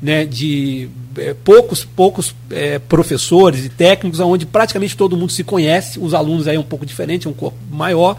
né, 0.00 0.24
de 0.24 0.88
é, 1.18 1.34
poucos, 1.34 1.84
poucos 1.84 2.34
é, 2.50 2.78
professores 2.78 3.64
e 3.64 3.68
técnicos, 3.68 4.20
onde 4.20 4.46
praticamente 4.46 4.96
todo 4.96 5.16
mundo 5.16 5.32
se 5.32 5.44
conhece, 5.44 5.98
os 5.98 6.14
alunos 6.14 6.48
aí 6.48 6.56
é 6.56 6.60
um 6.60 6.64
pouco 6.64 6.86
diferente, 6.86 7.26
é 7.26 7.30
um 7.30 7.34
corpo 7.34 7.58
maior. 7.70 8.16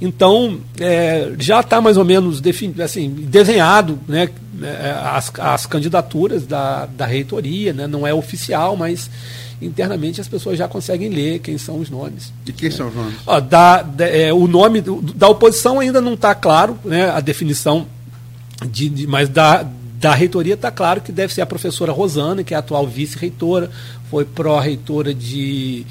Então, 0.00 0.60
já 1.38 1.60
está 1.60 1.80
mais 1.80 1.96
ou 1.96 2.04
menos 2.04 2.40
defin, 2.40 2.74
assim, 2.82 3.08
desenhado 3.08 3.98
né, 4.08 4.28
as, 5.04 5.32
as 5.38 5.66
candidaturas 5.66 6.44
da, 6.44 6.86
da 6.86 7.06
reitoria, 7.06 7.72
né, 7.72 7.86
não 7.86 8.04
é 8.06 8.12
oficial, 8.12 8.76
mas 8.76 9.08
internamente 9.62 10.20
as 10.20 10.28
pessoas 10.28 10.58
já 10.58 10.68
conseguem 10.68 11.08
ler 11.08 11.38
quem 11.38 11.56
são 11.58 11.78
os 11.78 11.88
nomes. 11.88 12.32
E 12.46 12.52
quem 12.52 12.68
né? 12.68 12.76
são 12.76 12.88
os 12.88 12.94
nomes? 12.94 13.14
Ó, 13.26 13.40
da, 13.40 13.82
da 13.82 14.06
é, 14.06 14.32
o 14.32 14.46
nome 14.46 14.80
do, 14.80 15.00
da 15.00 15.28
oposição 15.28 15.80
ainda 15.80 16.00
não 16.00 16.14
está 16.14 16.34
claro, 16.34 16.78
né, 16.84 17.10
a 17.10 17.20
definição, 17.20 17.86
de, 18.66 18.88
de 18.88 19.06
mas 19.06 19.28
da, 19.28 19.66
da 20.02 20.14
reitoria 20.14 20.54
está 20.54 20.70
claro 20.70 21.00
que 21.00 21.10
deve 21.12 21.32
ser 21.32 21.40
a 21.42 21.46
professora 21.46 21.92
Rosana, 21.92 22.42
que 22.42 22.54
é 22.54 22.56
a 22.56 22.60
atual 22.60 22.86
vice-reitora, 22.86 23.70
foi 24.10 24.24
pró-reitora 24.24 25.14
de, 25.14 25.86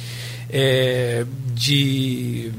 é, 0.50 1.26
de 1.54 2.52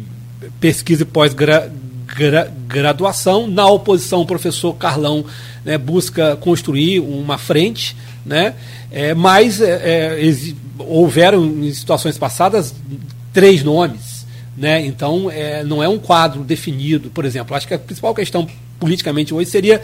pesquisa 0.58 1.02
e 1.02 1.06
pós-graduação. 1.06 3.46
Na 3.46 3.66
oposição, 3.66 4.22
o 4.22 4.26
professor 4.26 4.72
Carlão 4.74 5.26
né, 5.62 5.76
busca 5.76 6.36
construir 6.36 7.00
uma 7.00 7.36
frente, 7.36 7.94
né, 8.24 8.54
é, 8.90 9.14
mas 9.14 9.60
é, 9.60 10.20
é 10.20 10.32
houveram 10.78 11.44
em 11.44 11.72
situações 11.72 12.18
passadas 12.18 12.74
três 13.32 13.62
nomes. 13.62 14.22
Né, 14.56 14.84
então, 14.84 15.30
é, 15.30 15.64
não 15.64 15.82
é 15.82 15.88
um 15.88 15.98
quadro 15.98 16.44
definido, 16.44 17.08
por 17.10 17.24
exemplo. 17.24 17.56
Acho 17.56 17.66
que 17.66 17.74
a 17.74 17.78
principal 17.78 18.14
questão 18.14 18.46
politicamente 18.78 19.32
hoje 19.32 19.48
seria 19.48 19.80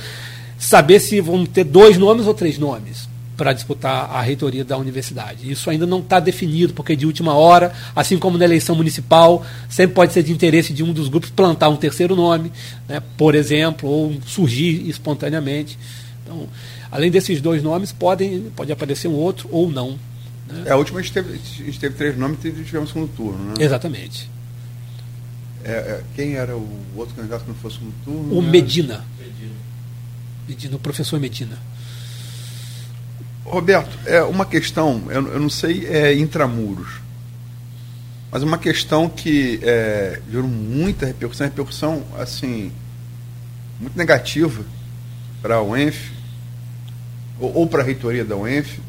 saber 0.59 1.01
se 1.01 1.21
vão 1.21 1.47
ter 1.47 1.65
dois 1.65 1.97
nomes 1.97 2.27
ou 2.27 2.35
três 2.35 2.59
nomes 2.59 3.09
para 3.39 3.53
disputar 3.53 4.11
a 4.13 4.21
reitoria 4.21 4.65
da 4.65 4.77
universidade. 4.77 5.51
Isso 5.51 5.71
ainda 5.71 5.87
não 5.87 6.01
está 6.01 6.19
definido, 6.19 6.75
porque 6.75 6.97
de 6.97 7.07
última 7.07 7.35
hora, 7.35 7.73
assim 7.95 8.19
como 8.19 8.37
na 8.37 8.45
eleição 8.45 8.75
municipal, 8.75 9.47
sempre 9.71 9.95
pode 9.95 10.13
ser 10.13 10.25
de 10.25 10.33
interesse 10.33 10.73
de 10.73 10.83
um 10.83 10.93
dos 10.93 11.09
grupos 11.09 11.31
plantar 11.31 11.69
um 11.69 11.77
terceiro 11.77 12.17
nome, 12.17 12.51
né, 12.89 13.01
por 13.17 13.37
exemplo, 13.37 13.89
ou 13.89 14.13
surgir 14.27 14.89
espontaneamente. 14.89 15.79
Então, 16.29 16.47
além 16.91 17.11
desses 17.11 17.41
dois 17.41 17.63
nomes, 17.63 17.91
podem, 17.91 18.53
pode 18.55 18.71
aparecer 18.71 19.09
um 19.09 19.15
outro 19.15 19.49
ou 19.51 19.71
não. 19.71 19.99
Né? 20.47 20.65
É, 20.67 20.71
a 20.73 20.77
última 20.77 21.01
a 21.01 21.03
gente, 21.03 21.13
teve, 21.13 21.33
a 21.33 21.65
gente 21.65 21.81
teve 21.81 21.95
três 21.95 22.19
nomes 22.19 22.39
e 22.45 22.53
tivemos 22.53 22.91
segundo 22.91 23.11
turno, 23.17 23.39
né? 23.47 23.55
Exatamente. 23.59 24.29
É, 25.65 25.71
é, 25.71 26.03
quem 26.15 26.35
era 26.35 26.55
o 26.55 26.69
outro 26.95 27.15
candidato 27.15 27.45
que 27.45 27.49
não 27.49 27.57
fosse 27.57 27.77
segundo 27.77 27.95
turno? 28.05 28.39
O 28.39 28.43
Medina. 28.43 29.05
Medina, 30.47 30.77
o 30.77 30.79
professor 30.79 31.19
Medina. 31.19 31.59
Roberto, 33.45 33.99
é 34.05 34.23
uma 34.23 34.45
questão, 34.45 35.05
eu, 35.09 35.27
eu 35.29 35.41
não 35.41 35.49
sei, 35.49 35.87
é 35.87 36.15
intramuros, 36.15 37.01
mas 38.31 38.43
uma 38.43 38.59
questão 38.59 39.09
que 39.09 39.59
é, 39.63 40.21
gerou 40.31 40.49
muita 40.49 41.07
repercussão, 41.07 41.47
repercussão, 41.47 42.03
assim, 42.19 42.71
muito 43.81 43.97
negativa 43.97 44.63
para 45.41 45.57
a 45.57 45.63
UENF, 45.63 46.18
ou, 47.41 47.55
ou 47.55 47.67
para 47.67 47.83
a 47.83 47.85
reitoria 47.85 48.25
da 48.25 48.37
UENF, 48.37 48.81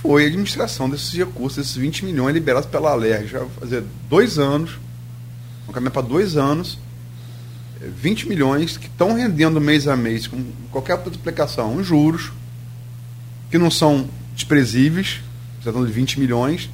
foi 0.00 0.24
a 0.24 0.26
administração 0.26 0.88
desses 0.88 1.12
recursos, 1.12 1.58
esses 1.58 1.76
20 1.76 2.04
milhões 2.04 2.34
liberados 2.34 2.68
pela 2.68 2.92
ALER. 2.92 3.26
Já 3.26 3.40
vai 3.40 3.48
fazer 3.60 3.84
dois 4.08 4.38
anos, 4.38 4.72
vamos 5.60 5.74
caminhar 5.74 5.92
para 5.92 6.02
dois 6.02 6.36
anos, 6.36 6.78
20 7.80 8.28
milhões 8.28 8.76
que 8.76 8.86
estão 8.86 9.14
rendendo 9.14 9.60
mês 9.60 9.88
a 9.88 9.96
mês, 9.96 10.26
com 10.26 10.44
qualquer 10.70 10.98
multiplicação, 10.98 11.82
juros, 11.82 12.30
que 13.50 13.58
não 13.58 13.70
são 13.70 14.08
desprezíveis, 14.34 15.20
tratando 15.62 15.86
de 15.86 15.92
20 15.92 16.20
milhões, 16.20 16.70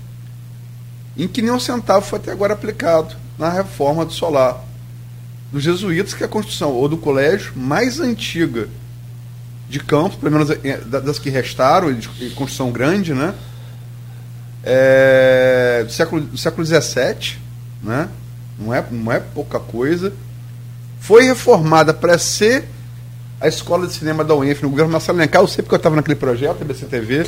em 1.16 1.28
que 1.28 1.42
nem 1.42 1.50
um 1.50 1.60
centavo 1.60 2.06
foi 2.06 2.18
até 2.18 2.32
agora 2.32 2.54
aplicado 2.54 3.14
na 3.38 3.50
reforma 3.50 4.04
do 4.04 4.12
solar 4.12 4.62
dos 5.50 5.62
jesuítas, 5.62 6.14
que 6.14 6.22
é 6.22 6.26
a 6.26 6.28
construção 6.28 6.70
ou 6.70 6.88
do 6.88 6.96
colégio 6.96 7.52
mais 7.54 8.00
antiga 8.00 8.68
de 9.72 9.80
Campos, 9.80 10.16
pelo 10.16 10.32
menos 10.32 10.50
é, 10.50 10.76
das 10.78 11.18
que 11.18 11.30
restaram, 11.30 11.92
de 11.92 12.30
construção 12.30 12.70
grande, 12.70 13.14
né? 13.14 13.34
É, 14.62 15.82
do 15.84 15.92
século, 15.92 16.20
do 16.22 16.38
século 16.38 16.64
XVII, 16.64 17.38
né? 17.82 18.08
Não 18.58 18.72
é, 18.72 18.84
não 18.90 19.10
é 19.10 19.18
pouca 19.18 19.58
coisa 19.58 20.12
foi 21.02 21.24
reformada 21.24 21.92
para 21.92 22.16
ser 22.16 22.64
a 23.40 23.48
escola 23.48 23.88
de 23.88 23.92
cinema 23.92 24.22
da 24.22 24.36
UENF 24.36 24.62
no 24.62 24.70
governo 24.70 24.92
Marcelo 24.92 25.18
Alencar. 25.18 25.42
Eu 25.42 25.48
sei 25.48 25.62
porque 25.62 25.74
eu 25.74 25.78
estava 25.78 25.96
naquele 25.96 26.14
projeto, 26.14 26.58
TBCTV. 26.58 27.26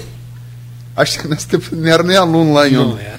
Acho 0.97 1.19
que 1.19 1.27
nesse 1.27 1.49
tempo 1.49 1.75
não 1.75 1.89
era 1.89 2.05
nem 2.05 2.17
aluno 2.17 2.55
lá 2.55 2.69
em 2.69 2.73
Não 2.73 2.97
era. 2.97 3.19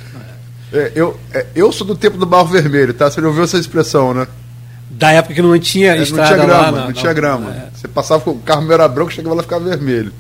É, 0.72 0.94
eu, 0.96 1.20
é, 1.34 1.46
eu 1.54 1.72
sou 1.74 1.86
do 1.86 1.94
tempo 1.94 2.18
do 2.18 2.26
barro 2.26 2.48
vermelho, 2.48 2.94
tá? 2.94 3.12
Você 3.12 3.20
já 3.20 3.28
ouviu 3.28 3.44
essa 3.44 3.58
expressão, 3.58 4.14
né? 4.14 4.28
Da 4.98 5.12
época 5.12 5.34
que 5.34 5.42
não 5.42 5.60
tinha 5.60 5.94
é, 5.94 6.02
estrada 6.02 6.38
não 6.38 6.38
tinha 6.38 6.48
grama, 6.48 6.62
lá, 6.62 6.72
não, 6.72 6.86
não 6.86 6.94
tinha 6.94 7.14
grama. 7.14 7.52
É. 7.52 7.70
Você 7.74 7.88
passava 7.88 8.22
com 8.24 8.32
o 8.32 8.40
carro 8.40 8.72
era 8.72 8.88
branco, 8.88 9.12
chegava 9.12 9.36
lá 9.36 9.42
e 9.42 9.44
ficava 9.44 9.66
vermelho. 9.66 10.14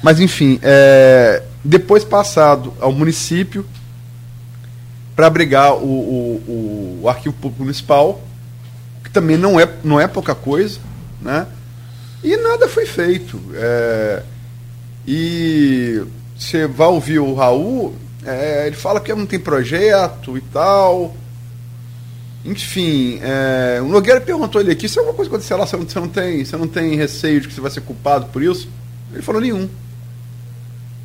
Mas 0.00 0.20
enfim, 0.20 0.60
é, 0.62 1.42
depois 1.64 2.04
passado 2.04 2.72
ao 2.80 2.92
município 2.92 3.66
para 5.16 5.26
abrigar 5.26 5.74
o, 5.74 5.84
o, 5.84 7.00
o, 7.02 7.08
arquivo 7.08 7.34
público 7.34 7.64
municipal, 7.64 8.20
que 9.02 9.10
também 9.10 9.36
não 9.36 9.58
é, 9.58 9.68
não 9.82 10.00
é 10.00 10.06
pouca 10.06 10.36
coisa, 10.36 10.78
né? 11.20 11.44
E 12.22 12.36
nada 12.36 12.68
foi 12.68 12.86
feito. 12.86 13.40
É, 13.54 14.22
e 15.04 16.00
você 16.36 16.68
vai 16.68 16.86
ouvir 16.86 17.18
o 17.18 17.34
Raul, 17.34 17.96
é, 18.24 18.68
ele 18.68 18.76
fala 18.76 19.00
que 19.00 19.12
não 19.12 19.26
tem 19.26 19.40
projeto 19.40 20.38
e 20.38 20.40
tal. 20.40 21.16
Enfim, 22.48 23.20
é, 23.22 23.78
o 23.82 23.88
Nogueira 23.88 24.22
perguntou 24.22 24.58
ele 24.58 24.72
aqui 24.72 24.88
se 24.88 24.98
alguma 24.98 25.14
coisa 25.14 25.30
acontecer 25.30 25.54
lá, 25.54 25.66
você 25.66 25.76
não, 25.76 25.84
você, 25.86 26.00
não 26.00 26.08
tem, 26.08 26.44
você 26.44 26.56
não 26.56 26.66
tem 26.66 26.96
receio 26.96 27.42
de 27.42 27.48
que 27.48 27.54
você 27.54 27.60
vai 27.60 27.70
ser 27.70 27.82
culpado 27.82 28.26
por 28.26 28.42
isso? 28.42 28.68
Ele 29.12 29.22
falou 29.22 29.40
nenhum. 29.40 29.68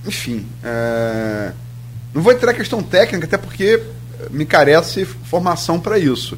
Enfim, 0.08 0.46
é, 0.64 1.52
não 2.14 2.22
vou 2.22 2.32
entrar 2.32 2.54
na 2.54 2.58
questão 2.58 2.82
técnica, 2.82 3.26
até 3.26 3.38
porque 3.38 3.84
me 4.32 4.46
carece 4.46 5.04
formação 5.04 5.82
para 5.82 6.00
isso. 6.00 6.38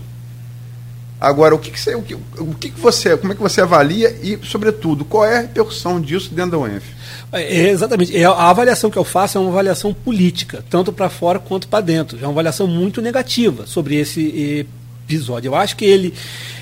Agora, 1.21 1.53
o 1.53 1.59
que, 1.59 1.71
que 1.71 1.79
você, 1.79 1.95
o 1.95 2.01
que, 2.01 2.13
o 2.15 2.55
que, 2.59 2.71
que 2.71 2.79
você, 2.79 3.15
como 3.15 3.31
é 3.31 3.35
que 3.35 3.41
você 3.41 3.61
avalia 3.61 4.09
e, 4.21 4.39
sobretudo, 4.43 5.05
qual 5.05 5.23
é 5.23 5.37
a 5.37 5.41
repercussão 5.41 6.01
disso 6.01 6.33
dentro 6.33 6.51
da 6.51 6.57
UENF? 6.57 6.83
É, 7.31 7.69
exatamente. 7.69 8.15
É, 8.15 8.25
a 8.25 8.49
avaliação 8.49 8.89
que 8.89 8.97
eu 8.97 9.03
faço 9.03 9.37
é 9.37 9.41
uma 9.41 9.49
avaliação 9.49 9.93
política, 9.93 10.63
tanto 10.69 10.91
para 10.91 11.09
fora 11.09 11.39
quanto 11.39 11.67
para 11.67 11.81
dentro. 11.81 12.17
É 12.17 12.23
uma 12.23 12.31
avaliação 12.31 12.67
muito 12.67 13.01
negativa 13.01 13.65
sobre 13.65 13.95
esse 13.95 14.67
episódio. 15.05 15.49
Eu 15.49 15.55
acho 15.55 15.75
que 15.75 15.85
ele 15.85 16.13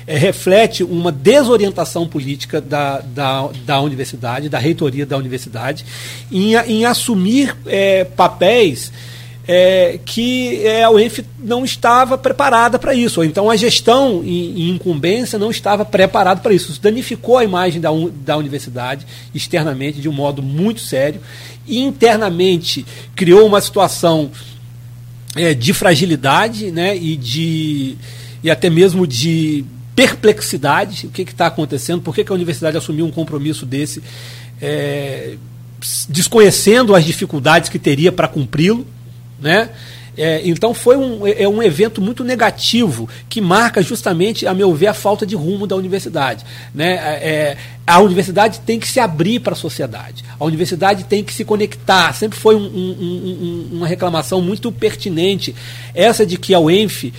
é, 0.06 0.16
reflete 0.16 0.84
uma 0.84 1.10
desorientação 1.10 2.06
política 2.06 2.60
da, 2.60 3.00
da, 3.00 3.48
da 3.64 3.80
universidade, 3.80 4.48
da 4.48 4.58
reitoria 4.58 5.06
da 5.06 5.16
universidade, 5.16 5.84
em, 6.30 6.54
em 6.54 6.84
assumir 6.84 7.56
é, 7.66 8.04
papéis 8.04 8.92
é, 9.46 9.98
que 10.04 10.66
é, 10.66 10.84
a 10.84 10.90
UENF 10.90 11.24
não 11.38 11.64
estava 11.64 12.16
preparada 12.16 12.78
para 12.78 12.94
isso, 12.94 13.20
ou 13.20 13.26
então 13.26 13.50
a 13.50 13.56
gestão 13.56 14.22
em, 14.24 14.62
em 14.62 14.70
incumbência 14.70 15.38
não 15.38 15.50
estava 15.50 15.84
preparada 15.84 16.40
para 16.40 16.54
isso. 16.54 16.70
Isso 16.70 16.80
danificou 16.80 17.36
a 17.36 17.44
imagem 17.44 17.80
da, 17.80 17.90
da 18.24 18.36
universidade 18.36 19.06
externamente 19.34 20.00
de 20.00 20.08
um 20.08 20.12
modo 20.12 20.42
muito 20.42 20.80
sério, 20.80 21.20
e 21.66 21.78
internamente 21.78 22.86
criou 23.14 23.46
uma 23.46 23.60
situação 23.60 24.30
é, 25.36 25.52
de 25.52 25.72
fragilidade 25.74 26.70
né, 26.70 26.96
e, 26.96 27.16
de, 27.16 27.96
e 28.44 28.50
até 28.50 28.68
mesmo 28.68 29.06
de 29.06 29.64
perplexidade, 29.96 31.06
o 31.06 31.10
que 31.10 31.22
está 31.22 31.46
acontecendo, 31.46 32.02
por 32.02 32.14
que, 32.14 32.22
que, 32.22 32.30
a 32.30 32.34
universidade 32.34 32.76
assumiu 32.76 33.06
um 33.06 33.10
compromisso 33.10 33.64
desse, 33.64 34.02
é, 34.60 35.36
desconhecendo 36.10 36.94
as 36.94 37.04
dificuldades 37.04 37.70
que 37.70 37.78
teria 37.78 38.12
para 38.12 38.28
cumpri-lo, 38.28 38.86
né? 39.40 39.70
É, 40.16 40.42
então 40.44 40.72
foi 40.72 40.96
um, 40.96 41.26
é, 41.26 41.42
é 41.42 41.48
um 41.48 41.60
evento 41.60 42.00
muito 42.00 42.22
negativo 42.22 43.08
que 43.28 43.40
marca 43.40 43.82
justamente, 43.82 44.46
a 44.46 44.54
meu 44.54 44.72
ver, 44.72 44.86
a 44.86 44.94
falta 44.94 45.26
de 45.26 45.34
rumo 45.34 45.66
da 45.66 45.74
universidade. 45.74 46.44
Né? 46.72 46.92
É, 46.94 47.28
é 47.28 47.56
a 47.86 47.98
universidade 48.00 48.60
tem 48.60 48.78
que 48.78 48.86
se 48.86 49.00
abrir 49.00 49.40
para 49.40 49.54
a 49.54 49.56
sociedade. 49.56 50.24
A 50.38 50.44
universidade 50.44 51.04
tem 51.04 51.24
que 51.24 51.34
se 51.34 51.44
conectar. 51.44 52.12
Sempre 52.14 52.38
foi 52.38 52.54
um, 52.54 52.64
um, 52.64 53.68
uma 53.72 53.88
reclamação 53.88 54.40
muito 54.40 54.70
pertinente 54.70 55.54
essa 55.92 56.24
de 56.24 56.38
que 56.38 56.54
a 56.54 56.60
UENF 56.60 57.12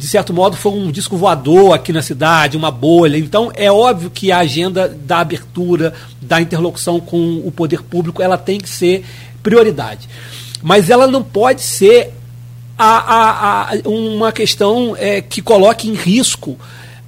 de 0.00 0.08
certo 0.08 0.32
modo, 0.32 0.56
foi 0.56 0.72
um 0.72 0.90
disco 0.90 1.14
voador 1.14 1.74
aqui 1.74 1.92
na 1.92 2.00
cidade, 2.00 2.56
uma 2.56 2.70
bolha. 2.70 3.18
Então, 3.18 3.52
é 3.54 3.70
óbvio 3.70 4.08
que 4.08 4.32
a 4.32 4.38
agenda 4.38 4.88
da 4.88 5.18
abertura, 5.18 5.92
da 6.22 6.40
interlocução 6.40 6.98
com 6.98 7.42
o 7.44 7.52
poder 7.52 7.82
público, 7.82 8.22
ela 8.22 8.38
tem 8.38 8.58
que 8.58 8.68
ser 8.68 9.04
prioridade. 9.42 10.08
Mas 10.62 10.88
ela 10.88 11.06
não 11.06 11.22
pode 11.22 11.60
ser 11.60 12.14
a, 12.78 12.84
a, 12.86 13.74
a 13.74 13.88
uma 13.88 14.32
questão 14.32 14.96
é, 14.98 15.20
que 15.20 15.42
coloque 15.42 15.86
em 15.86 15.92
risco 15.94 16.58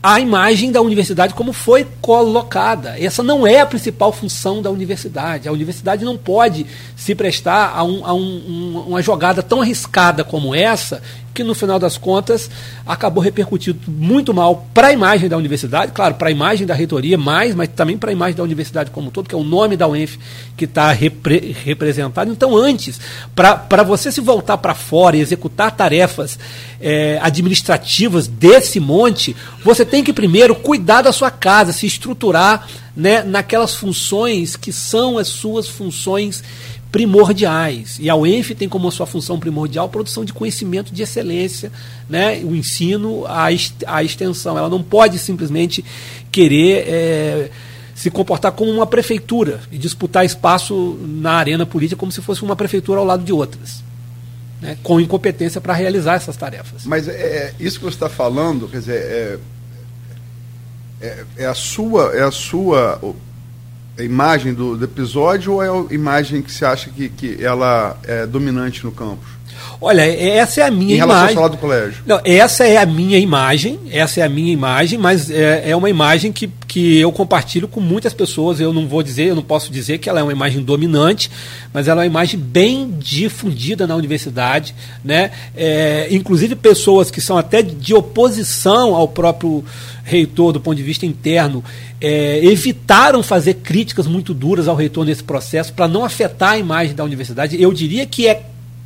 a 0.02 0.18
imagem 0.18 0.70
da 0.72 0.82
universidade 0.82 1.32
como 1.32 1.52
foi 1.52 1.86
colocada. 2.00 2.98
Essa 2.98 3.22
não 3.22 3.46
é 3.46 3.60
a 3.60 3.66
principal 3.66 4.12
função 4.12 4.60
da 4.60 4.68
universidade. 4.68 5.48
A 5.48 5.52
universidade 5.52 6.04
não 6.04 6.18
pode 6.18 6.66
se 6.96 7.14
prestar 7.14 7.72
a, 7.74 7.84
um, 7.84 8.04
a 8.04 8.12
um, 8.12 8.84
uma 8.88 9.00
jogada 9.00 9.42
tão 9.42 9.62
arriscada 9.62 10.24
como 10.24 10.54
essa 10.54 11.00
que 11.32 11.42
no 11.42 11.54
final 11.54 11.78
das 11.78 11.96
contas 11.96 12.50
acabou 12.86 13.22
repercutindo 13.22 13.78
muito 13.88 14.34
mal 14.34 14.66
para 14.74 14.88
a 14.88 14.92
imagem 14.92 15.28
da 15.28 15.36
universidade, 15.36 15.92
claro, 15.92 16.14
para 16.14 16.28
a 16.28 16.30
imagem 16.30 16.66
da 16.66 16.74
reitoria 16.74 17.16
mais, 17.16 17.54
mas 17.54 17.68
também 17.68 17.96
para 17.96 18.10
a 18.10 18.12
imagem 18.12 18.36
da 18.36 18.42
universidade 18.42 18.90
como 18.90 19.08
um 19.08 19.10
todo, 19.10 19.28
que 19.28 19.34
é 19.34 19.38
o 19.38 19.44
nome 19.44 19.76
da 19.76 19.88
UENF 19.88 20.18
que 20.56 20.64
está 20.64 20.92
repre 20.92 21.56
representado. 21.64 22.30
Então, 22.30 22.56
antes, 22.56 23.00
para 23.34 23.82
você 23.82 24.12
se 24.12 24.20
voltar 24.20 24.58
para 24.58 24.74
fora 24.74 25.16
e 25.16 25.20
executar 25.20 25.70
tarefas 25.72 26.38
é, 26.80 27.18
administrativas 27.22 28.26
desse 28.26 28.78
monte, 28.80 29.34
você 29.64 29.84
tem 29.84 30.04
que 30.04 30.12
primeiro 30.12 30.54
cuidar 30.54 31.02
da 31.02 31.12
sua 31.12 31.30
casa, 31.30 31.72
se 31.72 31.86
estruturar 31.86 32.66
né, 32.96 33.22
naquelas 33.22 33.74
funções 33.74 34.56
que 34.56 34.72
são 34.72 35.16
as 35.16 35.28
suas 35.28 35.68
funções 35.68 36.42
primordiais. 36.92 37.96
E 37.98 38.10
a 38.10 38.14
UENF 38.14 38.54
tem 38.54 38.68
como 38.68 38.90
sua 38.92 39.06
função 39.06 39.40
primordial 39.40 39.88
produção 39.88 40.26
de 40.26 40.32
conhecimento 40.32 40.92
de 40.92 41.02
excelência, 41.02 41.72
né? 42.08 42.42
o 42.44 42.54
ensino, 42.54 43.24
a, 43.26 43.46
a 43.86 44.04
extensão. 44.04 44.58
Ela 44.58 44.68
não 44.68 44.82
pode 44.82 45.18
simplesmente 45.18 45.82
querer 46.30 46.84
é, 46.86 47.50
se 47.94 48.10
comportar 48.10 48.52
como 48.52 48.70
uma 48.70 48.86
prefeitura 48.86 49.60
e 49.72 49.78
disputar 49.78 50.24
espaço 50.24 50.98
na 51.00 51.32
arena 51.32 51.64
política 51.64 51.98
como 51.98 52.12
se 52.12 52.20
fosse 52.20 52.42
uma 52.42 52.54
prefeitura 52.54 53.00
ao 53.00 53.06
lado 53.06 53.24
de 53.24 53.32
outras. 53.32 53.82
Né? 54.60 54.76
Com 54.82 55.00
incompetência 55.00 55.62
para 55.62 55.72
realizar 55.72 56.14
essas 56.14 56.36
tarefas. 56.36 56.84
Mas 56.84 57.08
é, 57.08 57.12
é 57.12 57.54
isso 57.58 57.78
que 57.78 57.86
você 57.86 57.96
está 57.96 58.10
falando, 58.10 58.68
quer 58.68 58.78
dizer, 58.80 59.00
é, 59.00 59.38
é, 61.00 61.24
é 61.38 61.46
a 61.46 61.54
sua. 61.54 62.14
É 62.14 62.22
a 62.22 62.30
sua 62.30 63.00
a 63.98 64.02
imagem 64.02 64.54
do, 64.54 64.76
do, 64.76 64.84
episódio 64.84 65.54
ou 65.54 65.62
é 65.62 65.68
a 65.68 65.94
imagem 65.94 66.42
que 66.42 66.52
você 66.52 66.64
acha 66.64 66.90
que, 66.90 67.08
que 67.08 67.44
ela 67.44 67.96
é 68.04 68.26
dominante 68.26 68.84
no 68.84 68.92
campus? 68.92 69.42
Olha, 69.80 70.02
essa 70.02 70.60
é 70.60 70.64
a 70.64 70.70
minha 70.70 70.94
em 70.94 70.98
relação 70.98 71.22
imagem. 71.24 71.42
Ao 71.42 71.48
do 71.48 71.56
colégio. 71.56 72.02
Não, 72.06 72.20
essa 72.24 72.64
é 72.64 72.76
a 72.76 72.86
minha 72.86 73.18
imagem, 73.18 73.80
essa 73.90 74.20
é 74.20 74.22
a 74.22 74.28
minha 74.28 74.52
imagem, 74.52 74.98
mas 74.98 75.28
é, 75.28 75.70
é 75.70 75.76
uma 75.76 75.90
imagem 75.90 76.32
que, 76.32 76.48
que 76.68 76.98
eu 76.98 77.10
compartilho 77.10 77.66
com 77.66 77.80
muitas 77.80 78.14
pessoas. 78.14 78.60
Eu 78.60 78.72
não 78.72 78.86
vou 78.86 79.02
dizer, 79.02 79.26
eu 79.26 79.34
não 79.34 79.42
posso 79.42 79.72
dizer 79.72 79.98
que 79.98 80.08
ela 80.08 80.20
é 80.20 80.22
uma 80.22 80.32
imagem 80.32 80.62
dominante, 80.62 81.30
mas 81.72 81.88
ela 81.88 82.02
é 82.02 82.04
uma 82.04 82.06
imagem 82.06 82.38
bem 82.38 82.94
difundida 82.96 83.86
na 83.86 83.96
universidade, 83.96 84.74
né? 85.04 85.32
É, 85.56 86.06
inclusive 86.12 86.54
pessoas 86.54 87.10
que 87.10 87.20
são 87.20 87.36
até 87.36 87.60
de 87.60 87.92
oposição 87.92 88.94
ao 88.94 89.08
próprio 89.08 89.64
reitor 90.04 90.52
do 90.52 90.60
ponto 90.60 90.76
de 90.76 90.82
vista 90.82 91.06
interno 91.06 91.62
é, 92.00 92.44
evitaram 92.44 93.22
fazer 93.22 93.54
críticas 93.54 94.06
muito 94.06 94.34
duras 94.34 94.68
ao 94.68 94.74
reitor 94.74 95.04
nesse 95.04 95.22
processo 95.22 95.72
para 95.72 95.86
não 95.86 96.04
afetar 96.04 96.52
a 96.52 96.58
imagem 96.58 96.94
da 96.94 97.04
universidade. 97.04 97.60
Eu 97.60 97.72
diria 97.72 98.04
que 98.06 98.26
é 98.26 98.42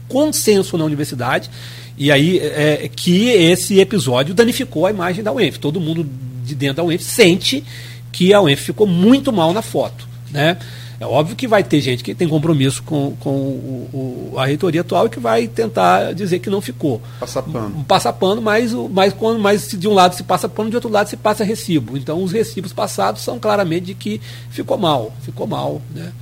consenso 0.08 0.76
na 0.76 0.84
universidade 0.84 1.50
e 1.98 2.12
aí 2.12 2.38
é, 2.38 2.90
que 2.94 3.28
esse 3.28 3.80
episódio 3.80 4.34
danificou 4.34 4.86
a 4.86 4.90
imagem 4.90 5.24
da 5.24 5.32
UENF. 5.32 5.58
Todo 5.58 5.80
mundo 5.80 6.06
de 6.44 6.54
dentro 6.54 6.76
da 6.76 6.84
UENF 6.84 7.02
sente 7.02 7.64
que 8.12 8.32
a 8.32 8.40
UENF 8.40 8.62
ficou 8.62 8.86
muito 8.86 9.32
mal 9.32 9.52
na 9.52 9.62
foto, 9.62 10.06
né? 10.30 10.56
É 10.98 11.04
óbvio 11.04 11.36
que 11.36 11.46
vai 11.46 11.62
ter 11.62 11.80
gente 11.82 12.02
que 12.02 12.14
tem 12.14 12.26
compromisso 12.26 12.82
com, 12.82 13.14
com 13.20 13.30
o, 13.30 14.30
o, 14.32 14.38
a 14.38 14.46
reitoria 14.46 14.80
atual 14.80 15.06
e 15.06 15.10
que 15.10 15.20
vai 15.20 15.46
tentar 15.46 16.14
dizer 16.14 16.38
que 16.38 16.48
não 16.48 16.62
ficou. 16.62 17.02
Passa 17.20 17.42
pano. 17.42 17.84
Passa 17.86 18.12
pano, 18.12 18.40
mas, 18.40 18.72
mas, 18.72 19.12
quando, 19.12 19.38
mas 19.38 19.68
de 19.68 19.86
um 19.86 19.92
lado 19.92 20.14
se 20.14 20.22
passa 20.22 20.48
pano, 20.48 20.70
de 20.70 20.76
outro 20.76 20.90
lado 20.90 21.08
se 21.08 21.16
passa 21.16 21.44
recibo. 21.44 21.98
Então 21.98 22.22
os 22.22 22.32
recibos 22.32 22.72
passados 22.72 23.22
são 23.22 23.38
claramente 23.38 23.86
de 23.86 23.94
que 23.94 24.20
ficou 24.48 24.78
mal, 24.78 25.12
ficou 25.20 25.46
mal, 25.46 25.82
né? 25.94 26.12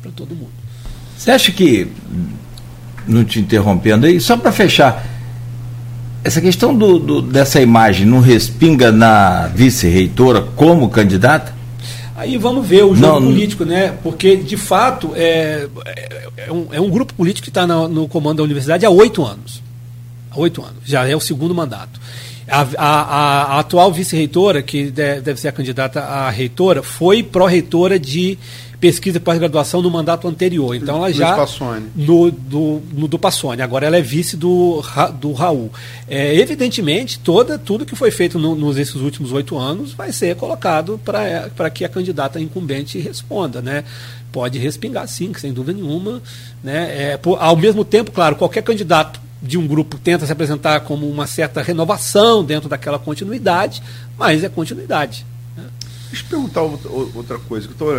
Para 0.00 0.12
todo 0.12 0.36
mundo. 0.36 0.52
Você 1.18 1.32
acha 1.32 1.50
que, 1.50 1.90
não 3.08 3.24
te 3.24 3.40
interrompendo 3.40 4.06
aí, 4.06 4.20
só 4.20 4.36
para 4.36 4.52
fechar, 4.52 5.04
essa 6.22 6.40
questão 6.40 6.76
do, 6.76 6.98
do, 7.00 7.22
dessa 7.22 7.60
imagem 7.60 8.06
não 8.06 8.20
respinga 8.20 8.92
na 8.92 9.48
vice-reitora 9.48 10.42
como 10.54 10.88
candidata? 10.90 11.55
Aí 12.16 12.38
vamos 12.38 12.66
ver 12.66 12.82
o 12.82 12.94
jogo 12.94 13.20
não, 13.20 13.30
político, 13.30 13.64
né? 13.64 13.96
Porque, 14.02 14.36
de 14.36 14.56
fato, 14.56 15.12
é, 15.14 15.68
é, 15.84 16.28
é, 16.48 16.52
um, 16.52 16.66
é 16.72 16.80
um, 16.80 16.88
grupo 16.88 17.12
político 17.12 17.44
que 17.44 17.50
está 17.50 17.66
no 17.66 18.08
comando 18.08 18.38
da 18.38 18.42
universidade 18.42 18.86
há 18.86 18.90
oito 18.90 19.22
anos. 19.22 19.62
Há 20.30 20.38
oito 20.40 20.62
anos. 20.62 20.78
Já 20.84 21.06
é 21.06 21.14
o 21.14 21.20
segundo 21.20 21.54
mandato. 21.54 22.00
A, 22.48 22.66
a, 22.78 23.42
a 23.56 23.58
atual 23.58 23.92
vice-reitora, 23.92 24.62
que 24.62 24.90
deve 24.90 25.36
ser 25.36 25.48
a 25.48 25.52
candidata 25.52 26.00
a 26.00 26.30
reitora, 26.30 26.82
foi 26.82 27.22
pró-reitora 27.22 27.98
de 27.98 28.38
pesquisa 28.80 29.16
e 29.16 29.20
pós-graduação 29.20 29.80
no 29.80 29.90
mandato 29.90 30.28
anterior. 30.28 30.74
Então 30.74 30.96
ela 30.96 31.12
já. 31.12 31.34
Passone. 31.36 31.90
No, 31.94 32.30
do, 32.30 32.82
no, 32.92 33.08
do 33.08 33.18
Passone. 33.18 33.62
Agora 33.62 33.86
ela 33.86 33.96
é 33.96 34.02
vice 34.02 34.36
do, 34.36 34.82
do 35.18 35.32
Raul. 35.32 35.70
É, 36.08 36.34
evidentemente, 36.34 37.18
toda, 37.18 37.58
tudo 37.58 37.86
que 37.86 37.96
foi 37.96 38.10
feito 38.10 38.38
no, 38.38 38.54
nos 38.54 38.76
esses 38.76 38.96
últimos 38.96 39.32
oito 39.32 39.56
anos 39.56 39.92
vai 39.92 40.12
ser 40.12 40.36
colocado 40.36 41.00
para 41.04 41.70
que 41.70 41.84
a 41.84 41.88
candidata 41.88 42.40
incumbente 42.40 42.98
responda. 42.98 43.62
Né? 43.62 43.84
Pode 44.30 44.58
respingar, 44.58 45.08
sim, 45.08 45.32
sem 45.34 45.52
dúvida 45.52 45.78
nenhuma. 45.78 46.22
Né? 46.62 47.12
É, 47.12 47.16
por, 47.16 47.40
ao 47.40 47.56
mesmo 47.56 47.84
tempo, 47.84 48.12
claro, 48.12 48.36
qualquer 48.36 48.62
candidato 48.62 49.20
de 49.42 49.58
um 49.58 49.66
grupo 49.66 49.98
tenta 49.98 50.26
se 50.26 50.32
apresentar 50.32 50.80
como 50.80 51.08
uma 51.08 51.26
certa 51.26 51.62
renovação 51.62 52.42
dentro 52.42 52.68
daquela 52.68 52.98
continuidade, 52.98 53.82
mas 54.18 54.42
é 54.42 54.48
continuidade. 54.48 55.24
Deixa 56.16 56.34
eu 56.34 56.40
perguntar 56.40 56.62
outra 56.62 57.38
coisa, 57.40 57.68
que 57.68 57.72
eu 57.72 57.74
estou 57.74 57.90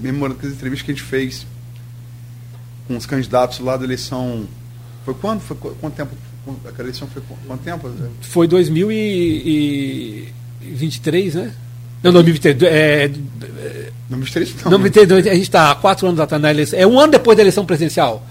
lembrando 0.00 0.36
das 0.36 0.52
entrevistas 0.52 0.82
que 0.82 0.92
a 0.92 0.94
gente 0.94 1.02
fez 1.02 1.44
com 2.86 2.96
os 2.96 3.04
candidatos 3.04 3.58
lá 3.58 3.76
da 3.76 3.82
eleição. 3.84 4.46
Foi 5.04 5.12
quando? 5.14 5.40
Foi 5.40 5.56
quanto 5.56 5.94
tempo? 5.94 6.14
A 6.46 6.80
eleição 6.80 7.08
foi 7.08 7.20
quanto 7.46 7.64
tempo? 7.64 7.90
Foi 8.20 8.46
2023, 8.46 11.34
né? 11.34 11.52
Não, 12.00 12.12
2023. 12.12 12.72
É, 12.72 13.08
2023 13.08 14.54
não. 14.64 14.70
2023, 14.70 15.26
a 15.26 15.34
gente 15.34 15.42
está 15.42 15.72
há 15.72 15.74
quatro 15.74 16.06
anos 16.06 16.20
atrás 16.20 16.40
na 16.40 16.50
eleição. 16.50 16.78
É 16.78 16.86
um 16.86 17.00
ano 17.00 17.10
depois 17.10 17.36
da 17.36 17.42
eleição 17.42 17.66
presidencial. 17.66 18.24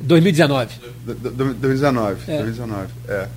2019. 0.00 0.74
2019. 1.04 2.22
É. 2.26 2.42
2019. 2.42 2.88
É. 3.06 3.28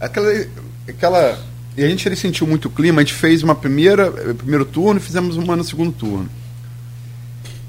Aquela, 0.00 0.46
aquela 0.86 1.38
e 1.76 1.84
a 1.84 1.88
gente 1.88 2.06
ele 2.06 2.14
sentiu 2.14 2.46
muito 2.46 2.68
o 2.68 2.70
clima, 2.70 3.00
a 3.00 3.04
gente 3.04 3.14
fez 3.14 3.42
uma 3.42 3.54
primeira, 3.54 4.12
eh, 4.16 4.32
primeiro 4.32 4.64
turno 4.64 5.00
e 5.00 5.02
fizemos 5.02 5.36
uma 5.36 5.56
no 5.56 5.64
segundo 5.64 5.90
turno. 5.92 6.28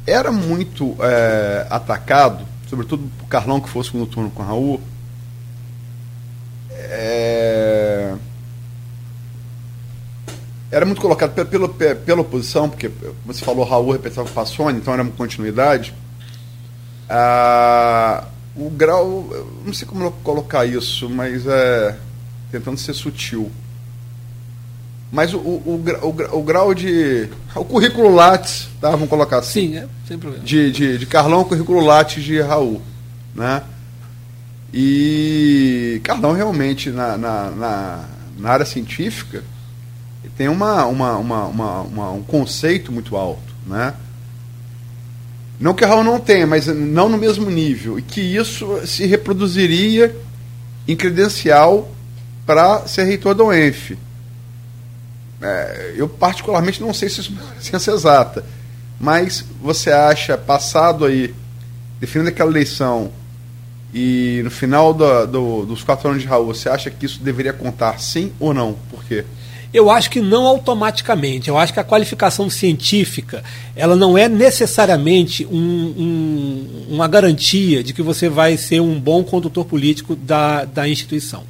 Era 0.05 0.31
muito 0.31 0.95
é, 0.99 1.65
atacado, 1.67 2.45
sobretudo 2.69 3.09
o 3.23 3.25
Carlão 3.25 3.59
que 3.59 3.67
fosse 3.67 3.97
no 3.97 4.05
turno 4.05 4.29
com 4.29 4.43
o 4.43 4.45
Raul. 4.45 4.81
É, 6.69 8.13
era 10.69 10.85
muito 10.85 11.01
colocado 11.01 11.33
pela, 11.33 11.67
pela, 11.67 11.95
pela 11.95 12.21
oposição, 12.21 12.69
porque 12.69 12.91
você 13.25 13.43
falou 13.43 13.65
Raul 13.65 13.93
representava 13.93 14.29
o 14.29 14.31
Passoni, 14.31 14.77
então 14.77 14.93
era 14.93 15.01
uma 15.01 15.11
continuidade. 15.13 15.95
Ah, 17.09 18.25
o 18.55 18.69
grau, 18.69 19.27
não 19.65 19.73
sei 19.73 19.87
como 19.87 20.11
colocar 20.23 20.63
isso, 20.67 21.09
mas 21.09 21.47
é 21.47 21.97
tentando 22.51 22.77
ser 22.77 22.93
sutil 22.93 23.51
mas 25.11 25.33
o, 25.33 25.37
o, 25.37 25.83
o, 26.01 26.37
o, 26.39 26.43
grau 26.43 26.73
de. 26.73 27.29
O 27.55 27.63
currículo 27.63 28.13
Lattes, 28.13 28.67
tá? 28.81 28.91
Vamos 28.91 29.07
colocar 29.07 29.39
assim. 29.39 29.69
Sim, 29.69 29.77
é, 29.77 29.87
sem 30.07 30.17
problema. 30.17 30.43
De, 30.43 30.71
de, 30.71 30.97
de 30.97 31.05
Carlão, 31.05 31.41
o 31.41 31.45
currículo 31.45 31.79
Lattes 31.81 32.23
de 32.23 32.41
Raul. 32.41 32.81
Né? 33.33 33.61
E 34.73 36.01
Carlão 36.03 36.33
realmente, 36.33 36.89
na, 36.89 37.17
na, 37.17 37.51
na, 37.51 38.05
na 38.37 38.49
área 38.49 38.65
científica, 38.65 39.43
tem 40.37 40.49
uma, 40.49 40.85
uma, 40.85 41.17
uma, 41.17 41.45
uma, 41.45 42.11
um 42.11 42.23
conceito 42.23 42.91
muito 42.91 43.15
alto, 43.15 43.53
né? 43.65 43.93
Não 45.59 45.73
que 45.73 45.85
a 45.85 45.87
Raul 45.87 46.03
não 46.03 46.19
tenha, 46.19 46.45
mas 46.45 46.67
não 46.67 47.07
no 47.07 47.17
mesmo 47.17 47.49
nível. 47.49 47.97
E 47.97 48.01
que 48.01 48.19
isso 48.19 48.85
se 48.85 49.05
reproduziria 49.05 50.13
em 50.85 50.95
credencial 50.95 51.89
para 52.45 52.85
ser 52.87 53.05
reitor 53.05 53.33
da 53.33 53.45
UENF. 53.45 53.97
É, 55.45 55.93
eu, 55.95 56.09
particularmente, 56.09 56.81
não 56.81 56.93
sei 56.93 57.07
se 57.07 57.21
isso 57.21 57.33
é 57.57 57.61
ciência 57.61 57.91
exata. 57.91 58.43
Mas 58.99 59.45
você 59.61 59.91
acha, 59.91 60.37
passado 60.37 61.05
aí, 61.05 61.35
definindo 61.99 62.29
aquela 62.29 62.49
eleição, 62.49 63.11
e 63.93 64.41
no 64.43 64.49
final 64.49 64.93
do, 64.93 65.25
do, 65.27 65.65
dos 65.67 65.83
quatro 65.83 66.09
anos 66.09 66.21
de 66.21 66.27
Raul, 66.27 66.47
você 66.47 66.67
acha 66.67 66.89
que 66.89 67.05
isso 67.05 67.21
deveria 67.21 67.53
contar 67.53 67.99
sim 67.99 68.33
ou 68.39 68.53
não? 68.53 68.73
Por 68.89 69.03
quê? 69.03 69.23
Eu 69.75 69.91
acho 69.91 70.09
que 70.09 70.21
não 70.21 70.45
automaticamente. 70.45 71.49
Eu 71.49 71.57
acho 71.57 71.73
que 71.73 71.81
a 71.81 71.83
qualificação 71.83 72.49
científica 72.49 73.43
ela 73.75 73.93
não 73.93 74.17
é 74.17 74.29
necessariamente 74.29 75.45
um, 75.45 75.57
um, 75.57 76.85
uma 76.91 77.09
garantia 77.09 77.83
de 77.83 77.91
que 77.91 78.01
você 78.01 78.29
vai 78.29 78.55
ser 78.55 78.79
um 78.79 78.97
bom 78.97 79.21
condutor 79.21 79.65
político 79.65 80.15
da, 80.15 80.63
da 80.63 80.87
instituição. 80.87 81.43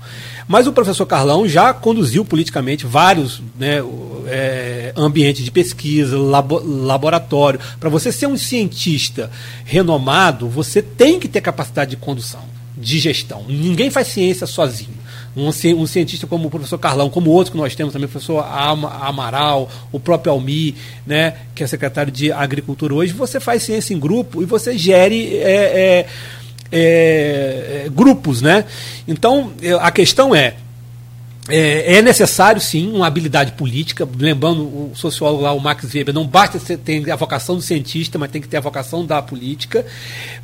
Mas 0.47 0.65
o 0.65 0.73
professor 0.73 1.05
Carlão 1.05 1.47
já 1.47 1.71
conduziu 1.71 2.25
politicamente 2.25 2.83
vários 2.87 3.43
né, 3.59 3.83
é, 4.25 4.91
ambientes 4.95 5.45
de 5.45 5.51
pesquisa, 5.51 6.17
labo, 6.17 6.63
laboratório. 6.65 7.59
Para 7.79 7.89
você 7.89 8.11
ser 8.11 8.25
um 8.25 8.37
cientista 8.37 9.29
renomado, 9.63 10.49
você 10.49 10.81
tem 10.81 11.19
que 11.19 11.27
ter 11.27 11.41
capacidade 11.41 11.91
de 11.91 11.97
condução, 11.97 12.41
de 12.75 12.97
gestão. 12.97 13.45
Ninguém 13.47 13.91
faz 13.91 14.07
ciência 14.07 14.47
sozinho 14.47 15.04
um, 15.35 15.47
um, 15.49 15.87
cientista 15.87 16.25
como 16.25 16.47
o 16.47 16.49
professor 16.49 16.77
Carlão, 16.77 17.09
como 17.09 17.29
outros 17.29 17.51
que 17.51 17.57
nós 17.57 17.75
temos 17.75 17.93
também, 17.93 18.07
o 18.07 18.09
professor 18.09 18.39
Amaral, 18.43 19.69
o 19.91 19.99
próprio 19.99 20.31
Almi, 20.31 20.75
né, 21.05 21.35
que 21.53 21.63
é 21.63 21.67
secretário 21.67 22.11
de 22.11 22.31
Agricultura 22.31 22.93
hoje, 22.93 23.13
você 23.13 23.39
faz 23.39 23.63
ciência 23.63 23.93
em 23.93 23.99
grupo 23.99 24.41
e 24.41 24.45
você 24.45 24.77
gere 24.77 25.35
é, 25.37 25.41
é, 25.41 26.07
é, 26.71 27.83
é 27.85 27.89
grupos. 27.89 28.41
Né? 28.41 28.65
Então, 29.07 29.51
a 29.81 29.91
questão 29.91 30.33
é, 30.33 30.55
é, 31.47 31.97
é, 31.97 32.01
necessário, 32.01 32.59
sim, 32.59 32.91
uma 32.91 33.05
habilidade 33.05 33.51
política. 33.51 34.07
Lembrando 34.17 34.61
o 34.63 34.91
sociólogo 34.95 35.43
lá, 35.43 35.53
o 35.53 35.59
Max 35.59 35.93
Weber, 35.93 36.13
não 36.13 36.25
basta 36.25 36.59
ter 36.77 37.11
a 37.11 37.15
vocação 37.15 37.55
do 37.55 37.61
cientista, 37.61 38.17
mas 38.17 38.31
tem 38.31 38.41
que 38.41 38.47
ter 38.47 38.57
a 38.57 38.61
vocação 38.61 39.05
da 39.05 39.21
política. 39.21 39.85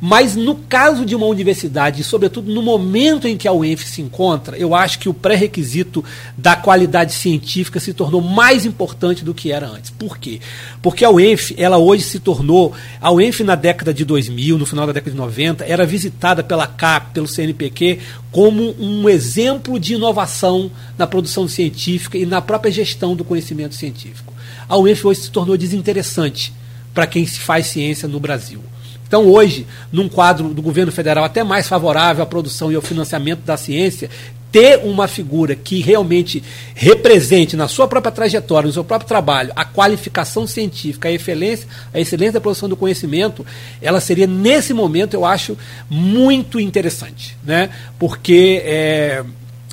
Mas 0.00 0.36
no 0.36 0.54
caso 0.54 1.04
de 1.04 1.16
uma 1.16 1.26
universidade, 1.26 2.00
e 2.00 2.04
sobretudo 2.04 2.52
no 2.52 2.62
momento 2.62 3.26
em 3.26 3.36
que 3.36 3.48
a 3.48 3.52
UENF 3.52 3.84
se 3.84 4.00
encontra, 4.00 4.56
eu 4.56 4.76
acho 4.76 5.00
que 5.00 5.08
o 5.08 5.14
pré-requisito 5.14 6.04
da 6.38 6.54
qualidade 6.54 7.12
científica 7.14 7.80
se 7.80 7.92
tornou 7.92 8.20
mais 8.20 8.64
importante 8.64 9.24
do 9.24 9.34
que 9.34 9.50
era 9.50 9.66
antes. 9.66 9.90
Por 9.90 10.18
quê? 10.18 10.40
Porque 10.80 11.04
a 11.04 11.10
UENF, 11.10 11.52
ela 11.58 11.78
hoje 11.78 12.04
se 12.04 12.20
tornou. 12.20 12.72
A 13.00 13.10
UENF 13.10 13.42
na 13.42 13.56
década 13.56 13.92
de 13.92 14.04
2000, 14.04 14.56
no 14.56 14.66
final 14.66 14.86
da 14.86 14.92
década 14.92 15.10
de 15.10 15.16
90, 15.16 15.64
era 15.64 15.84
visitada 15.84 16.44
pela 16.44 16.68
CAP, 16.68 17.12
pelo 17.12 17.26
CNPq, 17.26 17.98
como 18.32 18.74
um 18.80 19.08
exemplo 19.08 19.78
de 19.78 19.94
inovação 19.94 20.70
na 20.96 21.06
produção 21.06 21.46
científica 21.46 22.16
e 22.16 22.24
na 22.24 22.40
própria 22.40 22.72
gestão 22.72 23.14
do 23.14 23.22
conhecimento 23.22 23.74
científico. 23.74 24.32
A 24.66 24.76
UENF 24.78 25.06
hoje 25.06 25.20
se 25.20 25.30
tornou 25.30 25.56
desinteressante 25.56 26.52
para 26.94 27.06
quem 27.06 27.26
se 27.26 27.38
faz 27.38 27.66
ciência 27.66 28.08
no 28.08 28.18
Brasil. 28.18 28.60
Então, 29.06 29.26
hoje, 29.26 29.66
num 29.92 30.08
quadro 30.08 30.54
do 30.54 30.62
governo 30.62 30.90
federal 30.90 31.22
até 31.22 31.44
mais 31.44 31.68
favorável 31.68 32.22
à 32.22 32.26
produção 32.26 32.72
e 32.72 32.74
ao 32.74 32.80
financiamento 32.80 33.40
da 33.40 33.58
ciência, 33.58 34.08
ter 34.52 34.80
uma 34.84 35.08
figura 35.08 35.56
que 35.56 35.80
realmente 35.80 36.44
represente 36.74 37.56
na 37.56 37.66
sua 37.66 37.88
própria 37.88 38.12
trajetória, 38.12 38.66
no 38.66 38.72
seu 38.72 38.84
próprio 38.84 39.08
trabalho, 39.08 39.50
a 39.56 39.64
qualificação 39.64 40.46
científica, 40.46 41.08
a 41.08 41.12
excelência, 41.12 41.66
a 41.92 41.98
excelência 41.98 42.34
da 42.34 42.40
produção 42.40 42.68
do 42.68 42.76
conhecimento, 42.76 43.44
ela 43.80 43.98
seria, 43.98 44.26
nesse 44.26 44.74
momento, 44.74 45.14
eu 45.14 45.24
acho, 45.24 45.56
muito 45.88 46.60
interessante. 46.60 47.36
Né? 47.42 47.70
Porque. 47.98 48.62
É, 48.64 49.24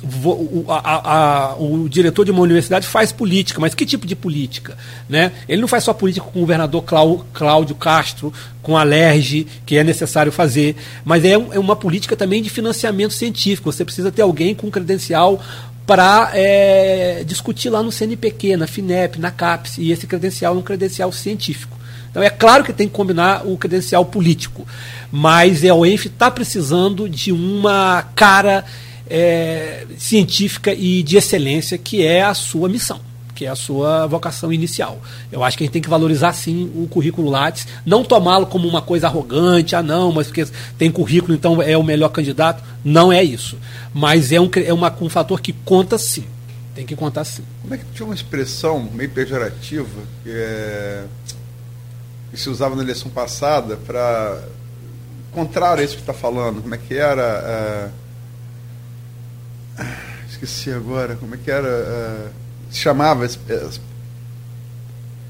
o, 0.02 0.64
a, 0.68 1.50
a, 1.50 1.54
o, 1.56 1.88
diretor 1.88 2.24
de 2.24 2.30
uma 2.30 2.40
universidade 2.40 2.86
faz 2.86 3.12
política, 3.12 3.60
mas 3.60 3.74
que 3.74 3.84
tipo 3.84 4.06
de 4.06 4.16
política? 4.16 4.76
Né? 5.08 5.32
Ele 5.48 5.60
não 5.60 5.68
faz 5.68 5.84
só 5.84 5.92
política 5.92 6.26
com 6.26 6.38
o 6.38 6.42
governador 6.42 6.82
Cláudio 7.32 7.74
Castro, 7.74 8.32
com 8.62 8.76
a 8.76 8.82
LERJ, 8.82 9.46
que 9.66 9.76
é 9.76 9.84
necessário 9.84 10.32
fazer, 10.32 10.76
mas 11.04 11.24
é, 11.24 11.32
é, 11.32 11.58
uma 11.58 11.76
política 11.76 12.16
também 12.16 12.42
de 12.42 12.48
financiamento 12.48 13.12
científico. 13.12 13.70
Você 13.70 13.84
precisa 13.84 14.10
ter 14.10 14.22
alguém 14.22 14.54
com 14.54 14.70
credencial 14.70 15.40
para 15.86 16.30
é, 16.34 17.22
discutir 17.26 17.68
lá 17.68 17.82
no 17.82 17.92
CNPq, 17.92 18.56
na 18.56 18.66
FINEP, 18.66 19.18
na 19.18 19.30
CAPES, 19.30 19.78
e 19.78 19.90
esse 19.90 20.06
credencial 20.06 20.54
é 20.54 20.58
um 20.58 20.62
credencial 20.62 21.12
científico. 21.12 21.78
Então 22.10 22.22
é 22.22 22.30
claro 22.30 22.64
que 22.64 22.72
tem 22.72 22.88
que 22.88 22.94
combinar 22.94 23.46
o 23.46 23.56
credencial 23.56 24.04
político, 24.04 24.66
mas 25.12 25.64
a 25.64 25.74
UENF 25.74 26.06
está 26.06 26.30
precisando 26.30 27.08
de 27.08 27.32
uma 27.32 28.02
cara 28.14 28.64
é, 29.10 29.84
científica 29.98 30.72
e 30.72 31.02
de 31.02 31.16
excelência, 31.16 31.76
que 31.76 32.06
é 32.06 32.22
a 32.22 32.32
sua 32.32 32.68
missão, 32.68 33.00
que 33.34 33.44
é 33.44 33.48
a 33.48 33.56
sua 33.56 34.06
vocação 34.06 34.52
inicial. 34.52 35.02
Eu 35.32 35.42
acho 35.42 35.58
que 35.58 35.64
a 35.64 35.66
gente 35.66 35.72
tem 35.72 35.82
que 35.82 35.90
valorizar 35.90 36.32
sim 36.32 36.70
o 36.76 36.86
currículo 36.86 37.28
Lattes, 37.28 37.66
não 37.84 38.04
tomá-lo 38.04 38.46
como 38.46 38.68
uma 38.68 38.80
coisa 38.80 39.08
arrogante, 39.08 39.74
ah 39.74 39.82
não, 39.82 40.12
mas 40.12 40.28
porque 40.28 40.46
tem 40.78 40.90
currículo, 40.92 41.34
então 41.34 41.60
é 41.60 41.76
o 41.76 41.82
melhor 41.82 42.10
candidato. 42.10 42.62
Não 42.84 43.12
é 43.12 43.22
isso. 43.22 43.58
Mas 43.92 44.30
é 44.30 44.40
um, 44.40 44.48
é 44.54 44.72
uma, 44.72 44.96
um 45.00 45.08
fator 45.08 45.40
que 45.40 45.52
conta 45.52 45.98
sim. 45.98 46.24
Tem 46.72 46.86
que 46.86 46.94
contar 46.94 47.24
sim. 47.24 47.42
Como 47.62 47.74
é 47.74 47.78
que 47.78 47.84
tinha 47.92 48.06
uma 48.06 48.14
expressão 48.14 48.88
meio 48.94 49.10
pejorativa 49.10 50.00
que, 50.22 50.30
é, 50.30 51.04
que 52.30 52.38
se 52.38 52.48
usava 52.48 52.76
na 52.76 52.82
eleição 52.82 53.10
passada 53.10 53.76
para 53.76 54.40
contrário 55.32 55.82
a 55.82 55.84
isso 55.84 55.96
que 55.96 56.00
está 56.00 56.14
falando? 56.14 56.62
Como 56.62 56.74
é 56.74 56.78
que 56.78 56.94
era? 56.94 57.22
É, 57.22 57.88
esqueci 60.28 60.72
agora, 60.72 61.16
como 61.16 61.34
é 61.34 61.38
que 61.38 61.50
era? 61.50 61.68
Uh, 61.68 62.30
se 62.70 62.78
chamava. 62.78 63.26
Uh, 63.26 63.80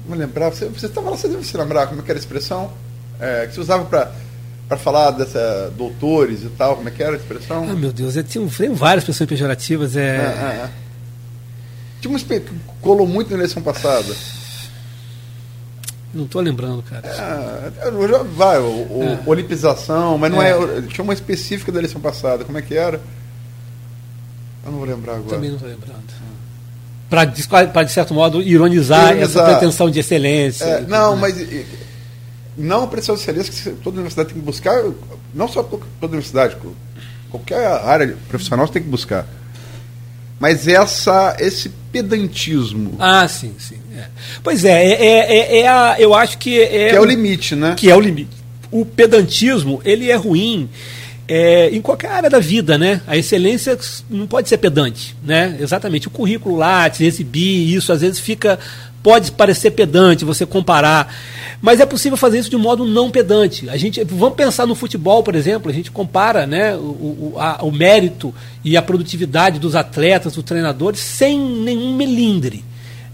não 0.07 0.17
lembrar, 0.17 0.49
você 0.49 0.65
estava 0.65 1.09
lá, 1.11 1.17
você 1.17 1.27
deve 1.27 1.45
se 1.45 1.55
lembrar 1.55 1.87
como 1.87 2.01
é 2.01 2.03
que 2.03 2.11
era 2.11 2.19
a 2.19 2.21
expressão? 2.21 2.71
É, 3.19 3.45
que 3.45 3.53
você 3.53 3.61
usava 3.61 3.85
para 3.85 4.77
falar 4.77 5.11
dessa 5.11 5.71
doutores 5.77 6.41
e 6.43 6.49
tal, 6.49 6.77
como 6.77 6.89
é 6.89 6.91
que 6.91 7.03
era 7.03 7.13
a 7.13 7.17
expressão? 7.17 7.67
Ah, 7.69 7.73
meu 7.75 7.93
Deus, 7.93 8.15
eu 8.15 8.23
tinha, 8.23 8.47
tem 8.49 8.73
várias 8.73 9.03
expressões 9.03 9.29
pejorativas. 9.29 9.95
É... 9.95 10.17
é. 10.17 10.69
Tinha 12.01 12.09
uma 12.09 12.19
que 12.19 12.51
colou 12.81 13.05
muito 13.05 13.29
na 13.29 13.37
eleição 13.37 13.61
passada. 13.61 14.15
Não 16.11 16.25
estou 16.25 16.41
lembrando, 16.41 16.81
cara. 16.81 17.07
É, 17.07 17.91
vai, 18.35 18.57
o, 18.57 18.63
o 18.63 19.03
é. 19.03 19.19
olimpização, 19.25 20.17
mas 20.17 20.31
não 20.31 20.41
é. 20.41 20.49
é. 20.49 20.81
Tinha 20.81 21.03
uma 21.03 21.13
específica 21.13 21.71
da 21.71 21.79
eleição 21.79 22.01
passada, 22.01 22.43
como 22.43 22.57
é 22.57 22.61
que 22.61 22.73
era? 22.73 22.99
Eu 24.65 24.71
não 24.71 24.79
vou 24.79 24.87
lembrar 24.87 25.13
agora. 25.13 25.29
Também 25.29 25.49
não 25.49 25.57
estou 25.57 25.69
lembrando. 25.69 26.01
Para, 27.09 27.25
de 27.83 27.91
certo 27.91 28.13
modo, 28.13 28.41
ironizar, 28.41 29.09
ironizar, 29.09 29.23
essa 29.23 29.43
pretensão 29.43 29.89
de 29.91 29.99
excelência. 29.99 30.63
É, 30.63 30.81
não, 30.81 31.15
né? 31.15 31.21
mas 31.21 31.65
não 32.57 32.83
a 32.83 32.87
pretensão 32.87 33.15
de 33.15 33.21
excelência 33.21 33.51
que 33.51 33.77
toda 33.81 33.97
universidade 33.97 34.29
tem 34.29 34.39
que 34.39 34.45
buscar, 34.45 34.81
não 35.33 35.47
só 35.47 35.61
toda 35.61 35.83
universidade, 36.07 36.55
qualquer 37.29 37.67
área 37.67 38.15
profissional 38.29 38.65
você 38.65 38.73
tem 38.73 38.83
que 38.83 38.89
buscar. 38.89 39.27
Mas 40.39 40.67
essa, 40.67 41.35
esse 41.39 41.69
pedantismo. 41.91 42.95
Ah, 42.97 43.27
sim, 43.27 43.53
sim. 43.59 43.77
É. 43.95 44.05
Pois 44.41 44.65
é, 44.65 44.83
é, 44.83 44.93
é, 44.93 45.37
é, 45.37 45.59
é 45.61 45.67
a, 45.67 45.95
eu 45.99 46.15
acho 46.15 46.37
que 46.37 46.59
é. 46.59 46.89
Que 46.89 46.95
é 46.95 46.99
o 46.99 47.05
limite, 47.05 47.55
né? 47.55 47.75
Que 47.77 47.91
é 47.91 47.95
o 47.95 47.99
limite. 47.99 48.37
O 48.71 48.85
pedantismo, 48.85 49.81
ele 49.83 50.09
é 50.09 50.15
ruim 50.15 50.69
é, 51.33 51.69
em 51.69 51.79
qualquer 51.79 52.11
área 52.11 52.29
da 52.29 52.39
vida, 52.39 52.77
né? 52.77 52.99
A 53.07 53.15
excelência 53.15 53.79
não 54.09 54.27
pode 54.27 54.49
ser 54.49 54.57
pedante, 54.57 55.15
né? 55.23 55.55
Exatamente. 55.61 56.09
O 56.09 56.11
currículo 56.11 56.57
Lattes, 56.57 56.99
exibir 56.99 57.73
isso, 57.73 57.93
às 57.93 58.01
vezes 58.01 58.19
fica 58.19 58.59
pode 59.01 59.31
parecer 59.31 59.71
pedante 59.71 60.25
você 60.25 60.45
comparar, 60.45 61.11
mas 61.61 61.79
é 61.79 61.85
possível 61.85 62.17
fazer 62.17 62.37
isso 62.37 62.49
de 62.49 62.57
modo 62.57 62.85
não 62.85 63.09
pedante. 63.09 63.69
A 63.69 63.77
gente 63.77 64.03
vamos 64.03 64.35
pensar 64.35 64.67
no 64.67 64.75
futebol, 64.75 65.23
por 65.23 65.33
exemplo, 65.33 65.71
a 65.71 65.73
gente 65.73 65.89
compara, 65.89 66.45
né, 66.45 66.75
o, 66.75 66.79
o, 66.79 67.33
a, 67.37 67.63
o 67.63 67.71
mérito 67.71 68.35
e 68.61 68.75
a 68.75 68.81
produtividade 68.81 69.57
dos 69.57 69.73
atletas, 69.73 70.33
dos 70.33 70.43
treinadores, 70.43 70.99
sem 70.99 71.39
nenhum 71.39 71.95
melindre. 71.95 72.61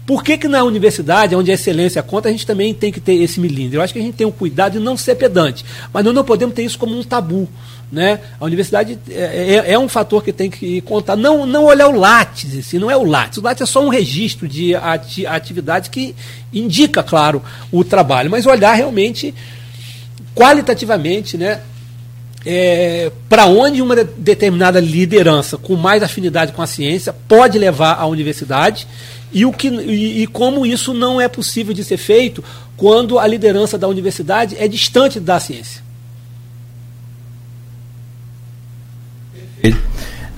Por 0.08 0.24
que, 0.24 0.38
que 0.38 0.48
na 0.48 0.64
universidade, 0.64 1.36
onde 1.36 1.50
a 1.50 1.54
excelência 1.54 2.02
conta, 2.02 2.30
a 2.30 2.32
gente 2.32 2.46
também 2.46 2.72
tem 2.72 2.90
que 2.90 2.98
ter 2.98 3.12
esse 3.16 3.38
melindre? 3.38 3.76
Eu 3.76 3.82
acho 3.82 3.92
que 3.92 3.98
a 3.98 4.02
gente 4.02 4.14
tem 4.14 4.26
o 4.26 4.32
cuidado 4.32 4.72
de 4.72 4.78
não 4.78 4.96
ser 4.96 5.16
pedante, 5.16 5.62
mas 5.92 6.02
nós 6.02 6.14
não 6.14 6.24
podemos 6.24 6.54
ter 6.54 6.62
isso 6.62 6.78
como 6.78 6.98
um 6.98 7.04
tabu. 7.04 7.46
Né? 7.92 8.18
A 8.40 8.44
universidade 8.46 8.98
é, 9.10 9.64
é, 9.66 9.72
é, 9.74 9.78
um 9.78 9.86
fator 9.86 10.24
que 10.24 10.32
tem 10.32 10.48
que 10.48 10.80
contar. 10.80 11.14
Não, 11.14 11.44
não 11.44 11.64
olhar 11.64 11.88
o 11.88 11.92
Lattes, 11.92 12.56
assim, 12.56 12.78
não 12.78 12.90
é 12.90 12.96
o 12.96 13.04
Lattes. 13.04 13.36
O 13.36 13.42
Lattes 13.42 13.60
é 13.60 13.66
só 13.66 13.84
um 13.84 13.90
registro 13.90 14.48
de 14.48 14.74
ati 14.74 15.26
atividade 15.26 15.90
que 15.90 16.16
indica, 16.54 17.02
claro, 17.02 17.42
o 17.70 17.84
trabalho, 17.84 18.30
mas 18.30 18.46
olhar 18.46 18.72
realmente 18.72 19.34
qualitativamente 20.34 21.36
né, 21.36 21.60
é, 22.46 23.12
para 23.28 23.44
onde 23.44 23.82
uma 23.82 23.94
determinada 23.94 24.80
liderança 24.80 25.58
com 25.58 25.76
mais 25.76 26.02
afinidade 26.02 26.52
com 26.52 26.62
a 26.62 26.66
ciência 26.66 27.12
pode 27.12 27.58
levar 27.58 27.98
a 28.00 28.06
universidade 28.06 28.86
e, 29.32 29.44
o 29.44 29.52
que, 29.52 29.68
e, 29.68 30.22
e 30.22 30.26
como 30.26 30.64
isso 30.64 30.94
não 30.94 31.20
é 31.20 31.28
possível 31.28 31.74
de 31.74 31.84
ser 31.84 31.96
feito 31.96 32.42
quando 32.76 33.18
a 33.18 33.26
liderança 33.26 33.76
da 33.76 33.88
universidade 33.88 34.56
é 34.58 34.66
distante 34.66 35.20
da 35.20 35.38
ciência. 35.38 35.82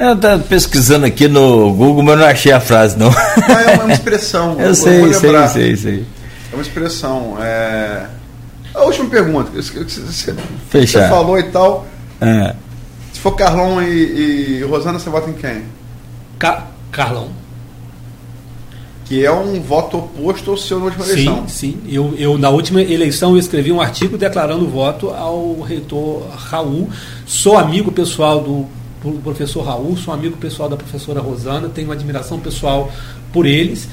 Eu 0.00 0.14
estava 0.14 0.42
pesquisando 0.42 1.04
aqui 1.04 1.28
no 1.28 1.74
Google, 1.74 2.02
mas 2.02 2.18
não 2.18 2.24
achei 2.24 2.50
a 2.52 2.60
frase, 2.60 2.98
não. 2.98 3.10
Ah, 3.10 3.62
é 3.70 3.76
uma 3.76 3.92
expressão. 3.92 4.58
eu, 4.58 4.68
eu 4.68 4.74
sei, 4.74 5.12
sei, 5.12 5.48
sei, 5.48 5.76
sei. 5.76 6.06
É 6.50 6.56
uma 6.56 6.62
expressão. 6.62 7.36
É... 7.38 8.06
A 8.74 8.82
última 8.84 9.10
pergunta. 9.10 9.50
Você, 9.50 9.84
Fechar. 10.70 11.02
você 11.02 11.08
falou 11.08 11.38
e 11.38 11.42
tal. 11.44 11.86
É. 12.18 12.54
Se 13.12 13.20
for 13.20 13.32
Carlão 13.32 13.82
e, 13.82 14.60
e 14.60 14.62
Rosana, 14.62 14.98
você 14.98 15.10
vota 15.10 15.28
em 15.28 15.34
quem? 15.34 15.64
Ca 16.38 16.66
Carlão. 16.90 17.39
Que 19.10 19.26
é 19.26 19.32
um 19.32 19.60
voto 19.60 19.96
oposto 19.98 20.52
ao 20.52 20.56
seu 20.56 20.78
na 20.78 20.84
última 20.84 21.04
eleição. 21.04 21.48
Sim, 21.48 21.72
sim. 21.72 21.78
Eu, 21.92 22.14
eu, 22.16 22.38
na 22.38 22.48
última 22.48 22.80
eleição, 22.80 23.32
eu 23.32 23.38
escrevi 23.38 23.72
um 23.72 23.80
artigo 23.80 24.16
declarando 24.16 24.68
voto 24.68 25.10
ao 25.10 25.60
reitor 25.62 26.28
Raul. 26.30 26.88
Sou 27.26 27.58
amigo 27.58 27.90
pessoal 27.90 28.40
do 28.40 28.68
professor 29.24 29.62
Raul, 29.62 29.96
sou 29.96 30.14
amigo 30.14 30.36
pessoal 30.36 30.68
da 30.68 30.76
professora 30.76 31.18
Rosana, 31.20 31.68
tenho 31.68 31.88
uma 31.88 31.94
admiração 31.94 32.38
pessoal 32.38 32.88
por 33.32 33.46
eles 33.46 33.88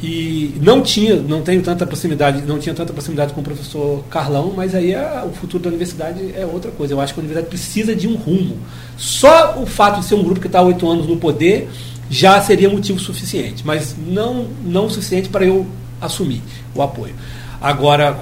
e 0.00 0.54
não 0.60 0.80
tinha, 0.80 1.16
não 1.16 1.42
tenho 1.42 1.60
tanta 1.60 1.84
proximidade, 1.84 2.42
não 2.42 2.60
tinha 2.60 2.72
tanta 2.72 2.92
proximidade 2.92 3.32
com 3.32 3.40
o 3.40 3.44
professor 3.44 4.04
Carlão, 4.10 4.52
mas 4.54 4.76
aí 4.76 4.92
é, 4.92 5.24
o 5.24 5.32
futuro 5.32 5.64
da 5.64 5.70
universidade 5.70 6.20
é 6.36 6.46
outra 6.46 6.70
coisa. 6.70 6.94
Eu 6.94 7.00
acho 7.00 7.12
que 7.12 7.18
a 7.18 7.22
universidade 7.22 7.48
precisa 7.48 7.96
de 7.96 8.06
um 8.06 8.14
rumo. 8.14 8.56
Só 8.96 9.60
o 9.60 9.66
fato 9.66 9.98
de 9.98 10.06
ser 10.06 10.14
um 10.14 10.22
grupo 10.22 10.40
que 10.40 10.46
está 10.46 10.60
há 10.60 10.62
oito 10.62 10.88
anos 10.88 11.08
no 11.08 11.16
poder 11.16 11.68
já 12.12 12.38
seria 12.42 12.68
motivo 12.68 12.98
suficiente, 12.98 13.62
mas 13.64 13.96
não 14.06 14.46
não 14.62 14.90
suficiente 14.90 15.30
para 15.30 15.46
eu 15.46 15.66
assumir 15.98 16.42
o 16.74 16.82
apoio. 16.82 17.14
Agora, 17.58 18.18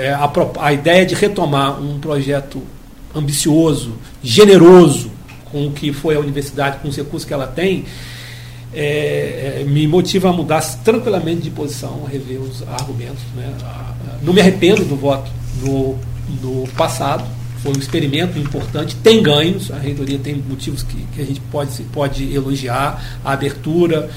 é, 0.00 0.12
a, 0.12 0.30
a 0.60 0.72
ideia 0.72 1.04
de 1.04 1.16
retomar 1.16 1.82
um 1.82 1.98
projeto 1.98 2.62
ambicioso, 3.12 3.94
generoso, 4.22 5.10
com 5.50 5.66
o 5.66 5.72
que 5.72 5.92
foi 5.92 6.14
a 6.14 6.20
universidade, 6.20 6.78
com 6.78 6.88
os 6.88 6.96
recursos 6.96 7.26
que 7.26 7.34
ela 7.34 7.48
tem, 7.48 7.84
é, 8.72 9.62
é, 9.62 9.64
me 9.64 9.88
motiva 9.88 10.28
a 10.28 10.32
mudar 10.32 10.62
tranquilamente 10.84 11.40
de 11.40 11.50
posição, 11.50 12.04
rever 12.04 12.40
os 12.40 12.62
argumentos. 12.68 13.22
Né? 13.34 13.52
Não 14.22 14.32
me 14.32 14.40
arrependo 14.40 14.84
do 14.84 14.94
voto 14.94 15.28
do, 15.56 15.96
do 16.40 16.68
passado, 16.76 17.24
foi 17.62 17.72
um 17.76 17.78
experimento 17.78 18.38
importante, 18.38 18.96
tem 18.96 19.22
ganhos, 19.22 19.70
a 19.70 19.78
reitoria 19.78 20.18
tem 20.18 20.34
motivos 20.36 20.82
que, 20.82 20.96
que 21.14 21.20
a 21.20 21.24
gente 21.24 21.40
pode, 21.50 21.82
pode 21.84 22.34
elogiar, 22.34 23.20
a 23.24 23.32
abertura, 23.32 24.08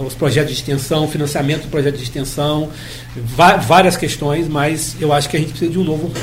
os 0.00 0.14
projetos 0.14 0.52
de 0.52 0.58
extensão, 0.58 1.06
financiamento 1.08 1.62
do 1.62 1.68
projeto 1.68 1.96
de 1.96 2.02
extensão, 2.02 2.70
várias 3.66 3.96
questões, 3.96 4.48
mas 4.48 4.96
eu 5.00 5.12
acho 5.12 5.28
que 5.28 5.36
a 5.36 5.40
gente 5.40 5.50
precisa 5.50 5.70
de 5.70 5.78
um 5.78 5.84
novo 5.84 6.06
rumo. 6.06 6.14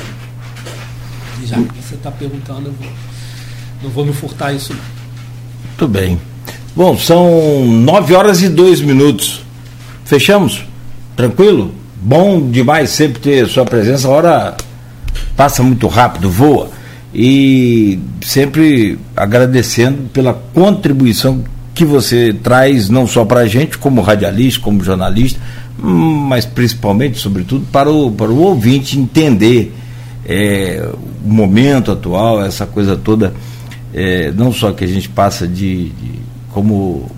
Já 1.44 1.56
que 1.56 1.82
você 1.82 1.94
está 1.94 2.10
perguntando, 2.10 2.68
eu 2.68 2.72
vou 2.72 2.88
não 3.84 3.90
vou 3.90 4.04
me 4.04 4.14
furtar 4.14 4.52
isso. 4.52 4.74
Muito 5.68 5.88
bem. 5.88 6.18
Bom, 6.74 6.98
são 6.98 7.66
nove 7.66 8.14
horas 8.14 8.42
e 8.42 8.48
dois 8.48 8.80
minutos. 8.80 9.42
Fechamos? 10.06 10.64
Tranquilo? 11.14 11.72
Bom 11.96 12.50
demais 12.50 12.90
sempre 12.90 13.20
ter 13.20 13.46
sua 13.46 13.64
presença. 13.64 14.08
Hora 14.08 14.56
passa 15.36 15.62
muito 15.62 15.86
rápido, 15.86 16.30
voa. 16.30 16.70
E 17.14 17.98
sempre 18.22 18.98
agradecendo 19.16 20.08
pela 20.12 20.34
contribuição 20.34 21.44
que 21.74 21.84
você 21.84 22.32
traz, 22.42 22.88
não 22.88 23.06
só 23.06 23.24
para 23.24 23.40
a 23.40 23.46
gente, 23.46 23.78
como 23.78 24.00
radialista, 24.00 24.60
como 24.60 24.82
jornalista, 24.82 25.40
mas 25.78 26.44
principalmente, 26.44 27.18
sobretudo, 27.18 27.66
para 27.70 27.90
o, 27.90 28.10
para 28.10 28.30
o 28.30 28.40
ouvinte 28.40 28.98
entender 28.98 29.74
é, 30.24 30.88
o 31.24 31.28
momento 31.28 31.92
atual, 31.92 32.44
essa 32.44 32.66
coisa 32.66 32.96
toda 32.96 33.32
é, 33.94 34.32
não 34.32 34.52
só 34.52 34.72
que 34.72 34.82
a 34.82 34.88
gente 34.88 35.08
passa 35.08 35.46
de, 35.46 35.90
de 35.90 36.18
como 36.52 37.08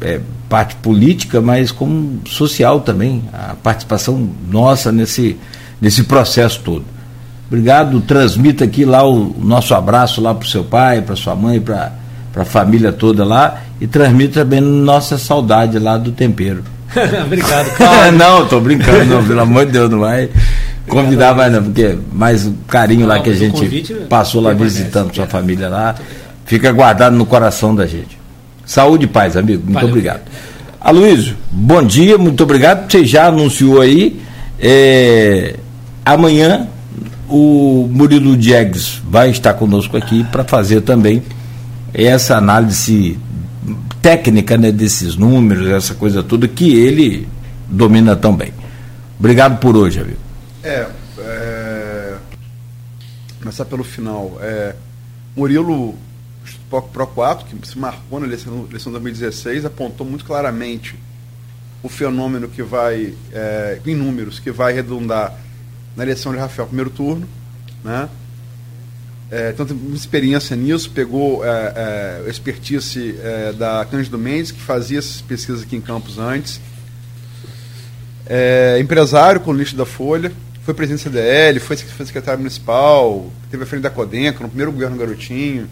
é, 0.00 0.20
parte 0.48 0.74
política, 0.76 1.40
mas 1.40 1.70
como 1.70 2.20
social 2.26 2.80
também, 2.80 3.22
a 3.32 3.54
participação 3.54 4.28
nossa 4.50 4.90
nesse, 4.90 5.36
nesse 5.80 6.02
processo 6.02 6.60
todo. 6.64 6.84
Obrigado, 7.46 8.00
transmita 8.00 8.64
aqui 8.64 8.84
lá 8.84 9.06
o, 9.06 9.34
nosso 9.38 9.74
abraço 9.74 10.20
lá 10.20 10.34
para 10.34 10.46
o 10.46 10.48
seu 10.48 10.64
pai, 10.64 11.02
para 11.02 11.14
sua 11.14 11.34
mãe, 11.34 11.60
para 11.60 11.92
a 12.36 12.44
família 12.44 12.92
toda 12.92 13.24
lá 13.24 13.62
e 13.80 13.86
transmita 13.86 14.40
também 14.40 14.60
nossa 14.60 15.18
saudade 15.18 15.78
lá 15.78 15.96
do 15.98 16.10
tempero. 16.10 16.64
Obrigado, 17.24 17.70
Claro. 17.76 18.12
não, 18.12 18.42
estou 18.44 18.60
brincando, 18.60 19.04
não, 19.04 19.24
pelo 19.24 19.40
amor 19.40 19.66
de 19.66 19.72
Deus, 19.72 19.90
não 19.90 20.00
vai 20.00 20.28
convidar 20.88 21.34
mais 21.34 21.52
não, 21.52 21.62
porque 21.62 21.98
mais 22.12 22.46
o 22.46 22.54
carinho 22.68 23.06
lá 23.06 23.20
que 23.20 23.30
a 23.30 23.34
gente 23.34 23.94
passou 24.08 24.40
lá 24.40 24.52
visitando 24.52 25.14
sua 25.14 25.26
família 25.26 25.68
lá 25.68 25.94
fica 26.44 26.70
guardado 26.72 27.16
no 27.16 27.26
coração 27.26 27.74
da 27.74 27.86
gente. 27.86 28.18
Saúde 28.66 29.04
e 29.04 29.08
paz, 29.08 29.36
amigo. 29.36 29.62
Muito 29.62 29.74
Valeu. 29.74 29.88
obrigado. 29.90 30.22
Aloysio, 30.80 31.36
bom 31.50 31.82
dia, 31.82 32.16
muito 32.18 32.42
obrigado. 32.42 32.90
Você 32.90 33.04
já 33.04 33.26
anunciou 33.26 33.80
aí. 33.80 34.20
É, 34.60 35.56
amanhã 36.04 36.68
o 37.36 37.88
Murilo 37.90 38.36
Diegues 38.36 39.02
vai 39.10 39.28
estar 39.28 39.54
conosco 39.54 39.96
aqui 39.96 40.22
para 40.22 40.44
fazer 40.44 40.82
também 40.82 41.20
essa 41.92 42.36
análise 42.36 43.18
técnica 44.00 44.56
né, 44.56 44.70
desses 44.70 45.16
números, 45.16 45.66
essa 45.66 45.94
coisa 45.94 46.22
toda 46.22 46.46
que 46.46 46.76
ele 46.76 47.26
domina 47.68 48.14
tão 48.14 48.36
bem. 48.36 48.54
Obrigado 49.18 49.58
por 49.58 49.76
hoje, 49.76 49.98
amigo. 49.98 50.18
É, 50.62 50.86
é 51.18 52.14
começar 53.40 53.64
pelo 53.64 53.82
final. 53.82 54.38
É, 54.40 54.76
Murilo 55.34 55.96
Pro 56.70 57.06
4, 57.08 57.46
que 57.46 57.66
se 57.66 57.76
marcou 57.76 58.20
na 58.20 58.26
eleição, 58.26 58.64
eleição 58.70 58.92
de 58.92 59.00
2016, 59.00 59.64
apontou 59.64 60.06
muito 60.06 60.24
claramente 60.24 60.94
o 61.82 61.88
fenômeno 61.88 62.46
que 62.46 62.62
vai, 62.62 63.12
é, 63.32 63.80
em 63.84 63.96
números, 63.96 64.38
que 64.38 64.52
vai 64.52 64.72
redundar 64.72 65.43
na 65.96 66.02
eleição 66.02 66.32
de 66.32 66.38
Rafael 66.38 66.66
primeiro 66.66 66.90
turno, 66.90 67.28
né? 67.82 68.08
É, 69.30 69.50
então 69.50 69.66
tem 69.66 69.76
experiência 69.92 70.54
nisso, 70.54 70.90
pegou 70.90 71.44
é, 71.44 72.22
é, 72.26 72.30
expertise 72.30 73.16
é, 73.20 73.52
da 73.52 73.84
Cândido 73.84 74.18
Mendes, 74.18 74.52
que 74.52 74.60
fazia 74.60 74.98
essas 74.98 75.20
pesquisas 75.20 75.62
aqui 75.62 75.74
em 75.74 75.80
Campos 75.80 76.18
antes. 76.18 76.60
É, 78.26 78.78
empresário, 78.80 79.40
colunista 79.40 79.76
da 79.76 79.86
Folha, 79.86 80.30
foi 80.62 80.72
presidente 80.72 81.08
da 81.08 81.20
CDL, 81.20 81.60
foi 81.60 81.76
secretário 81.76 82.38
municipal, 82.38 83.30
teve 83.50 83.64
a 83.64 83.66
frente 83.66 83.82
da 83.82 83.90
Codenca, 83.90 84.40
no 84.40 84.48
primeiro 84.48 84.72
governo 84.72 84.96
Garotinho 84.96 85.68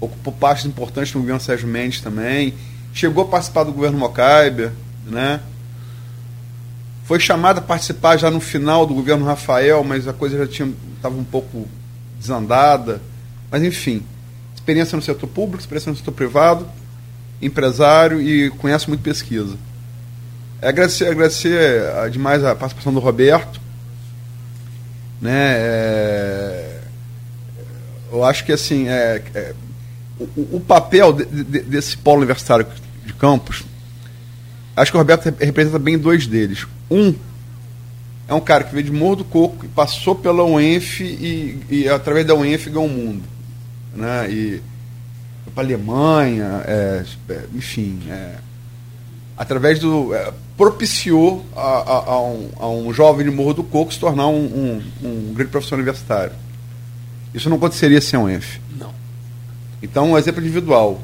ocupou 0.00 0.32
pastas 0.32 0.66
importantes 0.66 1.12
no 1.12 1.20
governo 1.20 1.40
Sérgio 1.40 1.68
Mendes 1.68 2.00
também, 2.00 2.54
chegou 2.92 3.24
a 3.24 3.28
participar 3.28 3.64
do 3.64 3.72
governo 3.72 3.98
Mocaibe, 3.98 4.70
né? 5.06 5.40
Foi 7.08 7.18
chamado 7.18 7.56
a 7.56 7.62
participar 7.62 8.18
já 8.18 8.30
no 8.30 8.38
final 8.38 8.84
do 8.84 8.92
governo 8.92 9.24
Rafael, 9.24 9.82
mas 9.82 10.06
a 10.06 10.12
coisa 10.12 10.36
já 10.36 10.44
estava 10.44 11.16
um 11.16 11.24
pouco 11.24 11.66
desandada. 12.20 13.00
Mas 13.50 13.62
enfim, 13.62 14.02
experiência 14.54 14.94
no 14.94 15.00
setor 15.00 15.26
público, 15.26 15.58
experiência 15.58 15.90
no 15.90 15.96
setor 15.96 16.12
privado, 16.12 16.68
empresário 17.40 18.20
e 18.20 18.50
conhece 18.50 18.88
muito 18.88 19.00
pesquisa. 19.00 19.56
É 20.60 20.68
agradecer, 20.68 21.06
agradecer 21.06 21.82
eh, 21.82 22.10
demais 22.10 22.44
a 22.44 22.54
participação 22.54 22.92
do 22.92 23.00
Roberto. 23.00 23.58
Né, 25.18 25.54
é, 25.56 26.80
eu 28.12 28.22
acho 28.22 28.44
que 28.44 28.52
assim, 28.52 28.86
é, 28.86 29.22
é 29.34 29.54
o, 30.20 30.56
o 30.56 30.60
papel 30.60 31.14
de, 31.14 31.24
de, 31.24 31.60
desse 31.60 31.96
polo 31.96 32.18
universitário 32.18 32.66
de 33.06 33.14
campus, 33.14 33.64
acho 34.78 34.90
que 34.90 34.96
o 34.96 35.00
Roberto 35.00 35.34
representa 35.40 35.78
bem 35.78 35.98
dois 35.98 36.26
deles. 36.26 36.66
Um 36.90 37.14
é 38.28 38.34
um 38.34 38.40
cara 38.40 38.64
que 38.64 38.72
veio 38.72 38.84
de 38.84 38.92
Morro 38.92 39.16
do 39.16 39.24
Coco 39.24 39.64
e 39.64 39.68
passou 39.68 40.14
pela 40.14 40.44
UENF 40.44 41.00
e, 41.02 41.58
e 41.70 41.88
através 41.88 42.26
da 42.26 42.34
UENF 42.34 42.66
ganhou 42.66 42.84
o 42.84 42.88
mundo. 42.88 43.22
Né? 43.94 44.30
E 44.30 44.62
foi 45.44 45.52
para 45.54 45.62
a 45.62 45.66
Alemanha, 45.66 46.62
é, 46.66 47.04
é, 47.30 47.44
enfim, 47.54 48.00
é, 48.08 48.34
através 49.36 49.78
do. 49.78 50.14
É, 50.14 50.32
propiciou 50.58 51.46
a, 51.56 51.60
a, 51.60 51.96
a, 52.12 52.22
um, 52.22 52.50
a, 52.58 52.68
um, 52.68 52.92
jovem 52.92 53.24
de 53.24 53.30
Morro 53.30 53.54
do 53.54 53.64
Coco 53.64 53.94
se 53.94 53.98
tornar 53.98 54.26
um, 54.26 54.44
um, 54.44 54.82
um 55.02 55.32
grande 55.32 55.50
professor 55.50 55.76
universitário. 55.76 56.34
Isso 57.32 57.48
não 57.48 57.56
aconteceria 57.56 58.00
sem 58.00 58.18
a 58.18 58.22
UENF. 58.22 58.60
Então, 59.80 60.10
um 60.10 60.18
exemplo 60.18 60.40
individual 60.40 61.00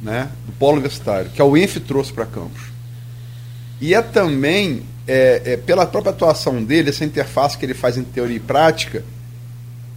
né, 0.00 0.30
do 0.46 0.52
polo 0.52 0.74
universitário, 0.74 1.30
que 1.30 1.40
a 1.40 1.44
UENF 1.44 1.78
trouxe 1.80 2.12
para 2.12 2.24
Campos. 2.24 2.73
E 3.80 3.94
é 3.94 4.02
também, 4.02 4.82
é, 5.06 5.42
é, 5.44 5.56
pela 5.56 5.86
própria 5.86 6.10
atuação 6.10 6.62
dele, 6.62 6.90
essa 6.90 7.04
interface 7.04 7.58
que 7.58 7.66
ele 7.66 7.74
faz 7.74 7.96
em 7.96 8.04
teoria 8.04 8.36
e 8.36 8.40
prática, 8.40 9.04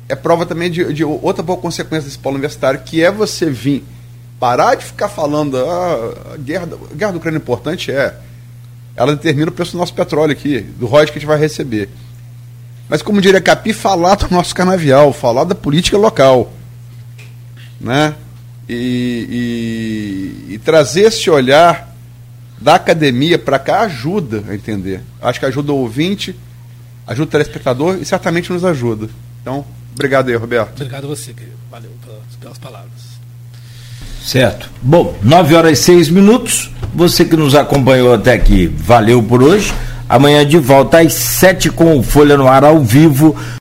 é 0.09 0.15
prova 0.15 0.45
também 0.45 0.71
de, 0.71 0.93
de 0.93 1.03
outra 1.03 1.43
boa 1.43 1.57
consequência 1.57 2.05
desse 2.05 2.19
polo 2.19 2.35
universitário, 2.35 2.81
que 2.81 3.03
é 3.03 3.11
você 3.11 3.49
vir, 3.49 3.83
parar 4.39 4.75
de 4.75 4.85
ficar 4.85 5.09
falando, 5.09 5.57
ah, 5.57 6.33
a 6.33 6.37
guerra, 6.37 6.67
a 6.91 6.95
guerra 6.95 7.11
do 7.11 7.17
Ucrânia 7.17 7.37
é 7.37 7.41
importante, 7.41 7.91
é, 7.91 8.15
ela 8.95 9.15
determina 9.15 9.49
o 9.49 9.53
preço 9.53 9.73
do 9.73 9.77
nosso 9.77 9.93
petróleo 9.93 10.31
aqui, 10.31 10.61
do 10.61 10.85
royalties 10.85 11.11
que 11.11 11.17
a 11.17 11.21
gente 11.21 11.27
vai 11.27 11.37
receber. 11.37 11.89
Mas, 12.89 13.01
como 13.01 13.21
diria 13.21 13.41
Capi, 13.41 13.73
falar 13.73 14.15
do 14.15 14.27
nosso 14.31 14.55
canavial, 14.55 15.11
falar 15.11 15.43
da 15.43 15.53
política 15.53 15.97
local. 15.97 16.51
Né? 17.79 18.15
E, 18.67 20.45
e, 20.49 20.53
e 20.53 20.57
trazer 20.57 21.01
esse 21.01 21.29
olhar 21.29 21.86
da 22.59 22.75
academia 22.75 23.37
para 23.37 23.59
cá 23.59 23.81
ajuda 23.81 24.43
a 24.49 24.55
entender. 24.55 25.01
Acho 25.21 25.39
que 25.39 25.45
ajuda 25.45 25.71
o 25.71 25.77
ouvinte, 25.77 26.35
ajuda 27.05 27.27
o 27.27 27.31
telespectador 27.31 27.97
e 28.01 28.05
certamente 28.05 28.51
nos 28.51 28.65
ajuda. 28.65 29.09
Então, 29.41 29.65
obrigado 29.93 30.29
aí, 30.29 30.35
Roberto. 30.35 30.81
Obrigado 30.81 31.05
a 31.05 31.07
você, 31.07 31.33
querido. 31.33 31.57
Valeu 31.69 31.91
pelas, 32.03 32.35
pelas 32.39 32.57
palavras. 32.57 32.91
Certo. 34.25 34.69
Bom, 34.81 35.17
9 35.23 35.55
horas 35.55 35.79
e 35.79 35.83
6 35.83 36.09
minutos. 36.09 36.71
Você 36.93 37.23
que 37.23 37.37
nos 37.37 37.55
acompanhou 37.55 38.13
até 38.13 38.33
aqui, 38.33 38.67
valeu 38.67 39.21
por 39.21 39.41
hoje. 39.43 39.73
Amanhã 40.09 40.45
de 40.45 40.57
volta 40.57 40.99
às 40.99 41.13
7 41.13 41.69
com 41.69 41.97
o 41.97 42.03
Folha 42.03 42.35
no 42.37 42.47
Ar 42.47 42.63
ao 42.63 42.79
vivo. 42.79 43.35